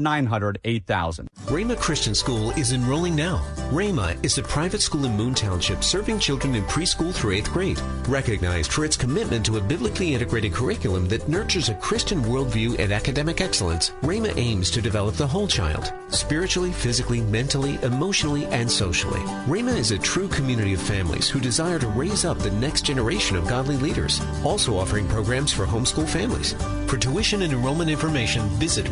900 0.00 0.58
8000. 0.64 1.28
Rhema 1.46 1.78
Christian 1.78 2.14
School 2.14 2.50
is 2.52 2.72
enrolling 2.72 3.14
now. 3.14 3.44
Rhema 3.70 4.16
is 4.24 4.38
a 4.38 4.42
private 4.42 4.80
school 4.80 5.04
in 5.04 5.16
Moon 5.16 5.34
Township 5.34 5.84
serving 5.84 6.18
children 6.18 6.54
in 6.54 6.64
preschool 6.64 7.14
through 7.14 7.32
eighth 7.32 7.52
grade. 7.52 7.80
Recognized 8.08 8.72
for 8.72 8.84
its 8.84 8.96
commitment 8.96 9.44
to 9.46 9.58
a 9.58 9.60
biblically 9.60 10.14
integrated 10.14 10.52
curriculum 10.52 11.08
that 11.08 11.28
nurtures 11.28 11.68
a 11.68 11.74
Christian 11.74 12.22
worldview 12.22 12.78
and 12.78 12.92
academic 12.92 13.40
excellence, 13.40 13.90
Rhema 14.02 14.36
aims 14.36 14.70
to 14.72 14.80
develop 14.80 15.16
the 15.16 15.26
whole 15.26 15.46
child, 15.46 15.92
spiritually, 16.08 16.72
physically, 16.72 17.20
mentally, 17.20 17.78
emotionally, 17.82 18.46
and 18.46 18.70
socially. 18.70 19.20
Rhema 19.46 19.76
is 19.76 19.90
a 19.90 19.98
true 19.98 20.28
community 20.28 20.74
of 20.74 20.80
families 20.80 21.28
who 21.28 21.40
desire 21.40 21.78
to 21.78 21.88
raise 21.88 22.24
up 22.24 22.38
the 22.38 22.50
next 22.52 22.82
generation 22.82 23.36
of 23.36 23.46
godly 23.46 23.76
leaders, 23.76 24.20
also 24.44 24.76
offering 24.76 25.06
programs 25.08 25.52
for 25.52 25.66
homeschool 25.66 26.08
families. 26.08 26.54
For 26.88 26.96
tuition 26.96 27.42
and 27.42 27.52
enrollment 27.52 27.88
information, 27.88 28.42
visit 28.58 28.88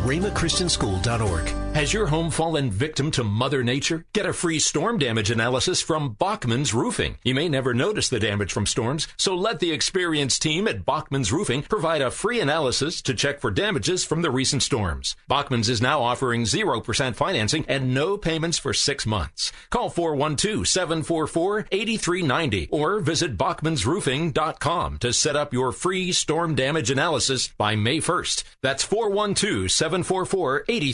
Has 1.74 1.92
your 1.92 2.06
home 2.06 2.30
fallen 2.32 2.72
victim 2.72 3.12
to 3.12 3.22
Mother 3.22 3.62
Nature? 3.62 4.04
Get 4.12 4.26
a 4.26 4.32
free 4.32 4.58
storm 4.58 4.98
damage 4.98 5.30
analysis 5.30 5.80
from 5.80 6.14
Bachman's 6.14 6.74
Roofing. 6.74 7.18
You 7.22 7.36
may 7.36 7.48
never 7.48 7.72
notice 7.72 8.08
the 8.08 8.18
damage 8.18 8.52
from 8.52 8.66
storms, 8.66 9.06
so 9.16 9.36
let 9.36 9.60
the 9.60 9.70
experienced 9.70 10.42
team 10.42 10.66
at 10.66 10.84
Bachman's 10.84 11.30
Roofing 11.30 11.62
provide 11.62 12.02
a 12.02 12.10
free 12.10 12.40
analysis 12.40 13.00
to 13.02 13.14
check 13.14 13.38
for 13.38 13.52
damages 13.52 14.04
from 14.04 14.22
the 14.22 14.30
recent 14.30 14.64
storms. 14.64 15.14
Bachman's 15.28 15.68
is 15.68 15.80
now 15.80 16.02
offering 16.02 16.42
0% 16.42 17.14
financing 17.14 17.64
and 17.68 17.94
no 17.94 18.16
payments 18.16 18.58
for 18.58 18.74
six 18.74 19.06
months. 19.06 19.52
Call 19.70 19.88
412-744-8390 19.90 22.68
or 22.72 22.98
visit 22.98 23.36
bachmansroofing.com 23.36 24.98
to 24.98 25.12
set 25.12 25.36
up 25.36 25.52
your 25.52 25.70
free 25.70 26.10
storm 26.10 26.56
damage 26.56 26.90
analysis 26.90 27.50
by 27.56 27.76
May 27.76 27.98
1st. 27.98 28.42
That's 28.62 28.84
412-744-8390. 28.84 30.87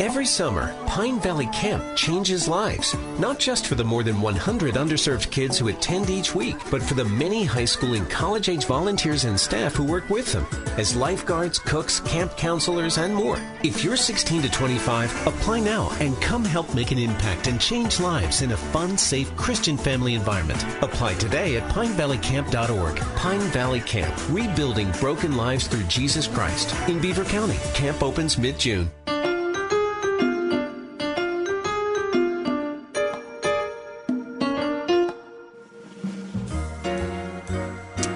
Every 0.00 0.26
summer, 0.26 0.74
Pine 0.86 1.20
Valley 1.20 1.46
Camp 1.52 1.96
changes 1.96 2.48
lives, 2.48 2.96
not 3.20 3.38
just 3.38 3.68
for 3.68 3.76
the 3.76 3.84
more 3.84 4.02
than 4.02 4.20
100 4.20 4.74
underserved 4.74 5.30
kids 5.30 5.56
who 5.56 5.68
attend 5.68 6.10
each 6.10 6.34
week, 6.34 6.56
but 6.68 6.82
for 6.82 6.94
the 6.94 7.04
many 7.04 7.44
high 7.44 7.64
school 7.64 7.94
and 7.94 8.10
college 8.10 8.48
age 8.48 8.64
volunteers 8.64 9.24
and 9.24 9.38
staff 9.38 9.72
who 9.74 9.84
work 9.84 10.10
with 10.10 10.32
them 10.32 10.46
as 10.78 10.96
lifeguards, 10.96 11.60
cooks, 11.60 12.00
camp 12.00 12.36
counselors, 12.36 12.98
and 12.98 13.14
more. 13.14 13.38
If 13.62 13.84
you're 13.84 13.96
16 13.96 14.42
to 14.42 14.50
25, 14.50 15.26
apply 15.28 15.60
now 15.60 15.90
and 16.00 16.20
come 16.20 16.44
help 16.44 16.74
make 16.74 16.90
an 16.90 16.98
impact 16.98 17.46
and 17.46 17.60
change 17.60 18.00
lives 18.00 18.42
in 18.42 18.50
a 18.50 18.56
fun, 18.56 18.98
safe 18.98 19.34
Christian 19.36 19.76
family 19.76 20.14
environment. 20.14 20.64
Apply 20.82 21.14
today 21.14 21.56
at 21.56 21.70
pinevalleycamp.org. 21.70 22.96
Pine 23.16 23.40
Valley 23.40 23.80
Camp, 23.80 24.14
rebuilding 24.30 24.90
broken 24.92 25.36
lives 25.36 25.68
through 25.68 25.84
Jesus 25.84 26.26
Christ 26.26 26.74
in 26.88 27.00
Beaver 27.00 27.24
County. 27.24 27.58
Camp 27.74 28.02
opens 28.02 28.38
mid 28.38 28.58
June. 28.58 28.90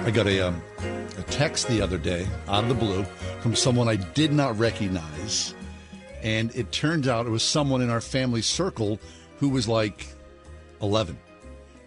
I 0.09 0.11
got 0.11 0.25
a, 0.25 0.47
um, 0.47 0.59
a 1.19 1.21
text 1.29 1.67
the 1.67 1.83
other 1.83 1.99
day 1.99 2.27
out 2.47 2.63
of 2.63 2.69
the 2.69 2.73
blue 2.73 3.03
from 3.41 3.55
someone 3.55 3.87
I 3.87 3.95
did 3.95 4.33
not 4.33 4.57
recognize. 4.57 5.53
And 6.23 6.53
it 6.55 6.71
turns 6.71 7.07
out 7.07 7.27
it 7.27 7.29
was 7.29 7.43
someone 7.43 7.81
in 7.81 7.91
our 7.91 8.01
family 8.01 8.41
circle 8.41 8.99
who 9.37 9.49
was 9.49 9.67
like 9.67 10.07
11. 10.81 11.15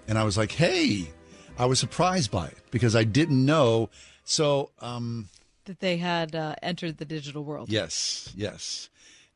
And 0.07 0.19
I 0.19 0.23
was 0.23 0.39
like, 0.39 0.53
hey, 0.53 1.11
I 1.59 1.67
was 1.67 1.81
surprised 1.81 2.31
by 2.31 2.47
it 2.47 2.59
because 2.71 2.95
I 2.95 3.03
didn't 3.03 3.45
know. 3.45 3.91
So, 4.25 4.71
um, 4.79 5.29
That 5.67 5.81
they 5.81 5.99
had 5.99 6.35
uh, 6.35 6.57
entered 6.63 6.99
the 6.99 7.05
digital 7.05 7.45
world. 7.45 7.71
yes, 7.71 8.33
yes. 8.37 8.91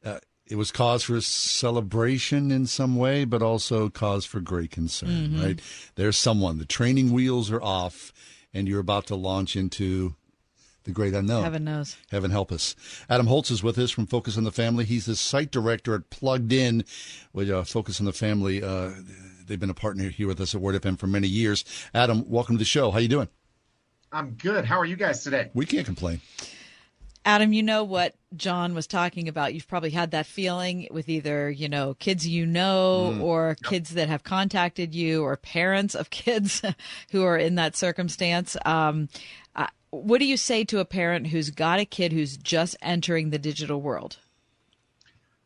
Uh, 0.04 0.18
it 0.48 0.56
was 0.56 0.70
cause 0.70 1.02
for 1.04 1.20
celebration 1.20 2.50
in 2.50 2.66
some 2.66 2.96
way, 2.96 3.24
but 3.24 3.42
also 3.42 3.88
cause 3.88 4.24
for 4.24 4.40
great 4.40 4.70
concern, 4.70 5.30
Mhm. 5.30 5.42
right? 5.42 5.60
There's 5.96 6.16
someone, 6.16 6.58
the 6.58 6.64
training 6.64 7.10
wheels 7.12 7.50
are 7.50 7.62
off, 7.62 8.12
and 8.54 8.68
you're 8.68 8.80
about 8.80 9.06
to 9.06 9.16
launch 9.16 9.56
into 9.56 10.14
the 10.84 10.92
great 10.92 11.14
unknown. 11.14 11.42
Heaven 11.42 11.64
knows. 11.64 11.96
Heaven 12.10 12.30
help 12.30 12.52
us. 12.52 12.76
Adam 13.10 13.26
Holz 13.26 13.50
is 13.50 13.62
with 13.64 13.76
us 13.78 13.90
from 13.90 14.06
Focus 14.06 14.36
on 14.38 14.44
the 14.44 14.52
Family. 14.52 14.84
He's 14.84 15.06
the 15.06 15.16
site 15.16 15.50
director 15.50 15.94
at 15.96 16.10
Plugged 16.10 16.52
In 16.52 16.84
with 17.32 17.50
uh, 17.50 17.64
Focus 17.64 17.98
on 18.00 18.06
the 18.06 18.12
Family. 18.12 18.62
Uh, 18.62 18.90
they've 19.46 19.58
been 19.58 19.70
a 19.70 19.74
partner 19.74 20.08
here 20.10 20.28
with 20.28 20.40
us 20.40 20.54
at 20.54 20.60
Word 20.60 20.80
FM 20.80 20.96
for 20.96 21.08
many 21.08 21.26
years. 21.26 21.64
Adam, 21.92 22.24
welcome 22.28 22.54
to 22.54 22.58
the 22.60 22.64
show. 22.64 22.92
How 22.92 22.98
you 22.98 23.08
doing? 23.08 23.28
I'm 24.16 24.30
good. 24.30 24.64
How 24.64 24.80
are 24.80 24.86
you 24.86 24.96
guys 24.96 25.22
today? 25.22 25.50
We 25.52 25.66
can't 25.66 25.84
complain. 25.84 26.22
Adam, 27.26 27.52
you 27.52 27.62
know 27.62 27.84
what 27.84 28.14
John 28.34 28.72
was 28.74 28.86
talking 28.86 29.28
about. 29.28 29.52
You've 29.52 29.68
probably 29.68 29.90
had 29.90 30.12
that 30.12 30.24
feeling 30.24 30.88
with 30.90 31.10
either, 31.10 31.50
you 31.50 31.68
know, 31.68 31.92
kids 31.94 32.26
you 32.26 32.46
know 32.46 33.12
Mm. 33.14 33.20
or 33.20 33.56
kids 33.64 33.90
that 33.90 34.08
have 34.08 34.24
contacted 34.24 34.94
you 34.94 35.22
or 35.22 35.36
parents 35.36 35.94
of 35.94 36.08
kids 36.08 36.62
who 37.10 37.24
are 37.24 37.36
in 37.36 37.56
that 37.56 37.76
circumstance. 37.76 38.56
Um, 38.64 39.10
uh, 39.54 39.66
what 39.90 40.18
do 40.18 40.24
you 40.24 40.38
say 40.38 40.64
to 40.64 40.78
a 40.78 40.86
parent 40.86 41.26
who's 41.26 41.50
got 41.50 41.78
a 41.78 41.84
kid 41.84 42.12
who's 42.12 42.38
just 42.38 42.74
entering 42.80 43.28
the 43.28 43.38
digital 43.38 43.82
world? 43.82 44.16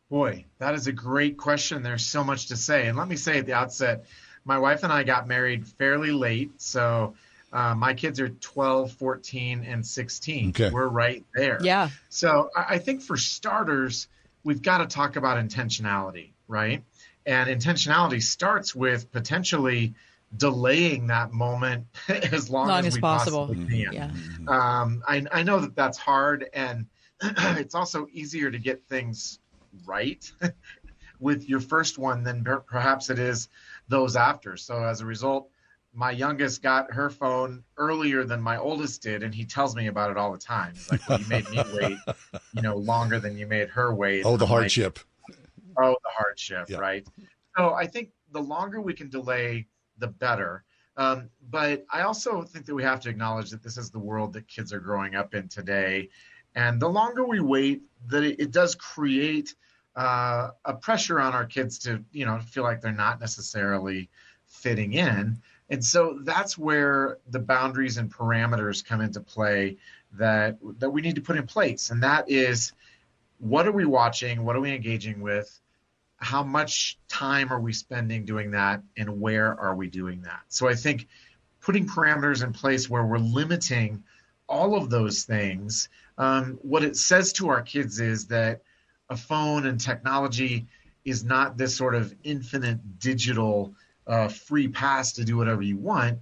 Boy, 0.09 0.45
that 0.59 0.75
is 0.75 0.87
a 0.87 0.93
great 0.93 1.37
question. 1.37 1.83
There's 1.83 2.05
so 2.05 2.23
much 2.23 2.47
to 2.47 2.55
say. 2.55 2.87
And 2.87 2.97
let 2.97 3.09
me 3.09 3.17
say 3.17 3.39
at 3.39 3.45
the 3.45 3.53
outset, 3.53 4.05
my 4.45 4.59
wife 4.59 4.83
and 4.83 4.93
I 4.93 5.03
got 5.03 5.27
married 5.27 5.67
fairly 5.67 6.11
late. 6.11 6.61
So 6.61 7.15
uh, 7.53 7.75
my 7.75 7.93
kids 7.93 8.19
are 8.19 8.29
12, 8.29 8.93
14, 8.93 9.63
and 9.65 9.85
16. 9.85 10.49
Okay. 10.49 10.69
We're 10.69 10.87
right 10.87 11.25
there. 11.33 11.59
Yeah. 11.61 11.89
So 12.09 12.49
I 12.55 12.75
I 12.75 12.77
think 12.77 13.01
for 13.01 13.17
starters, 13.17 14.07
we've 14.43 14.61
got 14.61 14.77
to 14.79 14.85
talk 14.85 15.15
about 15.15 15.37
intentionality, 15.37 16.31
right? 16.47 16.83
And 17.25 17.49
intentionality 17.49 18.23
starts 18.23 18.73
with 18.73 19.11
potentially 19.11 19.93
delaying 20.35 21.07
that 21.07 21.33
moment 21.33 21.87
as 22.07 22.49
long, 22.49 22.67
Long 22.67 22.79
as, 22.79 22.87
as 22.87 22.95
we 22.95 23.01
possible. 23.01 23.47
possibly 23.47 23.83
can. 23.83 23.93
Yeah. 23.93 24.11
Um, 24.47 25.03
I, 25.07 25.25
I 25.31 25.43
know 25.43 25.59
that 25.59 25.75
that's 25.75 25.97
hard, 25.97 26.49
and 26.53 26.85
it's 27.21 27.75
also 27.75 28.07
easier 28.11 28.49
to 28.49 28.57
get 28.57 28.87
things 28.87 29.39
right 29.85 30.31
with 31.19 31.47
your 31.47 31.59
first 31.59 31.97
one 31.97 32.23
than 32.23 32.43
per- 32.43 32.61
perhaps 32.61 33.09
it 33.09 33.19
is 33.19 33.49
those 33.87 34.15
after. 34.15 34.57
So 34.57 34.83
as 34.83 35.01
a 35.01 35.05
result, 35.05 35.49
my 35.93 36.11
youngest 36.11 36.61
got 36.61 36.91
her 36.93 37.09
phone 37.09 37.63
earlier 37.77 38.23
than 38.23 38.41
my 38.41 38.57
oldest 38.57 39.01
did, 39.01 39.23
and 39.23 39.33
he 39.33 39.45
tells 39.45 39.75
me 39.75 39.87
about 39.87 40.11
it 40.11 40.17
all 40.17 40.31
the 40.31 40.37
time. 40.37 40.73
He's 40.73 40.89
like, 40.89 41.07
"Well, 41.07 41.19
you 41.19 41.27
made 41.27 41.49
me 41.49 41.61
wait, 41.73 41.97
you 42.53 42.61
know, 42.61 42.77
longer 42.77 43.19
than 43.19 43.37
you 43.37 43.45
made 43.47 43.69
her 43.69 43.93
wait." 43.93 44.25
Oh, 44.25 44.37
the 44.37 44.45
I'm 44.45 44.51
like, 44.51 44.59
hardship. 44.59 44.99
oh, 45.77 45.91
the 46.03 46.09
hardship, 46.09 46.69
Yeah. 46.69 46.77
right? 46.77 47.07
So 47.57 47.73
I 47.73 47.87
think 47.87 48.11
the 48.31 48.41
longer 48.41 48.81
we 48.81 48.93
can 48.93 49.09
delay, 49.09 49.67
the 49.97 50.07
better. 50.07 50.63
Um, 50.97 51.29
but 51.49 51.85
I 51.89 52.01
also 52.01 52.43
think 52.43 52.65
that 52.65 52.75
we 52.75 52.83
have 52.83 52.99
to 53.01 53.09
acknowledge 53.09 53.49
that 53.51 53.63
this 53.63 53.77
is 53.77 53.91
the 53.91 53.99
world 53.99 54.33
that 54.33 54.47
kids 54.47 54.71
are 54.71 54.79
growing 54.79 55.15
up 55.15 55.33
in 55.33 55.47
today. 55.47 56.09
And 56.55 56.81
the 56.81 56.89
longer 56.89 57.25
we 57.25 57.39
wait, 57.39 57.81
that 58.07 58.23
it, 58.23 58.39
it 58.39 58.51
does 58.51 58.75
create 58.75 59.55
uh, 59.95 60.51
a 60.65 60.73
pressure 60.73 61.19
on 61.19 61.33
our 61.33 61.45
kids 61.45 61.77
to, 61.79 62.03
you 62.11 62.25
know, 62.25 62.39
feel 62.39 62.63
like 62.63 62.81
they're 62.81 62.91
not 62.91 63.19
necessarily 63.19 64.09
fitting 64.47 64.93
in. 64.93 65.41
And 65.71 65.83
so 65.83 66.19
that's 66.23 66.57
where 66.57 67.17
the 67.29 67.39
boundaries 67.39 67.95
and 67.97 68.13
parameters 68.13 68.85
come 68.85 68.99
into 68.99 69.21
play 69.21 69.77
that 70.13 70.57
that 70.79 70.89
we 70.89 71.01
need 71.01 71.15
to 71.15 71.21
put 71.21 71.37
in 71.37 71.47
place. 71.47 71.89
And 71.89 72.03
that 72.03 72.29
is 72.29 72.73
what 73.39 73.65
are 73.65 73.71
we 73.71 73.85
watching? 73.85 74.43
What 74.43 74.55
are 74.57 74.59
we 74.59 74.75
engaging 74.75 75.21
with? 75.21 75.59
How 76.17 76.43
much 76.43 76.99
time 77.07 77.51
are 77.51 77.59
we 77.59 77.71
spending 77.73 78.25
doing 78.25 78.51
that? 78.51 78.83
And 78.97 79.21
where 79.21 79.59
are 79.59 79.73
we 79.73 79.87
doing 79.87 80.21
that? 80.23 80.41
So 80.49 80.67
I 80.67 80.75
think 80.75 81.07
putting 81.61 81.87
parameters 81.87 82.43
in 82.43 82.51
place 82.51 82.89
where 82.89 83.05
we're 83.05 83.17
limiting 83.17 84.03
all 84.47 84.75
of 84.75 84.89
those 84.89 85.23
things, 85.23 85.87
um, 86.17 86.59
what 86.61 86.83
it 86.83 86.97
says 86.97 87.31
to 87.33 87.47
our 87.47 87.61
kids 87.61 88.01
is 88.01 88.27
that 88.27 88.61
a 89.09 89.15
phone 89.15 89.65
and 89.65 89.79
technology 89.79 90.67
is 91.05 91.23
not 91.23 91.57
this 91.57 91.75
sort 91.75 91.95
of 91.95 92.13
infinite 92.23 92.99
digital 92.99 93.73
uh, 94.11 94.27
free 94.27 94.67
pass 94.67 95.13
to 95.13 95.23
do 95.23 95.37
whatever 95.37 95.61
you 95.61 95.77
want, 95.77 96.19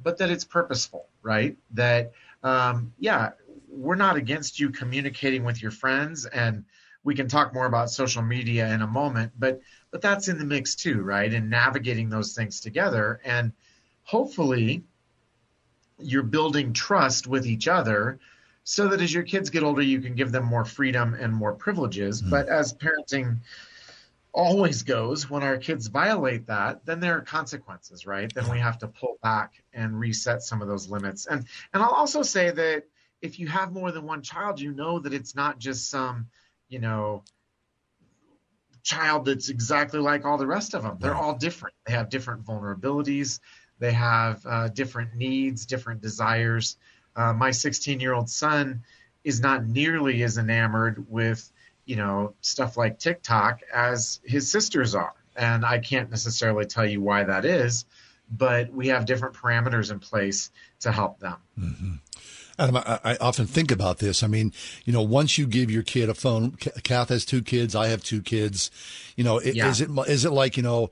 but 0.00 0.16
that 0.18 0.30
it's 0.30 0.44
purposeful, 0.44 1.08
right? 1.22 1.56
That, 1.72 2.12
um, 2.44 2.92
yeah, 2.98 3.32
we're 3.68 3.96
not 3.96 4.16
against 4.16 4.60
you 4.60 4.70
communicating 4.70 5.42
with 5.42 5.60
your 5.60 5.72
friends 5.72 6.24
and 6.26 6.64
we 7.04 7.16
can 7.16 7.26
talk 7.26 7.52
more 7.52 7.66
about 7.66 7.90
social 7.90 8.22
media 8.22 8.72
in 8.72 8.82
a 8.82 8.86
moment 8.86 9.32
but 9.38 9.60
but 9.90 10.00
that's 10.02 10.28
in 10.28 10.38
the 10.38 10.44
mix 10.44 10.74
too 10.74 11.00
right 11.00 11.32
and 11.32 11.48
navigating 11.48 12.10
those 12.10 12.34
things 12.34 12.60
together 12.60 13.20
and 13.24 13.50
hopefully 14.04 14.84
you're 15.98 16.22
building 16.22 16.72
trust 16.72 17.26
with 17.26 17.46
each 17.46 17.66
other 17.66 18.18
so 18.64 18.88
that 18.88 19.00
as 19.00 19.12
your 19.12 19.22
kids 19.22 19.48
get 19.48 19.62
older 19.62 19.82
you 19.82 20.00
can 20.00 20.14
give 20.14 20.32
them 20.32 20.44
more 20.44 20.64
freedom 20.64 21.14
and 21.14 21.32
more 21.32 21.54
privileges 21.54 22.20
mm-hmm. 22.20 22.30
but 22.30 22.48
as 22.48 22.74
parenting 22.74 23.38
always 24.34 24.82
goes 24.82 25.28
when 25.28 25.42
our 25.42 25.58
kids 25.58 25.88
violate 25.88 26.46
that 26.46 26.84
then 26.86 27.00
there 27.00 27.18
are 27.18 27.20
consequences 27.20 28.06
right 28.06 28.32
then 28.34 28.48
we 28.50 28.58
have 28.58 28.78
to 28.78 28.88
pull 28.88 29.18
back 29.22 29.62
and 29.74 29.98
reset 29.98 30.42
some 30.42 30.62
of 30.62 30.68
those 30.68 30.88
limits 30.88 31.26
and 31.26 31.44
and 31.74 31.82
i'll 31.82 31.90
also 31.90 32.22
say 32.22 32.50
that 32.50 32.84
if 33.22 33.38
you 33.38 33.46
have 33.46 33.72
more 33.72 33.92
than 33.92 34.04
one 34.04 34.20
child, 34.20 34.60
you 34.60 34.72
know 34.72 34.98
that 34.98 35.14
it's 35.14 35.34
not 35.34 35.58
just 35.58 35.88
some, 35.88 36.26
you 36.68 36.80
know, 36.80 37.22
child 38.82 39.24
that's 39.24 39.48
exactly 39.48 40.00
like 40.00 40.24
all 40.24 40.36
the 40.36 40.46
rest 40.46 40.74
of 40.74 40.82
them. 40.82 40.98
They're 41.00 41.14
all 41.14 41.36
different. 41.36 41.76
They 41.86 41.92
have 41.92 42.10
different 42.10 42.44
vulnerabilities. 42.44 43.38
They 43.78 43.92
have 43.92 44.44
uh, 44.44 44.68
different 44.68 45.14
needs, 45.14 45.66
different 45.66 46.02
desires. 46.02 46.76
Uh, 47.14 47.32
my 47.32 47.52
16 47.52 48.00
year 48.00 48.12
old 48.12 48.28
son 48.28 48.82
is 49.22 49.40
not 49.40 49.64
nearly 49.64 50.24
as 50.24 50.36
enamored 50.36 51.06
with, 51.08 51.52
you 51.92 51.98
know, 51.98 52.32
stuff 52.40 52.78
like 52.78 52.98
TikTok 52.98 53.60
as 53.70 54.18
his 54.24 54.50
sisters 54.50 54.94
are. 54.94 55.12
And 55.36 55.62
I 55.62 55.78
can't 55.78 56.08
necessarily 56.08 56.64
tell 56.64 56.86
you 56.86 57.02
why 57.02 57.24
that 57.24 57.44
is, 57.44 57.84
but 58.30 58.72
we 58.72 58.88
have 58.88 59.04
different 59.04 59.34
parameters 59.34 59.90
in 59.90 59.98
place 59.98 60.50
to 60.80 60.90
help 60.90 61.18
them. 61.18 61.36
Mm-hmm. 61.60 61.92
Adam, 62.58 62.76
I, 62.78 62.98
I, 63.04 63.16
often 63.20 63.44
think 63.44 63.70
about 63.70 63.98
this. 63.98 64.22
I 64.22 64.26
mean, 64.26 64.54
you 64.86 64.92
know, 64.94 65.02
once 65.02 65.36
you 65.36 65.46
give 65.46 65.70
your 65.70 65.82
kid 65.82 66.08
a 66.08 66.14
phone, 66.14 66.52
Kath 66.82 67.10
has 67.10 67.26
two 67.26 67.42
kids, 67.42 67.76
I 67.76 67.88
have 67.88 68.02
two 68.02 68.22
kids. 68.22 68.70
You 69.14 69.24
know, 69.24 69.42
yeah. 69.42 69.68
is 69.68 69.82
it 69.82 69.90
is 70.08 70.24
it 70.24 70.30
like 70.30 70.56
you 70.56 70.62
know, 70.62 70.90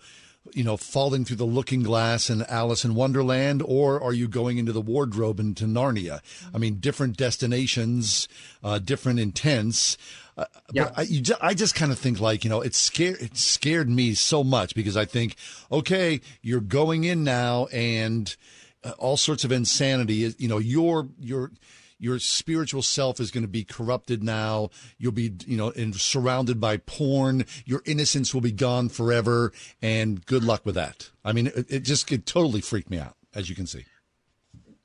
you 0.52 0.64
know, 0.64 0.76
falling 0.76 1.24
through 1.24 1.36
the 1.36 1.46
looking 1.46 1.82
glass 1.82 2.28
in 2.28 2.42
Alice 2.42 2.84
in 2.84 2.94
Wonderland, 2.94 3.62
or 3.64 4.02
are 4.02 4.12
you 4.12 4.28
going 4.28 4.58
into 4.58 4.72
the 4.72 4.82
wardrobe 4.82 5.40
into 5.40 5.64
Narnia? 5.64 6.20
I 6.54 6.58
mean, 6.58 6.74
different 6.76 7.16
destinations, 7.16 8.28
uh, 8.62 8.78
different 8.78 9.18
intents. 9.18 9.96
Uh, 10.40 10.46
yeah. 10.72 10.84
But 10.84 10.98
I, 10.98 11.02
you, 11.02 11.22
I 11.40 11.54
just 11.54 11.74
kind 11.74 11.92
of 11.92 11.98
think 11.98 12.18
like 12.18 12.44
you 12.44 12.50
know 12.50 12.62
it 12.62 12.74
scared 12.74 13.20
it 13.20 13.36
scared 13.36 13.90
me 13.90 14.14
so 14.14 14.42
much 14.42 14.74
because 14.74 14.96
I 14.96 15.04
think 15.04 15.36
okay 15.70 16.20
you're 16.40 16.60
going 16.60 17.04
in 17.04 17.24
now 17.24 17.66
and 17.66 18.34
uh, 18.82 18.92
all 18.98 19.16
sorts 19.16 19.44
of 19.44 19.52
insanity. 19.52 20.24
is 20.24 20.36
You 20.38 20.48
know, 20.48 20.58
your 20.58 21.08
your 21.18 21.50
your 21.98 22.18
spiritual 22.18 22.80
self 22.80 23.20
is 23.20 23.30
going 23.30 23.42
to 23.42 23.48
be 23.48 23.62
corrupted 23.62 24.22
now. 24.22 24.70
You'll 24.96 25.12
be, 25.12 25.34
you 25.46 25.58
know, 25.58 25.68
in, 25.68 25.92
surrounded 25.92 26.58
by 26.58 26.78
porn. 26.78 27.44
Your 27.66 27.82
innocence 27.84 28.32
will 28.32 28.40
be 28.40 28.52
gone 28.52 28.88
forever. 28.88 29.52
And 29.82 30.24
good 30.24 30.42
luck 30.42 30.64
with 30.64 30.76
that. 30.76 31.10
I 31.22 31.32
mean, 31.32 31.48
it, 31.48 31.66
it 31.68 31.80
just 31.80 32.10
it 32.10 32.24
totally 32.24 32.62
freaked 32.62 32.90
me 32.90 32.98
out, 32.98 33.16
as 33.34 33.50
you 33.50 33.54
can 33.54 33.66
see. 33.66 33.84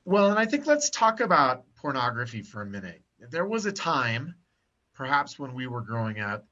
Well, 0.03 0.29
and 0.29 0.37
I 0.37 0.45
think 0.45 0.67
let's 0.67 0.89
talk 0.89 1.21
about 1.21 1.63
pornography 1.77 2.41
for 2.41 2.61
a 2.61 2.65
minute. 2.65 3.01
There 3.31 3.45
was 3.45 3.65
a 3.65 3.71
time, 3.71 4.35
perhaps 4.95 5.37
when 5.37 5.53
we 5.53 5.67
were 5.67 5.81
growing 5.81 6.19
up, 6.19 6.45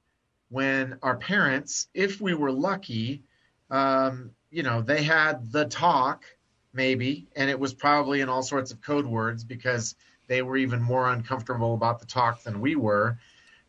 when 0.50 1.00
our 1.02 1.16
parents, 1.16 1.88
if 1.94 2.22
we 2.22 2.34
were 2.34 2.52
lucky, 2.52 3.24
um, 3.72 4.32
you 4.52 4.62
know, 4.62 4.82
they 4.82 5.02
had 5.02 5.52
the 5.52 5.66
talk 5.66 6.26
maybe, 6.74 7.28
and 7.36 7.50
it 7.50 7.60
was 7.60 7.74
probably 7.74 8.22
in 8.22 8.30
all 8.30 8.44
sorts 8.44 8.72
of 8.72 8.82
code 8.82 9.06
words 9.06 9.44
because 9.44 9.96
they 10.28 10.42
were 10.42 10.58
even 10.58 10.82
more 10.82 11.10
uncomfortable 11.12 11.74
about 11.74 12.00
the 12.00 12.06
talk 12.06 12.44
than 12.44 12.62
we 12.62 12.76
were. 12.76 13.18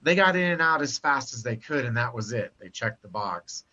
They 0.02 0.14
got 0.14 0.36
in 0.36 0.52
and 0.52 0.60
out 0.62 0.82
as 0.82 0.98
fast 0.98 1.32
as 1.32 1.42
they 1.42 1.56
could, 1.56 1.84
and 1.84 1.96
that 1.96 2.14
was 2.14 2.32
it. 2.32 2.52
They 2.60 2.68
checked 2.68 3.02
the 3.02 3.08
box. 3.08 3.64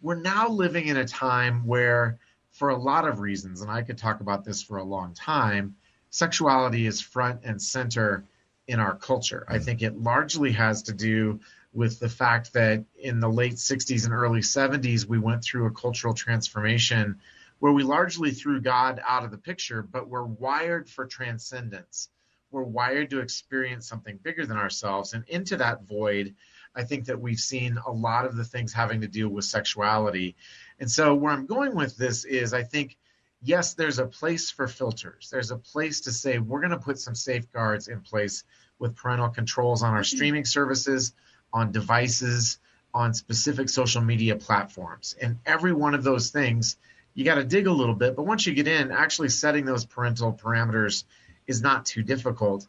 We're 0.00 0.20
now 0.20 0.48
living 0.48 0.86
in 0.86 0.96
a 0.96 1.04
time 1.04 1.66
where, 1.66 2.18
for 2.52 2.70
a 2.70 2.76
lot 2.76 3.06
of 3.06 3.20
reasons, 3.20 3.60
and 3.60 3.70
I 3.70 3.82
could 3.82 3.98
talk 3.98 4.20
about 4.20 4.44
this 4.44 4.62
for 4.62 4.78
a 4.78 4.84
long 4.84 5.14
time, 5.14 5.74
sexuality 6.10 6.86
is 6.86 7.00
front 7.00 7.40
and 7.44 7.60
center 7.60 8.24
in 8.70 8.78
our 8.78 8.94
culture. 8.94 9.44
I 9.48 9.58
think 9.58 9.82
it 9.82 9.98
largely 9.98 10.52
has 10.52 10.84
to 10.84 10.92
do 10.92 11.40
with 11.72 11.98
the 11.98 12.08
fact 12.08 12.52
that 12.52 12.84
in 12.96 13.18
the 13.18 13.28
late 13.28 13.54
60s 13.54 14.04
and 14.04 14.14
early 14.14 14.40
70s, 14.40 15.06
we 15.06 15.18
went 15.18 15.42
through 15.42 15.66
a 15.66 15.72
cultural 15.72 16.14
transformation 16.14 17.18
where 17.58 17.72
we 17.72 17.82
largely 17.82 18.30
threw 18.30 18.60
God 18.60 19.02
out 19.06 19.24
of 19.24 19.32
the 19.32 19.38
picture, 19.38 19.82
but 19.82 20.08
we're 20.08 20.24
wired 20.24 20.88
for 20.88 21.04
transcendence. 21.04 22.10
We're 22.52 22.62
wired 22.62 23.10
to 23.10 23.20
experience 23.20 23.88
something 23.88 24.18
bigger 24.22 24.46
than 24.46 24.56
ourselves. 24.56 25.14
And 25.14 25.24
into 25.28 25.56
that 25.56 25.82
void, 25.82 26.36
I 26.74 26.84
think 26.84 27.06
that 27.06 27.20
we've 27.20 27.40
seen 27.40 27.76
a 27.84 27.90
lot 27.90 28.24
of 28.24 28.36
the 28.36 28.44
things 28.44 28.72
having 28.72 29.00
to 29.00 29.08
do 29.08 29.28
with 29.28 29.44
sexuality. 29.44 30.36
And 30.78 30.88
so, 30.88 31.14
where 31.14 31.32
I'm 31.32 31.46
going 31.46 31.74
with 31.74 31.96
this 31.96 32.24
is 32.24 32.54
I 32.54 32.62
think, 32.62 32.96
yes, 33.42 33.74
there's 33.74 33.98
a 33.98 34.06
place 34.06 34.50
for 34.50 34.68
filters. 34.68 35.28
There's 35.30 35.50
a 35.50 35.56
place 35.56 36.02
to 36.02 36.12
say 36.12 36.38
we're 36.38 36.60
going 36.60 36.70
to 36.70 36.78
put 36.78 36.98
some 36.98 37.14
safeguards 37.14 37.88
in 37.88 38.00
place 38.00 38.44
with 38.78 38.96
parental 38.96 39.28
controls 39.28 39.82
on 39.82 39.92
our 39.92 40.00
mm-hmm. 40.00 40.16
streaming 40.16 40.44
services, 40.44 41.12
on 41.52 41.72
devices, 41.72 42.58
on 42.92 43.14
specific 43.14 43.68
social 43.68 44.02
media 44.02 44.36
platforms. 44.36 45.14
And 45.20 45.38
every 45.46 45.72
one 45.72 45.94
of 45.94 46.02
those 46.02 46.30
things 46.30 46.76
you 47.14 47.24
got 47.24 47.36
to 47.36 47.44
dig 47.44 47.66
a 47.66 47.72
little 47.72 47.94
bit. 47.94 48.16
But 48.16 48.24
once 48.24 48.46
you 48.46 48.54
get 48.54 48.68
in, 48.68 48.92
actually 48.92 49.30
setting 49.30 49.64
those 49.64 49.84
parental 49.84 50.32
parameters 50.32 51.04
is 51.46 51.60
not 51.60 51.86
too 51.86 52.02
difficult. 52.02 52.66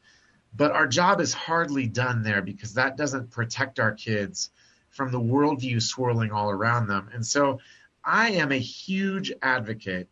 But 0.53 0.71
our 0.71 0.87
job 0.87 1.21
is 1.21 1.33
hardly 1.33 1.87
done 1.87 2.23
there 2.23 2.41
because 2.41 2.73
that 2.73 2.97
doesn't 2.97 3.31
protect 3.31 3.79
our 3.79 3.93
kids 3.93 4.49
from 4.89 5.11
the 5.11 5.19
worldview 5.19 5.81
swirling 5.81 6.31
all 6.31 6.49
around 6.49 6.87
them. 6.87 7.09
And 7.13 7.25
so 7.25 7.59
I 8.03 8.31
am 8.31 8.51
a 8.51 8.59
huge 8.59 9.31
advocate 9.41 10.09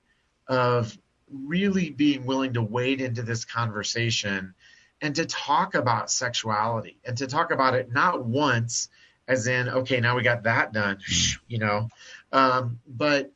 of 0.49 0.97
really 1.31 1.89
being 1.89 2.25
willing 2.25 2.53
to 2.53 2.61
wade 2.61 2.99
into 2.99 3.21
this 3.21 3.45
conversation 3.45 4.53
and 5.01 5.15
to 5.15 5.25
talk 5.25 5.75
about 5.75 6.11
sexuality 6.11 6.97
and 7.05 7.17
to 7.19 7.27
talk 7.27 7.51
about 7.51 7.75
it 7.75 7.91
not 7.91 8.25
once 8.25 8.89
as 9.27 9.47
in 9.47 9.69
okay 9.69 10.01
now 10.01 10.17
we 10.17 10.23
got 10.23 10.43
that 10.43 10.73
done 10.73 10.97
you 11.47 11.59
know 11.59 11.87
um, 12.33 12.79
but 12.87 13.31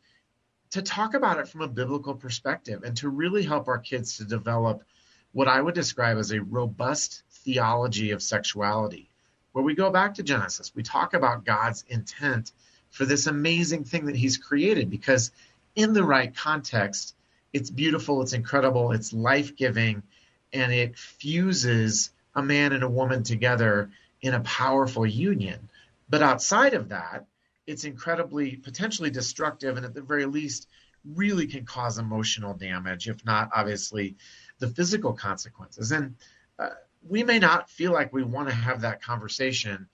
to 0.72 0.82
talk 0.82 1.14
about 1.14 1.38
it 1.38 1.48
from 1.48 1.62
a 1.62 1.68
biblical 1.68 2.16
perspective 2.16 2.82
and 2.84 2.98
to 2.98 3.08
really 3.08 3.44
help 3.44 3.68
our 3.68 3.78
kids 3.78 4.18
to 4.18 4.26
develop 4.26 4.84
what 5.32 5.48
I 5.48 5.62
would 5.62 5.76
describe 5.76 6.18
as 6.18 6.32
a 6.32 6.42
robust 6.42 7.24
theology 7.30 8.12
of 8.12 8.24
sexuality, 8.24 9.10
where 9.52 9.64
we 9.64 9.76
go 9.76 9.92
back 9.92 10.16
to 10.16 10.24
Genesis. 10.24 10.72
We 10.74 10.82
talk 10.82 11.14
about 11.14 11.46
God's 11.46 11.86
intent 11.90 12.54
for 12.90 13.06
this 13.06 13.28
amazing 13.28 13.84
thing 13.84 14.06
that 14.06 14.16
He's 14.16 14.38
created, 14.38 14.90
because 14.90 15.32
in 15.76 15.94
the 15.94 16.04
right 16.04 16.36
context, 16.36 17.16
it's 17.52 17.70
beautiful, 17.70 18.22
it's 18.22 18.34
incredible, 18.34 18.92
it's 18.92 19.14
life 19.14 19.56
giving, 19.56 20.04
and 20.52 20.72
it 20.72 20.98
fuses 20.98 22.12
a 22.36 22.42
man 22.42 22.74
and 22.74 22.84
a 22.84 22.90
woman 22.90 23.24
together 23.24 23.92
in 24.22 24.34
a 24.34 24.40
powerful 24.42 25.06
union. 25.06 25.70
But 26.10 26.22
outside 26.22 26.74
of 26.74 26.90
that, 26.90 27.26
it's 27.66 27.86
incredibly 27.86 28.56
potentially 28.56 29.10
destructive 29.10 29.78
and 29.78 29.86
at 29.86 29.94
the 29.94 30.02
very 30.02 30.26
least 30.26 30.68
really 31.06 31.48
can 31.48 31.66
cause 31.66 31.98
emotional 31.98 32.54
damage 32.54 33.10
if 33.10 33.26
not 33.26 33.50
obviously 33.54 34.16
the 34.60 34.68
physical 34.68 35.14
consequences 35.14 35.92
and 35.92 36.16
uh, 36.60 36.70
we 37.08 37.24
may 37.24 37.40
not 37.40 37.70
feel 37.70 37.92
like 37.92 38.14
we 38.14 38.24
want 38.24 38.48
to 38.48 38.56
have 38.56 38.82
that 38.82 39.02
conversation 39.02 39.88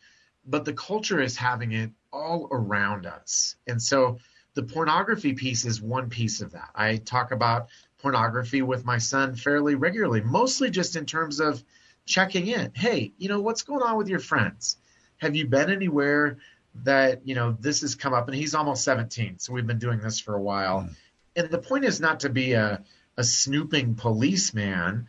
but 0.46 0.66
the 0.66 0.74
culture 0.74 1.20
is 1.20 1.36
having 1.36 1.72
it 1.72 1.90
all 2.14 2.48
around 2.52 3.06
us 3.08 3.56
and 3.68 3.82
so 3.82 4.20
the 4.60 4.74
pornography 4.74 5.34
piece 5.34 5.66
is 5.66 5.82
one 5.82 6.10
piece 6.10 6.42
of 6.42 6.52
that 6.52 6.70
i 6.76 6.98
talk 6.98 7.32
about 7.32 7.70
pornography 8.00 8.62
with 8.62 8.86
my 8.86 8.98
son 8.98 9.36
fairly 9.36 9.76
regularly, 9.76 10.22
mostly 10.22 10.70
just 10.70 10.96
in 10.96 11.06
terms 11.06 11.40
of 11.40 11.64
checking 12.06 12.48
in. 12.48 12.72
Hey, 12.74 13.14
you 13.18 13.30
know, 13.30 13.42
what's 13.42 13.64
going 13.64 13.84
on 13.84 13.98
with 13.98 14.08
your 14.08 14.20
friends? 14.20 14.78
Have 15.18 15.36
you 15.36 15.48
been 15.48 15.70
anywhere 15.70 16.38
that, 16.84 17.28
you 17.28 17.36
know, 17.36 17.56
this 17.60 17.82
has 17.82 17.96
come 17.96 18.14
up? 18.14 18.28
And 18.28 18.36
he's 18.36 18.56
almost 18.56 18.84
17, 18.84 19.40
so 19.40 19.54
we've 19.54 19.68
been 19.68 19.80
doing 19.80 20.00
this 20.00 20.20
for 20.20 20.36
a 20.36 20.42
while. 20.42 20.82
Mm. 20.82 20.96
And 21.36 21.50
the 21.50 21.60
point 21.60 21.86
is 21.86 22.00
not 22.00 22.22
to 22.22 22.30
be 22.30 22.54
a, 22.54 22.84
a 23.18 23.24
snooping 23.24 23.96
policeman, 23.96 25.08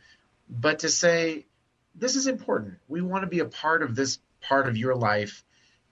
but 0.49 0.81
to 0.81 0.89
say, 0.89 1.47
this 1.95 2.17
is 2.17 2.27
important. 2.27 2.75
We 2.89 3.03
want 3.03 3.23
to 3.23 3.29
be 3.29 3.41
a 3.41 3.45
part 3.45 3.83
of 3.83 3.95
this 3.95 4.19
part 4.41 4.69
of 4.69 4.77
your 4.77 4.95
life 4.95 5.45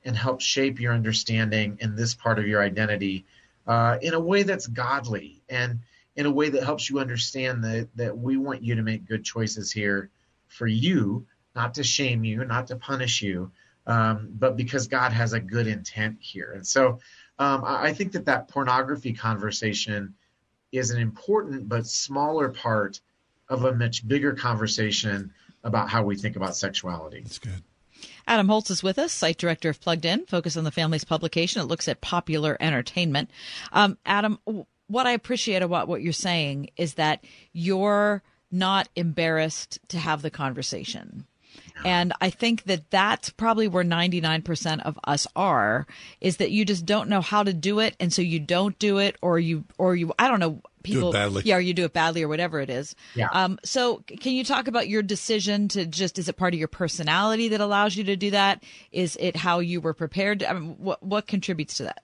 and 0.05 0.17
help 0.17 0.41
shape 0.41 0.81
your 0.81 0.95
understanding 0.95 1.79
in 1.81 1.97
this 1.97 2.15
part 2.15 2.39
of 2.39 2.47
your 2.47 2.63
identity 2.63 3.27
uh, 3.69 3.99
in 4.01 4.15
a 4.15 4.21
way 4.21 4.43
that's 4.43 4.67
godly 4.67 5.43
and 5.49 5.81
in 6.17 6.27
a 6.27 6.31
way 6.31 6.49
that 6.49 6.65
helps 6.65 6.91
you 6.91 6.99
understand 6.99 7.63
that, 7.63 7.89
that 7.95 8.17
we 8.17 8.37
want 8.37 8.63
you 8.63 8.75
to 8.75 8.83
make 8.83 9.07
good 9.07 9.25
choices 9.25 9.71
here 9.71 10.11
for 10.49 10.67
you, 10.67 11.27
not 11.55 11.75
to 11.75 11.85
shame 11.85 12.25
you, 12.25 12.45
not 12.45 12.67
to 12.67 12.77
punish 12.77 13.23
you, 13.23 13.53
um, 13.87 14.31
but 14.33 14.57
because 14.57 14.89
God 14.89 15.13
has 15.13 15.35
a 15.35 15.39
good 15.39 15.67
intent 15.67 16.17
here. 16.19 16.53
And 16.55 16.67
so 16.67 16.99
um, 17.39 17.63
I 17.65 17.93
think 17.93 18.13
that 18.13 18.25
that 18.25 18.49
pornography 18.49 19.13
conversation 19.13 20.15
is 20.73 20.91
an 20.91 21.01
important 21.01 21.69
but 21.69 21.87
smaller 21.87 22.49
part 22.49 23.01
of 23.49 23.65
a 23.65 23.75
much 23.75 24.07
bigger 24.07 24.33
conversation 24.33 25.33
about 25.63 25.89
how 25.89 26.03
we 26.03 26.17
think 26.17 26.37
about 26.37 26.57
sexuality. 26.57 27.21
That's 27.21 27.39
good. 27.39 27.63
Adam 28.27 28.49
Holz 28.49 28.71
is 28.71 28.83
with 28.83 28.99
us, 28.99 29.13
site 29.13 29.39
director 29.39 29.69
of 29.69 29.81
Plugged 29.81 30.05
In, 30.05 30.27
focus 30.27 30.57
on 30.57 30.65
the 30.65 30.71
family's 30.71 31.05
publication. 31.05 31.63
It 31.63 31.67
looks 31.67 31.89
at 31.89 32.01
popular 32.01 32.57
entertainment. 32.61 33.31
Um, 33.73 33.97
Adam, 34.05 34.39
what 34.87 35.07
I 35.07 35.13
appreciate 35.13 35.63
about 35.63 35.89
what 35.89 36.03
you're 36.03 36.13
saying 36.13 36.71
is 36.77 36.95
that 36.95 37.25
you're 37.53 38.23
not 38.51 38.89
embarrassed 38.97 39.79
to 39.89 39.99
have 39.99 40.23
the 40.23 40.31
conversation. 40.31 41.27
And 41.85 42.13
I 42.21 42.31
think 42.31 42.65
that 42.65 42.91
that's 42.91 43.31
probably 43.31 43.69
where 43.69 43.85
99% 43.85 44.83
of 44.83 44.99
us 45.05 45.27
are 45.37 45.87
is 46.21 46.39
that 46.39 46.51
you 46.51 46.65
just 46.65 46.85
don't 46.85 47.09
know 47.09 47.21
how 47.21 47.43
to 47.43 47.53
do 47.53 47.79
it. 47.79 47.95
And 48.01 48.13
so 48.13 48.23
you 48.23 48.41
don't 48.41 48.79
do 48.79 48.99
it 48.99 49.17
or 49.23 49.39
you, 49.39 49.65
or 49.79 49.95
you, 49.95 50.13
I 50.19 50.29
don't 50.29 50.41
know, 50.41 50.61
people, 50.83 51.13
badly. 51.13 51.43
yeah, 51.45 51.57
or 51.57 51.61
you 51.61 51.75
do 51.75 51.85
it 51.85 51.93
badly 51.93 52.23
or 52.23 52.29
whatever 52.29 52.61
it 52.61 52.71
is. 52.71 52.95
Yeah. 53.15 53.29
Um, 53.33 53.59
so 53.65 54.03
can 54.07 54.33
you 54.33 54.45
talk 54.45 54.69
about 54.69 54.89
your 54.89 55.03
decision 55.03 55.69
to 55.69 55.87
just, 55.87 56.19
is 56.19 56.29
it 56.29 56.37
part 56.37 56.55
of 56.55 56.59
your 56.59 56.69
personality 56.69 57.49
that 57.49 57.61
allows 57.61 57.97
you 57.97 58.05
to 58.05 58.17
do 58.17 58.31
that? 58.31 58.63
Is 58.93 59.17
it 59.21 59.37
how 59.37 59.61
you 59.61 59.81
were 59.81 59.95
prepared? 59.95 60.43
I 60.43 60.53
mean, 60.55 60.77
what, 60.79 61.03
what 61.03 61.27
contributes 61.27 61.75
to 61.79 61.85
that? 61.85 62.03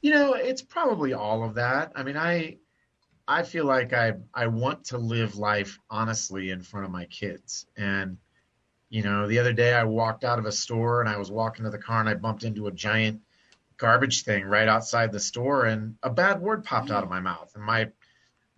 You 0.00 0.12
know, 0.12 0.34
it's 0.34 0.62
probably 0.62 1.12
all 1.12 1.44
of 1.44 1.54
that. 1.54 1.92
I 1.96 2.02
mean, 2.02 2.16
I, 2.16 2.58
I 3.26 3.42
feel 3.42 3.64
like 3.64 3.92
I, 3.92 4.14
I 4.32 4.46
want 4.46 4.86
to 4.86 4.98
live 4.98 5.36
life 5.36 5.78
honestly 5.90 6.50
in 6.50 6.62
front 6.62 6.86
of 6.86 6.92
my 6.92 7.06
kids 7.06 7.66
and, 7.76 8.18
you 8.90 9.02
know, 9.02 9.28
the 9.28 9.38
other 9.38 9.52
day 9.52 9.74
I 9.74 9.84
walked 9.84 10.24
out 10.24 10.38
of 10.38 10.46
a 10.46 10.52
store 10.52 11.00
and 11.00 11.10
I 11.10 11.18
was 11.18 11.30
walking 11.30 11.64
to 11.64 11.70
the 11.70 11.78
car 11.78 12.00
and 12.00 12.08
I 12.08 12.14
bumped 12.14 12.44
into 12.44 12.68
a 12.68 12.72
giant 12.72 13.20
garbage 13.78 14.24
thing 14.24 14.44
right 14.44 14.68
outside 14.68 15.12
the 15.12 15.20
store 15.20 15.64
and 15.64 15.94
a 16.02 16.10
bad 16.10 16.40
word 16.40 16.64
popped 16.64 16.90
out 16.90 17.04
of 17.04 17.08
my 17.08 17.20
mouth. 17.20 17.52
And 17.54 17.64
my 17.64 17.88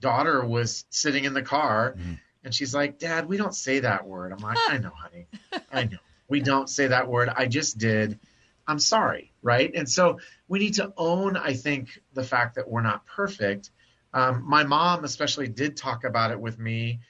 daughter 0.01 0.45
was 0.45 0.85
sitting 0.91 1.25
in 1.25 1.35
the 1.35 1.43
car 1.43 1.95
mm. 1.97 2.19
and 2.43 2.55
she's 2.55 2.75
like, 2.75 2.99
Dad, 2.99 3.29
we 3.29 3.37
don't 3.37 3.55
say 3.55 3.81
that 3.81 4.07
word. 4.07 4.33
I'm 4.33 4.39
like, 4.39 4.59
I 4.69 4.79
know, 4.79 4.93
honey. 4.97 5.27
I 5.73 5.85
know. 5.85 5.99
We 6.29 6.41
don't 6.41 6.69
say 6.71 6.89
that 6.89 7.07
word. 7.07 7.29
I 7.35 7.47
just 7.47 7.77
did. 7.79 8.19
I'm 8.67 8.79
sorry. 8.79 9.33
Right. 9.43 9.71
And 9.75 9.89
so 9.89 10.21
we 10.49 10.59
need 10.59 10.75
to 10.75 10.93
own, 10.97 11.37
I 11.37 11.55
think, 11.55 12.01
the 12.15 12.25
fact 12.25 12.55
that 12.55 12.69
we're 12.69 12.83
not 12.83 13.05
perfect. 13.05 13.71
Um, 14.15 14.45
my 14.49 14.65
mom, 14.65 15.05
especially, 15.05 15.49
did 15.49 15.77
talk 15.77 16.05
about 16.05 16.31
it 16.31 16.41
with 16.41 16.59
me 16.59 17.01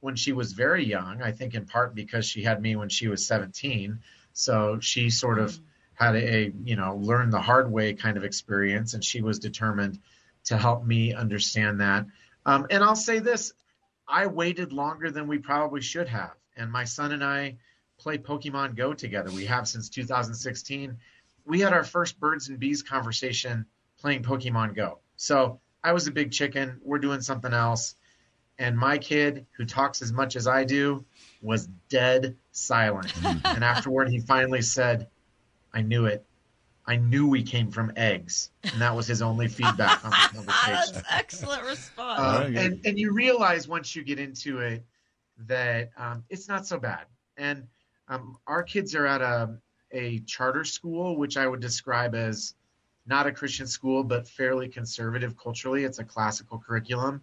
when 0.00 0.16
she 0.16 0.32
was 0.32 0.52
very 0.52 0.84
young. 0.84 1.22
I 1.22 1.32
think 1.32 1.54
in 1.54 1.64
part 1.64 1.94
because 1.94 2.26
she 2.26 2.42
had 2.42 2.60
me 2.60 2.76
when 2.76 2.88
she 2.90 3.08
was 3.08 3.26
17. 3.26 4.00
So 4.34 4.80
she 4.80 5.08
sort 5.08 5.38
of 5.38 5.58
had 5.94 6.16
a, 6.16 6.52
you 6.64 6.76
know, 6.76 6.96
learn 6.96 7.30
the 7.30 7.40
hard 7.40 7.70
way 7.70 7.94
kind 7.94 8.16
of 8.16 8.24
experience, 8.24 8.94
and 8.94 9.04
she 9.04 9.22
was 9.22 9.38
determined 9.38 10.00
to 10.44 10.56
help 10.56 10.84
me 10.84 11.14
understand 11.14 11.80
that. 11.80 12.06
Um, 12.46 12.66
and 12.70 12.82
I'll 12.82 12.96
say 12.96 13.18
this 13.18 13.52
I 14.06 14.26
waited 14.26 14.72
longer 14.72 15.10
than 15.10 15.26
we 15.26 15.38
probably 15.38 15.80
should 15.80 16.08
have. 16.08 16.34
And 16.56 16.70
my 16.70 16.84
son 16.84 17.12
and 17.12 17.24
I 17.24 17.56
play 17.98 18.18
Pokemon 18.18 18.76
Go 18.76 18.92
together. 18.92 19.30
We 19.30 19.46
have 19.46 19.66
since 19.66 19.88
2016. 19.88 20.96
We 21.46 21.60
had 21.60 21.72
our 21.72 21.84
first 21.84 22.20
birds 22.20 22.48
and 22.48 22.58
bees 22.58 22.82
conversation 22.82 23.66
playing 23.98 24.22
Pokemon 24.22 24.74
Go. 24.74 24.98
So 25.16 25.60
I 25.82 25.92
was 25.92 26.06
a 26.06 26.12
big 26.12 26.32
chicken. 26.32 26.80
We're 26.82 26.98
doing 26.98 27.20
something 27.22 27.52
else 27.52 27.94
and 28.58 28.78
my 28.78 28.98
kid, 28.98 29.46
who 29.56 29.64
talks 29.64 30.02
as 30.02 30.12
much 30.12 30.36
as 30.36 30.46
I 30.46 30.64
do, 30.64 31.04
was 31.42 31.66
dead 31.88 32.36
silent. 32.52 33.12
and 33.44 33.64
afterward, 33.64 34.08
he 34.08 34.20
finally 34.20 34.62
said, 34.62 35.08
I 35.74 35.82
knew 35.82 36.06
it. 36.06 36.24
I 36.86 36.96
knew 36.96 37.26
we 37.26 37.42
came 37.42 37.70
from 37.70 37.92
eggs. 37.96 38.50
And 38.62 38.80
that 38.80 38.94
was 38.94 39.06
his 39.06 39.22
only 39.22 39.48
feedback 39.48 40.04
on 40.04 40.10
the 40.10 40.16
conversation. 40.34 40.94
That's 40.94 41.02
excellent 41.10 41.64
response. 41.64 42.20
Uh, 42.20 42.50
and, 42.54 42.80
and 42.84 42.98
you 42.98 43.12
realize 43.12 43.66
once 43.66 43.96
you 43.96 44.02
get 44.02 44.18
into 44.18 44.60
it 44.60 44.84
that 45.46 45.90
um, 45.96 46.24
it's 46.28 46.48
not 46.48 46.66
so 46.66 46.78
bad. 46.78 47.06
And 47.36 47.66
um, 48.08 48.38
our 48.46 48.62
kids 48.62 48.94
are 48.94 49.06
at 49.06 49.20
a, 49.20 49.56
a 49.92 50.20
charter 50.20 50.64
school, 50.64 51.16
which 51.16 51.36
I 51.36 51.46
would 51.46 51.60
describe 51.60 52.14
as 52.14 52.54
not 53.06 53.26
a 53.26 53.32
Christian 53.32 53.66
school, 53.66 54.04
but 54.04 54.28
fairly 54.28 54.68
conservative 54.68 55.36
culturally. 55.36 55.84
It's 55.84 55.98
a 55.98 56.04
classical 56.04 56.58
curriculum 56.58 57.22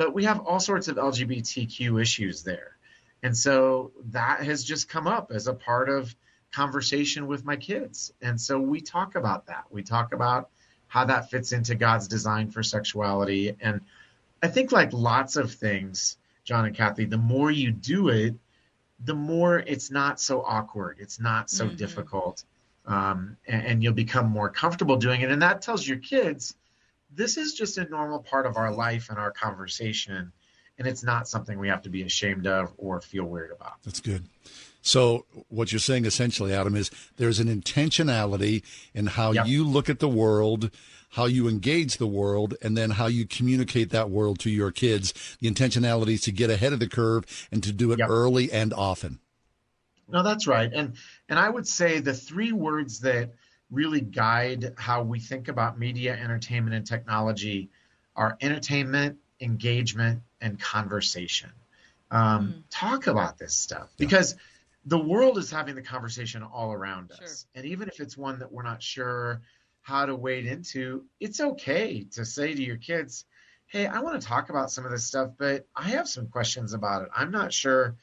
but 0.00 0.14
we 0.14 0.24
have 0.24 0.40
all 0.40 0.58
sorts 0.58 0.88
of 0.88 0.96
LGBTQ 0.96 2.00
issues 2.00 2.42
there. 2.42 2.78
And 3.22 3.36
so 3.36 3.92
that 4.06 4.42
has 4.42 4.64
just 4.64 4.88
come 4.88 5.06
up 5.06 5.30
as 5.30 5.46
a 5.46 5.52
part 5.52 5.90
of 5.90 6.16
conversation 6.52 7.26
with 7.26 7.44
my 7.44 7.56
kids. 7.56 8.12
And 8.20 8.40
so 8.40 8.58
we 8.58 8.80
talk 8.80 9.14
about 9.14 9.46
that. 9.46 9.64
We 9.70 9.82
talk 9.82 10.12
about 10.12 10.50
how 10.88 11.04
that 11.04 11.30
fits 11.30 11.52
into 11.52 11.74
God's 11.74 12.08
design 12.08 12.50
for 12.50 12.62
sexuality. 12.62 13.56
And 13.60 13.80
I 14.42 14.48
think, 14.48 14.72
like 14.72 14.92
lots 14.92 15.36
of 15.36 15.52
things, 15.52 16.16
John 16.44 16.64
and 16.64 16.74
Kathy, 16.74 17.04
the 17.04 17.18
more 17.18 17.50
you 17.50 17.70
do 17.70 18.08
it, 18.08 18.34
the 19.04 19.14
more 19.14 19.58
it's 19.58 19.90
not 19.90 20.20
so 20.20 20.42
awkward, 20.42 20.96
it's 21.00 21.20
not 21.20 21.48
so 21.48 21.66
mm-hmm. 21.66 21.76
difficult. 21.76 22.44
Um, 22.86 23.36
and, 23.46 23.66
and 23.66 23.82
you'll 23.82 23.92
become 23.92 24.28
more 24.28 24.50
comfortable 24.50 24.96
doing 24.96 25.20
it. 25.20 25.30
And 25.30 25.42
that 25.42 25.62
tells 25.62 25.86
your 25.86 25.98
kids 25.98 26.54
this 27.12 27.36
is 27.36 27.54
just 27.54 27.78
a 27.78 27.84
normal 27.84 28.20
part 28.20 28.46
of 28.46 28.56
our 28.56 28.72
life 28.72 29.10
and 29.10 29.18
our 29.18 29.30
conversation 29.30 30.32
and 30.80 30.88
it's 30.88 31.04
not 31.04 31.28
something 31.28 31.58
we 31.58 31.68
have 31.68 31.82
to 31.82 31.90
be 31.90 32.02
ashamed 32.02 32.46
of 32.46 32.72
or 32.78 33.02
feel 33.02 33.24
weird 33.24 33.52
about. 33.52 33.74
That's 33.84 34.00
good. 34.00 34.24
So 34.82 35.26
what 35.48 35.72
you're 35.72 35.78
saying 35.78 36.04
essentially, 36.04 36.52
Adam, 36.52 36.76
is 36.76 36.90
there's 37.16 37.38
an 37.38 37.48
intentionality 37.48 38.62
in 38.94 39.06
how 39.06 39.32
yep. 39.32 39.46
you 39.46 39.64
look 39.64 39.90
at 39.90 39.98
the 39.98 40.08
world, 40.08 40.70
how 41.10 41.26
you 41.26 41.48
engage 41.48 41.96
the 41.96 42.06
world, 42.06 42.54
and 42.62 42.76
then 42.76 42.90
how 42.90 43.06
you 43.06 43.26
communicate 43.26 43.90
that 43.90 44.10
world 44.10 44.38
to 44.40 44.50
your 44.50 44.70
kids. 44.70 45.36
The 45.40 45.50
intentionality 45.50 46.14
is 46.14 46.22
to 46.22 46.32
get 46.32 46.50
ahead 46.50 46.72
of 46.72 46.80
the 46.80 46.88
curve 46.88 47.24
and 47.52 47.62
to 47.62 47.72
do 47.72 47.92
it 47.92 47.98
yep. 47.98 48.08
early 48.08 48.50
and 48.50 48.72
often. 48.72 49.20
No, 50.08 50.22
that's 50.22 50.46
right. 50.46 50.70
And 50.72 50.94
and 51.28 51.38
I 51.38 51.48
would 51.48 51.68
say 51.68 52.00
the 52.00 52.14
three 52.14 52.52
words 52.52 53.00
that 53.00 53.34
really 53.70 54.00
guide 54.00 54.74
how 54.76 55.02
we 55.02 55.20
think 55.20 55.48
about 55.48 55.78
media, 55.78 56.14
entertainment, 56.14 56.74
and 56.74 56.86
technology 56.86 57.70
are 58.16 58.36
entertainment, 58.40 59.18
engagement, 59.40 60.22
and 60.40 60.58
conversation. 60.58 61.50
Um, 62.10 62.48
mm. 62.48 62.62
Talk 62.70 63.06
about 63.06 63.38
this 63.38 63.54
stuff 63.54 63.90
because 63.96 64.34
the 64.84 64.98
world 64.98 65.38
is 65.38 65.50
having 65.50 65.74
the 65.74 65.82
conversation 65.82 66.42
all 66.42 66.72
around 66.72 67.10
sure. 67.14 67.24
us. 67.24 67.46
And 67.54 67.66
even 67.66 67.88
if 67.88 68.00
it's 68.00 68.16
one 68.16 68.38
that 68.38 68.50
we're 68.50 68.62
not 68.62 68.82
sure 68.82 69.42
how 69.82 70.06
to 70.06 70.14
wade 70.16 70.46
into, 70.46 71.04
it's 71.18 71.40
okay 71.40 72.04
to 72.12 72.24
say 72.24 72.54
to 72.54 72.62
your 72.62 72.76
kids, 72.76 73.24
Hey, 73.66 73.86
I 73.86 74.00
want 74.00 74.20
to 74.20 74.26
talk 74.26 74.50
about 74.50 74.70
some 74.70 74.84
of 74.84 74.90
this 74.90 75.04
stuff, 75.04 75.30
but 75.38 75.66
I 75.76 75.90
have 75.90 76.08
some 76.08 76.26
questions 76.26 76.72
about 76.72 77.02
it. 77.02 77.08
I'm 77.14 77.30
not 77.30 77.52
sure, 77.52 77.94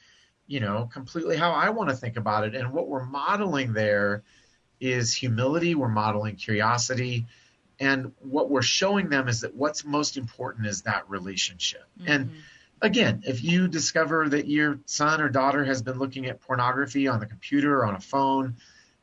you 0.46 0.60
know, 0.60 0.88
completely 0.90 1.36
how 1.36 1.50
I 1.50 1.70
want 1.70 1.90
to 1.90 1.96
think 1.96 2.16
about 2.16 2.44
it. 2.44 2.54
And 2.54 2.72
what 2.72 2.88
we're 2.88 3.04
modeling 3.04 3.74
there 3.74 4.22
is 4.80 5.12
humility, 5.12 5.74
we're 5.74 5.88
modeling 5.88 6.36
curiosity. 6.36 7.26
And 7.80 8.12
what 8.20 8.50
we're 8.50 8.62
showing 8.62 9.10
them 9.10 9.28
is 9.28 9.42
that 9.42 9.54
what's 9.54 9.84
most 9.84 10.16
important 10.16 10.66
is 10.66 10.82
that 10.82 11.08
relationship. 11.10 11.84
Mm-hmm. 12.00 12.10
And 12.10 12.30
again, 12.80 13.22
if 13.26 13.42
you 13.42 13.68
discover 13.68 14.28
that 14.28 14.46
your 14.46 14.80
son 14.86 15.20
or 15.20 15.28
daughter 15.28 15.64
has 15.64 15.82
been 15.82 15.98
looking 15.98 16.26
at 16.26 16.40
pornography 16.40 17.08
on 17.08 17.20
the 17.20 17.26
computer 17.26 17.80
or 17.80 17.86
on 17.86 17.94
a 17.94 18.00
phone, 18.00 18.56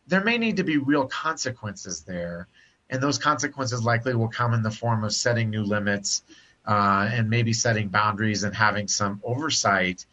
there 0.07 0.23
may 0.23 0.37
need 0.37 0.57
to 0.57 0.63
be 0.63 0.77
real 0.77 1.07
consequences 1.07 2.01
there. 2.01 2.47
And 2.89 3.01
those 3.01 3.17
consequences 3.17 3.83
likely 3.83 4.13
will 4.13 4.27
come 4.27 4.53
in 4.53 4.61
the 4.61 4.71
form 4.71 5.03
of 5.03 5.13
setting 5.13 5.49
new 5.49 5.63
limits 5.63 6.23
uh, 6.67 7.09
and 7.11 7.29
maybe 7.29 7.53
setting 7.53 7.89
boundaries 7.89 8.43
and 8.43 8.55
having 8.55 8.87
some 8.87 9.21
oversight. 9.23 10.05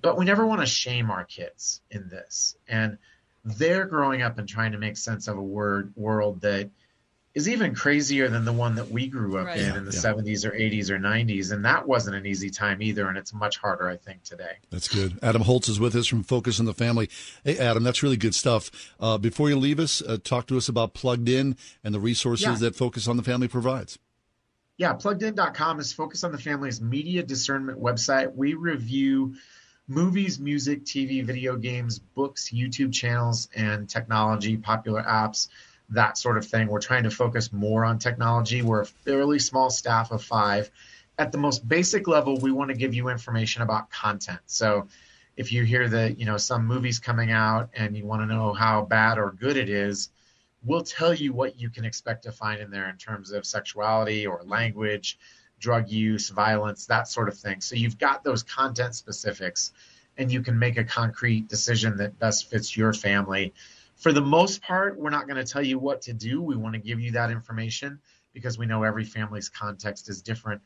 But 0.00 0.16
we 0.16 0.24
never 0.24 0.46
want 0.46 0.60
to 0.60 0.66
shame 0.66 1.10
our 1.10 1.24
kids 1.24 1.80
in 1.90 2.08
this. 2.08 2.56
And 2.68 2.98
they're 3.44 3.84
growing 3.84 4.22
up 4.22 4.38
and 4.38 4.48
trying 4.48 4.72
to 4.72 4.78
make 4.78 4.96
sense 4.96 5.28
of 5.28 5.36
a 5.36 5.42
word 5.42 5.92
world 5.96 6.40
that 6.42 6.70
is 7.38 7.48
even 7.48 7.74
crazier 7.74 8.28
than 8.28 8.44
the 8.44 8.52
one 8.52 8.74
that 8.74 8.90
we 8.90 9.06
grew 9.06 9.38
up 9.38 9.46
Right. 9.46 9.58
in 9.60 9.76
in 9.76 9.84
the 9.84 9.92
Yeah. 9.92 10.00
70s 10.00 10.44
or 10.44 10.50
80s 10.52 10.90
or 10.90 10.98
90s. 10.98 11.52
And 11.52 11.64
that 11.64 11.86
wasn't 11.86 12.16
an 12.16 12.26
easy 12.26 12.50
time 12.50 12.82
either. 12.82 13.08
And 13.08 13.16
it's 13.16 13.32
much 13.32 13.58
harder, 13.58 13.88
I 13.88 13.96
think, 13.96 14.24
today. 14.24 14.56
That's 14.70 14.88
good. 14.88 15.18
Adam 15.22 15.42
Holz 15.42 15.68
is 15.68 15.78
with 15.78 15.94
us 15.94 16.06
from 16.06 16.24
Focus 16.24 16.58
on 16.58 16.66
the 16.66 16.74
Family. 16.74 17.08
Hey, 17.44 17.56
Adam, 17.58 17.84
that's 17.84 18.02
really 18.02 18.16
good 18.16 18.34
stuff. 18.34 18.70
Uh, 18.98 19.18
before 19.18 19.48
you 19.48 19.56
leave 19.56 19.78
us, 19.78 20.02
uh, 20.02 20.18
talk 20.22 20.46
to 20.48 20.56
us 20.56 20.68
about 20.68 20.94
Plugged 20.94 21.28
In 21.28 21.56
and 21.84 21.94
the 21.94 22.00
resources 22.00 22.44
Yeah. 22.46 22.54
that 22.56 22.76
Focus 22.76 23.06
on 23.06 23.16
the 23.16 23.22
Family 23.22 23.46
provides. 23.48 23.98
Yeah, 24.76 24.94
pluggedin.com 24.94 25.80
is 25.80 25.92
Focus 25.92 26.24
on 26.24 26.32
the 26.32 26.38
Family's 26.38 26.80
media 26.80 27.22
discernment 27.22 27.80
website. 27.80 28.34
We 28.34 28.54
review 28.54 29.34
movies, 29.88 30.38
music, 30.38 30.84
TV, 30.84 31.22
video 31.24 31.56
games, 31.56 31.98
books, 31.98 32.50
YouTube 32.50 32.92
channels, 32.92 33.48
and 33.56 33.88
technology, 33.88 34.56
popular 34.56 35.02
apps, 35.02 35.48
that 35.90 36.18
sort 36.18 36.36
of 36.36 36.46
thing. 36.46 36.68
We're 36.68 36.80
trying 36.80 37.04
to 37.04 37.10
focus 37.10 37.52
more 37.52 37.84
on 37.84 37.98
technology. 37.98 38.62
We're 38.62 38.82
a 38.82 38.86
fairly 38.86 39.38
small 39.38 39.70
staff 39.70 40.10
of 40.10 40.22
five. 40.22 40.70
At 41.18 41.32
the 41.32 41.38
most 41.38 41.66
basic 41.68 42.06
level, 42.06 42.38
we 42.38 42.52
want 42.52 42.70
to 42.70 42.76
give 42.76 42.94
you 42.94 43.08
information 43.08 43.62
about 43.62 43.90
content. 43.90 44.40
So 44.46 44.86
if 45.36 45.52
you 45.52 45.64
hear 45.64 45.88
that, 45.88 46.18
you 46.18 46.26
know, 46.26 46.36
some 46.36 46.66
movie's 46.66 46.98
coming 46.98 47.30
out 47.30 47.70
and 47.74 47.96
you 47.96 48.04
want 48.04 48.22
to 48.22 48.26
know 48.26 48.52
how 48.52 48.82
bad 48.82 49.18
or 49.18 49.32
good 49.32 49.56
it 49.56 49.68
is, 49.68 50.10
we'll 50.64 50.82
tell 50.82 51.14
you 51.14 51.32
what 51.32 51.58
you 51.58 51.70
can 51.70 51.84
expect 51.84 52.24
to 52.24 52.32
find 52.32 52.60
in 52.60 52.70
there 52.70 52.90
in 52.90 52.96
terms 52.96 53.32
of 53.32 53.46
sexuality 53.46 54.26
or 54.26 54.42
language, 54.44 55.18
drug 55.60 55.88
use, 55.88 56.28
violence, 56.28 56.86
that 56.86 57.08
sort 57.08 57.28
of 57.28 57.36
thing. 57.36 57.60
So 57.60 57.76
you've 57.76 57.98
got 57.98 58.24
those 58.24 58.42
content 58.42 58.94
specifics 58.94 59.72
and 60.16 60.30
you 60.30 60.42
can 60.42 60.58
make 60.58 60.76
a 60.76 60.84
concrete 60.84 61.48
decision 61.48 61.96
that 61.98 62.18
best 62.18 62.50
fits 62.50 62.76
your 62.76 62.92
family. 62.92 63.54
For 63.98 64.12
the 64.12 64.20
most 64.20 64.62
part, 64.62 64.96
we're 64.96 65.10
not 65.10 65.26
going 65.26 65.44
to 65.44 65.52
tell 65.52 65.64
you 65.64 65.78
what 65.78 66.00
to 66.02 66.12
do. 66.12 66.40
We 66.40 66.56
want 66.56 66.74
to 66.74 66.80
give 66.80 67.00
you 67.00 67.10
that 67.12 67.30
information 67.30 67.98
because 68.32 68.56
we 68.56 68.64
know 68.64 68.84
every 68.84 69.04
family's 69.04 69.48
context 69.48 70.08
is 70.08 70.22
different. 70.22 70.62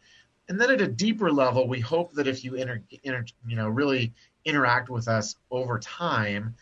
And 0.49 0.61
then 0.61 0.71
at 0.71 0.83
a 0.83 0.87
deeper 0.87 1.33
level, 1.33 1.67
we 1.67 1.81
hope 1.81 2.13
that 2.13 2.27
if 2.27 2.45
you 2.45 2.57
inter, 2.57 2.83
inter, 3.03 3.25
you 3.47 3.57
know, 3.57 3.69
really 3.69 4.13
interact 4.45 4.91
with 4.91 5.09
us 5.09 5.37
over 5.51 5.79
time, 5.79 6.55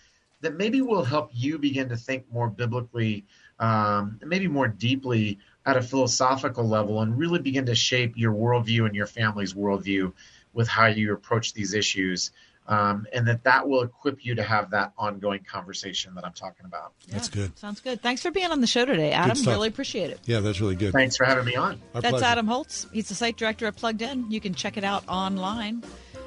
that 0.42 0.56
maybe 0.56 0.80
will 0.80 1.02
help 1.02 1.30
you 1.32 1.58
begin 1.58 1.88
to 1.88 1.96
think 1.96 2.24
more 2.32 2.48
biblically, 2.48 3.24
um, 3.58 4.20
maybe 4.24 4.46
more 4.46 4.68
deeply 4.68 5.38
at 5.66 5.76
a 5.76 5.82
philosophical 5.82 6.66
level, 6.66 7.00
and 7.00 7.18
really 7.18 7.40
begin 7.40 7.66
to 7.66 7.74
shape 7.74 8.16
your 8.16 8.32
worldview 8.32 8.86
and 8.86 8.94
your 8.94 9.06
family's 9.06 9.54
worldview 9.54 10.12
with 10.52 10.68
how 10.68 10.86
you 10.86 11.12
approach 11.12 11.52
these 11.52 11.74
issues. 11.74 12.30
Um, 12.70 13.04
and 13.12 13.26
that 13.26 13.42
that 13.42 13.68
will 13.68 13.82
equip 13.82 14.24
you 14.24 14.36
to 14.36 14.44
have 14.44 14.70
that 14.70 14.92
ongoing 14.96 15.42
conversation 15.42 16.14
that 16.14 16.24
I'm 16.24 16.32
talking 16.32 16.64
about. 16.64 16.92
That's 17.08 17.28
good. 17.28 17.58
Sounds 17.58 17.80
good. 17.80 18.00
Thanks 18.00 18.22
for 18.22 18.30
being 18.30 18.52
on 18.52 18.60
the 18.60 18.68
show 18.68 18.84
today, 18.84 19.10
Adam. 19.10 19.36
Really 19.44 19.66
appreciate 19.66 20.10
it. 20.10 20.20
Yeah, 20.24 20.38
that's 20.38 20.60
really 20.60 20.76
good. 20.76 20.92
Thanks 20.92 21.16
for 21.16 21.24
having 21.26 21.44
me 21.44 21.56
on. 21.56 21.80
Our 21.94 22.00
That's 22.00 22.12
pleasure. 22.12 22.26
Adam 22.26 22.46
Holz. 22.46 22.86
He's 22.92 23.08
the 23.08 23.16
site 23.16 23.36
director 23.36 23.66
at 23.66 23.74
Plugged 23.74 24.02
In. 24.02 24.30
You 24.30 24.40
can 24.40 24.54
check 24.54 24.76
it 24.76 24.84
out 24.84 25.02
online. 25.08 25.82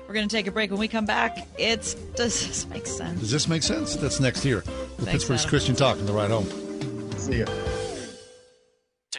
We're 0.06 0.14
going 0.14 0.28
to 0.28 0.36
take 0.36 0.48
a 0.48 0.52
break. 0.52 0.70
When 0.70 0.82
we 0.82 0.90
come 0.90 1.06
back, 1.06 1.48
it's 1.58 1.94
does 1.94 2.46
this 2.46 2.68
make 2.68 2.88
sense? 2.88 3.22
Does 3.22 3.32
this 3.32 3.48
make 3.48 3.64
sense? 3.64 3.96
That's 3.96 4.20
next 4.20 4.44
year. 4.44 4.58
With 4.58 4.66
Thanks, 4.98 5.12
Pittsburgh's 5.12 5.42
Adam. 5.44 5.50
Christian 5.50 5.76
Talk 5.76 5.98
on 5.98 6.06
the 6.06 6.12
ride 6.12 6.30
home. 6.30 6.50
See 7.18 7.40
ya. 7.40 7.46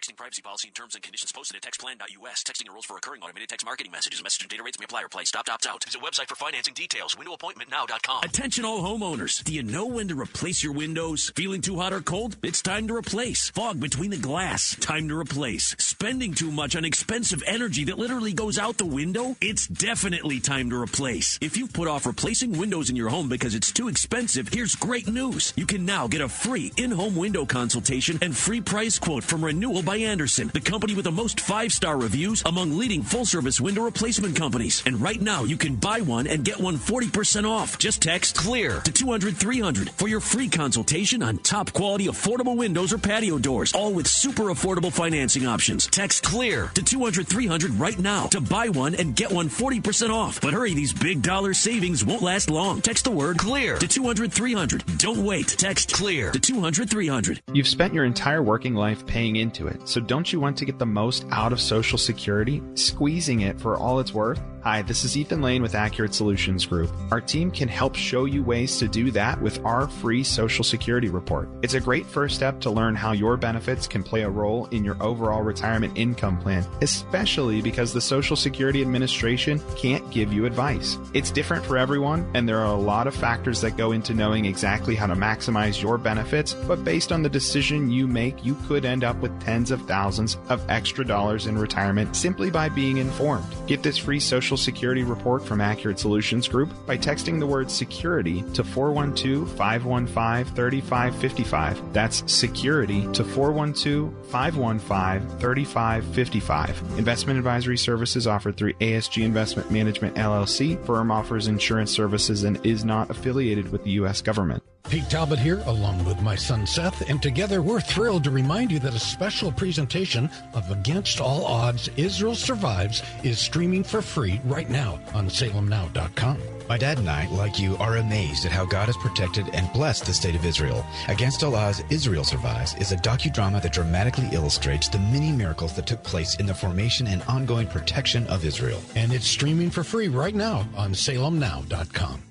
Texting 0.04 0.16
privacy 0.16 0.42
policy 0.42 0.68
and 0.68 0.74
terms 0.74 0.94
and 0.94 1.02
conditions 1.02 1.32
posted 1.32 1.56
at 1.56 1.62
textplan.us. 1.62 2.44
Texting 2.44 2.66
enrolls 2.66 2.84
for 2.84 2.92
recurring 2.92 3.22
automated 3.22 3.48
text 3.48 3.64
marketing 3.64 3.90
messages. 3.90 4.22
Message 4.22 4.42
and 4.42 4.50
data 4.50 4.62
rates 4.62 4.78
may 4.78 4.84
apply 4.84 5.02
or 5.02 5.08
play. 5.08 5.24
Stop, 5.24 5.48
opt 5.48 5.66
out. 5.66 5.82
Visit 5.82 6.02
website 6.02 6.28
for 6.28 6.34
financing 6.34 6.74
details. 6.74 7.14
Windowappointmentnow.com. 7.14 8.20
Attention 8.22 8.66
all 8.66 8.82
homeowners. 8.82 9.42
Do 9.42 9.54
you 9.54 9.62
know 9.62 9.86
when 9.86 10.08
to 10.08 10.20
replace 10.20 10.62
your 10.62 10.74
windows? 10.74 11.32
Feeling 11.34 11.62
too 11.62 11.78
hot 11.78 11.94
or 11.94 12.02
cold? 12.02 12.36
It's 12.42 12.60
time 12.60 12.86
to 12.88 12.94
replace. 12.94 13.48
Fog 13.48 13.80
between 13.80 14.10
the 14.10 14.18
glass? 14.18 14.76
Time 14.78 15.08
to 15.08 15.18
replace. 15.18 15.74
Spending 15.78 16.34
too 16.34 16.50
much 16.50 16.76
on 16.76 16.84
expensive 16.84 17.42
energy 17.46 17.84
that 17.84 17.98
literally 17.98 18.34
goes 18.34 18.58
out 18.58 18.76
the 18.76 18.84
window? 18.84 19.36
It's 19.40 19.66
definitely 19.66 20.38
time 20.38 20.68
to 20.68 20.76
replace. 20.76 21.38
If 21.40 21.56
you've 21.56 21.72
put 21.72 21.88
off 21.88 22.04
replacing 22.04 22.58
windows 22.58 22.90
in 22.90 22.96
your 22.96 23.08
home 23.08 23.30
because 23.30 23.54
it's 23.54 23.72
too 23.72 23.88
expensive, 23.88 24.48
here's 24.48 24.74
great 24.74 25.08
news. 25.08 25.54
You 25.56 25.64
can 25.64 25.86
now 25.86 26.08
get 26.08 26.20
a 26.20 26.28
free 26.28 26.72
in-home 26.76 27.16
window 27.16 27.46
consultation 27.46 28.18
and 28.20 28.36
free 28.36 28.60
price 28.60 28.98
quote 28.98 29.24
from 29.24 29.42
Renewal 29.42 29.82
by 29.82 29.93
Andersen, 30.02 30.50
the 30.52 30.60
company 30.60 30.94
with 30.94 31.04
the 31.04 31.12
most 31.12 31.40
five-star 31.40 31.96
reviews 31.98 32.42
among 32.46 32.76
leading 32.76 33.02
full-service 33.02 33.60
window 33.60 33.82
replacement 33.82 34.36
companies. 34.36 34.82
And 34.86 35.00
right 35.00 35.20
now, 35.20 35.44
you 35.44 35.56
can 35.56 35.76
buy 35.76 36.00
one 36.00 36.26
and 36.26 36.44
get 36.44 36.60
one 36.60 36.76
40% 36.76 37.48
off. 37.48 37.78
Just 37.78 38.02
text 38.02 38.36
CLEAR 38.36 38.80
to 38.80 38.92
200 38.92 39.36
300 39.36 39.90
for 39.90 40.08
your 40.08 40.20
free 40.20 40.48
consultation 40.48 41.22
on 41.22 41.38
top 41.38 41.72
quality 41.72 42.06
affordable 42.06 42.56
windows 42.56 42.92
or 42.92 42.98
patio 42.98 43.38
doors, 43.38 43.72
all 43.72 43.92
with 43.92 44.06
super 44.06 44.44
affordable 44.44 44.92
financing 44.92 45.46
options. 45.46 45.86
Text 45.86 46.22
CLEAR 46.22 46.68
to 46.74 46.82
200 46.82 47.26
300 47.26 47.72
right 47.72 47.98
now 47.98 48.26
to 48.26 48.40
buy 48.40 48.68
one 48.68 48.94
and 48.94 49.16
get 49.16 49.30
one 49.30 49.48
40% 49.48 50.10
off. 50.10 50.40
But 50.40 50.54
hurry, 50.54 50.74
these 50.74 50.92
big 50.92 51.22
dollar 51.22 51.54
savings 51.54 52.04
won't 52.04 52.22
last 52.22 52.50
long. 52.50 52.80
Text 52.80 53.04
the 53.04 53.10
word 53.10 53.38
CLEAR 53.38 53.78
to 53.78 53.88
200 53.88 54.32
300. 54.32 54.98
Don't 54.98 55.24
wait. 55.24 55.48
Text 55.48 55.92
CLEAR 55.92 56.32
to 56.32 56.38
200 56.38 56.90
300. 56.90 57.42
You've 57.52 57.68
spent 57.68 57.94
your 57.94 58.04
entire 58.04 58.42
working 58.42 58.74
life 58.74 59.06
paying 59.06 59.36
into 59.36 59.66
it, 59.66 59.83
so 59.84 60.00
don't 60.00 60.32
you 60.32 60.40
want 60.40 60.56
to 60.58 60.64
get 60.64 60.78
the 60.78 60.86
most 60.86 61.26
out 61.30 61.52
of 61.52 61.60
Social 61.60 61.98
Security, 61.98 62.62
squeezing 62.74 63.42
it 63.42 63.60
for 63.60 63.76
all 63.76 64.00
it's 64.00 64.14
worth? 64.14 64.40
Hi, 64.64 64.80
this 64.80 65.04
is 65.04 65.14
Ethan 65.14 65.42
Lane 65.42 65.60
with 65.60 65.74
Accurate 65.74 66.14
Solutions 66.14 66.64
Group. 66.64 66.90
Our 67.10 67.20
team 67.20 67.50
can 67.50 67.68
help 67.68 67.94
show 67.94 68.24
you 68.24 68.42
ways 68.42 68.78
to 68.78 68.88
do 68.88 69.10
that 69.10 69.38
with 69.42 69.62
our 69.62 69.86
free 69.86 70.24
Social 70.24 70.64
Security 70.64 71.10
report. 71.10 71.50
It's 71.60 71.74
a 71.74 71.80
great 71.80 72.06
first 72.06 72.34
step 72.34 72.62
to 72.62 72.70
learn 72.70 72.94
how 72.94 73.12
your 73.12 73.36
benefits 73.36 73.86
can 73.86 74.02
play 74.02 74.22
a 74.22 74.30
role 74.30 74.64
in 74.70 74.82
your 74.82 74.96
overall 75.02 75.42
retirement 75.42 75.98
income 75.98 76.38
plan, 76.38 76.66
especially 76.80 77.60
because 77.60 77.92
the 77.92 78.00
Social 78.00 78.36
Security 78.36 78.80
Administration 78.80 79.60
can't 79.76 80.10
give 80.10 80.32
you 80.32 80.46
advice. 80.46 80.96
It's 81.12 81.30
different 81.30 81.66
for 81.66 81.76
everyone, 81.76 82.26
and 82.32 82.48
there 82.48 82.60
are 82.60 82.74
a 82.74 82.80
lot 82.80 83.06
of 83.06 83.14
factors 83.14 83.60
that 83.60 83.76
go 83.76 83.92
into 83.92 84.14
knowing 84.14 84.46
exactly 84.46 84.94
how 84.94 85.08
to 85.08 85.14
maximize 85.14 85.82
your 85.82 85.98
benefits, 85.98 86.54
but 86.54 86.82
based 86.84 87.12
on 87.12 87.22
the 87.22 87.28
decision 87.28 87.90
you 87.90 88.06
make, 88.06 88.42
you 88.42 88.56
could 88.66 88.86
end 88.86 89.04
up 89.04 89.16
with 89.18 89.38
tens 89.42 89.70
of 89.74 89.82
thousands 89.82 90.38
of 90.48 90.64
extra 90.70 91.04
dollars 91.04 91.46
in 91.46 91.58
retirement 91.58 92.16
simply 92.16 92.50
by 92.50 92.70
being 92.70 92.96
informed. 92.96 93.44
Get 93.66 93.82
this 93.82 93.98
free 93.98 94.18
Social 94.20 94.56
Security 94.56 95.02
report 95.02 95.44
from 95.44 95.60
Accurate 95.60 95.98
Solutions 95.98 96.48
Group 96.48 96.72
by 96.86 96.96
texting 96.96 97.38
the 97.38 97.46
word 97.46 97.70
security 97.70 98.42
to 98.54 98.64
412 98.64 99.50
515 99.50 100.54
3555. 100.54 101.92
That's 101.92 102.32
security 102.32 103.02
to 103.12 103.22
412 103.22 104.14
515 104.28 105.38
3555. 105.38 106.98
Investment 106.98 107.38
advisory 107.38 107.76
services 107.76 108.26
offered 108.26 108.56
through 108.56 108.72
ASG 108.74 109.22
Investment 109.22 109.70
Management 109.70 110.16
LLC. 110.16 110.82
Firm 110.86 111.10
offers 111.10 111.48
insurance 111.48 111.90
services 111.90 112.44
and 112.44 112.64
is 112.64 112.84
not 112.84 113.10
affiliated 113.10 113.70
with 113.70 113.84
the 113.84 113.90
U.S. 113.92 114.22
government. 114.22 114.62
Pete 114.90 115.08
Talbot 115.08 115.38
here, 115.38 115.62
along 115.64 116.04
with 116.04 116.20
my 116.20 116.36
son 116.36 116.66
Seth, 116.66 117.08
and 117.08 117.20
together 117.20 117.62
we're 117.62 117.80
thrilled 117.80 118.22
to 118.24 118.30
remind 118.30 118.70
you 118.70 118.78
that 118.80 118.94
a 118.94 118.98
special 118.98 119.50
presentation 119.50 120.28
of 120.52 120.70
Against 120.70 121.20
All 121.20 121.46
Odds 121.46 121.88
Israel 121.96 122.34
Survives 122.34 123.02
is 123.22 123.38
streaming 123.38 123.82
for 123.82 124.02
free 124.02 124.40
right 124.44 124.68
now 124.68 125.00
on 125.14 125.28
salemnow.com. 125.28 126.38
My 126.68 126.76
dad 126.76 126.98
and 126.98 127.08
I, 127.08 127.26
like 127.28 127.58
you, 127.58 127.76
are 127.78 127.96
amazed 127.96 128.44
at 128.44 128.52
how 128.52 128.66
God 128.66 128.86
has 128.86 128.96
protected 128.98 129.48
and 129.54 129.72
blessed 129.72 130.04
the 130.04 130.12
state 130.12 130.34
of 130.34 130.44
Israel. 130.44 130.84
Against 131.08 131.42
All 131.42 131.56
Odds, 131.56 131.82
Israel 131.88 132.24
Survives 132.24 132.74
is 132.74 132.92
a 132.92 132.96
docudrama 132.96 133.62
that 133.62 133.72
dramatically 133.72 134.28
illustrates 134.32 134.88
the 134.88 134.98
many 134.98 135.32
miracles 135.32 135.74
that 135.76 135.86
took 135.86 136.02
place 136.02 136.36
in 136.36 136.46
the 136.46 136.54
formation 136.54 137.06
and 137.06 137.22
ongoing 137.22 137.66
protection 137.66 138.26
of 138.26 138.44
Israel. 138.44 138.82
And 138.96 139.12
it's 139.14 139.26
streaming 139.26 139.70
for 139.70 139.82
free 139.82 140.08
right 140.08 140.34
now 140.34 140.68
on 140.76 140.92
salemnow.com. 140.92 142.22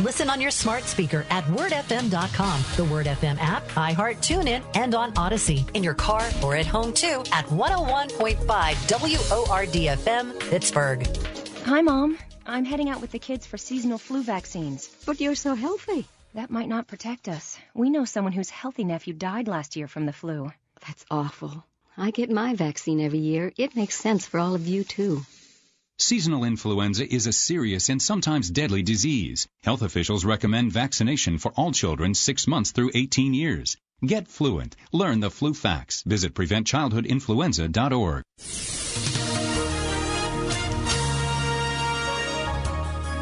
Listen 0.00 0.28
on 0.28 0.40
your 0.40 0.50
smart 0.50 0.82
speaker 0.84 1.24
at 1.30 1.44
wordfm.com, 1.44 2.64
the 2.76 2.84
Word 2.84 3.06
FM 3.06 3.40
app, 3.40 3.66
iHeart, 3.68 4.16
TuneIn, 4.16 4.62
and 4.74 4.92
on 4.94 5.12
Odyssey. 5.16 5.64
In 5.74 5.84
your 5.84 5.94
car 5.94 6.28
or 6.42 6.56
at 6.56 6.66
home 6.66 6.92
too 6.92 7.22
at 7.32 7.46
101.5 7.46 8.36
WORDFM, 8.44 10.40
Pittsburgh. 10.50 11.06
Hi, 11.64 11.80
Mom. 11.80 12.18
I'm 12.44 12.64
heading 12.64 12.90
out 12.90 13.00
with 13.00 13.12
the 13.12 13.20
kids 13.20 13.46
for 13.46 13.56
seasonal 13.56 13.98
flu 13.98 14.22
vaccines. 14.22 14.90
But 15.06 15.20
you're 15.20 15.36
so 15.36 15.54
healthy. 15.54 16.06
That 16.34 16.50
might 16.50 16.68
not 16.68 16.88
protect 16.88 17.28
us. 17.28 17.56
We 17.72 17.88
know 17.88 18.04
someone 18.04 18.32
whose 18.32 18.50
healthy 18.50 18.82
nephew 18.82 19.14
died 19.14 19.46
last 19.46 19.76
year 19.76 19.86
from 19.86 20.06
the 20.06 20.12
flu. 20.12 20.50
That's 20.84 21.06
awful. 21.08 21.64
I 21.96 22.10
get 22.10 22.30
my 22.30 22.54
vaccine 22.54 23.00
every 23.00 23.20
year. 23.20 23.52
It 23.56 23.76
makes 23.76 23.94
sense 23.94 24.26
for 24.26 24.40
all 24.40 24.56
of 24.56 24.66
you, 24.66 24.82
too. 24.82 25.22
Seasonal 26.00 26.42
influenza 26.42 27.06
is 27.06 27.28
a 27.28 27.32
serious 27.32 27.88
and 27.88 28.02
sometimes 28.02 28.50
deadly 28.50 28.82
disease. 28.82 29.46
Health 29.62 29.80
officials 29.80 30.24
recommend 30.24 30.72
vaccination 30.72 31.38
for 31.38 31.52
all 31.52 31.70
children 31.70 32.14
6 32.14 32.48
months 32.48 32.72
through 32.72 32.90
18 32.94 33.32
years. 33.32 33.76
Get 34.04 34.26
fluent. 34.26 34.74
Learn 34.90 35.20
the 35.20 35.30
flu 35.30 35.54
facts. 35.54 36.02
Visit 36.02 36.34
preventchildhoodinfluenza.org. 36.34 38.24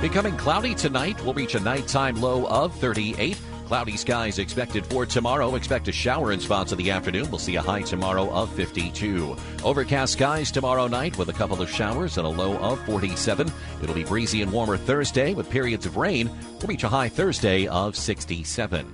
Becoming 0.01 0.37
cloudy 0.39 0.75
tonight. 0.75 1.23
We'll 1.23 1.35
reach 1.35 1.55
a 1.55 1.61
nighttime 1.61 2.23
low 2.23 2.47
of 2.47 2.75
38. 2.77 3.39
Cloudy 3.73 3.97
skies 3.97 4.39
expected 4.39 4.85
for 4.85 5.07
tomorrow. 5.07 5.55
Expect 5.55 5.89
a 5.89 5.93
shower 5.93 6.33
in 6.33 6.41
spots 6.41 6.73
in 6.73 6.79
the 6.79 6.91
afternoon. 6.91 7.31
We'll 7.31 7.39
see 7.39 7.57
a 7.57 7.63
high 7.63 7.81
tomorrow 7.81 8.31
of 8.31 8.53
52. 8.53 9.35
Overcast 9.65 10.13
skies 10.13 10.51
tomorrow 10.51 10.89
night 10.89 11.17
with 11.17 11.31
a 11.31 11.33
couple 11.33 11.63
of 11.63 11.71
showers 11.71 12.19
and 12.19 12.27
a 12.27 12.31
low 12.31 12.59
of 12.59 12.85
47. 12.85 13.51
It'll 13.83 13.95
be 13.95 14.05
breezy 14.05 14.43
and 14.43 14.53
warmer 14.53 14.77
Thursday 14.77 15.33
with 15.33 15.49
periods 15.49 15.87
of 15.87 15.97
rain. 15.97 16.31
We'll 16.59 16.69
reach 16.69 16.85
a 16.85 16.89
high 16.89 17.09
Thursday 17.09 17.67
of 17.67 17.97
67. 17.97 18.93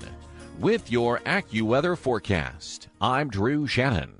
With 0.60 0.92
your 0.92 1.18
AccuWeather 1.26 1.98
forecast, 1.98 2.86
I'm 3.00 3.30
Drew 3.30 3.66
Shannon. 3.66 4.14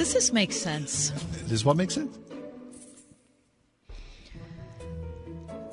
Does 0.00 0.14
this 0.14 0.32
make 0.32 0.50
sense? 0.50 1.10
Does 1.46 1.62
what 1.62 1.76
make 1.76 1.90
sense? 1.90 2.18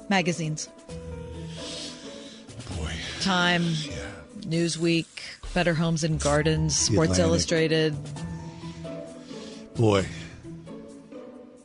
Magazines. 0.09 0.67
Boy. 2.75 2.91
Time, 3.21 3.63
yeah. 3.63 3.95
Newsweek, 4.41 5.05
Better 5.53 5.73
Homes 5.73 6.03
and 6.03 6.19
Gardens, 6.19 6.75
Sports 6.75 7.11
Atlantic. 7.11 7.25
Illustrated. 7.25 7.95
Boy, 9.77 10.05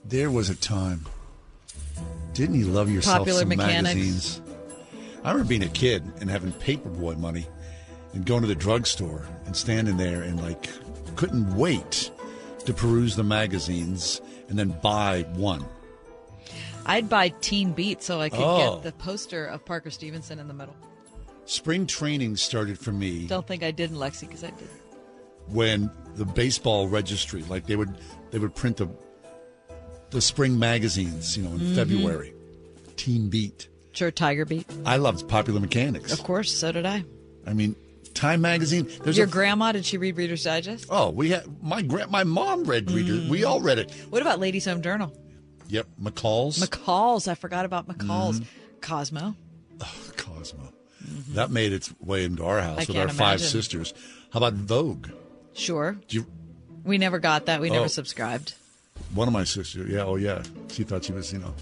there 0.05 0.31
was 0.31 0.49
a 0.49 0.55
time. 0.55 1.05
Didn't 2.33 2.55
you 2.55 2.67
love 2.67 2.89
yourself 2.89 3.19
Popular 3.19 3.41
some 3.41 3.49
Mechanics. 3.49 3.83
magazines? 3.83 4.41
I 5.25 5.33
remember 5.33 5.49
being 5.49 5.65
a 5.65 5.69
kid 5.69 6.05
and 6.21 6.31
having 6.31 6.53
paperboy 6.53 7.19
money 7.19 7.45
and 8.13 8.25
going 8.25 8.43
to 8.43 8.47
the 8.47 8.55
drugstore 8.55 9.27
and 9.47 9.57
standing 9.57 9.97
there 9.97 10.23
and 10.23 10.41
like 10.41 10.69
couldn't 11.17 11.57
wait 11.57 12.13
to 12.63 12.73
peruse 12.75 13.17
the 13.17 13.23
magazines 13.25 14.21
and 14.49 14.59
then 14.59 14.71
buy 14.83 15.23
one. 15.35 15.65
I'd 16.85 17.09
buy 17.09 17.29
Teen 17.41 17.73
Beat 17.73 18.03
so 18.03 18.21
I 18.21 18.29
could 18.29 18.41
Oh. 18.41 18.75
get 18.75 18.83
the 18.83 18.93
poster 18.93 19.47
of 19.47 19.65
Parker 19.65 19.91
Stevenson 19.91 20.39
in 20.39 20.49
the 20.49 20.55
middle. 20.55 20.75
Spring 21.45 21.87
training 21.87 22.37
started 22.37 22.79
for 22.79 22.93
me 22.93 23.27
Don't 23.27 23.47
think 23.47 23.63
I 23.63 23.71
did 23.71 23.91
in 23.91 23.97
Lexi 23.97 24.23
because 24.23 24.45
I 24.45 24.51
did. 24.51 24.69
when 25.49 25.91
the 26.17 26.25
baseball 26.25 26.89
registry, 26.89 27.43
like 27.49 27.67
they 27.67 27.77
would, 27.77 27.95
they 28.31 28.39
would 28.39 28.55
print 28.55 28.77
the 28.79 28.89
the 30.11 30.21
spring 30.21 30.59
magazines, 30.59 31.39
you 31.39 31.43
know, 31.43 31.53
in 31.53 31.59
Mhm. 31.61 31.75
February. 31.75 32.35
Teen 32.97 33.31
Beat. 33.31 33.69
Sure, 33.93 34.11
Tiger 34.11 34.45
Beat. 34.45 34.67
I 34.85 34.97
loved 34.99 35.27
Popular 35.27 35.59
Mechanics. 35.59 36.13
Of 36.13 36.23
course, 36.23 36.53
so 36.55 36.71
did 36.71 36.85
I. 36.85 37.03
I 37.47 37.55
mean, 37.55 37.75
Time 38.15 38.41
Magazine. 38.41 38.89
There's 39.03 39.17
Your 39.17 39.27
a, 39.27 39.31
grandma, 39.31 39.73
did 39.73 39.85
she 39.87 39.99
read 39.99 40.17
Reader's 40.17 40.45
Digest? 40.45 40.87
oh, 40.91 41.11
we 41.11 41.31
had 41.31 41.45
my 41.63 41.83
gra- 41.83 42.07
my 42.09 42.25
mom 42.25 42.65
read 42.65 42.91
Reader. 42.91 43.13
Mm. 43.15 43.29
We 43.29 43.45
all 43.45 43.61
read 43.61 43.79
it. 43.79 43.91
What 44.11 44.23
about 44.23 44.39
Ladies 44.41 44.65
Home 44.67 44.83
Journal? 44.83 45.13
Yep, 45.69 45.87
McCall's. 46.01 46.59
McCall's. 46.59 47.27
I 47.29 47.35
forgot 47.35 47.65
about 47.65 47.89
McCall's. 47.89 48.41
Mhm. 48.41 48.47
Cosmo. 48.83 49.35
Cosmo. 50.17 50.73
That 51.31 51.51
made 51.51 51.73
its 51.73 51.93
way 52.01 52.25
into 52.25 52.45
our 52.45 52.61
house 52.61 52.79
I 52.79 52.81
with 52.83 52.91
our 52.97 53.07
can't 53.07 53.19
five 53.19 53.41
sisters. 53.41 53.93
How 54.33 54.39
about 54.39 54.55
Vogue? 54.55 55.09
Sure. 55.55 55.97
You, 56.09 56.27
We 56.85 56.99
never 56.99 57.19
got 57.19 57.47
that. 57.47 57.61
We 57.61 57.71
Oh. 57.71 57.75
never 57.75 57.89
subscribed. 57.89 58.55
One 59.15 59.29
of 59.29 59.35
my 59.35 59.45
sisters, 59.45 59.89
yeah, 59.91 60.05
oh 60.05 60.17
yeah, 60.17 60.43
she 60.69 60.85
thought 60.85 61.05
she 61.05 61.13
was, 61.13 61.33
you 61.33 61.39
know, 61.39 61.53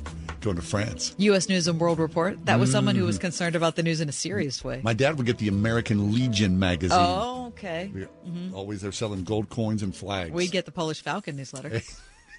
going 0.40 0.56
to 0.56 0.62
France. 0.62 1.14
U.S. 1.18 1.48
News 1.48 1.66
and 1.68 1.78
World 1.80 1.98
Report. 1.98 2.44
That 2.46 2.58
was 2.60 2.70
someone 2.70 2.94
who 2.96 3.04
was 3.04 3.18
Mm. 3.18 3.22
concerned 3.22 3.56
about 3.56 3.76
the 3.76 3.82
news 3.82 4.00
in 4.00 4.08
a 4.08 4.12
serious 4.12 4.62
way. 4.64 4.80
My 4.84 4.92
dad 4.94 5.16
would 5.16 5.26
get 5.26 5.38
the 5.38 5.48
American 5.48 6.12
Legion 6.12 6.58
magazine. 6.58 6.98
Oh, 7.00 7.46
okay. 7.48 7.90
Mhm. 8.26 8.52
Always 8.54 8.80
they're 8.82 8.92
selling 8.92 9.24
gold 9.24 9.48
coins 9.50 9.82
and 9.82 9.94
flags. 9.94 10.30
We 10.32 10.46
get 10.48 10.64
the 10.64 10.72
Polish 10.72 11.02
Falcon 11.02 11.36
newsletter. 11.36 11.82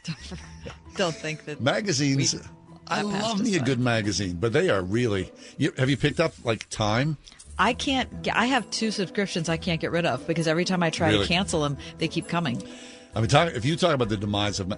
don't, 0.04 0.18
don't 0.96 1.16
think 1.16 1.46
that 1.46 1.62
magazines. 1.62 2.36
I 2.88 3.02
love 3.04 3.42
me 3.42 3.56
a 3.56 3.60
good 3.62 3.80
magazine, 3.80 4.38
but 4.40 4.52
they 4.54 4.70
are 4.70 4.82
really. 4.82 5.32
You, 5.58 5.72
have 5.78 5.90
you 5.90 5.98
picked 5.98 6.20
up 6.20 6.34
like 6.44 6.68
Time? 6.70 7.18
I 7.60 7.74
can't. 7.74 8.10
I 8.34 8.48
have 8.48 8.70
two 8.72 8.92
subscriptions 8.92 9.48
I 9.48 9.58
can't 9.58 9.80
get 9.80 9.92
rid 9.92 10.06
of 10.06 10.26
because 10.26 10.48
every 10.48 10.66
time 10.66 10.82
I 10.82 10.90
try 10.90 11.10
Really? 11.12 11.22
to 11.26 11.28
cancel 11.28 11.62
them, 11.62 11.78
they 12.00 12.08
keep 12.08 12.28
coming. 12.28 12.62
I 13.16 13.20
mean, 13.20 13.30
talk, 13.30 13.54
if 13.54 13.66
you 13.66 13.76
talk 13.76 13.94
about 13.94 14.10
the 14.10 14.18
demise 14.18 14.60
of 14.60 14.74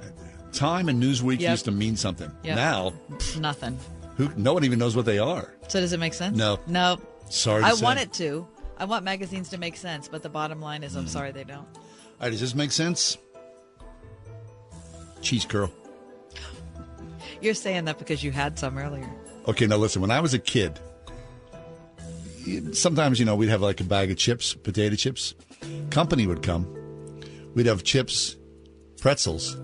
Time 0.51 0.89
and 0.89 1.01
Newsweek 1.01 1.39
Yep. 1.39 1.51
used 1.51 1.65
to 1.65 1.72
mean 1.72 1.95
something. 1.95 2.31
Yep. 2.43 2.55
Now, 2.55 2.93
Nothing. 3.39 3.77
who 4.18 4.31
no 4.38 4.53
one 4.53 4.64
even 4.64 4.80
knows 4.80 4.95
what 4.95 5.05
they 5.05 5.19
are. 5.19 5.53
So 5.68 5.80
does 5.80 5.93
it 5.93 5.99
make 5.99 6.14
sense? 6.14 6.38
No. 6.38 6.60
No. 6.68 6.99
Sorry 7.30 7.61
to 7.61 7.68
I 7.68 7.73
say. 7.73 7.84
want 7.84 7.99
it 7.99 8.14
to. 8.14 8.47
I 8.77 8.85
want 8.85 9.03
magazines 9.03 9.49
to 9.49 9.57
make 9.57 9.77
sense, 9.77 10.07
but 10.07 10.23
the 10.23 10.30
bottom 10.30 10.61
line 10.61 10.84
is, 10.84 10.95
I'm 10.95 11.03
mm-hmm. 11.03 11.10
sorry 11.10 11.31
they 11.31 11.43
don't. 11.43 11.60
All 11.60 11.68
right, 12.22 12.31
does 12.31 12.41
this 12.41 12.55
make 12.55 12.72
sense? 12.72 13.18
Cheese 15.22 15.45
curl. 15.45 15.72
You're 17.41 17.53
saying 17.53 17.85
that 17.85 17.99
because 17.99 18.23
you 18.23 18.31
had 18.31 18.57
some 18.57 18.77
earlier. 18.77 19.10
Okay, 19.47 19.68
now 19.68 19.77
listen. 19.77 20.01
When 20.01 20.11
I 20.11 20.19
was 20.22 20.34
a 20.34 20.39
kid, 20.39 20.80
sometimes 22.72 23.19
you 23.19 23.26
know 23.26 23.35
we'd 23.35 23.49
have 23.49 23.61
like 23.61 23.81
a 23.81 23.84
bag 23.84 24.11
of 24.11 24.18
chips, 24.18 24.53
potato 24.53 24.95
chips. 24.95 25.34
Company 25.89 26.27
would 26.27 26.41
come. 26.41 26.82
We'd 27.54 27.68
have 27.68 27.84
chips, 27.84 28.36
pretzels. 29.00 29.58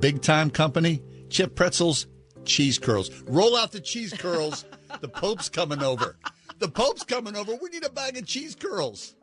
Big 0.00 0.22
time 0.22 0.50
company, 0.50 1.02
chip 1.28 1.54
pretzels, 1.54 2.06
cheese 2.44 2.78
curls. 2.78 3.10
Roll 3.22 3.56
out 3.56 3.72
the 3.72 3.80
cheese 3.80 4.12
curls. 4.12 4.64
the 5.00 5.08
Pope's 5.08 5.48
coming 5.48 5.82
over. 5.82 6.16
The 6.58 6.68
Pope's 6.68 7.04
coming 7.04 7.36
over. 7.36 7.54
We 7.54 7.70
need 7.70 7.84
a 7.84 7.90
bag 7.90 8.18
of 8.18 8.26
cheese 8.26 8.54
curls. 8.54 9.14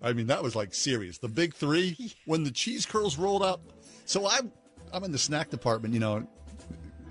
I 0.00 0.12
mean, 0.12 0.26
that 0.28 0.42
was 0.42 0.54
like 0.54 0.74
serious. 0.74 1.18
The 1.18 1.28
big 1.28 1.54
three, 1.54 2.14
when 2.26 2.44
the 2.44 2.50
cheese 2.50 2.86
curls 2.86 3.18
rolled 3.18 3.42
up. 3.42 3.60
So 4.04 4.28
I'm, 4.28 4.52
I'm 4.92 5.04
in 5.04 5.12
the 5.12 5.18
snack 5.18 5.50
department, 5.50 5.94
you 5.94 6.00
know, 6.00 6.26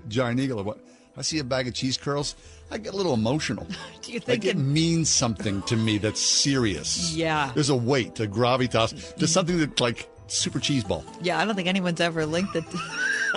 Giant 0.08 0.40
Eagle 0.40 0.60
or 0.60 0.64
what. 0.64 0.80
I 1.18 1.22
see 1.22 1.38
a 1.40 1.44
bag 1.44 1.66
of 1.66 1.74
cheese 1.74 1.98
curls. 1.98 2.36
I 2.70 2.78
get 2.78 2.94
a 2.94 2.96
little 2.96 3.14
emotional. 3.14 3.66
Do 4.02 4.12
you 4.12 4.18
Like 4.18 4.26
think 4.26 4.44
it 4.44 4.50
it- 4.50 4.56
means 4.56 5.08
something 5.08 5.62
to 5.62 5.76
me 5.76 5.98
that's 5.98 6.20
serious. 6.20 7.14
Yeah. 7.14 7.50
There's 7.54 7.70
a 7.70 7.76
weight, 7.76 8.20
a 8.20 8.26
gravitas. 8.26 8.90
There's 8.90 9.02
mm-hmm. 9.02 9.24
something 9.26 9.58
that 9.58 9.80
like 9.80 10.08
super 10.28 10.60
cheese 10.60 10.84
ball. 10.84 11.04
Yeah, 11.20 11.38
I 11.38 11.44
don't 11.44 11.56
think 11.56 11.68
anyone's 11.68 12.00
ever 12.00 12.24
linked 12.24 12.52
the 12.52 12.62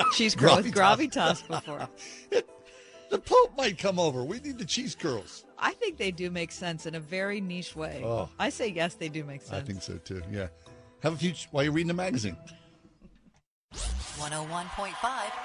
cheese 0.13 0.35
curl 0.35 0.57
with 0.57 0.73
gravitas 0.73 1.47
before. 1.47 1.89
The 3.09 3.19
Pope 3.19 3.57
might 3.57 3.77
come 3.77 3.99
over. 3.99 4.23
We 4.23 4.39
need 4.39 4.57
the 4.57 4.63
cheese 4.63 4.95
curls. 4.95 5.43
I 5.59 5.73
think 5.73 5.97
they 5.97 6.11
do 6.11 6.31
make 6.31 6.49
sense 6.49 6.85
in 6.85 6.95
a 6.95 6.99
very 7.01 7.41
niche 7.41 7.75
way. 7.75 8.01
Oh. 8.05 8.29
I 8.39 8.49
say 8.49 8.69
yes, 8.69 8.93
they 8.93 9.09
do 9.09 9.25
make 9.25 9.41
sense. 9.41 9.61
I 9.61 9.65
think 9.65 9.81
so 9.81 9.97
too. 9.97 10.21
Yeah. 10.31 10.47
Have 11.03 11.15
a 11.15 11.17
few 11.17 11.33
while 11.51 11.65
you're 11.65 11.73
reading 11.73 11.89
the 11.89 11.93
magazine. 11.93 12.37
101.5 14.21 14.91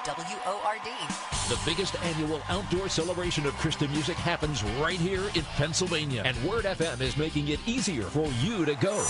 WORD. 0.07 1.49
The 1.49 1.59
biggest 1.65 1.97
annual 2.03 2.41
outdoor 2.49 2.89
celebration 2.89 3.47
of 3.47 3.55
Christian 3.55 3.91
music 3.93 4.17
happens 4.17 4.63
right 4.81 4.99
here 4.99 5.23
in 5.35 5.43
Pennsylvania. 5.57 6.23
And 6.25 6.37
Word 6.45 6.65
FM 6.65 7.01
is 7.01 7.17
making 7.17 7.49
it 7.49 7.61
easier 7.67 8.03
for 8.05 8.27
you 8.43 8.65
to 8.65 8.75
go. 8.75 9.03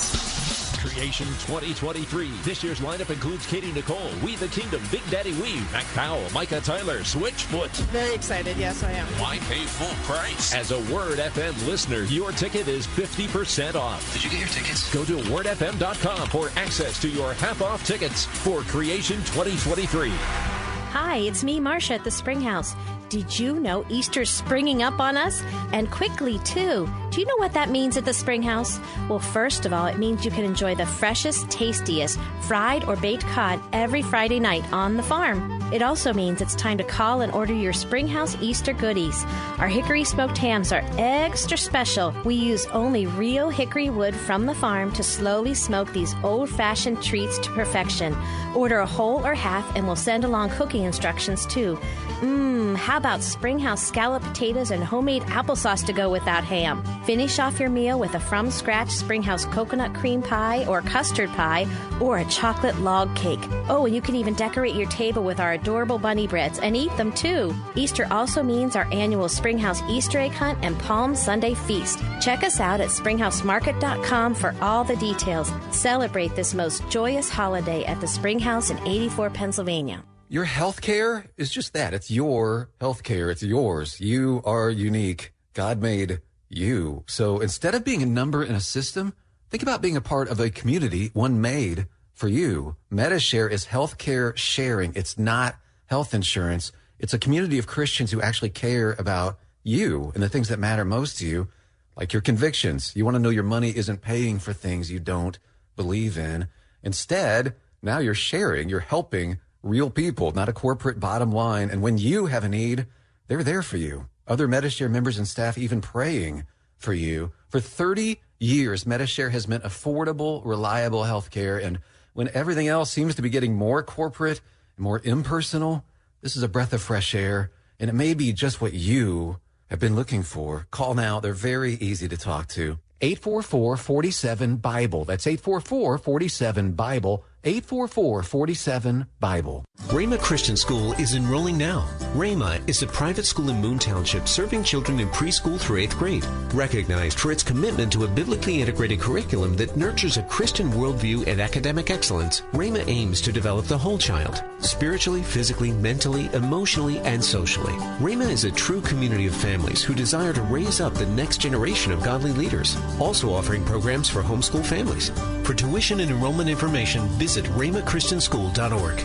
Creation 0.79 1.27
2023. 1.27 2.31
This 2.45 2.63
year's 2.63 2.79
lineup 2.81 3.11
includes 3.11 3.45
Katy 3.47 3.73
Nichole, 3.73 4.23
We 4.23 4.37
the 4.37 4.47
Kingdom, 4.49 4.81
Big 4.93 5.03
Daddy 5.11 5.33
Weave, 5.41 5.71
Mac 5.73 5.85
Powell, 5.95 6.23
Micah 6.33 6.61
Tyler, 6.61 7.01
Switchfoot. 7.01 7.71
Very 7.91 8.15
excited. 8.15 8.57
Yes, 8.57 8.85
I 8.85 8.93
am. 8.93 9.07
Why 9.21 9.39
pay 9.49 9.65
full 9.65 9.95
price? 10.15 10.55
As 10.55 10.71
a 10.71 10.79
Word 10.95 11.19
FM 11.19 11.67
listener, 11.67 12.03
your 12.05 12.31
ticket 12.31 12.69
is 12.69 12.87
50% 12.87 13.75
off. 13.75 14.13
Did 14.13 14.25
you 14.25 14.31
get 14.31 14.41
your 14.41 14.49
tickets? 14.49 14.93
Go 14.95 15.05
to 15.07 15.17
wordfm.com 15.29 16.29
for 16.29 16.51
access 16.57 17.01
to 17.03 17.09
your 17.09 17.33
half 17.35 17.63
off 17.63 17.85
tickets 17.85 18.27
for 18.27 18.61
Creation 18.61 19.06
2023. 19.07 20.11
Hi, 20.11 21.19
it's 21.19 21.45
me, 21.45 21.61
Marcia 21.61 21.95
at 21.95 22.03
the 22.03 22.11
Spring 22.11 22.41
House. 22.41 22.75
Did 23.09 23.39
you 23.39 23.61
know 23.61 23.87
Easter's 23.89 24.29
springing 24.29 24.83
up 24.83 24.99
on 24.99 25.17
us? 25.17 25.45
And 25.73 25.89
quickly, 25.93 26.41
too. 26.41 26.89
Do 27.13 27.21
you 27.21 27.27
know 27.27 27.37
what 27.37 27.53
that 27.53 27.71
means 27.71 27.97
at 27.97 28.05
the 28.05 28.13
Spring 28.13 28.43
House? 28.43 28.81
Well, 29.09 29.21
first 29.21 29.65
of 29.65 29.73
all, 29.73 29.87
it 29.87 29.97
means 29.97 30.25
you 30.25 30.33
can 30.33 30.45
enjoy 30.45 30.75
the 30.75 30.87
freshest, 30.87 31.49
tastiest 31.51 32.19
fried 32.49 32.83
or 32.83 32.97
baked 32.97 33.25
cod 33.27 33.63
every 33.73 34.03
Friday 34.03 34.41
night 34.41 34.65
on 34.73 34.97
the 34.97 35.05
farm. 35.05 35.56
It 35.73 35.83
also 35.83 36.13
means 36.13 36.41
it's 36.41 36.55
time 36.55 36.79
to 36.79 36.85
call 36.85 37.23
and 37.23 37.33
order 37.33 37.53
your 37.53 37.73
Springhouse 37.73 38.37
Easter 38.41 38.73
goodies. 38.73 39.25
Our 39.59 39.67
hickory 39.67 40.05
smoked 40.05 40.39
hams 40.39 40.71
are 40.71 40.85
extra 40.97 41.59
special. 41.59 42.15
We 42.25 42.37
use 42.37 42.67
only 42.67 43.07
real 43.07 43.51
hickory 43.51 43.91
wood 43.91 44.15
from 44.15 44.47
the 44.47 44.55
farm 44.55 44.93
to 44.93 45.03
slowly 45.03 45.55
smoke 45.55 45.93
these 45.93 46.15
old 46.23 46.51
fashioned 46.51 47.03
treats 47.03 47.39
to 47.41 47.51
perfection. 47.51 48.17
Order 48.55 48.79
a 48.79 48.87
whole 48.87 49.27
or 49.27 49.35
half, 49.35 49.75
and 49.75 49.87
we'll 49.87 49.97
send 49.97 50.25
along 50.25 50.51
cooking 50.51 50.85
instructions 50.85 51.45
too. 51.47 51.79
Mmm, 52.21 52.75
how 52.77 52.97
about 52.97 53.21
Springhouse 53.21 53.87
scallop 53.87 54.23
potatoes 54.23 54.71
and 54.71 54.83
homemade 54.83 55.23
applesauce 55.25 55.85
to 55.85 55.93
go 55.93 56.09
with 56.09 56.25
that 56.25 56.45
ham? 56.45 56.83
Finish 57.05 57.39
off 57.39 57.61
your 57.61 57.69
meal 57.69 57.99
with 57.99 58.15
a 58.15 58.21
from 58.21 58.51
scratch 58.51 58.89
Springhouse 58.89 59.45
coconut 59.45 59.95
cream 59.95 60.23
pie 60.23 60.65
or 60.65 60.81
custard 60.81 61.29
pie 61.33 61.67
or 62.01 62.17
a 62.17 62.25
chocolate 62.25 62.81
log 62.81 63.15
cake. 63.17 63.47
Oh, 63.69 63.85
and 63.85 63.95
you 63.95 64.01
can 64.01 64.17
even 64.17 64.33
decorate 64.33 64.75
your 64.75 64.89
table 64.89 65.25
with 65.25 65.41
our 65.41 65.53
adorable 65.53 65.99
bunny 65.99 66.27
breads 66.27 66.59
and 66.59 66.75
eat 66.75 66.97
them 66.97 67.13
too. 67.13 67.55
Easter 67.75 68.07
also 68.11 68.43
means 68.43 68.77
our 68.77 68.91
annual 68.95 69.29
Springhouse 69.29 69.83
Easter 69.83 70.19
egg 70.19 70.33
hunt 70.33 70.59
and 70.63 70.79
Palm 70.79 71.15
Sunday 71.15 71.53
feast. 71.53 72.03
Check 72.23 72.45
us 72.45 72.61
out 72.61 72.81
at 72.81 72.89
springhousemarket.com 72.89 74.35
for 74.35 74.55
all 74.63 74.85
the 74.85 74.97
details. 74.97 75.53
Celebrate 75.71 76.35
this 76.35 76.55
most 76.55 76.89
joyous 76.89 77.29
holiday 77.29 77.85
at 77.85 78.01
the 78.01 78.09
Springhouse 78.09 78.71
in 78.71 78.79
84 78.89 79.29
Pennsylvania. 79.29 80.03
Your 80.29 80.45
health 80.45 80.81
care 80.81 81.27
is 81.37 81.51
just 81.51 81.73
that. 81.75 81.95
It's 81.95 82.11
your 82.11 82.71
health 82.81 83.05
care. 83.05 83.31
It's 83.31 83.45
yours. 83.45 84.01
You 84.01 84.43
are 84.45 84.71
unique. 84.71 85.33
God 85.55 85.81
made 85.81 86.21
you. 86.49 87.05
So 87.07 87.39
instead 87.39 87.77
of 87.77 87.85
being 87.85 88.03
a 88.03 88.07
number 88.07 88.43
in 88.43 88.57
a 88.57 88.61
system, 88.61 89.15
think 89.51 89.63
about 89.63 89.83
being 89.83 89.97
a 89.97 90.01
part 90.01 90.29
of 90.29 90.41
a 90.41 90.51
community, 90.51 91.11
one 91.13 91.41
made 91.41 91.87
for 92.13 92.27
you. 92.27 92.75
MediShare 92.91 93.49
is 93.49 93.67
healthcare 93.67 94.37
sharing. 94.37 94.93
It's 94.97 95.17
not 95.17 95.57
health 95.87 96.13
insurance. 96.13 96.73
It's 96.99 97.15
a 97.15 97.21
community 97.21 97.59
of 97.59 97.69
Christians 97.69 98.11
who 98.11 98.21
actually 98.21 98.51
care 98.51 98.97
about 98.99 99.39
you 99.63 100.11
and 100.15 100.23
the 100.23 100.29
things 100.29 100.49
that 100.49 100.59
matter 100.59 100.85
most 100.85 101.19
to 101.19 101.27
you, 101.27 101.49
like 101.97 102.13
your 102.13 102.23
convictions. 102.23 102.93
You 102.97 103.05
want 103.05 103.15
to 103.15 103.23
know 103.23 103.31
your 103.31 103.45
money 103.45 103.77
isn't 103.77 104.03
paying 104.03 104.41
for 104.41 104.53
things 104.53 104.91
you 104.91 104.99
don't 104.99 105.39
believe 105.77 106.19
in. 106.19 106.49
Instead, 106.83 107.55
now 107.81 107.99
you're 107.99 108.15
sharing, 108.15 108.69
you're 108.69 108.81
helping 108.81 109.39
real 109.67 109.91
people, 109.91 110.33
not 110.33 110.49
a 110.49 110.53
corporate 110.53 111.01
bottom 111.01 111.33
line. 111.33 111.71
And 111.71 111.83
when 111.83 111.99
you 111.99 112.27
have 112.27 112.45
a 112.45 112.49
need, 112.49 112.87
they're 113.29 113.45
there 113.45 113.63
for 113.63 113.77
you. 113.77 114.07
Other 114.27 114.49
MediShare 114.49 114.91
members 114.91 115.19
and 115.19 115.29
staff 115.29 115.59
even 115.59 115.81
praying 115.81 116.45
for 116.77 116.93
you. 116.93 117.33
For 117.49 117.61
30 117.61 118.21
years, 118.39 118.85
MediShare 118.85 119.31
has 119.31 119.49
meant 119.49 119.65
affordable, 119.65 120.45
reliable 120.45 121.05
health 121.05 121.31
care. 121.31 121.59
And 121.59 121.81
when 122.13 122.31
everything 122.35 122.69
else 122.69 122.91
seems 122.91 123.15
to 123.15 123.23
be 123.23 123.31
getting 123.31 123.55
more 123.55 123.83
corporate 123.83 124.41
and 124.77 124.85
more 124.85 125.01
impersonal, 125.05 125.85
this 126.23 126.37
is 126.37 126.43
a 126.43 126.49
breath 126.49 126.73
of 126.73 126.83
fresh 126.83 127.15
air. 127.15 127.51
And 127.79 127.91
it 127.91 127.95
may 127.95 128.15
be 128.15 128.33
just 128.33 128.61
what 128.61 128.73
you 128.73 129.39
have 129.71 129.81
been 129.81 129.95
looking 129.95 130.23
for. 130.23 130.67
Call 130.71 130.95
now. 130.95 131.21
They're 131.21 131.33
very 131.33 131.75
easy 131.75 132.09
to 132.09 132.17
talk 132.17 132.49
to. 132.49 132.79
844 133.01 133.77
47 133.77 134.57
Bible. 134.57 135.05
That's 135.05 135.27
844 135.27 135.99
47 135.99 136.73
Bible. 136.73 137.25
844 137.47 138.25
47 138.25 139.07
Bible. 139.21 139.65
Rhema 139.87 140.21
Christian 140.21 140.57
School 140.57 140.95
is 140.95 141.15
enrolling 141.15 141.57
now. 141.57 141.89
Rhema 142.13 142.61
is 142.69 142.83
a 142.83 142.89
private 142.89 143.25
school 143.25 143.51
in 143.51 143.61
Moon 143.61 143.79
Township 143.79 144.27
serving 144.27 144.65
children 144.65 144.99
in 144.99 145.09
preschool 145.11 145.61
through 145.61 145.79
eighth 145.79 145.97
grade. 145.97 146.27
Recognized 146.53 147.21
for 147.21 147.31
its 147.31 147.45
commitment 147.45 147.93
to 147.93 148.05
a 148.05 148.09
biblically 148.09 148.61
integrated 148.61 148.99
curriculum 148.99 149.55
that 149.57 149.77
nurtures 149.77 150.17
a 150.17 150.25
Christian 150.25 150.73
worldview 150.73 151.25
and 151.29 151.41
academic 151.41 151.91
excellence, 151.91 152.41
Rhema 152.53 152.83
aims 152.89 153.21
to 153.21 153.31
develop 153.31 153.67
the 153.67 153.79
whole 153.79 153.99
child 153.99 154.43
spiritually, 154.59 155.23
physically, 155.23 155.71
mentally, 155.71 156.29
emotionally, 156.33 156.99
and 157.01 157.25
socially. 157.25 157.75
Rhema 158.01 158.29
is 158.29 158.45
a 158.45 158.51
true 158.51 158.81
community 158.81 159.29
of 159.29 159.37
families 159.37 159.85
who 159.85 159.95
desire 159.95 160.33
to 160.33 160.43
raise 160.43 160.81
up 160.81 160.95
the 160.95 161.07
next 161.07 161.39
generation 161.39 161.93
of 161.93 162.03
godly 162.03 162.33
leaders, 162.33 162.77
also 162.99 163.33
offering 163.33 163.65
programs 163.65 164.09
for 164.09 164.23
homeschool 164.23 164.65
families. 164.67 165.13
For 165.45 165.55
tuition 165.55 166.01
and 166.01 166.11
enrollment 166.11 166.51
information, 166.51 167.07
visit 167.11 167.36
rhemachristianschool.org. 167.45 169.05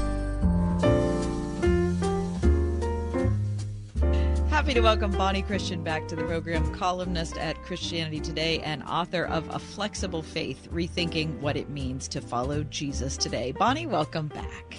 Happy 4.49 4.73
to 4.75 4.81
welcome 4.81 5.11
Bonnie 5.11 5.43
Kristian 5.43 5.83
back 5.83 6.07
to 6.07 6.15
the 6.15 6.23
program, 6.23 6.71
columnist 6.73 7.35
at 7.37 7.61
Christianity 7.63 8.19
Today 8.19 8.59
and 8.59 8.83
author 8.83 9.25
of 9.25 9.49
A 9.53 9.59
Flexible 9.59 10.21
Faith 10.21 10.69
Rethinking 10.71 11.39
What 11.39 11.57
It 11.57 11.69
Means 11.69 12.07
to 12.09 12.21
Follow 12.21 12.63
Jesus 12.65 13.17
Today. 13.17 13.51
Bonnie, 13.53 13.87
welcome 13.87 14.27
back. 14.27 14.77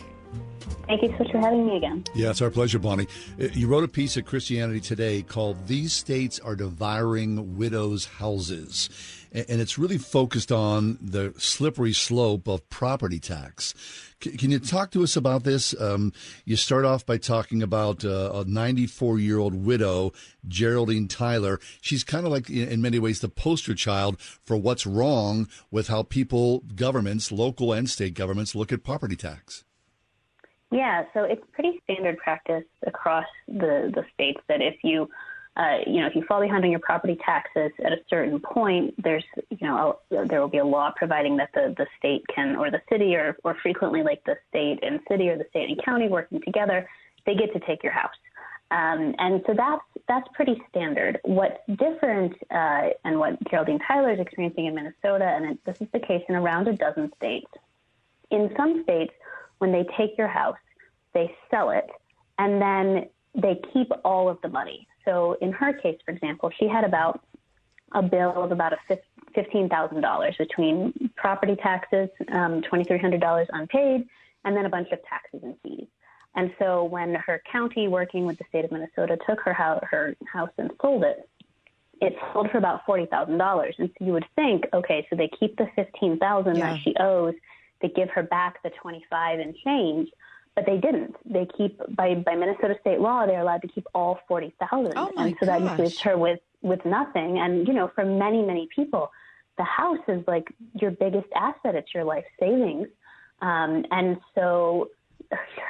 Thank 0.87 1.03
you 1.03 1.09
so 1.11 1.25
much 1.25 1.33
for 1.33 1.39
having 1.39 1.67
me 1.67 1.77
again. 1.77 2.05
Yeah, 2.15 2.31
it's 2.31 2.41
our 2.43 2.51
pleasure, 2.51 2.79
Bonnie. 2.79 3.07
Uh, 3.41 3.49
You 3.53 3.67
wrote 3.67 3.85
a 3.85 3.89
piece 3.89 4.17
at 4.17 4.25
Christianity 4.25 4.81
Today 4.81 5.23
called 5.23 5.67
These 5.67 5.93
States 5.93 6.39
Are 6.41 6.57
Devouring 6.57 7.57
Widows' 7.57 8.05
Houses. 8.07 8.89
And 9.35 9.63
it's 9.63 9.79
really 9.79 9.97
focused 9.97 10.53
on 10.53 10.99
the 11.01 11.33
slippery 11.39 11.95
slope 11.95 12.47
of 12.47 12.69
property 12.69 13.19
tax. 13.19 13.73
Can 14.21 14.51
you 14.51 14.59
talk 14.59 14.91
to 14.91 15.03
us 15.03 15.17
about 15.17 15.43
this? 15.45 15.75
Um, 15.81 16.13
you 16.45 16.57
start 16.57 16.85
off 16.85 17.07
by 17.07 17.17
talking 17.17 17.63
about 17.63 18.05
uh, 18.05 18.31
a 18.35 18.45
94 18.45 19.19
year 19.19 19.39
old 19.39 19.55
widow, 19.55 20.13
Geraldine 20.47 21.09
Tyler. 21.09 21.59
She's 21.81 22.05
kind 22.05 22.27
of 22.27 22.33
like, 22.33 22.51
in 22.51 22.83
many 22.83 22.99
ways, 22.99 23.21
the 23.21 23.31
poster 23.31 23.75
child 23.75 24.21
for 24.21 24.57
what's 24.57 24.87
wrong 24.87 25.49
with 25.71 25.89
how 25.89 26.03
people, 26.03 26.61
governments, 26.75 27.33
local 27.33 27.73
and 27.73 27.89
state 27.89 28.15
governments, 28.15 28.55
look 28.55 28.71
at 28.71 28.85
property 28.85 29.17
tax. 29.17 29.65
Yeah, 30.71 31.05
so 31.13 31.25
it's 31.25 31.43
pretty 31.53 31.81
standard 31.85 32.17
practice 32.17 32.65
across 32.87 33.27
the, 33.47 33.93
the 33.95 34.05
states 34.15 34.41
that 34.49 34.63
if 34.63 34.77
you, 34.83 35.09
uh, 35.57 35.79
you 35.87 36.01
know, 36.01 36.07
if 36.07 36.15
you 36.15 36.25
fall 36.27 36.41
behind 36.41 36.65
on 36.65 36.71
your 36.71 36.81
property 36.81 37.19
taxes 37.25 37.71
at 37.85 37.93
a 37.93 37.99
certain 38.09 38.41
point, 38.41 38.95
there's, 39.03 39.25
you 39.51 39.67
know, 39.67 39.99
a, 40.11 40.27
there 40.27 40.41
will 40.41 40.49
be 40.49 40.59
a 40.59 40.65
law 40.65 40.91
providing 40.97 41.37
that 41.37 41.51
the, 41.55 41.75
the 41.77 41.87
state 41.99 42.23
can, 42.35 42.57
or 42.57 42.71
the 42.71 42.81
city, 42.91 43.15
or, 43.15 43.37
or 43.45 43.55
frequently 43.63 44.03
like 44.03 44.23
the 44.25 44.37
state 44.49 44.79
and 44.83 45.01
city 45.11 45.29
or 45.29 45.37
the 45.37 45.45
state 45.51 45.69
and 45.69 45.85
county 45.85 46.09
working 46.09 46.41
together, 46.41 46.89
they 47.27 47.35
get 47.35 47.53
to 47.53 47.61
take 47.61 47.83
your 47.83 47.93
house. 47.93 48.15
Um, 48.71 49.15
and 49.19 49.43
so 49.47 49.53
that's 49.55 49.83
that's 50.09 50.27
pretty 50.33 50.61
standard. 50.71 51.21
What's 51.25 51.59
different, 51.77 52.33
uh, 52.51 52.89
and 53.05 53.19
what 53.19 53.37
Geraldine 53.51 53.79
Tyler 53.87 54.13
is 54.13 54.21
experiencing 54.21 54.65
in 54.65 54.75
Minnesota, 54.75 55.27
and 55.27 55.53
it, 55.53 55.59
this 55.67 55.77
is 55.83 55.89
the 55.93 56.01
case 56.01 56.23
in 56.31 56.35
around 56.35 56.69
a 56.69 56.73
dozen 56.73 57.13
states. 57.17 57.51
In 58.31 58.51
some 58.57 58.83
states, 58.85 59.13
when 59.59 59.73
they 59.73 59.85
take 59.99 60.17
your 60.17 60.29
house, 60.29 60.57
they 61.13 61.35
sell 61.51 61.69
it, 61.69 61.87
and 62.39 62.63
then 62.63 63.11
they 63.35 63.61
keep 63.75 63.93
all 64.07 64.31
of 64.31 64.39
the 64.41 64.49
money. 64.49 64.89
So 65.05 65.37
in 65.41 65.53
her 65.53 65.73
case, 65.73 65.99
for 66.05 66.13
example, 66.13 66.51
she 66.59 66.69
had 66.69 66.85
about 66.85 67.21
a 67.93 68.03
bill 68.03 68.43
of 68.43 68.53
about 68.53 68.73
a 68.73 68.99
$15,000 69.37 70.39
between 70.39 71.11
property 71.17 71.57
taxes, 71.57 72.09
um, 72.31 72.63
$2,300 72.63 73.47
unpaid, 73.53 74.07
and 74.45 74.57
then 74.57 74.67
a 74.67 74.69
bunch 74.69 74.91
of 74.93 74.99
taxes 75.09 75.41
and 75.43 75.55
fees. 75.63 75.87
And 76.35 76.51
so 76.59 76.85
when 76.85 77.15
her 77.15 77.43
county, 77.51 77.89
working 77.89 78.25
with 78.25 78.39
the 78.39 78.45
state 78.49 78.65
of 78.65 78.73
Minnesota, 78.73 79.19
took 79.29 79.41
her 79.41 79.53
house, 79.53 79.85
her 79.91 80.17
house 80.33 80.49
and 80.57 80.71
sold 80.81 81.05
it, 81.05 81.29
it 82.01 82.15
sold 82.33 82.51
for 82.51 82.59
about 82.59 82.85
forty 82.87 83.07
thousand 83.07 83.39
dollars. 83.39 83.75
And 83.79 83.91
so 83.99 84.05
you 84.05 84.13
would 84.13 84.25
think, 84.35 84.65
okay, 84.73 85.07
so 85.11 85.17
they 85.17 85.31
keep 85.39 85.57
the 85.57 85.67
fifteen 85.77 86.19
thousand 86.19 86.57
Yeah. 86.57 86.73
that 86.73 86.81
she 86.83 86.95
owes, 86.99 87.35
they 87.83 87.89
give 87.89 88.09
her 88.11 88.23
back 88.23 88.63
the 88.63 88.71
twenty 88.81 89.05
five 89.11 89.41
and 89.41 89.55
change, 89.65 90.09
but 90.55 90.67
they 90.67 90.79
didn't. 90.79 91.15
They 91.25 91.47
keep 91.57 91.81
by 91.97 92.15
by 92.15 92.35
Minnesota 92.35 92.77
state 92.81 93.01
law, 93.01 93.27
they're 93.27 93.41
allowed 93.41 93.63
to 93.63 93.69
keep 93.69 93.87
all 93.95 94.21
forty 94.29 94.55
thousand, 94.61 94.95
Oh, 94.97 95.11
and 95.17 95.35
so 95.41 95.47
that 95.47 95.61
gosh. 95.61 95.79
leaves 95.79 96.01
her 96.01 96.17
with 96.19 96.41
with 96.63 96.85
nothing. 96.85 97.39
And 97.39 97.67
you 97.67 97.75
know, 97.75 97.91
for 97.95 98.05
many 98.05 98.43
many 98.43 98.69
people, 98.75 99.11
the 99.59 99.65
house 99.65 99.99
is 100.09 100.23
like 100.27 100.53
your 100.75 100.91
biggest 100.91 101.29
asset. 101.35 101.75
It's 101.75 101.93
your 101.95 102.05
life 102.05 102.25
savings. 102.39 102.89
Um, 103.41 103.85
and 103.91 104.19
so 104.35 104.89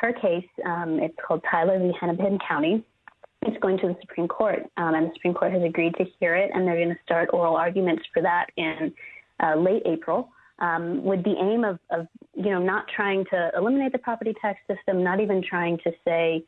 her 0.01 0.13
case, 0.13 0.45
um, 0.67 0.99
it's 1.01 1.15
called 1.27 1.43
Tyler 1.51 1.79
v. 1.79 1.93
Hennepin 1.99 2.39
County. 2.47 2.85
It's 3.45 3.57
going 3.61 3.79
to 3.79 3.89
the 3.89 3.97
Supreme 4.01 4.29
Court, 4.29 4.61
um, 4.77 4.95
and 4.95 5.07
the 5.09 5.15
Supreme 5.15 5.35
Court 5.35 5.53
has 5.53 5.63
agreed 5.65 5.95
to 5.97 6.05
hear 6.21 6.37
it, 6.37 6.51
and 6.55 6.67
they're 6.67 6.77
going 6.77 6.91
to 6.95 7.03
start 7.05 7.31
oral 7.33 7.57
arguments 7.57 8.05
for 8.13 8.23
that 8.23 8.47
in 8.57 8.93
uh, 9.43 9.57
late 9.57 9.83
April, 9.85 10.29
um, 10.63 11.03
with 11.03 11.25
the 11.25 11.35
aim 11.39 11.65
of, 11.65 11.79
of, 11.91 12.07
you 12.35 12.51
know, 12.51 12.63
not 12.63 12.87
trying 12.95 13.25
to 13.27 13.51
eliminate 13.57 13.93
the 13.93 13.99
property 13.99 14.33
tax 14.41 14.61
system, 14.69 15.03
not 15.03 15.21
even 15.21 15.43
trying 15.43 15.77
to 15.79 15.93
say 16.05 16.45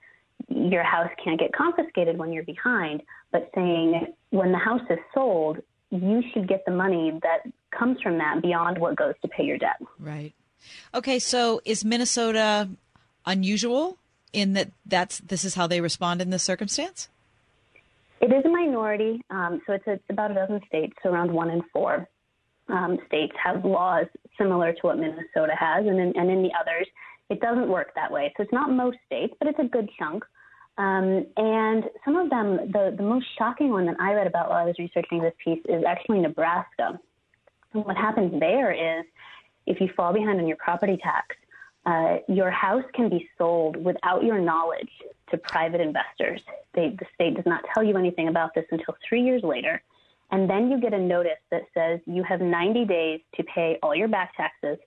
your 0.49 0.85
house 0.85 1.11
can't 1.23 1.39
get 1.39 1.53
confiscated 1.53 2.17
when 2.17 2.33
you're 2.33 2.45
behind, 2.45 3.03
but 3.33 3.51
saying 3.55 4.07
when 4.31 4.53
the 4.53 4.59
house 4.59 4.83
is 4.89 4.99
sold, 5.13 5.59
you 5.91 6.23
should 6.33 6.49
get 6.49 6.65
the 6.65 6.71
money 6.71 7.19
that 7.23 7.51
comes 7.77 8.01
from 8.01 8.19
that 8.19 8.41
beyond 8.41 8.79
what 8.79 8.97
goes 8.97 9.15
to 9.23 9.29
pay 9.29 9.45
your 9.45 9.59
debt. 9.59 9.77
Right. 9.99 10.33
Okay, 10.95 11.19
so 11.19 11.61
is 11.65 11.85
Minnesota 11.85 12.69
unusual 13.27 13.99
in 14.33 14.53
that 14.53 14.71
that's 14.87 15.19
this 15.19 15.45
is 15.45 15.55
how 15.55 15.67
they 15.67 15.81
respond 15.81 16.23
in 16.23 16.31
this 16.31 16.43
circumstance? 16.43 17.09
It 18.21 18.33
is 18.33 18.45
a 18.45 18.49
minority, 18.49 19.23
um, 19.29 19.61
so 19.67 19.75
it's, 19.75 19.85
it's 19.87 20.03
about 20.09 20.31
a 20.31 20.35
dozen 20.35 20.61
states, 20.69 20.95
so 21.03 21.11
around 21.11 21.33
one 21.33 21.51
in 21.51 21.63
four 21.73 22.09
um, 22.69 22.99
states 23.07 23.35
have 23.43 23.65
laws 23.65 24.07
similar 24.39 24.73
to 24.73 24.81
what 24.83 24.99
Minnesota 24.99 25.55
has, 25.59 25.87
and 25.87 25.99
in, 25.99 26.13
and 26.17 26.31
in 26.31 26.43
the 26.43 26.51
others, 26.59 26.87
it 27.31 27.41
doesn't 27.41 27.69
work 27.69 27.95
that 27.95 28.11
way. 28.11 28.33
So 28.37 28.43
it's 28.43 28.53
not 28.53 28.71
most 28.71 28.99
states, 29.07 29.35
but 29.39 29.49
it's 29.49 29.59
a 29.59 29.65
good 29.65 29.89
chunk. 29.99 30.25
Um, 30.77 31.27
and 31.37 31.85
some 32.05 32.17
of 32.17 32.31
them, 32.31 32.73
the, 32.73 32.95
the 32.97 33.03
most 33.03 33.27
shocking 33.39 33.71
one 33.71 33.87
that 33.87 33.97
I 34.01 34.15
read 34.15 34.27
about 34.27 34.51
while 34.51 34.59
I 34.59 34.65
was 34.65 34.75
researching 34.79 35.21
this 35.21 35.35
piece 35.43 35.63
is 35.69 35.85
actually 35.87 36.21
Nebraska. 36.21 36.99
And 37.73 37.85
what 37.85 37.97
happens 37.97 38.39
there 38.41 38.73
is 38.73 39.05
if 39.67 39.81
you 39.81 39.89
fall 39.97 40.13
behind 40.13 40.41
on 40.41 40.47
your 40.47 40.57
property 40.57 40.99
tax, 41.03 41.37
uh, 41.87 42.17
your 42.29 42.51
house 42.51 42.85
can 42.95 43.09
be 43.09 43.29
sold 43.39 43.77
without 43.77 44.25
your 44.25 44.41
knowledge 44.41 44.91
to 45.31 45.39
private 45.39 45.81
investors. 45.81 46.41
They, 46.75 46.97
the 46.99 47.07
state 47.15 47.37
does 47.37 47.47
not 47.47 47.63
tell 47.73 47.85
you 47.85 47.97
anything 47.97 48.29
about 48.29 48.55
this 48.55 48.65
until 48.71 48.97
three 49.07 49.23
years 49.23 49.43
later. 49.43 49.83
And 50.31 50.49
then 50.49 50.71
you 50.71 50.81
get 50.81 50.93
a 50.93 50.99
notice 50.99 51.39
that 51.51 51.63
says 51.75 52.01
you 52.07 52.23
have 52.23 52.41
90 52.41 52.85
days 52.87 53.21
to 53.37 53.45
pay 53.45 53.79
all 53.83 53.95
your 53.95 54.09
back 54.09 54.37
taxes, 54.37 54.79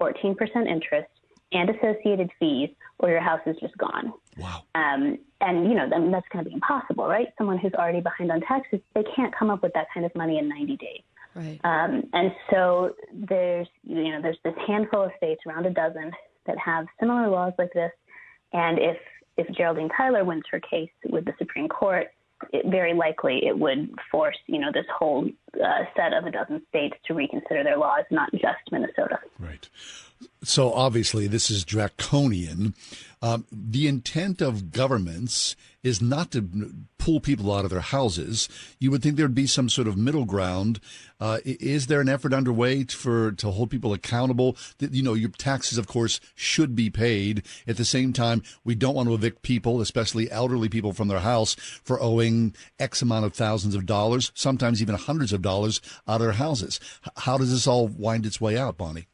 14% 0.00 0.36
interest, 0.66 1.08
and 1.52 1.70
associated 1.70 2.30
fees, 2.38 2.70
or 2.98 3.10
your 3.10 3.20
house 3.20 3.40
is 3.46 3.56
just 3.60 3.76
gone. 3.76 4.12
Wow. 4.36 4.62
Um, 4.74 5.18
and, 5.40 5.68
you 5.68 5.74
know, 5.74 5.88
then 5.88 6.10
that's 6.10 6.26
going 6.32 6.44
to 6.44 6.48
be 6.48 6.54
impossible, 6.54 7.06
right? 7.06 7.28
Someone 7.38 7.58
who's 7.58 7.74
already 7.74 8.00
behind 8.00 8.30
on 8.30 8.40
taxes, 8.42 8.80
they 8.94 9.04
can't 9.16 9.34
come 9.34 9.50
up 9.50 9.62
with 9.62 9.72
that 9.74 9.86
kind 9.92 10.06
of 10.06 10.14
money 10.14 10.38
in 10.38 10.48
90 10.48 10.76
days. 10.76 11.02
Right. 11.34 11.60
Um, 11.64 12.04
and 12.12 12.32
so 12.50 12.94
there's, 13.12 13.68
you 13.84 14.12
know, 14.12 14.20
there's 14.20 14.38
this 14.44 14.54
handful 14.66 15.04
of 15.04 15.12
states, 15.16 15.40
around 15.46 15.66
a 15.66 15.70
dozen, 15.70 16.12
that 16.46 16.58
have 16.58 16.86
similar 16.98 17.28
laws 17.28 17.52
like 17.58 17.72
this. 17.72 17.92
And 18.52 18.78
if 18.78 18.96
if 19.36 19.48
Geraldine 19.56 19.88
Tyler 19.96 20.24
wins 20.24 20.42
her 20.50 20.60
case 20.60 20.90
with 21.08 21.24
the 21.24 21.32
Supreme 21.38 21.68
Court, 21.68 22.08
it, 22.52 22.66
very 22.66 22.94
likely 22.94 23.46
it 23.46 23.58
would 23.58 23.90
force 24.10 24.36
you 24.46 24.58
know 24.58 24.70
this 24.72 24.86
whole 24.96 25.28
set 25.96 26.12
of 26.12 26.24
a 26.24 26.30
dozen 26.30 26.62
states 26.68 26.96
to 27.06 27.14
reconsider 27.14 27.64
their 27.64 27.78
laws, 27.78 28.04
not 28.10 28.30
just 28.32 28.58
Minnesota. 28.70 29.18
Right. 29.38 29.68
So 30.42 30.72
obviously, 30.72 31.26
this 31.26 31.50
is 31.50 31.64
draconian. 31.64 32.74
Um, 33.22 33.46
the 33.52 33.86
intent 33.86 34.40
of 34.40 34.72
governments 34.72 35.56
is 35.82 36.00
not 36.00 36.30
to 36.30 36.48
pull 36.98 37.20
people 37.20 37.54
out 37.54 37.64
of 37.64 37.70
their 37.70 37.80
houses. 37.80 38.48
You 38.78 38.90
would 38.90 39.02
think 39.02 39.16
there'd 39.16 39.34
be 39.34 39.46
some 39.46 39.68
sort 39.68 39.88
of 39.88 39.96
middle 39.96 40.26
ground. 40.26 40.80
Uh, 41.18 41.38
is 41.44 41.86
there 41.86 42.00
an 42.00 42.08
effort 42.08 42.32
underway 42.32 42.84
for 42.84 43.32
to 43.32 43.50
hold 43.50 43.70
people 43.70 43.92
accountable? 43.92 44.56
You 44.78 45.02
know, 45.02 45.14
your 45.14 45.30
taxes, 45.30 45.78
of 45.78 45.86
course, 45.86 46.20
should 46.34 46.74
be 46.74 46.90
paid. 46.90 47.42
At 47.66 47.76
the 47.76 47.84
same 47.84 48.12
time, 48.12 48.42
we 48.64 48.74
don't 48.74 48.94
want 48.94 49.08
to 49.08 49.14
evict 49.14 49.42
people, 49.42 49.80
especially 49.80 50.30
elderly 50.30 50.68
people, 50.68 50.92
from 50.92 51.08
their 51.08 51.20
house 51.20 51.54
for 51.54 52.00
owing 52.00 52.54
X 52.78 53.02
amount 53.02 53.26
of 53.26 53.34
thousands 53.34 53.74
of 53.74 53.86
dollars, 53.86 54.32
sometimes 54.34 54.80
even 54.80 54.94
hundreds 54.94 55.32
of 55.32 55.39
dollars, 55.40 55.80
out 56.06 56.16
of 56.16 56.20
their 56.20 56.32
houses. 56.32 56.80
How 57.16 57.38
does 57.38 57.50
this 57.50 57.66
all 57.66 57.88
wind 57.88 58.26
its 58.26 58.40
way 58.40 58.56
out, 58.56 58.76
Bonnie? 58.76 59.06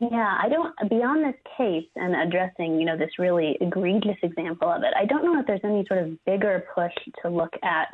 Yeah, 0.00 0.38
I 0.42 0.48
don't, 0.48 0.74
beyond 0.88 1.24
this 1.24 1.38
case 1.58 1.86
and 1.94 2.16
addressing, 2.16 2.80
you 2.80 2.86
know, 2.86 2.96
this 2.96 3.18
really 3.18 3.58
egregious 3.60 4.16
example 4.22 4.68
of 4.68 4.82
it, 4.82 4.94
I 4.96 5.04
don't 5.04 5.22
know 5.22 5.38
if 5.38 5.46
there's 5.46 5.60
any 5.62 5.84
sort 5.86 6.00
of 6.00 6.24
bigger 6.24 6.64
push 6.74 6.92
to 7.22 7.28
look 7.28 7.52
at 7.62 7.88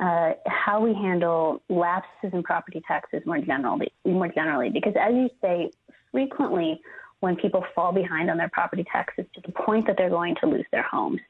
uh, 0.00 0.32
how 0.46 0.80
we 0.80 0.94
handle 0.94 1.62
lapses 1.68 2.30
in 2.32 2.42
property 2.42 2.82
taxes 2.88 3.22
more 3.24 3.38
generally, 3.38 3.92
more 4.04 4.28
generally, 4.28 4.70
because 4.70 4.94
as 5.00 5.14
you 5.14 5.30
say, 5.40 5.70
frequently 6.10 6.80
when 7.20 7.36
people 7.36 7.64
fall 7.74 7.92
behind 7.92 8.30
on 8.30 8.36
their 8.36 8.48
property 8.48 8.84
taxes 8.90 9.24
to 9.34 9.40
the 9.44 9.52
point 9.52 9.86
that 9.86 9.96
they're 9.96 10.10
going 10.10 10.34
to 10.40 10.46
lose 10.46 10.66
their 10.72 10.82
homes, 10.82 11.20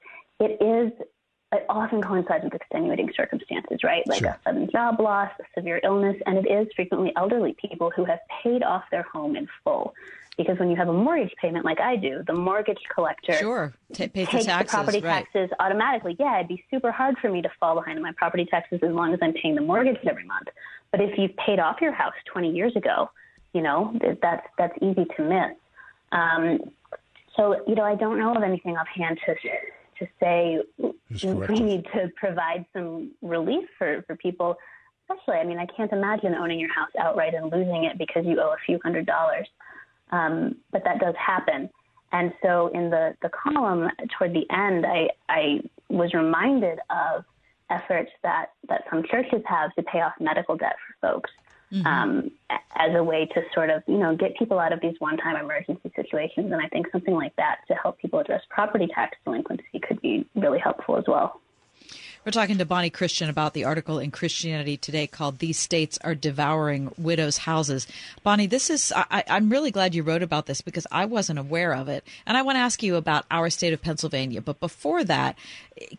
it 0.40 0.59
is 0.62 0.93
it 1.53 1.65
often 1.69 2.03
coincides 2.03 2.45
with 2.45 2.55
extenuating 2.55 3.11
circumstances, 3.16 3.83
right? 3.83 4.07
Like 4.07 4.20
sure. 4.20 4.31
a 4.31 4.39
sudden 4.45 4.70
job 4.70 5.01
loss, 5.01 5.31
a 5.41 5.45
severe 5.57 5.81
illness, 5.83 6.16
and 6.27 6.39
it 6.39 6.51
is 6.51 6.69
frequently 6.77 7.12
elderly 7.16 7.55
people 7.55 7.91
who 7.95 8.05
have 8.05 8.19
paid 8.43 8.62
off 8.62 8.85
their 8.91 9.03
home 9.03 9.35
in 9.35 9.49
full. 9.65 9.95
Because 10.37 10.59
when 10.59 10.70
you 10.70 10.77
have 10.77 10.89
a 10.89 10.93
mortgage 10.93 11.35
payment 11.41 11.65
like 11.65 11.81
I 11.81 11.97
do, 11.97 12.23
the 12.25 12.35
mortgage 12.35 12.79
collector 12.95 13.33
sure. 13.33 13.75
T- 13.93 14.07
takes 14.07 14.31
the, 14.31 14.43
taxes, 14.45 14.70
the 14.70 14.77
property 14.77 15.01
right. 15.01 15.27
taxes 15.33 15.51
automatically. 15.59 16.16
Yeah, 16.19 16.37
it'd 16.37 16.49
be 16.49 16.62
super 16.70 16.93
hard 16.93 17.19
for 17.19 17.29
me 17.29 17.43
to 17.43 17.51
fall 17.59 17.75
behind 17.75 17.99
on 17.99 18.03
my 18.03 18.12
property 18.12 18.45
taxes 18.45 18.79
as 18.83 18.93
long 18.93 19.12
as 19.15 19.19
I'm 19.20 19.33
paying 19.33 19.57
the 19.57 19.62
mortgage 19.62 19.99
every 20.07 20.25
month. 20.25 20.49
But 20.93 21.01
if 21.01 21.19
you've 21.19 21.37
paid 21.37 21.59
off 21.59 21.81
your 21.81 21.93
house 21.93 22.15
20 22.27 22.53
years 22.53 22.77
ago, 22.77 23.11
you 23.53 23.62
know 23.62 23.99
that's 24.23 24.47
that's 24.59 24.77
easy 24.81 25.07
to 25.16 25.23
miss. 25.23 25.57
Um, 26.12 26.70
so 27.35 27.62
you 27.66 27.75
know, 27.75 27.85
I 27.85 27.95
don't 27.95 28.19
know 28.19 28.35
of 28.35 28.43
anything 28.43 28.77
offhand 28.77 29.19
to 29.27 29.35
to 29.99 30.07
say 30.20 30.61
we 31.49 31.61
need 31.61 31.85
to 31.95 32.11
provide 32.16 32.65
some 32.73 33.12
relief 33.23 33.69
for, 33.79 34.03
for 34.07 34.16
people. 34.16 34.57
Especially, 35.11 35.37
I 35.37 35.45
mean, 35.45 35.59
I 35.59 35.66
can't 35.66 35.93
imagine 35.93 36.35
owning 36.35 36.61
your 36.61 36.73
house 36.73 36.91
outright 36.99 37.35
and 37.35 37.51
losing 37.51 37.85
it 37.85 37.97
because 37.97 38.27
you 38.27 38.41
owe 38.41 38.53
a 38.53 38.59
few 38.66 38.79
hundred 38.83 39.07
dollars. 39.07 39.49
Um, 40.11 40.57
but 40.70 40.85
that 40.85 41.01
does 41.01 41.15
happen. 41.16 41.70
And 42.12 42.33
so 42.43 42.69
in 42.69 42.91
the, 42.91 43.15
the 43.23 43.31
column 43.31 43.91
toward 44.16 44.33
the 44.33 44.47
end, 44.51 44.87
I, 44.87 45.11
I 45.29 45.61
was 45.89 46.15
reminded 46.15 46.79
of 46.89 47.25
efforts 47.70 48.11
that, 48.23 48.53
that 48.69 48.85
some 48.91 49.03
churches 49.11 49.43
have 49.47 49.75
to 49.75 49.83
pay 49.83 50.01
off 50.01 50.15
medical 50.19 50.57
debt 50.57 50.77
for 51.01 51.12
folks 51.12 51.31
mm-hmm. 51.73 51.87
um, 51.87 52.31
as 52.77 52.95
a 52.95 53.03
way 53.03 53.27
to 53.27 53.43
sort 53.53 53.69
of, 53.69 53.83
you 53.87 53.99
know, 53.99 54.16
get 54.16 54.37
people 54.37 54.59
out 54.59 54.73
of 54.73 54.81
these 54.81 54.95
one-time 55.01 55.37
emergency 55.37 55.88
situations. 56.09 56.52
And 56.52 56.60
I 56.60 56.68
think 56.68 56.86
something 56.90 57.14
like 57.14 57.36
that 57.36 57.59
to 57.68 57.74
help 57.74 57.98
people 57.98 58.18
address 58.18 58.43
property 58.48 58.89
tax 58.94 59.16
delinquency 59.24 59.80
could 59.86 60.01
be 60.01 60.26
really 60.35 60.59
helpful 60.59 60.97
as 60.97 61.05
well. 61.06 61.40
We're 62.24 62.32
talking 62.32 62.59
to 62.59 62.66
Bonnie 62.66 62.90
Kristian 62.90 63.30
about 63.30 63.55
the 63.55 63.64
article 63.64 63.98
in 63.98 64.10
Christianity 64.10 64.76
Today 64.76 65.06
called 65.06 65.39
These 65.39 65.59
States 65.59 65.98
Are 66.02 66.14
Devouring 66.14 66.93
Widows' 66.98 67.39
Houses. 67.39 67.86
Bonnie, 68.22 68.47
this 68.47 68.68
is, 68.68 68.93
I, 68.94 69.24
am 69.28 69.48
really 69.48 69.70
glad 69.70 69.94
you 69.94 70.02
wrote 70.02 70.22
about 70.22 70.44
this 70.44 70.60
because 70.60 70.86
I 70.90 71.06
wasn't 71.06 71.39
aware 71.39 71.74
of 71.74 71.89
it. 71.89 72.05
And 72.26 72.36
I 72.36 72.43
want 72.43 72.56
to 72.56 72.60
ask 72.60 72.82
you 72.82 72.97
about 72.97 73.24
our 73.30 73.48
state 73.48 73.72
of 73.72 73.80
Pennsylvania. 73.80 74.43
But 74.43 74.60
before 74.60 75.05
that, 75.05 75.39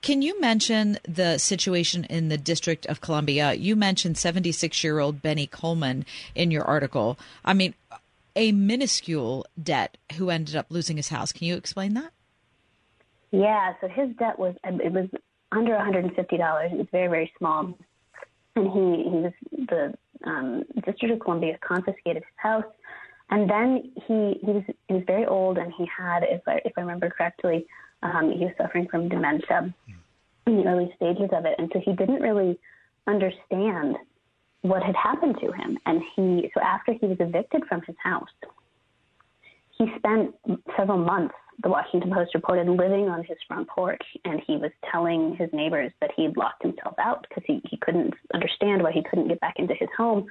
can 0.01 0.21
you 0.21 0.39
mention 0.39 0.99
the 1.07 1.39
situation 1.39 2.03
in 2.03 2.27
the 2.27 2.37
District 2.37 2.85
of 2.85 3.01
Columbia? 3.01 3.53
You 3.53 3.75
mentioned 3.75 4.17
76 4.17 4.83
year 4.83 4.99
old 4.99 5.23
Benny 5.23 5.47
Coleman 5.47 6.05
in 6.35 6.51
your 6.51 6.63
article. 6.63 7.17
I 7.43 7.53
mean, 7.53 7.73
a 8.35 8.51
minuscule 8.51 9.45
debt 9.61 9.97
who 10.17 10.29
ended 10.29 10.55
up 10.55 10.67
losing 10.69 10.97
his 10.97 11.09
house. 11.09 11.31
Can 11.31 11.47
you 11.47 11.55
explain 11.55 11.93
that? 11.93 12.11
Yeah, 13.31 13.73
so 13.79 13.87
his 13.87 14.09
debt 14.17 14.39
was 14.39 14.55
it 14.63 14.91
was 14.91 15.07
under 15.51 15.71
$150. 15.71 16.17
It 16.17 16.77
was 16.77 16.87
very, 16.91 17.07
very 17.07 17.31
small. 17.37 17.73
And 18.55 18.71
he, 18.71 19.09
he 19.09 19.17
was, 19.17 19.33
the 19.51 19.93
um, 20.23 20.63
District 20.85 21.13
of 21.13 21.19
Columbia 21.19 21.57
confiscated 21.61 22.23
his 22.23 22.35
house. 22.37 22.65
And 23.29 23.49
then 23.49 23.91
he, 24.07 24.39
he 24.43 24.51
was, 24.51 24.63
he 24.87 24.93
was 24.95 25.03
very 25.05 25.25
old 25.25 25.57
and 25.57 25.71
he 25.77 25.85
had, 25.85 26.23
if 26.23 26.41
I, 26.47 26.61
if 26.65 26.73
I 26.77 26.81
remember 26.81 27.09
correctly, 27.09 27.67
um, 28.01 28.31
he 28.31 28.45
was 28.45 28.53
suffering 28.57 28.87
from 28.87 29.09
dementia 29.09 29.73
in 30.47 30.57
the 30.57 30.65
early 30.65 30.91
stages 30.95 31.29
of 31.31 31.45
it. 31.45 31.55
And 31.57 31.69
so 31.73 31.79
he 31.79 31.93
didn't 31.93 32.21
really 32.21 32.59
understand 33.07 33.97
what 34.61 34.83
had 34.83 34.95
happened 34.95 35.37
to 35.41 35.51
him. 35.51 35.77
And 35.85 36.01
he, 36.15 36.51
so 36.53 36.61
after 36.61 36.93
he 36.93 37.07
was 37.07 37.17
evicted 37.19 37.63
from 37.67 37.81
his 37.87 37.95
house, 38.03 38.29
he 39.77 39.87
spent 39.97 40.35
several 40.75 40.97
months 40.97 41.35
the 41.61 41.69
Washington 41.69 42.11
Post 42.13 42.33
reported 42.33 42.67
living 42.69 43.09
on 43.09 43.23
his 43.23 43.37
front 43.47 43.67
porch, 43.67 44.01
and 44.23 44.41
he 44.47 44.55
was 44.55 44.71
telling 44.91 45.35
his 45.35 45.49
neighbors 45.51 45.91
that 45.99 46.11
he 46.15 46.23
had 46.23 46.37
locked 46.37 46.63
himself 46.63 46.95
out 46.99 47.25
because 47.27 47.43
he, 47.45 47.61
he 47.69 47.77
couldn't 47.77 48.13
understand 48.33 48.81
why 48.81 48.91
he 48.91 49.03
couldn't 49.03 49.27
get 49.27 49.39
back 49.41 49.55
into 49.57 49.73
his 49.73 49.89
home. 49.97 50.25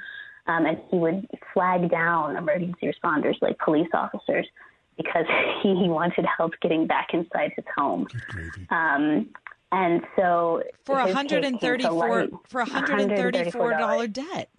Um, 0.47 0.65
and 0.65 0.79
he 0.91 0.97
would 0.97 1.27
flag 1.53 1.91
down 1.91 2.37
emergency 2.37 2.91
responders 2.91 3.35
like 3.43 3.59
police 3.59 3.89
officers 3.93 4.47
because 4.97 5.27
he, 5.63 5.69
he 5.83 5.89
wanted 5.89 6.25
help 6.25 6.53
getting 6.63 6.87
back 6.87 7.09
inside 7.13 7.53
his 7.55 7.67
home. 7.77 8.07
Um, 8.71 9.29
and 9.73 10.03
so 10.17 10.63
for 10.85 10.97
134 10.97 12.29
for 12.49 12.61
134 12.61 13.71
dollar 13.73 14.07
debt. 14.07 14.51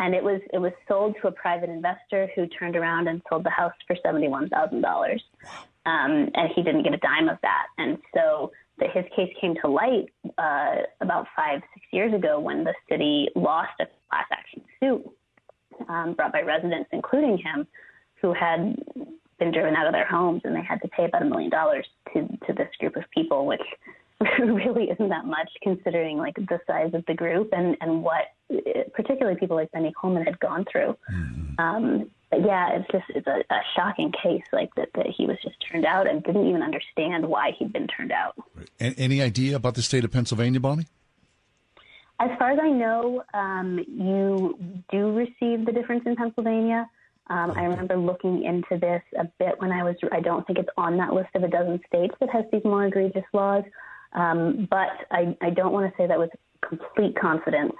And 0.00 0.14
it 0.14 0.22
was 0.22 0.40
it 0.52 0.58
was 0.58 0.72
sold 0.86 1.16
to 1.20 1.28
a 1.28 1.32
private 1.32 1.68
investor 1.70 2.28
who 2.34 2.46
turned 2.46 2.76
around 2.76 3.08
and 3.08 3.20
sold 3.28 3.44
the 3.44 3.50
house 3.50 3.72
for 3.86 3.96
seventy 4.02 4.28
one 4.28 4.48
thousand 4.48 4.80
dollars, 4.80 5.22
um, 5.86 6.30
and 6.34 6.50
he 6.54 6.62
didn't 6.62 6.84
get 6.84 6.94
a 6.94 6.98
dime 6.98 7.28
of 7.28 7.38
that. 7.42 7.66
And 7.78 7.98
so 8.14 8.52
the, 8.78 8.86
his 8.86 9.04
case 9.16 9.32
came 9.40 9.56
to 9.62 9.68
light 9.68 10.12
uh, 10.38 10.82
about 11.00 11.26
five 11.34 11.62
six 11.74 11.84
years 11.92 12.14
ago 12.14 12.38
when 12.38 12.62
the 12.62 12.74
city 12.88 13.28
lost 13.34 13.72
a 13.80 13.86
class 14.08 14.26
action 14.30 14.62
suit 14.78 15.04
um, 15.88 16.14
brought 16.14 16.32
by 16.32 16.42
residents, 16.42 16.88
including 16.92 17.36
him, 17.36 17.66
who 18.20 18.32
had 18.32 18.76
been 19.38 19.52
driven 19.52 19.74
out 19.74 19.86
of 19.86 19.92
their 19.92 20.06
homes, 20.06 20.42
and 20.44 20.54
they 20.54 20.62
had 20.62 20.80
to 20.82 20.88
pay 20.88 21.04
about 21.04 21.22
a 21.22 21.26
million 21.26 21.50
dollars 21.50 21.86
to 22.12 22.26
to 22.46 22.52
this 22.52 22.68
group 22.78 22.96
of 22.96 23.04
people, 23.14 23.46
which 23.46 23.62
really 24.38 24.90
isn't 24.90 25.08
that 25.08 25.26
much 25.26 25.50
considering 25.62 26.18
like 26.18 26.34
the 26.34 26.60
size 26.66 26.92
of 26.94 27.04
the 27.06 27.14
group 27.14 27.50
and 27.52 27.76
and 27.80 28.02
what 28.02 28.32
particularly 28.94 29.38
people 29.38 29.56
like 29.56 29.70
Benny 29.72 29.92
Coleman 30.00 30.24
had 30.24 30.38
gone 30.40 30.64
through. 30.70 30.96
Mm-hmm. 31.12 31.60
Um, 31.60 32.10
but 32.30 32.44
yeah, 32.44 32.76
it's 32.76 32.90
just 32.90 33.04
it's 33.10 33.26
a, 33.26 33.42
a 33.52 33.60
shocking 33.76 34.12
case 34.22 34.42
like 34.52 34.74
that 34.74 34.88
that 34.94 35.06
he 35.06 35.26
was 35.26 35.36
just 35.42 35.56
turned 35.70 35.86
out 35.86 36.08
and 36.08 36.22
didn't 36.22 36.46
even 36.46 36.62
understand 36.62 37.26
why 37.26 37.52
he'd 37.58 37.72
been 37.72 37.86
turned 37.86 38.12
out. 38.12 38.34
Right. 38.54 38.94
Any 38.98 39.22
idea 39.22 39.56
about 39.56 39.74
the 39.74 39.82
state 39.82 40.04
of 40.04 40.10
Pennsylvania, 40.10 40.60
Bonnie? 40.60 40.86
As 42.20 42.30
far 42.38 42.50
as 42.50 42.58
I 42.60 42.68
know, 42.68 43.22
um, 43.32 43.78
you 43.86 44.58
do 44.90 45.12
receive 45.12 45.64
the 45.64 45.72
difference 45.72 46.02
in 46.04 46.16
Pennsylvania. 46.16 46.90
Um, 47.30 47.52
I 47.56 47.64
remember 47.64 47.96
looking 47.96 48.42
into 48.44 48.78
this 48.80 49.02
a 49.18 49.24
bit 49.38 49.54
when 49.58 49.70
I 49.70 49.82
was. 49.82 49.96
I 50.12 50.20
don't 50.20 50.46
think 50.46 50.58
it's 50.58 50.68
on 50.76 50.96
that 50.96 51.12
list 51.12 51.28
of 51.34 51.42
a 51.42 51.48
dozen 51.48 51.80
states 51.86 52.14
that 52.20 52.30
has 52.30 52.44
these 52.50 52.64
more 52.64 52.86
egregious 52.86 53.24
laws. 53.32 53.64
Um, 54.14 54.66
but 54.70 54.88
I, 55.10 55.36
I 55.42 55.50
don't 55.50 55.72
want 55.72 55.90
to 55.90 55.96
say 55.96 56.06
that 56.06 56.18
with 56.18 56.30
complete 56.66 57.14
confidence 57.20 57.74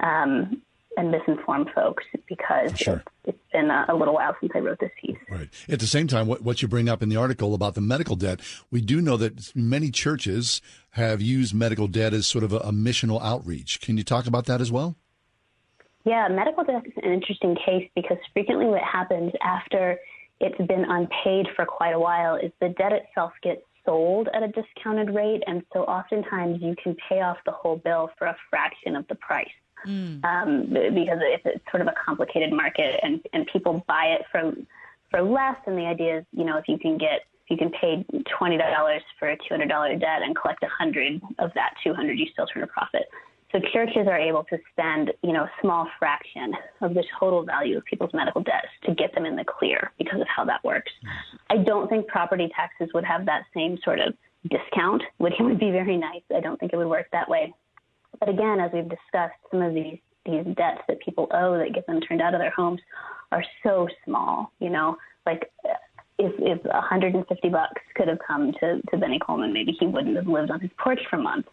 um, 0.00 0.62
and 0.96 1.12
misinform 1.12 1.72
folks 1.74 2.04
because 2.26 2.76
sure. 2.78 3.02
it's, 3.26 3.36
it's 3.36 3.52
been 3.52 3.70
a, 3.70 3.84
a 3.90 3.94
little 3.94 4.14
while 4.14 4.34
since 4.40 4.52
I 4.54 4.60
wrote 4.60 4.80
this 4.80 4.90
piece. 5.00 5.18
Right. 5.30 5.48
At 5.68 5.80
the 5.80 5.86
same 5.86 6.06
time, 6.06 6.26
what, 6.26 6.42
what 6.42 6.62
you 6.62 6.68
bring 6.68 6.88
up 6.88 7.02
in 7.02 7.10
the 7.10 7.16
article 7.16 7.54
about 7.54 7.74
the 7.74 7.82
medical 7.82 8.16
debt, 8.16 8.40
we 8.70 8.80
do 8.80 9.02
know 9.02 9.18
that 9.18 9.54
many 9.54 9.90
churches 9.90 10.62
have 10.90 11.20
used 11.20 11.54
medical 11.54 11.86
debt 11.88 12.14
as 12.14 12.26
sort 12.26 12.44
of 12.44 12.52
a, 12.52 12.58
a 12.58 12.72
missional 12.72 13.20
outreach. 13.22 13.80
Can 13.82 13.98
you 13.98 14.04
talk 14.04 14.26
about 14.26 14.46
that 14.46 14.62
as 14.62 14.72
well? 14.72 14.96
Yeah, 16.06 16.28
medical 16.28 16.62
debt 16.62 16.86
is 16.86 16.92
an 17.02 17.12
interesting 17.12 17.56
case 17.66 17.90
because 17.96 18.16
frequently 18.32 18.66
what 18.66 18.80
happens 18.80 19.32
after 19.42 19.98
it's 20.40 20.56
been 20.68 20.84
unpaid 20.88 21.48
for 21.56 21.66
quite 21.66 21.94
a 21.94 21.98
while 21.98 22.36
is 22.36 22.52
the 22.60 22.68
debt 22.68 22.92
itself 22.92 23.32
gets 23.42 23.62
sold 23.84 24.28
at 24.32 24.42
a 24.44 24.48
discounted 24.48 25.12
rate, 25.12 25.42
and 25.48 25.62
so 25.72 25.80
oftentimes 25.82 26.62
you 26.62 26.76
can 26.80 26.96
pay 27.08 27.22
off 27.22 27.38
the 27.44 27.50
whole 27.50 27.76
bill 27.76 28.10
for 28.16 28.28
a 28.28 28.36
fraction 28.48 28.94
of 28.94 29.06
the 29.08 29.16
price. 29.16 29.48
Um, 30.24 30.66
because 30.68 31.18
it's, 31.22 31.42
it's 31.44 31.64
sort 31.70 31.80
of 31.80 31.88
a 31.88 31.94
complicated 32.04 32.52
market, 32.52 33.00
and, 33.02 33.20
and 33.32 33.46
people 33.52 33.84
buy 33.88 34.16
it 34.18 34.22
for 34.30 34.52
for 35.10 35.22
less. 35.22 35.56
And 35.66 35.76
the 35.76 35.86
idea 35.86 36.18
is, 36.18 36.24
you 36.32 36.44
know, 36.44 36.56
if 36.56 36.68
you 36.68 36.78
can 36.78 36.98
get 36.98 37.22
if 37.44 37.50
you 37.50 37.56
can 37.56 37.70
pay 37.70 38.04
twenty 38.38 38.58
dollars 38.58 39.02
for 39.18 39.28
a 39.28 39.36
two 39.36 39.50
hundred 39.50 39.68
dollar 39.68 39.94
debt 39.96 40.22
and 40.22 40.36
collect 40.36 40.62
a 40.62 40.68
hundred 40.68 41.20
of 41.38 41.50
that 41.54 41.74
two 41.82 41.94
hundred, 41.94 42.18
you 42.18 42.26
still 42.32 42.46
turn 42.46 42.62
a 42.62 42.66
profit. 42.66 43.08
So 43.52 43.60
churches 43.72 44.06
are 44.08 44.18
able 44.18 44.44
to 44.44 44.58
spend, 44.72 45.12
you 45.22 45.32
know, 45.32 45.44
a 45.44 45.50
small 45.60 45.88
fraction 45.98 46.52
of 46.80 46.94
the 46.94 47.04
total 47.18 47.44
value 47.44 47.78
of 47.78 47.84
people's 47.84 48.10
medical 48.12 48.42
debts 48.42 48.68
to 48.84 48.94
get 48.94 49.14
them 49.14 49.24
in 49.24 49.36
the 49.36 49.44
clear 49.44 49.92
because 49.98 50.20
of 50.20 50.26
how 50.34 50.44
that 50.46 50.62
works. 50.64 50.90
I 51.48 51.58
don't 51.58 51.88
think 51.88 52.08
property 52.08 52.50
taxes 52.54 52.92
would 52.92 53.04
have 53.04 53.24
that 53.26 53.44
same 53.54 53.78
sort 53.84 54.00
of 54.00 54.14
discount, 54.50 55.02
which 55.18 55.34
would 55.40 55.58
be 55.58 55.70
very 55.70 55.96
nice. 55.96 56.22
I 56.34 56.40
don't 56.40 56.58
think 56.58 56.72
it 56.72 56.76
would 56.76 56.88
work 56.88 57.06
that 57.12 57.28
way. 57.28 57.54
But 58.18 58.28
again, 58.28 58.60
as 58.60 58.70
we've 58.72 58.88
discussed, 58.88 59.34
some 59.50 59.62
of 59.62 59.74
these 59.74 59.98
these 60.24 60.44
debts 60.56 60.80
that 60.88 60.98
people 61.00 61.28
owe 61.30 61.56
that 61.56 61.72
get 61.72 61.86
them 61.86 62.00
turned 62.00 62.20
out 62.20 62.34
of 62.34 62.40
their 62.40 62.50
homes 62.50 62.80
are 63.30 63.44
so 63.62 63.86
small. 64.04 64.50
You 64.58 64.70
know, 64.70 64.96
like 65.24 65.50
if 66.18 66.32
if 66.38 66.64
150 66.64 67.48
bucks 67.48 67.82
could 67.94 68.08
have 68.08 68.18
come 68.26 68.52
to 68.60 68.80
to 68.90 68.96
Benny 68.96 69.18
Coleman, 69.18 69.52
maybe 69.52 69.76
he 69.78 69.86
wouldn't 69.86 70.16
have 70.16 70.26
lived 70.26 70.50
on 70.50 70.60
his 70.60 70.70
porch 70.78 71.00
for 71.10 71.16
months. 71.16 71.48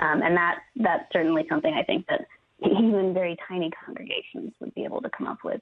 Um, 0.00 0.22
and 0.22 0.36
that 0.36 0.60
that's 0.76 1.12
certainly 1.12 1.46
something 1.48 1.72
I 1.74 1.82
think 1.82 2.06
that 2.08 2.26
even 2.64 3.12
very 3.14 3.36
tiny 3.48 3.70
congregations 3.84 4.52
would 4.60 4.74
be 4.74 4.84
able 4.84 5.00
to 5.02 5.10
come 5.10 5.26
up 5.26 5.38
with. 5.44 5.60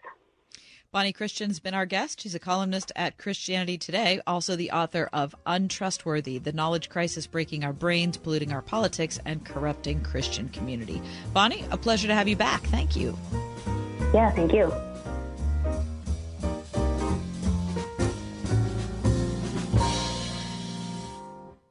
Bonnie 0.92 1.12
Kristian's 1.12 1.60
been 1.60 1.74
our 1.74 1.84
guest. 1.84 2.20
She's 2.20 2.34
a 2.34 2.38
columnist 2.38 2.92
at 2.96 3.18
Christianity 3.18 3.76
Today, 3.76 4.20
also 4.26 4.56
the 4.56 4.70
author 4.70 5.10
of 5.12 5.34
Untrustworthy 5.44 6.38
The 6.38 6.52
Knowledge 6.52 6.88
Crisis 6.88 7.26
Breaking 7.26 7.64
Our 7.64 7.72
Brains, 7.72 8.16
Polluting 8.16 8.52
Our 8.52 8.62
Politics, 8.62 9.18
and 9.26 9.44
Corrupting 9.44 10.02
Christian 10.02 10.48
Community. 10.48 11.02
Bonnie, 11.34 11.64
a 11.70 11.76
pleasure 11.76 12.08
to 12.08 12.14
have 12.14 12.28
you 12.28 12.36
back. 12.36 12.62
Thank 12.68 12.96
you. 12.96 13.18
Yeah, 14.14 14.30
thank 14.30 14.54
you. 14.54 14.72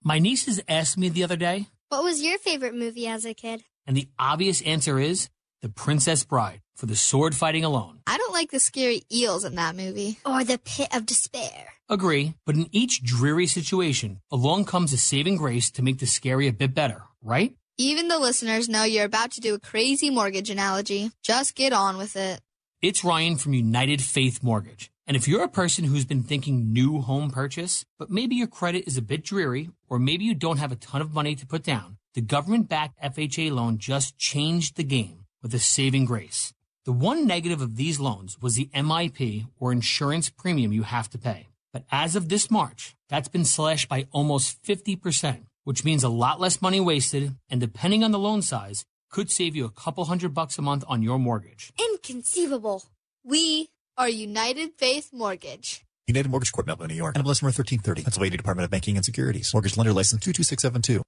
My 0.07 0.19
nieces 0.19 0.61
asked 0.69 0.99
me 0.99 1.09
the 1.09 1.23
other 1.23 1.35
day, 1.35 1.65
What 1.89 2.03
was 2.03 2.21
your 2.21 2.37
favorite 2.37 2.75
movie 2.75 3.07
as 3.07 3.25
a 3.25 3.33
kid? 3.33 3.63
and 3.87 3.97
the 3.97 4.07
obvious 4.19 4.61
answer 4.61 4.99
is 4.99 5.29
The 5.63 5.69
Princess 5.69 6.23
Bride 6.23 6.61
for 6.75 6.85
the 6.85 6.95
sword 6.95 7.33
fighting 7.33 7.63
alone. 7.63 8.01
I 8.05 8.17
don't 8.17 8.33
like 8.33 8.51
the 8.51 8.59
scary 8.59 9.01
eels 9.11 9.43
in 9.45 9.55
that 9.55 9.75
movie. 9.75 10.19
Or 10.23 10.43
the 10.43 10.59
pit 10.59 10.89
of 10.95 11.07
despair. 11.07 11.69
Agree, 11.89 12.35
but 12.45 12.53
in 12.55 12.69
each 12.71 13.01
dreary 13.03 13.47
situation, 13.47 14.21
along 14.31 14.65
comes 14.65 14.93
a 14.93 14.97
saving 14.97 15.37
grace 15.37 15.71
to 15.71 15.81
make 15.81 15.97
the 15.97 16.05
scary 16.05 16.47
a 16.47 16.53
bit 16.53 16.75
better, 16.75 17.01
right? 17.23 17.55
Even 17.79 18.07
the 18.07 18.19
listeners 18.19 18.69
know 18.69 18.83
you're 18.83 19.05
about 19.05 19.31
to 19.31 19.41
do 19.41 19.55
a 19.55 19.59
crazy 19.59 20.11
mortgage 20.11 20.51
analogy. 20.51 21.09
Just 21.23 21.55
get 21.55 21.73
on 21.73 21.97
with 21.97 22.15
it. 22.15 22.41
It's 22.81 23.03
Ryan 23.03 23.37
from 23.37 23.53
United 23.55 24.03
Faith 24.03 24.43
Mortgage. 24.43 24.91
And 25.07 25.15
if 25.15 25.27
you're 25.27 25.43
a 25.43 25.47
person 25.47 25.85
who's 25.85 26.05
been 26.05 26.23
thinking 26.23 26.73
new 26.73 26.99
home 26.99 27.29
purchase, 27.29 27.85
but 27.99 28.09
maybe 28.09 28.35
your 28.35 28.47
credit 28.47 28.87
is 28.87 28.97
a 28.97 29.03
bit 29.03 29.23
dreary, 29.23 29.69
or 29.87 29.99
maybe 29.99 30.25
you 30.25 30.33
don't 30.33 30.57
have 30.57 30.71
a 30.71 30.77
ton 30.77 30.99
of 30.99 31.13
money 31.13 31.35
to 31.35 31.45
put 31.45 31.61
down, 31.61 31.97
the 32.15 32.21
government 32.21 32.69
backed 32.69 32.99
FHA 33.03 33.51
loan 33.51 33.77
just 33.77 34.17
changed 34.17 34.77
the 34.77 34.83
game 34.83 35.25
with 35.43 35.53
a 35.53 35.59
saving 35.59 36.05
grace. 36.05 36.53
The 36.85 36.91
one 36.91 37.27
negative 37.27 37.61
of 37.61 37.75
these 37.75 37.99
loans 37.99 38.41
was 38.41 38.55
the 38.55 38.69
MIP 38.73 39.45
or 39.59 39.71
insurance 39.71 40.31
premium 40.31 40.73
you 40.73 40.83
have 40.83 41.09
to 41.11 41.19
pay. 41.19 41.49
But 41.71 41.83
as 41.91 42.15
of 42.15 42.29
this 42.29 42.49
March, 42.49 42.95
that's 43.07 43.27
been 43.27 43.45
slashed 43.45 43.87
by 43.87 44.07
almost 44.11 44.63
50%, 44.63 45.43
which 45.65 45.83
means 45.83 46.03
a 46.03 46.09
lot 46.09 46.41
less 46.41 46.63
money 46.63 46.79
wasted, 46.79 47.35
and 47.47 47.61
depending 47.61 48.03
on 48.03 48.11
the 48.11 48.17
loan 48.17 48.41
size, 48.41 48.85
could 49.11 49.29
save 49.29 49.55
you 49.55 49.65
a 49.65 49.71
couple 49.71 50.05
hundred 50.05 50.33
bucks 50.33 50.57
a 50.57 50.63
month 50.63 50.83
on 50.87 51.03
your 51.03 51.19
mortgage. 51.19 51.71
Inconceivable. 51.79 52.83
We 53.23 53.69
are 53.97 54.09
United 54.09 54.71
Faith 54.77 55.11
Mortgage. 55.13 55.85
United 56.07 56.29
Mortgage 56.29 56.51
Corp, 56.51 56.67
Melville, 56.67 56.87
New 56.87 56.95
York. 56.95 57.15
NMLS 57.15 57.41
number 57.41 57.55
1330. 57.55 58.03
Pennsylvania 58.03 58.37
Department 58.37 58.65
of 58.65 58.71
Banking 58.71 58.95
and 58.97 59.05
Securities. 59.05 59.51
Mortgage 59.53 59.77
lender 59.77 59.93
license 59.93 60.21
22672. 60.23 61.01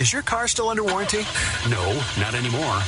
Is 0.00 0.12
your 0.12 0.22
car 0.22 0.46
still 0.46 0.68
under 0.68 0.84
warranty? 0.84 1.22
No, 1.68 2.02
not 2.20 2.34
anymore. 2.34 2.80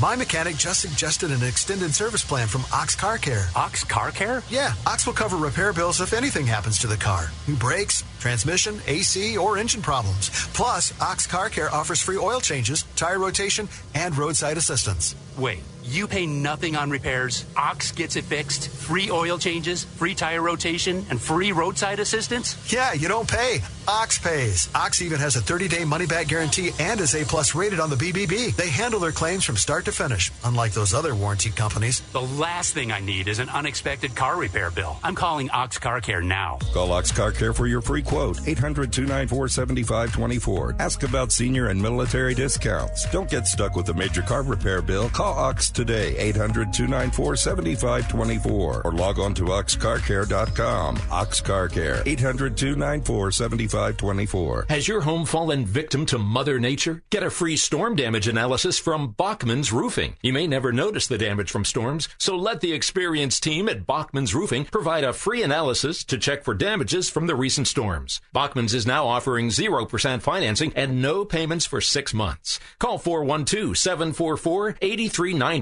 My 0.00 0.16
mechanic 0.16 0.56
just 0.56 0.80
suggested 0.80 1.30
an 1.30 1.44
extended 1.44 1.94
service 1.94 2.24
plan 2.24 2.48
from 2.48 2.64
Ox 2.72 2.96
Car 2.96 3.16
Care. 3.16 3.46
Ox 3.54 3.84
Car 3.84 4.10
Care? 4.10 4.42
Yeah, 4.50 4.72
Ox 4.86 5.06
will 5.06 5.12
cover 5.12 5.36
repair 5.36 5.72
bills 5.72 6.00
if 6.00 6.12
anything 6.12 6.46
happens 6.46 6.78
to 6.78 6.88
the 6.88 6.96
car. 6.96 7.30
New 7.46 7.54
brakes, 7.54 8.02
transmission, 8.18 8.80
AC, 8.88 9.38
or 9.38 9.56
engine 9.56 9.82
problems. 9.82 10.30
Plus, 10.52 10.92
Ox 11.00 11.28
Car 11.28 11.48
Care 11.48 11.72
offers 11.72 12.02
free 12.02 12.16
oil 12.16 12.40
changes, 12.40 12.82
tire 12.96 13.20
rotation, 13.20 13.68
and 13.94 14.16
roadside 14.18 14.56
assistance. 14.56 15.14
Wait, 15.38 15.60
you 15.84 16.06
pay 16.06 16.26
nothing 16.26 16.76
on 16.76 16.90
repairs. 16.90 17.44
Ox 17.56 17.92
gets 17.92 18.16
it 18.16 18.24
fixed. 18.24 18.68
Free 18.68 19.10
oil 19.10 19.38
changes, 19.38 19.84
free 19.84 20.14
tire 20.14 20.42
rotation, 20.42 21.04
and 21.10 21.20
free 21.20 21.52
roadside 21.52 22.00
assistance? 22.00 22.56
Yeah, 22.72 22.92
you 22.92 23.08
don't 23.08 23.28
pay. 23.28 23.60
Ox 23.86 24.18
pays. 24.18 24.70
Ox 24.74 25.02
even 25.02 25.20
has 25.20 25.36
a 25.36 25.40
30-day 25.40 25.84
money-back 25.84 26.28
guarantee 26.28 26.70
and 26.80 27.00
is 27.00 27.14
A-plus 27.14 27.54
rated 27.54 27.80
on 27.80 27.90
the 27.90 27.96
BBB. 27.96 28.56
They 28.56 28.70
handle 28.70 28.98
their 28.98 29.12
claims 29.12 29.44
from 29.44 29.56
start 29.56 29.84
to 29.84 29.92
finish, 29.92 30.32
unlike 30.44 30.72
those 30.72 30.94
other 30.94 31.14
warranty 31.14 31.50
companies. 31.50 32.00
The 32.12 32.22
last 32.22 32.72
thing 32.72 32.90
I 32.90 33.00
need 33.00 33.28
is 33.28 33.38
an 33.38 33.50
unexpected 33.50 34.16
car 34.16 34.36
repair 34.36 34.70
bill. 34.70 34.98
I'm 35.02 35.14
calling 35.14 35.50
Ox 35.50 35.78
Car 35.78 36.00
Care 36.00 36.22
now. 36.22 36.58
Call 36.72 36.92
Ox 36.92 37.12
Car 37.12 37.30
Care 37.30 37.52
for 37.52 37.66
your 37.66 37.82
free 37.82 38.02
quote. 38.02 38.38
800 38.46 38.90
294 38.92 39.48
7524. 39.48 40.76
Ask 40.78 41.02
about 41.02 41.30
senior 41.30 41.68
and 41.68 41.80
military 41.80 42.34
discounts. 42.34 43.10
Don't 43.10 43.28
get 43.28 43.46
stuck 43.46 43.76
with 43.76 43.88
a 43.90 43.94
major 43.94 44.22
car 44.22 44.42
repair 44.42 44.80
bill. 44.80 45.10
Call 45.10 45.34
Ox 45.34 45.70
today. 45.74 46.16
800 46.16 46.72
294 46.72 47.36
7524. 47.36 48.82
Or 48.84 48.92
log 48.92 49.18
on 49.18 49.34
to 49.34 49.44
oxcarcare.com. 49.44 50.98
Ox 51.10 51.40
Car 51.40 51.68
Care. 51.68 52.02
800 52.06 52.56
294 52.56 53.30
7524. 53.32 54.66
Has 54.68 54.88
your 54.88 55.00
home 55.00 55.24
fallen 55.24 55.66
victim 55.66 56.06
to 56.06 56.18
Mother 56.18 56.58
Nature? 56.58 57.02
Get 57.10 57.22
a 57.22 57.30
free 57.30 57.56
storm 57.56 57.96
damage 57.96 58.28
analysis 58.28 58.78
from 58.78 59.12
Bachman's 59.12 59.72
Roofing. 59.72 60.16
You 60.22 60.32
may 60.32 60.46
never 60.46 60.72
notice 60.72 61.06
the 61.06 61.18
damage 61.18 61.50
from 61.50 61.64
storms, 61.64 62.08
so 62.18 62.36
let 62.36 62.60
the 62.60 62.72
experienced 62.72 63.42
team 63.42 63.68
at 63.68 63.86
Bachman's 63.86 64.34
Roofing 64.34 64.64
provide 64.66 65.04
a 65.04 65.12
free 65.12 65.42
analysis 65.42 66.04
to 66.04 66.18
check 66.18 66.44
for 66.44 66.54
damages 66.54 67.10
from 67.10 67.26
the 67.26 67.34
recent 67.34 67.66
storms. 67.66 68.20
Bachman's 68.32 68.74
is 68.74 68.86
now 68.86 69.06
offering 69.06 69.48
0% 69.48 70.22
financing 70.22 70.72
and 70.76 71.02
no 71.02 71.24
payments 71.24 71.66
for 71.66 71.80
six 71.80 72.14
months. 72.14 72.60
Call 72.78 72.98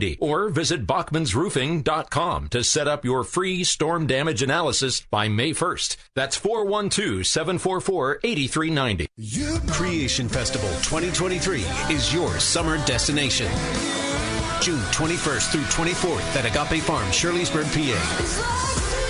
412-744-8390 0.03 0.19
or 0.21 0.49
visit 0.49 0.87
bachmansroofing.com 0.87 2.49
to 2.49 2.65
set 2.65 2.89
up 2.89 3.05
your 3.05 3.23
free 3.25 3.63
storm 3.65 4.07
damage 4.07 4.43
analysis 4.43 5.03
by 5.11 5.29
May 5.29 5.51
1st. 5.53 5.97
That's 6.15 6.39
412-744-8390. 6.39 9.07
Creation 9.73 10.29
Festival 10.29 10.69
2023 10.69 11.63
is 11.95 12.13
your 12.13 12.39
summer 12.39 12.77
destination. 12.85 13.47
June 14.61 14.81
21st 14.93 15.51
through 15.51 15.63
24th 15.63 16.37
at 16.37 16.45
Agape 16.45 16.83
Farm, 16.83 17.09
Shirleysburg, 17.09 17.65
PA. 17.75 17.99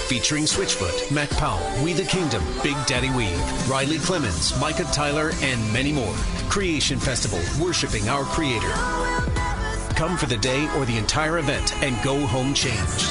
Featuring 0.09 0.44
Switchfoot, 0.44 1.10
Mac 1.12 1.28
Powell, 1.31 1.60
We 1.85 1.93
the 1.93 2.05
Kingdom, 2.05 2.43
Big 2.62 2.77
Daddy 2.86 3.10
Weave, 3.10 3.69
Riley 3.69 3.98
Clemmons, 3.98 4.59
Micah 4.60 4.85
Tyler, 4.85 5.32
and 5.43 5.60
many 5.73 5.93
more. 5.93 6.14
Creation 6.48 6.98
Festival, 6.98 7.40
worshiping 7.62 8.09
our 8.09 8.24
Creator. 8.24 8.73
Come 9.97 10.16
for 10.16 10.27
the 10.27 10.36
day 10.39 10.69
or 10.77 10.85
the 10.85 10.97
entire 10.97 11.39
event 11.39 11.81
and 11.82 11.94
go 12.02 12.27
home 12.27 12.55
changed. 12.55 13.09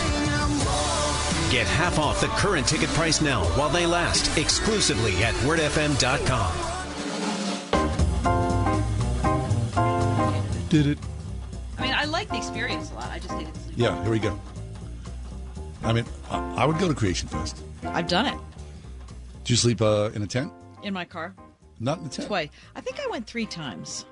Get 1.51 1.65
half 1.67 1.97
off 1.99 2.19
the 2.19 2.27
current 2.27 2.67
ticket 2.67 2.89
price 2.89 3.21
now 3.21 3.43
while 3.57 3.69
they 3.69 3.85
last, 3.85 4.37
exclusively 4.37 5.15
at 5.23 5.33
wordfm.com. 5.45 6.51
Did 10.69 10.87
it? 10.87 10.97
I 11.77 11.81
mean, 11.83 11.93
I 11.93 12.05
like 12.05 12.27
the 12.29 12.37
experience 12.37 12.91
a 12.91 12.95
lot. 12.95 13.09
I 13.09 13.19
just 13.19 13.31
hated 13.31 13.55
sleep. 13.55 13.75
Yeah, 13.77 14.01
here 14.03 14.11
we 14.11 14.19
go. 14.19 14.37
I 15.83 15.93
mean, 15.93 16.05
I, 16.29 16.63
I 16.63 16.65
would 16.65 16.77
go 16.77 16.87
to 16.89 16.93
Creation 16.93 17.27
Fest. 17.29 17.61
I've 17.83 18.07
done 18.07 18.25
it 18.27 18.37
Did 19.43 19.49
you 19.51 19.55
sleep 19.55 19.81
uh, 19.81 20.09
in 20.13 20.21
a 20.23 20.27
tent? 20.27 20.51
in 20.83 20.93
my 20.93 21.05
car 21.05 21.33
Not 21.79 21.99
in 21.99 22.05
a 22.05 22.09
tent. 22.09 22.27
twice. 22.27 22.49
I 22.75 22.81
think 22.81 22.99
I 22.99 23.07
went 23.09 23.27
three 23.27 23.45
times. 23.45 24.05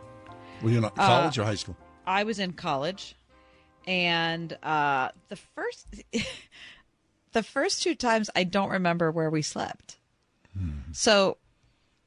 Were 0.61 0.69
you 0.69 0.77
in 0.79 0.85
Uh, 0.85 0.89
college 0.91 1.37
or 1.37 1.43
high 1.43 1.55
school? 1.55 1.75
I 2.09 2.23
was 2.23 2.39
in 2.39 2.53
college, 2.53 3.15
and 3.87 4.57
uh, 4.63 5.09
the 5.29 5.35
first 5.35 5.87
the 7.33 7.43
first 7.43 7.83
two 7.83 7.93
times 7.95 8.29
I 8.35 8.43
don't 8.43 8.69
remember 8.71 9.11
where 9.11 9.29
we 9.29 9.41
slept. 9.43 9.97
So 10.91 11.37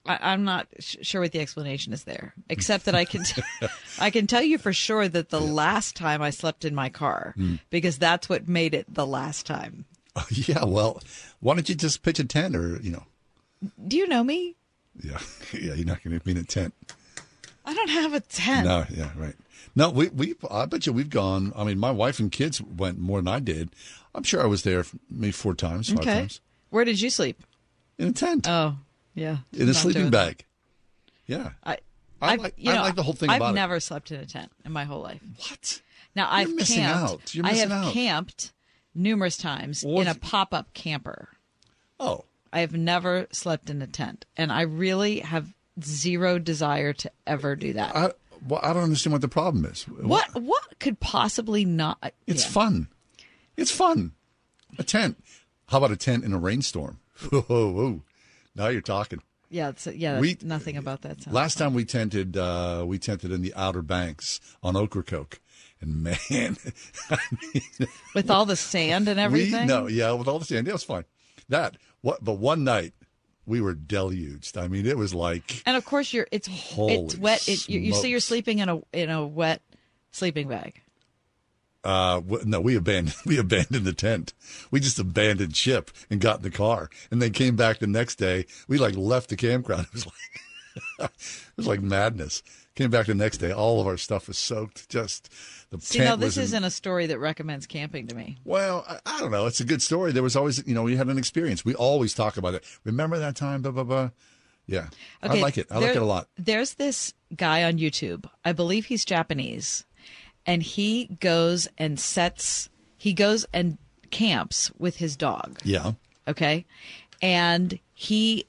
I, 0.05 0.19
I'm 0.21 0.45
not 0.45 0.67
sh- 0.81 0.97
sure 1.03 1.21
what 1.23 1.31
the 1.33 1.39
explanation 1.41 1.93
is 1.95 2.05
there, 2.05 2.35
except 2.51 2.85
that 2.87 2.95
I 2.97 3.05
can 3.07 3.23
t- 3.23 3.43
I 4.01 4.11
can 4.11 4.27
tell 4.27 4.43
you 4.43 4.59
for 4.59 4.73
sure 4.73 5.09
that 5.09 5.31
the 5.31 5.41
last 5.41 5.95
time 5.97 6.21
I 6.21 6.31
slept 6.31 6.65
in 6.65 6.75
my 6.75 6.89
car 6.91 7.33
Hmm. 7.37 7.55
because 7.71 7.97
that's 7.99 8.29
what 8.29 8.49
made 8.49 8.75
it 8.75 8.93
the 8.93 9.07
last 9.07 9.47
time. 9.47 9.85
yeah, 10.31 10.65
well, 10.65 11.01
why 11.41 11.55
don't 11.55 11.69
you 11.69 11.75
just 11.77 12.03
pitch 12.03 12.19
a 12.19 12.25
tent 12.25 12.55
or, 12.57 12.79
you 12.83 12.91
know, 12.91 13.05
Do 13.87 13.97
you 13.97 14.07
know 14.09 14.25
me? 14.25 14.57
yeah, 15.03 15.19
yeah, 15.55 15.73
you're 15.75 15.87
not 15.87 16.03
going 16.03 16.19
to 16.19 16.23
be 16.25 16.33
in 16.33 16.37
a 16.39 16.45
tent. 16.45 16.75
I 17.65 17.73
don't 17.73 17.89
have 17.91 18.13
a 18.13 18.21
tent. 18.21 18.67
No, 18.67 18.85
yeah, 18.91 19.11
right. 19.17 19.37
No, 19.75 19.91
we 19.91 20.09
we 20.09 20.35
I 20.51 20.67
bet 20.67 20.87
you 20.87 20.93
we've 20.93 21.09
gone. 21.11 21.53
I 21.57 21.65
mean, 21.65 21.79
my 21.79 21.91
wife 21.91 22.19
and 22.19 22.31
kids 22.31 22.61
went 22.61 22.99
more 22.99 23.19
than 23.21 23.29
I 23.29 23.41
did. 23.41 23.71
I'm 24.15 24.23
sure 24.23 24.43
I 24.43 24.47
was 24.47 24.63
there 24.63 24.85
maybe 25.11 25.33
four 25.33 25.55
times, 25.55 25.89
five 25.89 26.01
Okay. 26.01 26.15
times 26.21 26.41
Where 26.71 26.85
did 26.85 27.01
you 27.01 27.09
sleep? 27.11 27.43
in 27.99 28.09
a 28.09 28.13
tent, 28.13 28.47
Oh, 28.49 28.77
yeah. 29.15 29.39
in 29.53 29.69
a 29.69 29.75
sleeping 29.75 30.05
that. 30.05 30.11
bag. 30.13 30.45
Yeah, 31.27 31.53
I 31.65 31.79
I 32.21 32.35
like- 32.37 32.55
you 32.57 32.71
I 32.71 32.75
know, 32.77 32.83
like 32.83 32.95
the 32.97 33.03
whole 33.03 33.15
thing 33.15 33.31
I've 33.31 33.37
about 33.37 33.51
it. 33.53 33.55
never 33.55 33.81
slept 33.81 34.11
in 34.11 34.21
a 34.21 34.27
tent 34.27 34.51
in 34.65 34.73
my 34.73 34.85
whole 34.85 35.01
life. 35.03 35.21
What? 35.49 35.81
Now 36.15 36.29
I've 36.31 36.53
missing 36.55 36.79
camped. 36.79 37.11
out. 37.13 37.35
You're 37.35 37.45
missing 37.45 37.71
out. 37.71 37.71
I 37.71 37.75
have 37.79 37.87
out. 37.87 37.93
camped 37.95 38.53
numerous 38.95 39.37
times 39.39 39.83
Well, 39.87 40.01
in 40.03 40.09
a 40.09 40.15
pop-up 40.15 40.75
camper. 40.75 41.31
Oh. 41.99 42.25
I 42.53 42.61
have 42.61 42.75
never 42.75 43.27
slept 43.33 43.71
in 43.71 43.81
a 43.81 43.87
tent, 43.87 44.27
and 44.37 44.53
I 44.53 44.63
really 44.63 45.21
have 45.21 45.55
zero 45.83 46.39
desire 46.39 46.93
to 46.93 47.11
ever 47.27 47.57
do 47.57 47.73
that. 47.73 47.97
I 47.97 48.11
well, 48.47 48.61
I 48.63 48.73
don't 48.73 48.83
understand 48.85 49.13
what 49.13 49.21
the 49.21 49.29
problem 49.29 49.65
is. 49.65 49.85
what 49.85 50.41
what 50.41 50.79
could 50.79 51.01
possibly 51.01 51.65
not? 51.65 52.13
It's 52.27 52.45
yeah. 52.45 52.51
fun. 52.51 52.89
It's 53.57 53.71
fun. 53.71 54.13
A 54.79 54.83
tent. 54.83 55.23
How 55.67 55.79
about 55.79 55.93
a 55.93 55.97
tent 55.97 56.25
in 56.25 56.33
a 56.33 56.39
rainstorm? 56.39 56.99
Whoa, 57.31 57.43
whoa, 57.43 57.71
whoa. 57.71 58.03
Now 58.55 58.69
you're 58.69 58.81
talking. 58.81 59.23
Yeah, 59.49 59.69
it's, 59.69 59.87
yeah. 59.87 60.19
We- 60.19 60.39
nothing 60.43 60.77
about 60.77 61.03
that. 61.03 61.31
Last 61.31 61.59
time 61.59 61.75
we 61.75 61.85
tented, 61.85 62.37
uh, 62.37 62.85
we 62.87 62.99
tented 62.99 63.31
in 63.33 63.43
the 63.43 63.53
Outer 63.55 63.83
Banks 63.83 64.41
on 64.63 64.77
Ocracoke, 64.77 65.41
and 65.81 66.03
man, 66.03 66.17
I 67.11 67.19
mean, 67.53 67.89
with 68.15 68.31
all 68.31 68.47
the 68.47 68.57
sand 68.57 69.09
and 69.09 69.21
everything. 69.21 69.63
We, 69.63 69.67
no, 69.67 69.87
yeah, 69.89 70.13
with 70.13 70.27
all 70.27 70.39
the 70.39 70.47
sand, 70.47 70.67
yeah, 70.67 70.71
it 70.71 70.75
was 70.75 70.85
fine. 70.85 71.05
That 71.51 71.77
what? 72.01 72.25
But 72.25 72.35
one 72.35 72.65
night 72.65 72.95
we 73.47 73.61
were 73.61 73.75
deluged. 73.75 74.57
I 74.57 74.69
mean, 74.69 74.87
it 74.87 74.97
was 74.97 75.15
like 75.15 75.63
And 75.67 75.77
of 75.77 75.85
course, 75.85 76.13
you're 76.13 76.27
it's 76.31 76.49
Holy 76.49 76.95
it's 77.07 77.17
wet. 77.17 77.49
It, 77.49 77.69
you, 77.69 77.81
you 77.81 77.93
see, 77.95 78.09
you're 78.09 78.21
sleeping 78.21 78.59
in 78.61 78.69
a 78.69 78.81
in 78.93 79.11
a 79.11 79.27
wet 79.27 79.63
sleeping 80.11 80.49
bag. 80.49 80.81
uh, 81.85 82.21
w- 82.21 82.45
no, 82.47 82.61
we 82.61 82.77
abandoned 82.77 83.17
we 83.27 83.39
abandoned 83.39 83.85
the 83.85 83.93
tent. 83.93 84.35
We 84.71 84.81
just 84.81 84.99
abandoned 84.99 85.57
ship 85.57 85.91
and 86.11 86.21
got 86.21 86.39
in 86.39 86.43
the 86.43 86.51
car, 86.51 86.89
and 87.11 87.21
then 87.21 87.33
came 87.33 87.57
back 87.57 87.79
the 87.81 87.87
next 87.87 88.17
day. 88.17 88.47
We 88.69 88.79
like 88.79 88.97
left 88.97 89.29
the 89.31 89.37
campground. 89.37 89.87
It 89.89 89.95
was 89.95 90.07
like 90.07 91.11
it 91.11 91.57
was 91.57 91.67
like 91.67 91.83
madness. 91.83 92.43
Came 92.75 92.89
back 92.89 93.05
the 93.07 93.15
next 93.15 93.39
day, 93.39 93.53
all 93.53 93.81
of 93.83 93.87
our 93.87 93.99
stuff 93.99 94.29
was 94.29 94.39
soaked. 94.39 94.89
Just 94.89 95.31
the 95.73 95.81
See, 95.81 95.99
no, 96.01 96.17
this 96.17 96.37
in- 96.37 96.43
isn't 96.45 96.65
a 96.65 96.71
story 96.71 97.07
that 97.07 97.19
recommends 97.19 97.67
camping 97.67 98.07
to 98.09 98.15
me. 98.15 98.39
Well, 98.45 98.85
I, 98.87 98.99
I 99.07 99.21
don't 99.21 99.31
know. 99.31 99.47
It's 99.47 99.61
a 99.61 99.65
good 99.65 99.81
story. 99.81 100.13
There 100.13 100.23
was 100.23 100.37
always, 100.37 100.65
you 100.67 100.75
know, 100.75 100.83
we 100.83 100.97
had 100.97 101.09
an 101.09 101.17
experience. 101.17 101.65
We 101.65 101.75
always 101.75 102.13
talk 102.13 102.37
about 102.37 102.55
it. 102.55 102.65
Remember 102.85 103.19
that 103.19 103.37
time? 103.37 103.63
Blah 103.63 103.73
blah 103.73 103.85
blah. 103.85 104.11
Yeah, 104.67 104.89
I 105.23 105.35
like 105.41 105.59
it. 105.59 105.67
I 105.71 105.79
like 105.79 105.97
it 105.97 106.03
a 106.03 106.05
lot. 106.05 106.29
There's 106.37 106.75
this 106.75 107.15
guy 107.35 107.65
on 107.65 107.79
YouTube. 107.79 108.27
I 108.45 108.53
believe 108.53 108.87
he's 108.87 109.05
Japanese, 109.05 109.85
and 110.47 110.63
he 110.63 111.07
goes 111.21 111.69
and 111.79 111.99
sets. 111.99 112.69
He 112.99 113.13
goes 113.13 113.47
and 113.53 113.79
camps 114.11 114.71
with 114.79 114.97
his 114.97 115.17
dog. 115.17 115.59
Yeah. 115.65 115.93
Okay, 116.29 116.67
and 117.21 117.79
he 117.95 118.45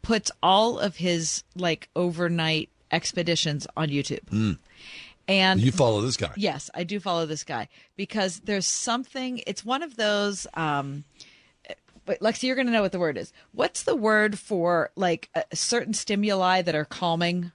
puts 0.00 0.30
all 0.42 0.78
of 0.78 0.96
his 0.96 1.42
like 1.56 1.88
overnight 1.96 2.70
expeditions 2.92 3.66
on 3.76 3.88
YouTube. 3.88 4.24
Mm. 4.30 4.58
And 5.32 5.60
you 5.60 5.72
follow 5.72 6.00
this 6.00 6.16
guy. 6.16 6.32
Yes, 6.36 6.70
I 6.74 6.84
do 6.84 7.00
follow 7.00 7.26
this 7.26 7.44
guy 7.44 7.68
because 7.96 8.40
there's 8.40 8.66
something. 8.66 9.42
It's 9.46 9.64
one 9.64 9.82
of 9.82 9.96
those. 9.96 10.46
Um, 10.54 11.04
but 12.04 12.20
Lexi, 12.20 12.44
you're 12.44 12.56
going 12.56 12.66
to 12.66 12.72
know 12.72 12.82
what 12.82 12.92
the 12.92 12.98
word 12.98 13.16
is. 13.16 13.32
What's 13.52 13.84
the 13.84 13.94
word 13.96 14.38
for 14.38 14.90
like 14.96 15.28
a, 15.34 15.44
certain 15.54 15.94
stimuli 15.94 16.60
that 16.62 16.74
are 16.74 16.84
calming? 16.84 17.52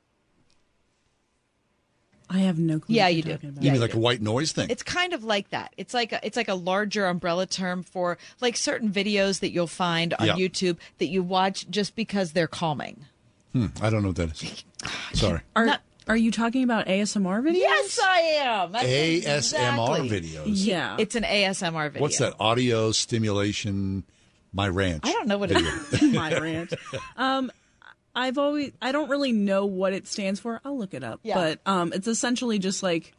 I 2.30 2.40
have 2.40 2.60
no 2.60 2.80
clue. 2.80 2.96
Yeah, 2.96 3.06
what 3.06 3.10
you 3.12 3.16
you're 3.18 3.24
do. 3.24 3.32
talking 3.34 3.50
about. 3.50 3.64
You 3.64 3.72
mean 3.72 3.82
like 3.82 3.94
a 3.94 4.00
white 4.00 4.22
noise 4.22 4.52
thing? 4.52 4.70
It's 4.70 4.84
kind 4.84 5.14
of 5.14 5.24
like 5.24 5.50
that. 5.52 5.74
It's 5.78 5.94
like 5.94 6.12
a, 6.12 6.26
it's 6.26 6.36
like 6.36 6.50
a 6.50 6.56
larger 6.56 7.06
umbrella 7.06 7.46
term 7.46 7.84
for 7.84 8.18
like 8.42 8.58
certain 8.58 8.90
videos 8.92 9.40
that 9.40 9.52
you'll 9.52 9.68
find 9.68 10.14
on 10.16 10.28
Yeah. 10.28 10.36
YouTube 10.36 10.78
that 10.98 11.08
you 11.08 11.24
watch 11.24 11.70
just 11.70 11.96
because 11.96 12.34
they're 12.34 12.48
calming. 12.48 13.06
Hmm, 13.54 13.68
I 13.82 13.90
don't 13.90 14.02
know 14.02 14.10
what 14.10 14.18
that 14.18 14.42
is. 14.42 14.64
Sorry. 15.14 15.40
Are, 15.56 15.80
are 16.08 16.18
you 16.18 16.32
talking 16.32 16.64
about 16.64 16.88
ASMR 16.88 17.42
videos? 17.42 17.56
Yes, 17.58 18.00
I 18.04 18.20
am. 18.20 18.72
That's 18.72 18.86
ASMR 18.86 19.26
exactly- 20.06 20.10
videos. 20.22 20.44
Yeah. 20.66 20.96
It's 21.00 21.16
an 21.16 21.24
ASMR 21.24 21.88
video. 21.90 22.02
What's 22.02 22.18
that? 22.20 22.34
Audio 22.40 22.92
stimulation. 22.92 24.04
My 24.54 24.68
ranch. 24.70 25.02
I 25.06 25.12
don't 25.12 25.28
know 25.28 25.38
what 25.38 25.52
it 25.52 25.58
is. 25.62 26.02
My 26.14 26.38
rant. 26.40 26.74
Um, 27.18 27.52
I've 28.16 28.38
always 28.38 28.72
I 28.82 28.92
don't 28.92 29.10
really 29.10 29.32
know 29.34 29.66
what 29.66 29.94
it 29.94 30.08
stands 30.08 30.40
for. 30.40 30.62
I'll 30.66 30.78
look 30.78 30.94
it 30.94 31.04
up. 31.04 31.20
Yeah. 31.24 31.36
But 31.36 31.60
um, 31.66 31.92
it's 31.94 32.08
essentially 32.08 32.58
just 32.58 32.82
like 32.82 33.14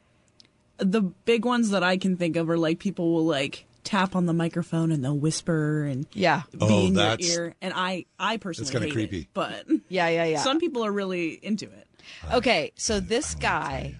the 0.78 1.02
big 1.02 1.44
ones 1.44 1.70
that 1.70 1.82
I 1.84 1.96
can 1.98 2.16
think 2.16 2.36
of 2.36 2.48
are 2.50 2.56
like 2.58 2.78
people 2.78 3.12
will 3.12 3.26
like 3.26 3.66
tap 3.84 4.16
on 4.16 4.26
the 4.26 4.32
microphone 4.32 4.90
and 4.92 5.04
they'll 5.04 5.16
whisper 5.16 5.84
and 5.84 6.06
yeah 6.12 6.42
be 6.52 6.58
Oh, 6.60 6.86
in 6.86 6.94
that's- 6.94 7.28
your 7.36 7.46
ear. 7.46 7.54
And 7.62 7.72
I 7.76 8.06
I 8.18 8.38
personally 8.38 8.64
it's 8.70 8.78
kinda 8.78 8.92
creepy. 8.92 9.20
it, 9.20 9.26
but 9.34 9.66
Yeah, 9.88 10.08
yeah, 10.08 10.24
yeah. 10.24 10.38
some 10.40 10.58
people 10.60 10.84
are 10.84 10.92
really 10.92 11.30
into 11.42 11.66
it. 11.66 11.86
Okay, 12.32 12.72
so 12.76 13.00
this 13.00 13.34
guy. 13.34 13.96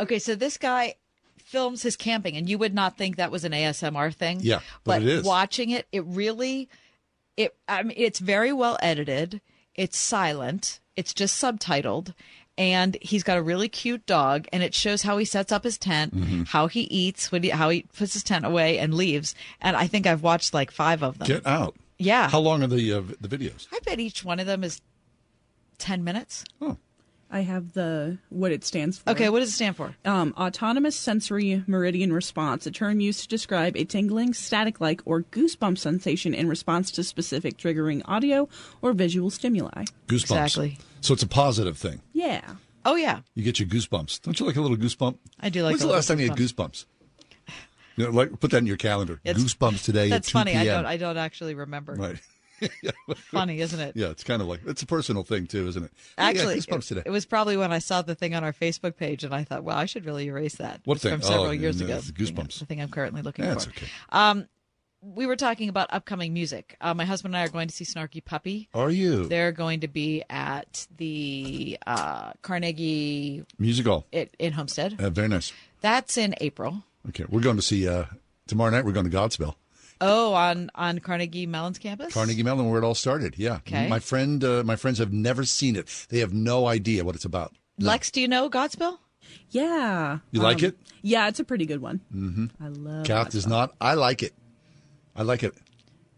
Okay, 0.00 0.18
so 0.18 0.34
this 0.34 0.56
guy 0.58 0.94
films 1.38 1.82
his 1.82 1.96
camping, 1.96 2.36
and 2.36 2.48
you 2.48 2.58
would 2.58 2.74
not 2.74 2.96
think 2.96 3.16
that 3.16 3.30
was 3.30 3.44
an 3.44 3.52
ASMR 3.52 4.12
thing. 4.14 4.38
Yeah, 4.40 4.60
but 4.84 5.02
it 5.02 5.08
is. 5.08 5.24
watching 5.24 5.70
it, 5.70 5.86
it 5.92 6.04
really, 6.06 6.68
it. 7.36 7.54
I 7.68 7.82
mean, 7.82 7.96
it's 7.96 8.18
very 8.18 8.52
well 8.52 8.78
edited. 8.82 9.40
It's 9.74 9.98
silent. 9.98 10.80
It's 10.96 11.14
just 11.14 11.40
subtitled, 11.42 12.14
and 12.58 12.96
he's 13.00 13.22
got 13.22 13.38
a 13.38 13.42
really 13.42 13.68
cute 13.68 14.06
dog, 14.06 14.46
and 14.52 14.62
it 14.62 14.74
shows 14.74 15.02
how 15.02 15.18
he 15.18 15.24
sets 15.24 15.52
up 15.52 15.64
his 15.64 15.78
tent, 15.78 16.14
Mm-hmm. 16.14 16.42
how 16.44 16.66
he 16.66 16.82
eats, 16.82 17.30
when 17.32 17.42
he, 17.42 17.50
how 17.50 17.70
he 17.70 17.82
puts 17.96 18.12
his 18.14 18.22
tent 18.24 18.44
away 18.44 18.78
and 18.78 18.94
leaves. 18.94 19.34
And 19.60 19.76
I 19.76 19.86
think 19.86 20.06
I've 20.06 20.22
watched 20.22 20.52
like 20.54 20.70
five 20.70 21.02
of 21.02 21.18
them. 21.18 21.28
Get 21.28 21.46
out. 21.46 21.76
Yeah. 21.98 22.28
How 22.28 22.40
long 22.40 22.62
are 22.62 22.66
the 22.66 22.92
uh, 22.92 23.02
the 23.20 23.28
videos? 23.28 23.66
I 23.72 23.78
bet 23.84 24.00
each 24.00 24.24
one 24.24 24.40
of 24.40 24.46
them 24.46 24.64
is 24.64 24.80
ten 25.82 26.04
minutes. 26.04 26.44
Oh. 26.60 26.78
I 27.34 27.40
have 27.40 27.72
the 27.72 28.18
what 28.28 28.52
it 28.52 28.62
stands 28.62 28.98
for. 28.98 29.10
Okay, 29.10 29.30
what 29.30 29.40
does 29.40 29.48
it 29.48 29.52
stand 29.52 29.74
for? 29.74 29.96
Um, 30.04 30.34
autonomous 30.36 30.94
sensory 30.94 31.64
meridian 31.66 32.12
response, 32.12 32.66
a 32.66 32.70
term 32.70 33.00
used 33.00 33.22
to 33.22 33.28
describe 33.28 33.74
a 33.74 33.84
tingling, 33.84 34.34
static 34.34 34.82
like, 34.82 35.00
or 35.06 35.22
goosebump 35.22 35.78
sensation 35.78 36.34
in 36.34 36.46
response 36.48 36.90
to 36.92 37.02
specific 37.02 37.56
triggering 37.56 38.02
audio 38.04 38.50
or 38.82 38.92
visual 38.92 39.30
stimuli. 39.30 39.84
Goosebumps. 40.08 40.22
Exactly. 40.22 40.78
So 41.00 41.14
it's 41.14 41.22
a 41.22 41.28
positive 41.28 41.78
thing. 41.78 42.02
Yeah. 42.12 42.42
Oh 42.84 42.96
yeah. 42.96 43.20
You 43.34 43.42
get 43.42 43.58
your 43.58 43.68
goosebumps. 43.68 44.20
Don't 44.22 44.38
you 44.38 44.44
like 44.44 44.56
a 44.56 44.60
little 44.60 44.76
goosebump? 44.76 45.16
I 45.40 45.48
do 45.48 45.62
like 45.62 45.70
When's 45.72 45.80
a 45.80 45.84
the 45.84 45.86
little 45.88 45.96
last 45.98 46.08
time 46.08 46.20
you 46.20 46.28
had 46.28 46.36
goosebumps? 46.36 46.84
You 47.96 48.04
know, 48.04 48.10
like 48.10 48.40
put 48.40 48.50
that 48.50 48.58
in 48.58 48.66
your 48.66 48.76
calendar. 48.76 49.20
It's- 49.24 49.42
goosebumps 49.42 49.84
today 49.84 50.10
That's 50.10 50.28
at 50.28 50.32
2 50.32 50.38
funny. 50.38 50.56
I 50.56 50.64
don't. 50.64 50.86
I 50.86 50.96
don't 50.98 51.16
actually 51.16 51.54
remember. 51.54 51.94
Right. 51.94 52.16
Funny, 53.30 53.60
isn't 53.60 53.80
it? 53.80 53.96
Yeah, 53.96 54.08
it's 54.08 54.24
kind 54.24 54.40
of 54.42 54.48
like 54.48 54.60
it's 54.66 54.82
a 54.82 54.86
personal 54.86 55.22
thing 55.24 55.46
too, 55.46 55.66
isn't 55.68 55.84
it? 55.84 55.92
Actually, 56.18 56.56
goosebumps 56.56 56.88
today. 56.88 57.00
it, 57.00 57.08
it 57.08 57.10
was 57.10 57.26
probably 57.26 57.56
when 57.56 57.72
I 57.72 57.78
saw 57.78 58.02
the 58.02 58.14
thing 58.14 58.34
on 58.34 58.44
our 58.44 58.52
Facebook 58.52 58.96
page, 58.96 59.24
and 59.24 59.34
I 59.34 59.44
thought, 59.44 59.64
"Well, 59.64 59.76
I 59.76 59.86
should 59.86 60.04
really 60.06 60.26
erase 60.26 60.56
that." 60.56 60.80
What 60.84 61.00
thing? 61.00 61.12
From 61.12 61.22
several 61.22 61.46
Oh, 61.46 61.50
years 61.50 61.80
ago. 61.80 61.98
Goosebumps. 61.98 62.58
The 62.58 62.66
thing 62.66 62.80
I'm 62.80 62.90
currently 62.90 63.22
looking 63.22 63.44
Yeah, 63.44 63.54
for. 63.58 63.70
okay. 63.70 63.86
Um, 64.10 64.48
we 65.04 65.26
were 65.26 65.34
talking 65.34 65.68
about 65.68 65.88
upcoming 65.92 66.32
music. 66.32 66.76
Uh, 66.80 66.94
my 66.94 67.04
husband 67.04 67.34
and 67.34 67.40
I 67.42 67.44
are 67.44 67.48
going 67.48 67.66
to 67.66 67.74
see 67.74 67.84
Snarky 67.84 68.24
Puppy. 68.24 68.68
Are 68.72 68.88
you? 68.90 69.26
They're 69.26 69.50
going 69.50 69.80
to 69.80 69.88
be 69.88 70.22
at 70.30 70.86
the 70.96 71.76
uh, 71.88 72.34
Carnegie 72.42 73.42
Musical. 73.58 74.06
it, 74.12 74.32
in 74.38 74.52
Homestead. 74.52 75.00
Uh, 75.00 75.10
very 75.10 75.26
nice. 75.26 75.52
That's 75.80 76.16
in 76.16 76.36
April. 76.40 76.84
Okay, 77.08 77.24
we're 77.28 77.40
going 77.40 77.56
to 77.56 77.62
see 77.62 77.88
uh, 77.88 78.04
tomorrow 78.46 78.70
night. 78.70 78.84
We're 78.84 78.92
going 78.92 79.10
to 79.10 79.16
Godspell, 79.16 79.56
Oh, 80.02 80.34
on 80.34 80.70
on 80.74 80.98
Carnegie 80.98 81.46
Mellon's 81.46 81.78
campus. 81.78 82.12
Carnegie 82.12 82.42
Mellon, 82.42 82.68
where 82.68 82.82
it 82.82 82.84
all 82.84 82.94
started. 82.94 83.38
Yeah. 83.38 83.56
Okay. 83.56 83.88
My 83.88 84.00
friend, 84.00 84.42
uh, 84.42 84.62
my 84.64 84.76
friends 84.76 84.98
have 84.98 85.12
never 85.12 85.44
seen 85.44 85.76
it. 85.76 86.06
They 86.08 86.18
have 86.18 86.32
no 86.34 86.66
idea 86.66 87.04
what 87.04 87.14
it's 87.14 87.24
about. 87.24 87.54
Lex, 87.78 88.10
do 88.10 88.20
you 88.20 88.28
know 88.28 88.50
Godspell? 88.50 88.98
Yeah. 89.50 90.18
You 90.30 90.40
like 90.40 90.58
Um, 90.58 90.64
it? 90.70 90.78
Yeah, 91.02 91.28
it's 91.28 91.40
a 91.40 91.44
pretty 91.44 91.66
good 91.66 91.80
one. 91.80 92.00
Mm-hmm. 92.14 92.46
I 92.62 92.68
love 92.68 93.06
Kath 93.06 93.30
does 93.30 93.46
not. 93.46 93.74
I 93.80 93.94
like 93.94 94.22
it. 94.22 94.34
I 95.16 95.22
like 95.22 95.42
it. 95.42 95.54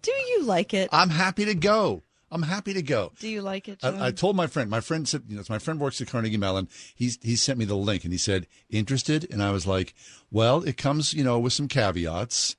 Do 0.03 0.11
you 0.13 0.43
like 0.45 0.75
it? 0.75 0.89
I'm 0.93 1.11
happy 1.11 1.45
to 1.45 1.55
go. 1.55 2.03
I'm 2.31 2.43
happy 2.43 2.75
to 2.75 2.83
go. 2.83 3.13
Do 3.21 3.29
you 3.29 3.43
like 3.43 3.69
it? 3.69 3.79
John? 3.81 3.95
I, 4.01 4.07
I 4.07 4.11
told 4.11 4.35
my 4.35 4.47
friend. 4.49 4.69
My 4.69 4.81
friend 4.81 5.07
said, 5.09 5.23
you 5.29 5.37
know, 5.37 5.43
my 5.49 5.59
friend 5.59 5.79
works 5.79 6.01
at 6.01 6.09
Carnegie 6.09 6.37
Mellon. 6.37 6.69
He's 6.95 7.19
he 7.23 7.37
sent 7.37 7.59
me 7.59 7.65
the 7.65 7.77
link 7.77 8.03
and 8.05 8.13
he 8.13 8.19
said 8.19 8.47
interested, 8.69 9.31
and 9.31 9.43
I 9.43 9.51
was 9.53 9.67
like, 9.67 9.95
well, 10.33 10.63
it 10.65 10.77
comes, 10.77 11.15
you 11.15 11.23
know, 11.23 11.39
with 11.39 11.53
some 11.53 11.69
caveats. 11.69 12.57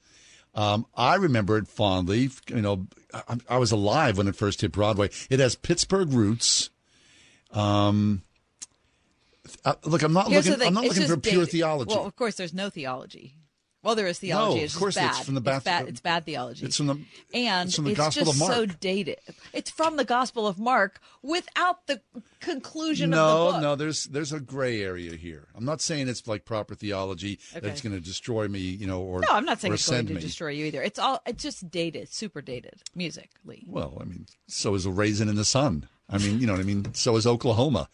Um, 0.56 0.86
I 0.96 1.16
remember 1.16 1.58
it 1.58 1.68
fondly. 1.68 2.30
You 2.48 2.62
know, 2.62 2.88
I, 3.14 3.38
I 3.50 3.58
was 3.58 3.72
alive 3.72 4.18
when 4.18 4.28
it 4.28 4.36
first 4.36 4.62
hit 4.62 4.72
Broadway. 4.72 5.10
It 5.30 5.40
has 5.42 5.56
Pittsburgh 5.56 6.12
roots. 6.14 6.70
Um, 7.52 8.24
uh, 9.64 9.76
look, 9.84 10.02
I'm 10.02 10.14
not 10.14 10.30
Here's 10.30 10.48
looking. 10.50 10.66
I'm 10.66 10.74
not 10.74 10.86
it's 10.86 10.96
looking 10.98 11.14
for 11.14 11.20
pure 11.20 11.42
dated. 11.42 11.52
theology. 11.52 11.94
Well, 11.94 12.06
of 12.06 12.16
course, 12.16 12.36
there's 12.36 12.54
no 12.54 12.70
theology. 12.70 13.36
Well, 13.86 13.94
there 13.94 14.08
is 14.08 14.18
theology. 14.18 14.58
No, 14.58 14.64
it's 14.64 14.74
of 14.74 14.80
course 14.80 14.96
just 14.96 15.06
it's 15.08 15.18
bad. 15.20 15.26
from 15.26 15.36
the 15.36 15.52
it's 15.52 15.64
bad. 15.64 15.88
It's 15.88 16.02
bad 16.02 16.26
theology. 16.26 16.66
It's 16.66 16.76
from 16.78 16.88
the 16.88 17.00
and 17.36 17.68
it's 17.68 17.76
from 17.76 17.86
the 17.86 17.94
Gospel 17.94 18.26
just 18.26 18.42
of 18.42 18.48
so 18.48 18.66
dated. 18.66 19.20
It's 19.54 19.70
from 19.70 19.96
the 19.98 20.04
Gospel 20.04 20.48
of 20.48 20.58
Mark 20.58 21.00
without 21.22 21.86
the 21.86 22.02
conclusion 22.40 23.14
of 23.14 23.18
no, 23.18 23.46
the 23.46 23.52
book. 23.54 23.62
no, 23.62 23.76
there's 23.76 24.06
there's 24.06 24.34
a 24.34 24.40
gray 24.40 24.82
area 24.82 25.16
here. 25.16 25.48
I'm 25.56 25.66
not 25.66 25.82
saying 25.82 26.08
it's 26.08 26.28
like 26.28 26.46
proper 26.46 26.74
theology 26.74 27.38
Okay. 27.56 27.66
that's 27.66 27.82
going 27.82 27.94
to 27.94 28.02
destroy 28.02 28.48
me, 28.48 28.60
you 28.60 28.88
know, 28.88 29.02
or 29.02 29.20
No, 29.22 29.28
I'm 29.30 29.46
not 29.46 29.62
saying 29.62 29.76
it's 29.76 29.88
going 29.88 30.08
to 30.08 30.16
me. 30.16 30.20
destroy 30.20 30.50
you 30.50 30.66
either. 30.66 30.82
It's 30.82 30.98
all. 30.98 31.22
It's 31.28 31.44
just 31.44 31.70
dated, 31.70 32.12
super 32.12 32.42
dated 32.42 32.82
musically. 32.96 33.66
Well, 33.68 34.00
I 34.02 34.06
mean, 34.06 34.26
so 34.48 34.74
is 34.74 34.88
a 34.88 34.92
raisin 34.92 35.30
in 35.30 35.36
the 35.36 35.46
sun. 35.46 35.88
I 36.10 36.18
mean, 36.18 36.40
you 36.40 36.48
know 36.48 36.54
what 36.54 36.60
I 36.62 36.66
mean. 36.66 36.94
So 36.96 37.16
is 37.18 37.26
Oklahoma, 37.28 37.88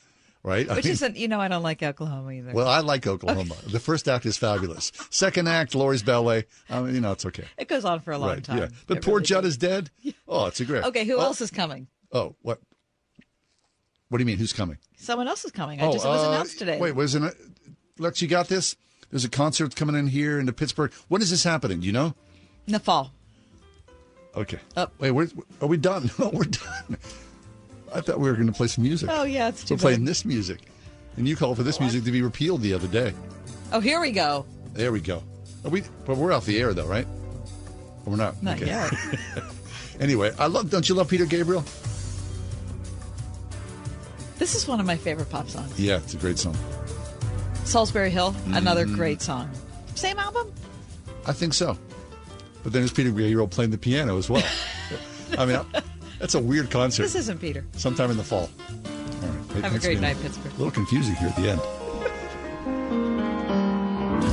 right? 0.44 0.70
I 0.70 0.76
Which 0.76 0.86
mean, 0.86 0.94
isn't, 0.94 1.18
you 1.18 1.28
know, 1.28 1.40
I 1.40 1.48
don't 1.48 1.64
like 1.64 1.84
Oklahoma 1.84 2.32
either. 2.32 2.52
well, 2.54 2.68
I 2.68 2.80
like 2.80 3.08
Oklahoma. 3.08 3.56
The 3.68 3.80
first 3.80 4.08
act 4.08 4.26
is 4.26 4.38
fabulous. 4.38 4.92
Second 5.10 5.48
act, 5.48 5.76
Laurey's 5.76 6.04
ballet. 6.04 6.46
I 6.70 6.82
mean, 6.82 6.96
you 6.96 7.02
know, 7.02 7.12
it's 7.12 7.26
okay. 7.26 7.46
it 7.58 7.68
goes 7.68 7.86
on 7.86 8.00
for 8.00 8.12
a 8.12 8.18
long 8.18 8.30
right? 8.30 8.44
time. 8.44 8.58
Yeah, 8.58 8.68
but 8.88 8.98
It 8.98 9.04
poor 9.04 9.16
really 9.16 9.26
Judd 9.26 9.46
is 9.46 9.58
dead. 9.58 9.90
Oh, 10.28 10.48
it's 10.48 10.60
a 10.60 10.66
great. 10.66 10.84
Okay, 10.86 11.06
who 11.06 11.18
oh, 11.18 11.22
else 11.22 11.42
is 11.42 11.52
coming? 11.52 11.88
Oh, 12.12 12.36
what? 12.42 12.60
What 14.10 14.18
do 14.18 14.22
you 14.24 14.26
mean? 14.26 14.38
Who's 14.38 14.54
coming? 14.54 14.78
Someone 14.98 15.28
else 15.28 15.46
is 15.46 15.52
coming. 15.52 15.82
I 15.82 15.92
just 15.92 16.06
it 16.06 16.10
was 16.10 16.24
uh, 16.24 16.30
announced 16.30 16.60
today. 16.60 16.80
Wait, 16.80 16.94
wasn't 16.94 17.26
it? 17.26 17.36
Lex, 17.98 18.22
you 18.22 18.28
got 18.28 18.48
this? 18.50 18.76
There's 19.10 19.26
a 19.26 19.30
concert 19.30 19.76
coming 19.76 19.96
in 19.96 20.08
here 20.08 20.40
into 20.40 20.54
Pittsburgh. 20.54 20.92
When 21.08 21.22
is 21.22 21.30
this 21.30 21.44
happening? 21.44 21.80
Do 21.82 21.86
you 21.88 21.94
know? 21.94 22.14
in 22.68 22.74
the 22.74 22.80
fall. 22.80 23.12
Okay. 24.36 24.60
Up. 24.78 24.94
Wait, 25.00 25.12
are 25.62 25.68
we 25.68 25.78
done? 25.78 26.10
No, 26.18 26.30
we're 26.34 26.46
done. 26.46 26.98
I 27.94 28.02
thought 28.02 28.20
we 28.20 28.30
were 28.30 28.36
going 28.36 28.48
to 28.48 28.54
play 28.54 28.68
some 28.68 28.84
music. 28.84 29.10
Oh 29.12 29.24
yeah, 29.24 29.50
it's 29.50 29.64
too 29.64 29.76
We're 29.76 29.80
playing 29.80 30.06
this 30.06 30.24
music. 30.26 30.60
And 31.18 31.28
you 31.28 31.36
called 31.36 31.58
for 31.58 31.64
this 31.64 31.80
music 31.80 32.04
to 32.06 32.12
be 32.12 32.22
repealed 32.22 32.62
the 32.62 32.74
other 32.74 32.88
day. 32.88 33.14
Oh, 33.74 33.80
here 33.82 34.00
we 34.00 34.12
go. 34.12 34.46
There 34.74 34.92
we 34.92 35.02
go. 35.02 35.24
Are 35.66 35.70
we, 35.70 35.84
but 36.06 36.16
we're 36.18 36.32
off 36.32 36.46
the 36.46 36.58
air, 36.60 36.74
though, 36.74 36.86
right? 36.88 37.06
Or 38.06 38.12
we're 38.12 38.16
not? 38.16 38.42
Not 38.42 38.58
Okay. 38.58 38.68
yet. 38.68 38.92
Anyway, 40.00 40.32
I 40.40 40.48
love. 40.48 40.72
Don't 40.72 40.88
you 40.90 40.96
love 40.96 41.10
Peter 41.10 41.26
Gabriel? 41.28 41.64
This 44.38 44.56
is 44.56 44.68
one 44.68 44.80
of 44.80 44.86
my 44.88 44.96
favorite 44.98 45.30
pop 45.30 45.48
songs. 45.48 45.80
Yeah, 45.80 45.98
it's 45.98 46.16
a 46.16 46.18
great 46.18 46.40
song. 46.40 46.56
Solsbury 47.66 48.10
Hill, 48.10 48.36
another 48.48 48.88
Mm. 48.88 48.96
great 48.96 49.22
song. 49.22 49.52
Same 49.94 50.18
album? 50.18 50.52
I 51.28 51.34
think 51.34 51.54
so. 51.54 51.78
But 52.64 52.74
then 52.74 52.82
there's 52.82 52.92
Peter 52.94 53.12
Gabriel 53.12 53.48
playing 53.48 53.70
the 53.72 53.78
piano 53.78 54.18
as 54.18 54.28
well. 54.30 54.44
I 55.38 55.46
mean, 55.46 55.58
I- 55.58 55.84
that's 56.22 56.35
a 56.35 56.39
weird 56.39 56.69
concert. 56.69 57.03
This 57.03 57.15
isn't 57.15 57.41
Peter. 57.41 57.65
Sometime 57.73 58.11
in 58.11 58.18
the 58.18 58.23
fall. 58.23 58.49
All 58.69 59.30
right. 59.56 59.64
Have 59.64 59.76
a 59.76 59.80
great 59.80 59.99
man. 59.99 60.14
night, 60.14 60.22
Pittsburgh. 60.22 60.53
A 60.53 60.57
little 60.57 60.72
confusing 60.72 61.15
here 61.15 61.30
at 61.30 61.35
the 61.35 61.49
end. 61.49 61.60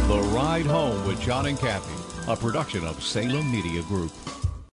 The 0.08 0.20
Ride 0.34 0.66
Home 0.66 1.06
with 1.06 1.20
John 1.20 1.46
and 1.46 1.58
Kathy, 1.58 2.30
a 2.30 2.36
production 2.36 2.84
of 2.84 3.02
Salem 3.02 3.50
Media 3.50 3.82
Group. 3.82 4.12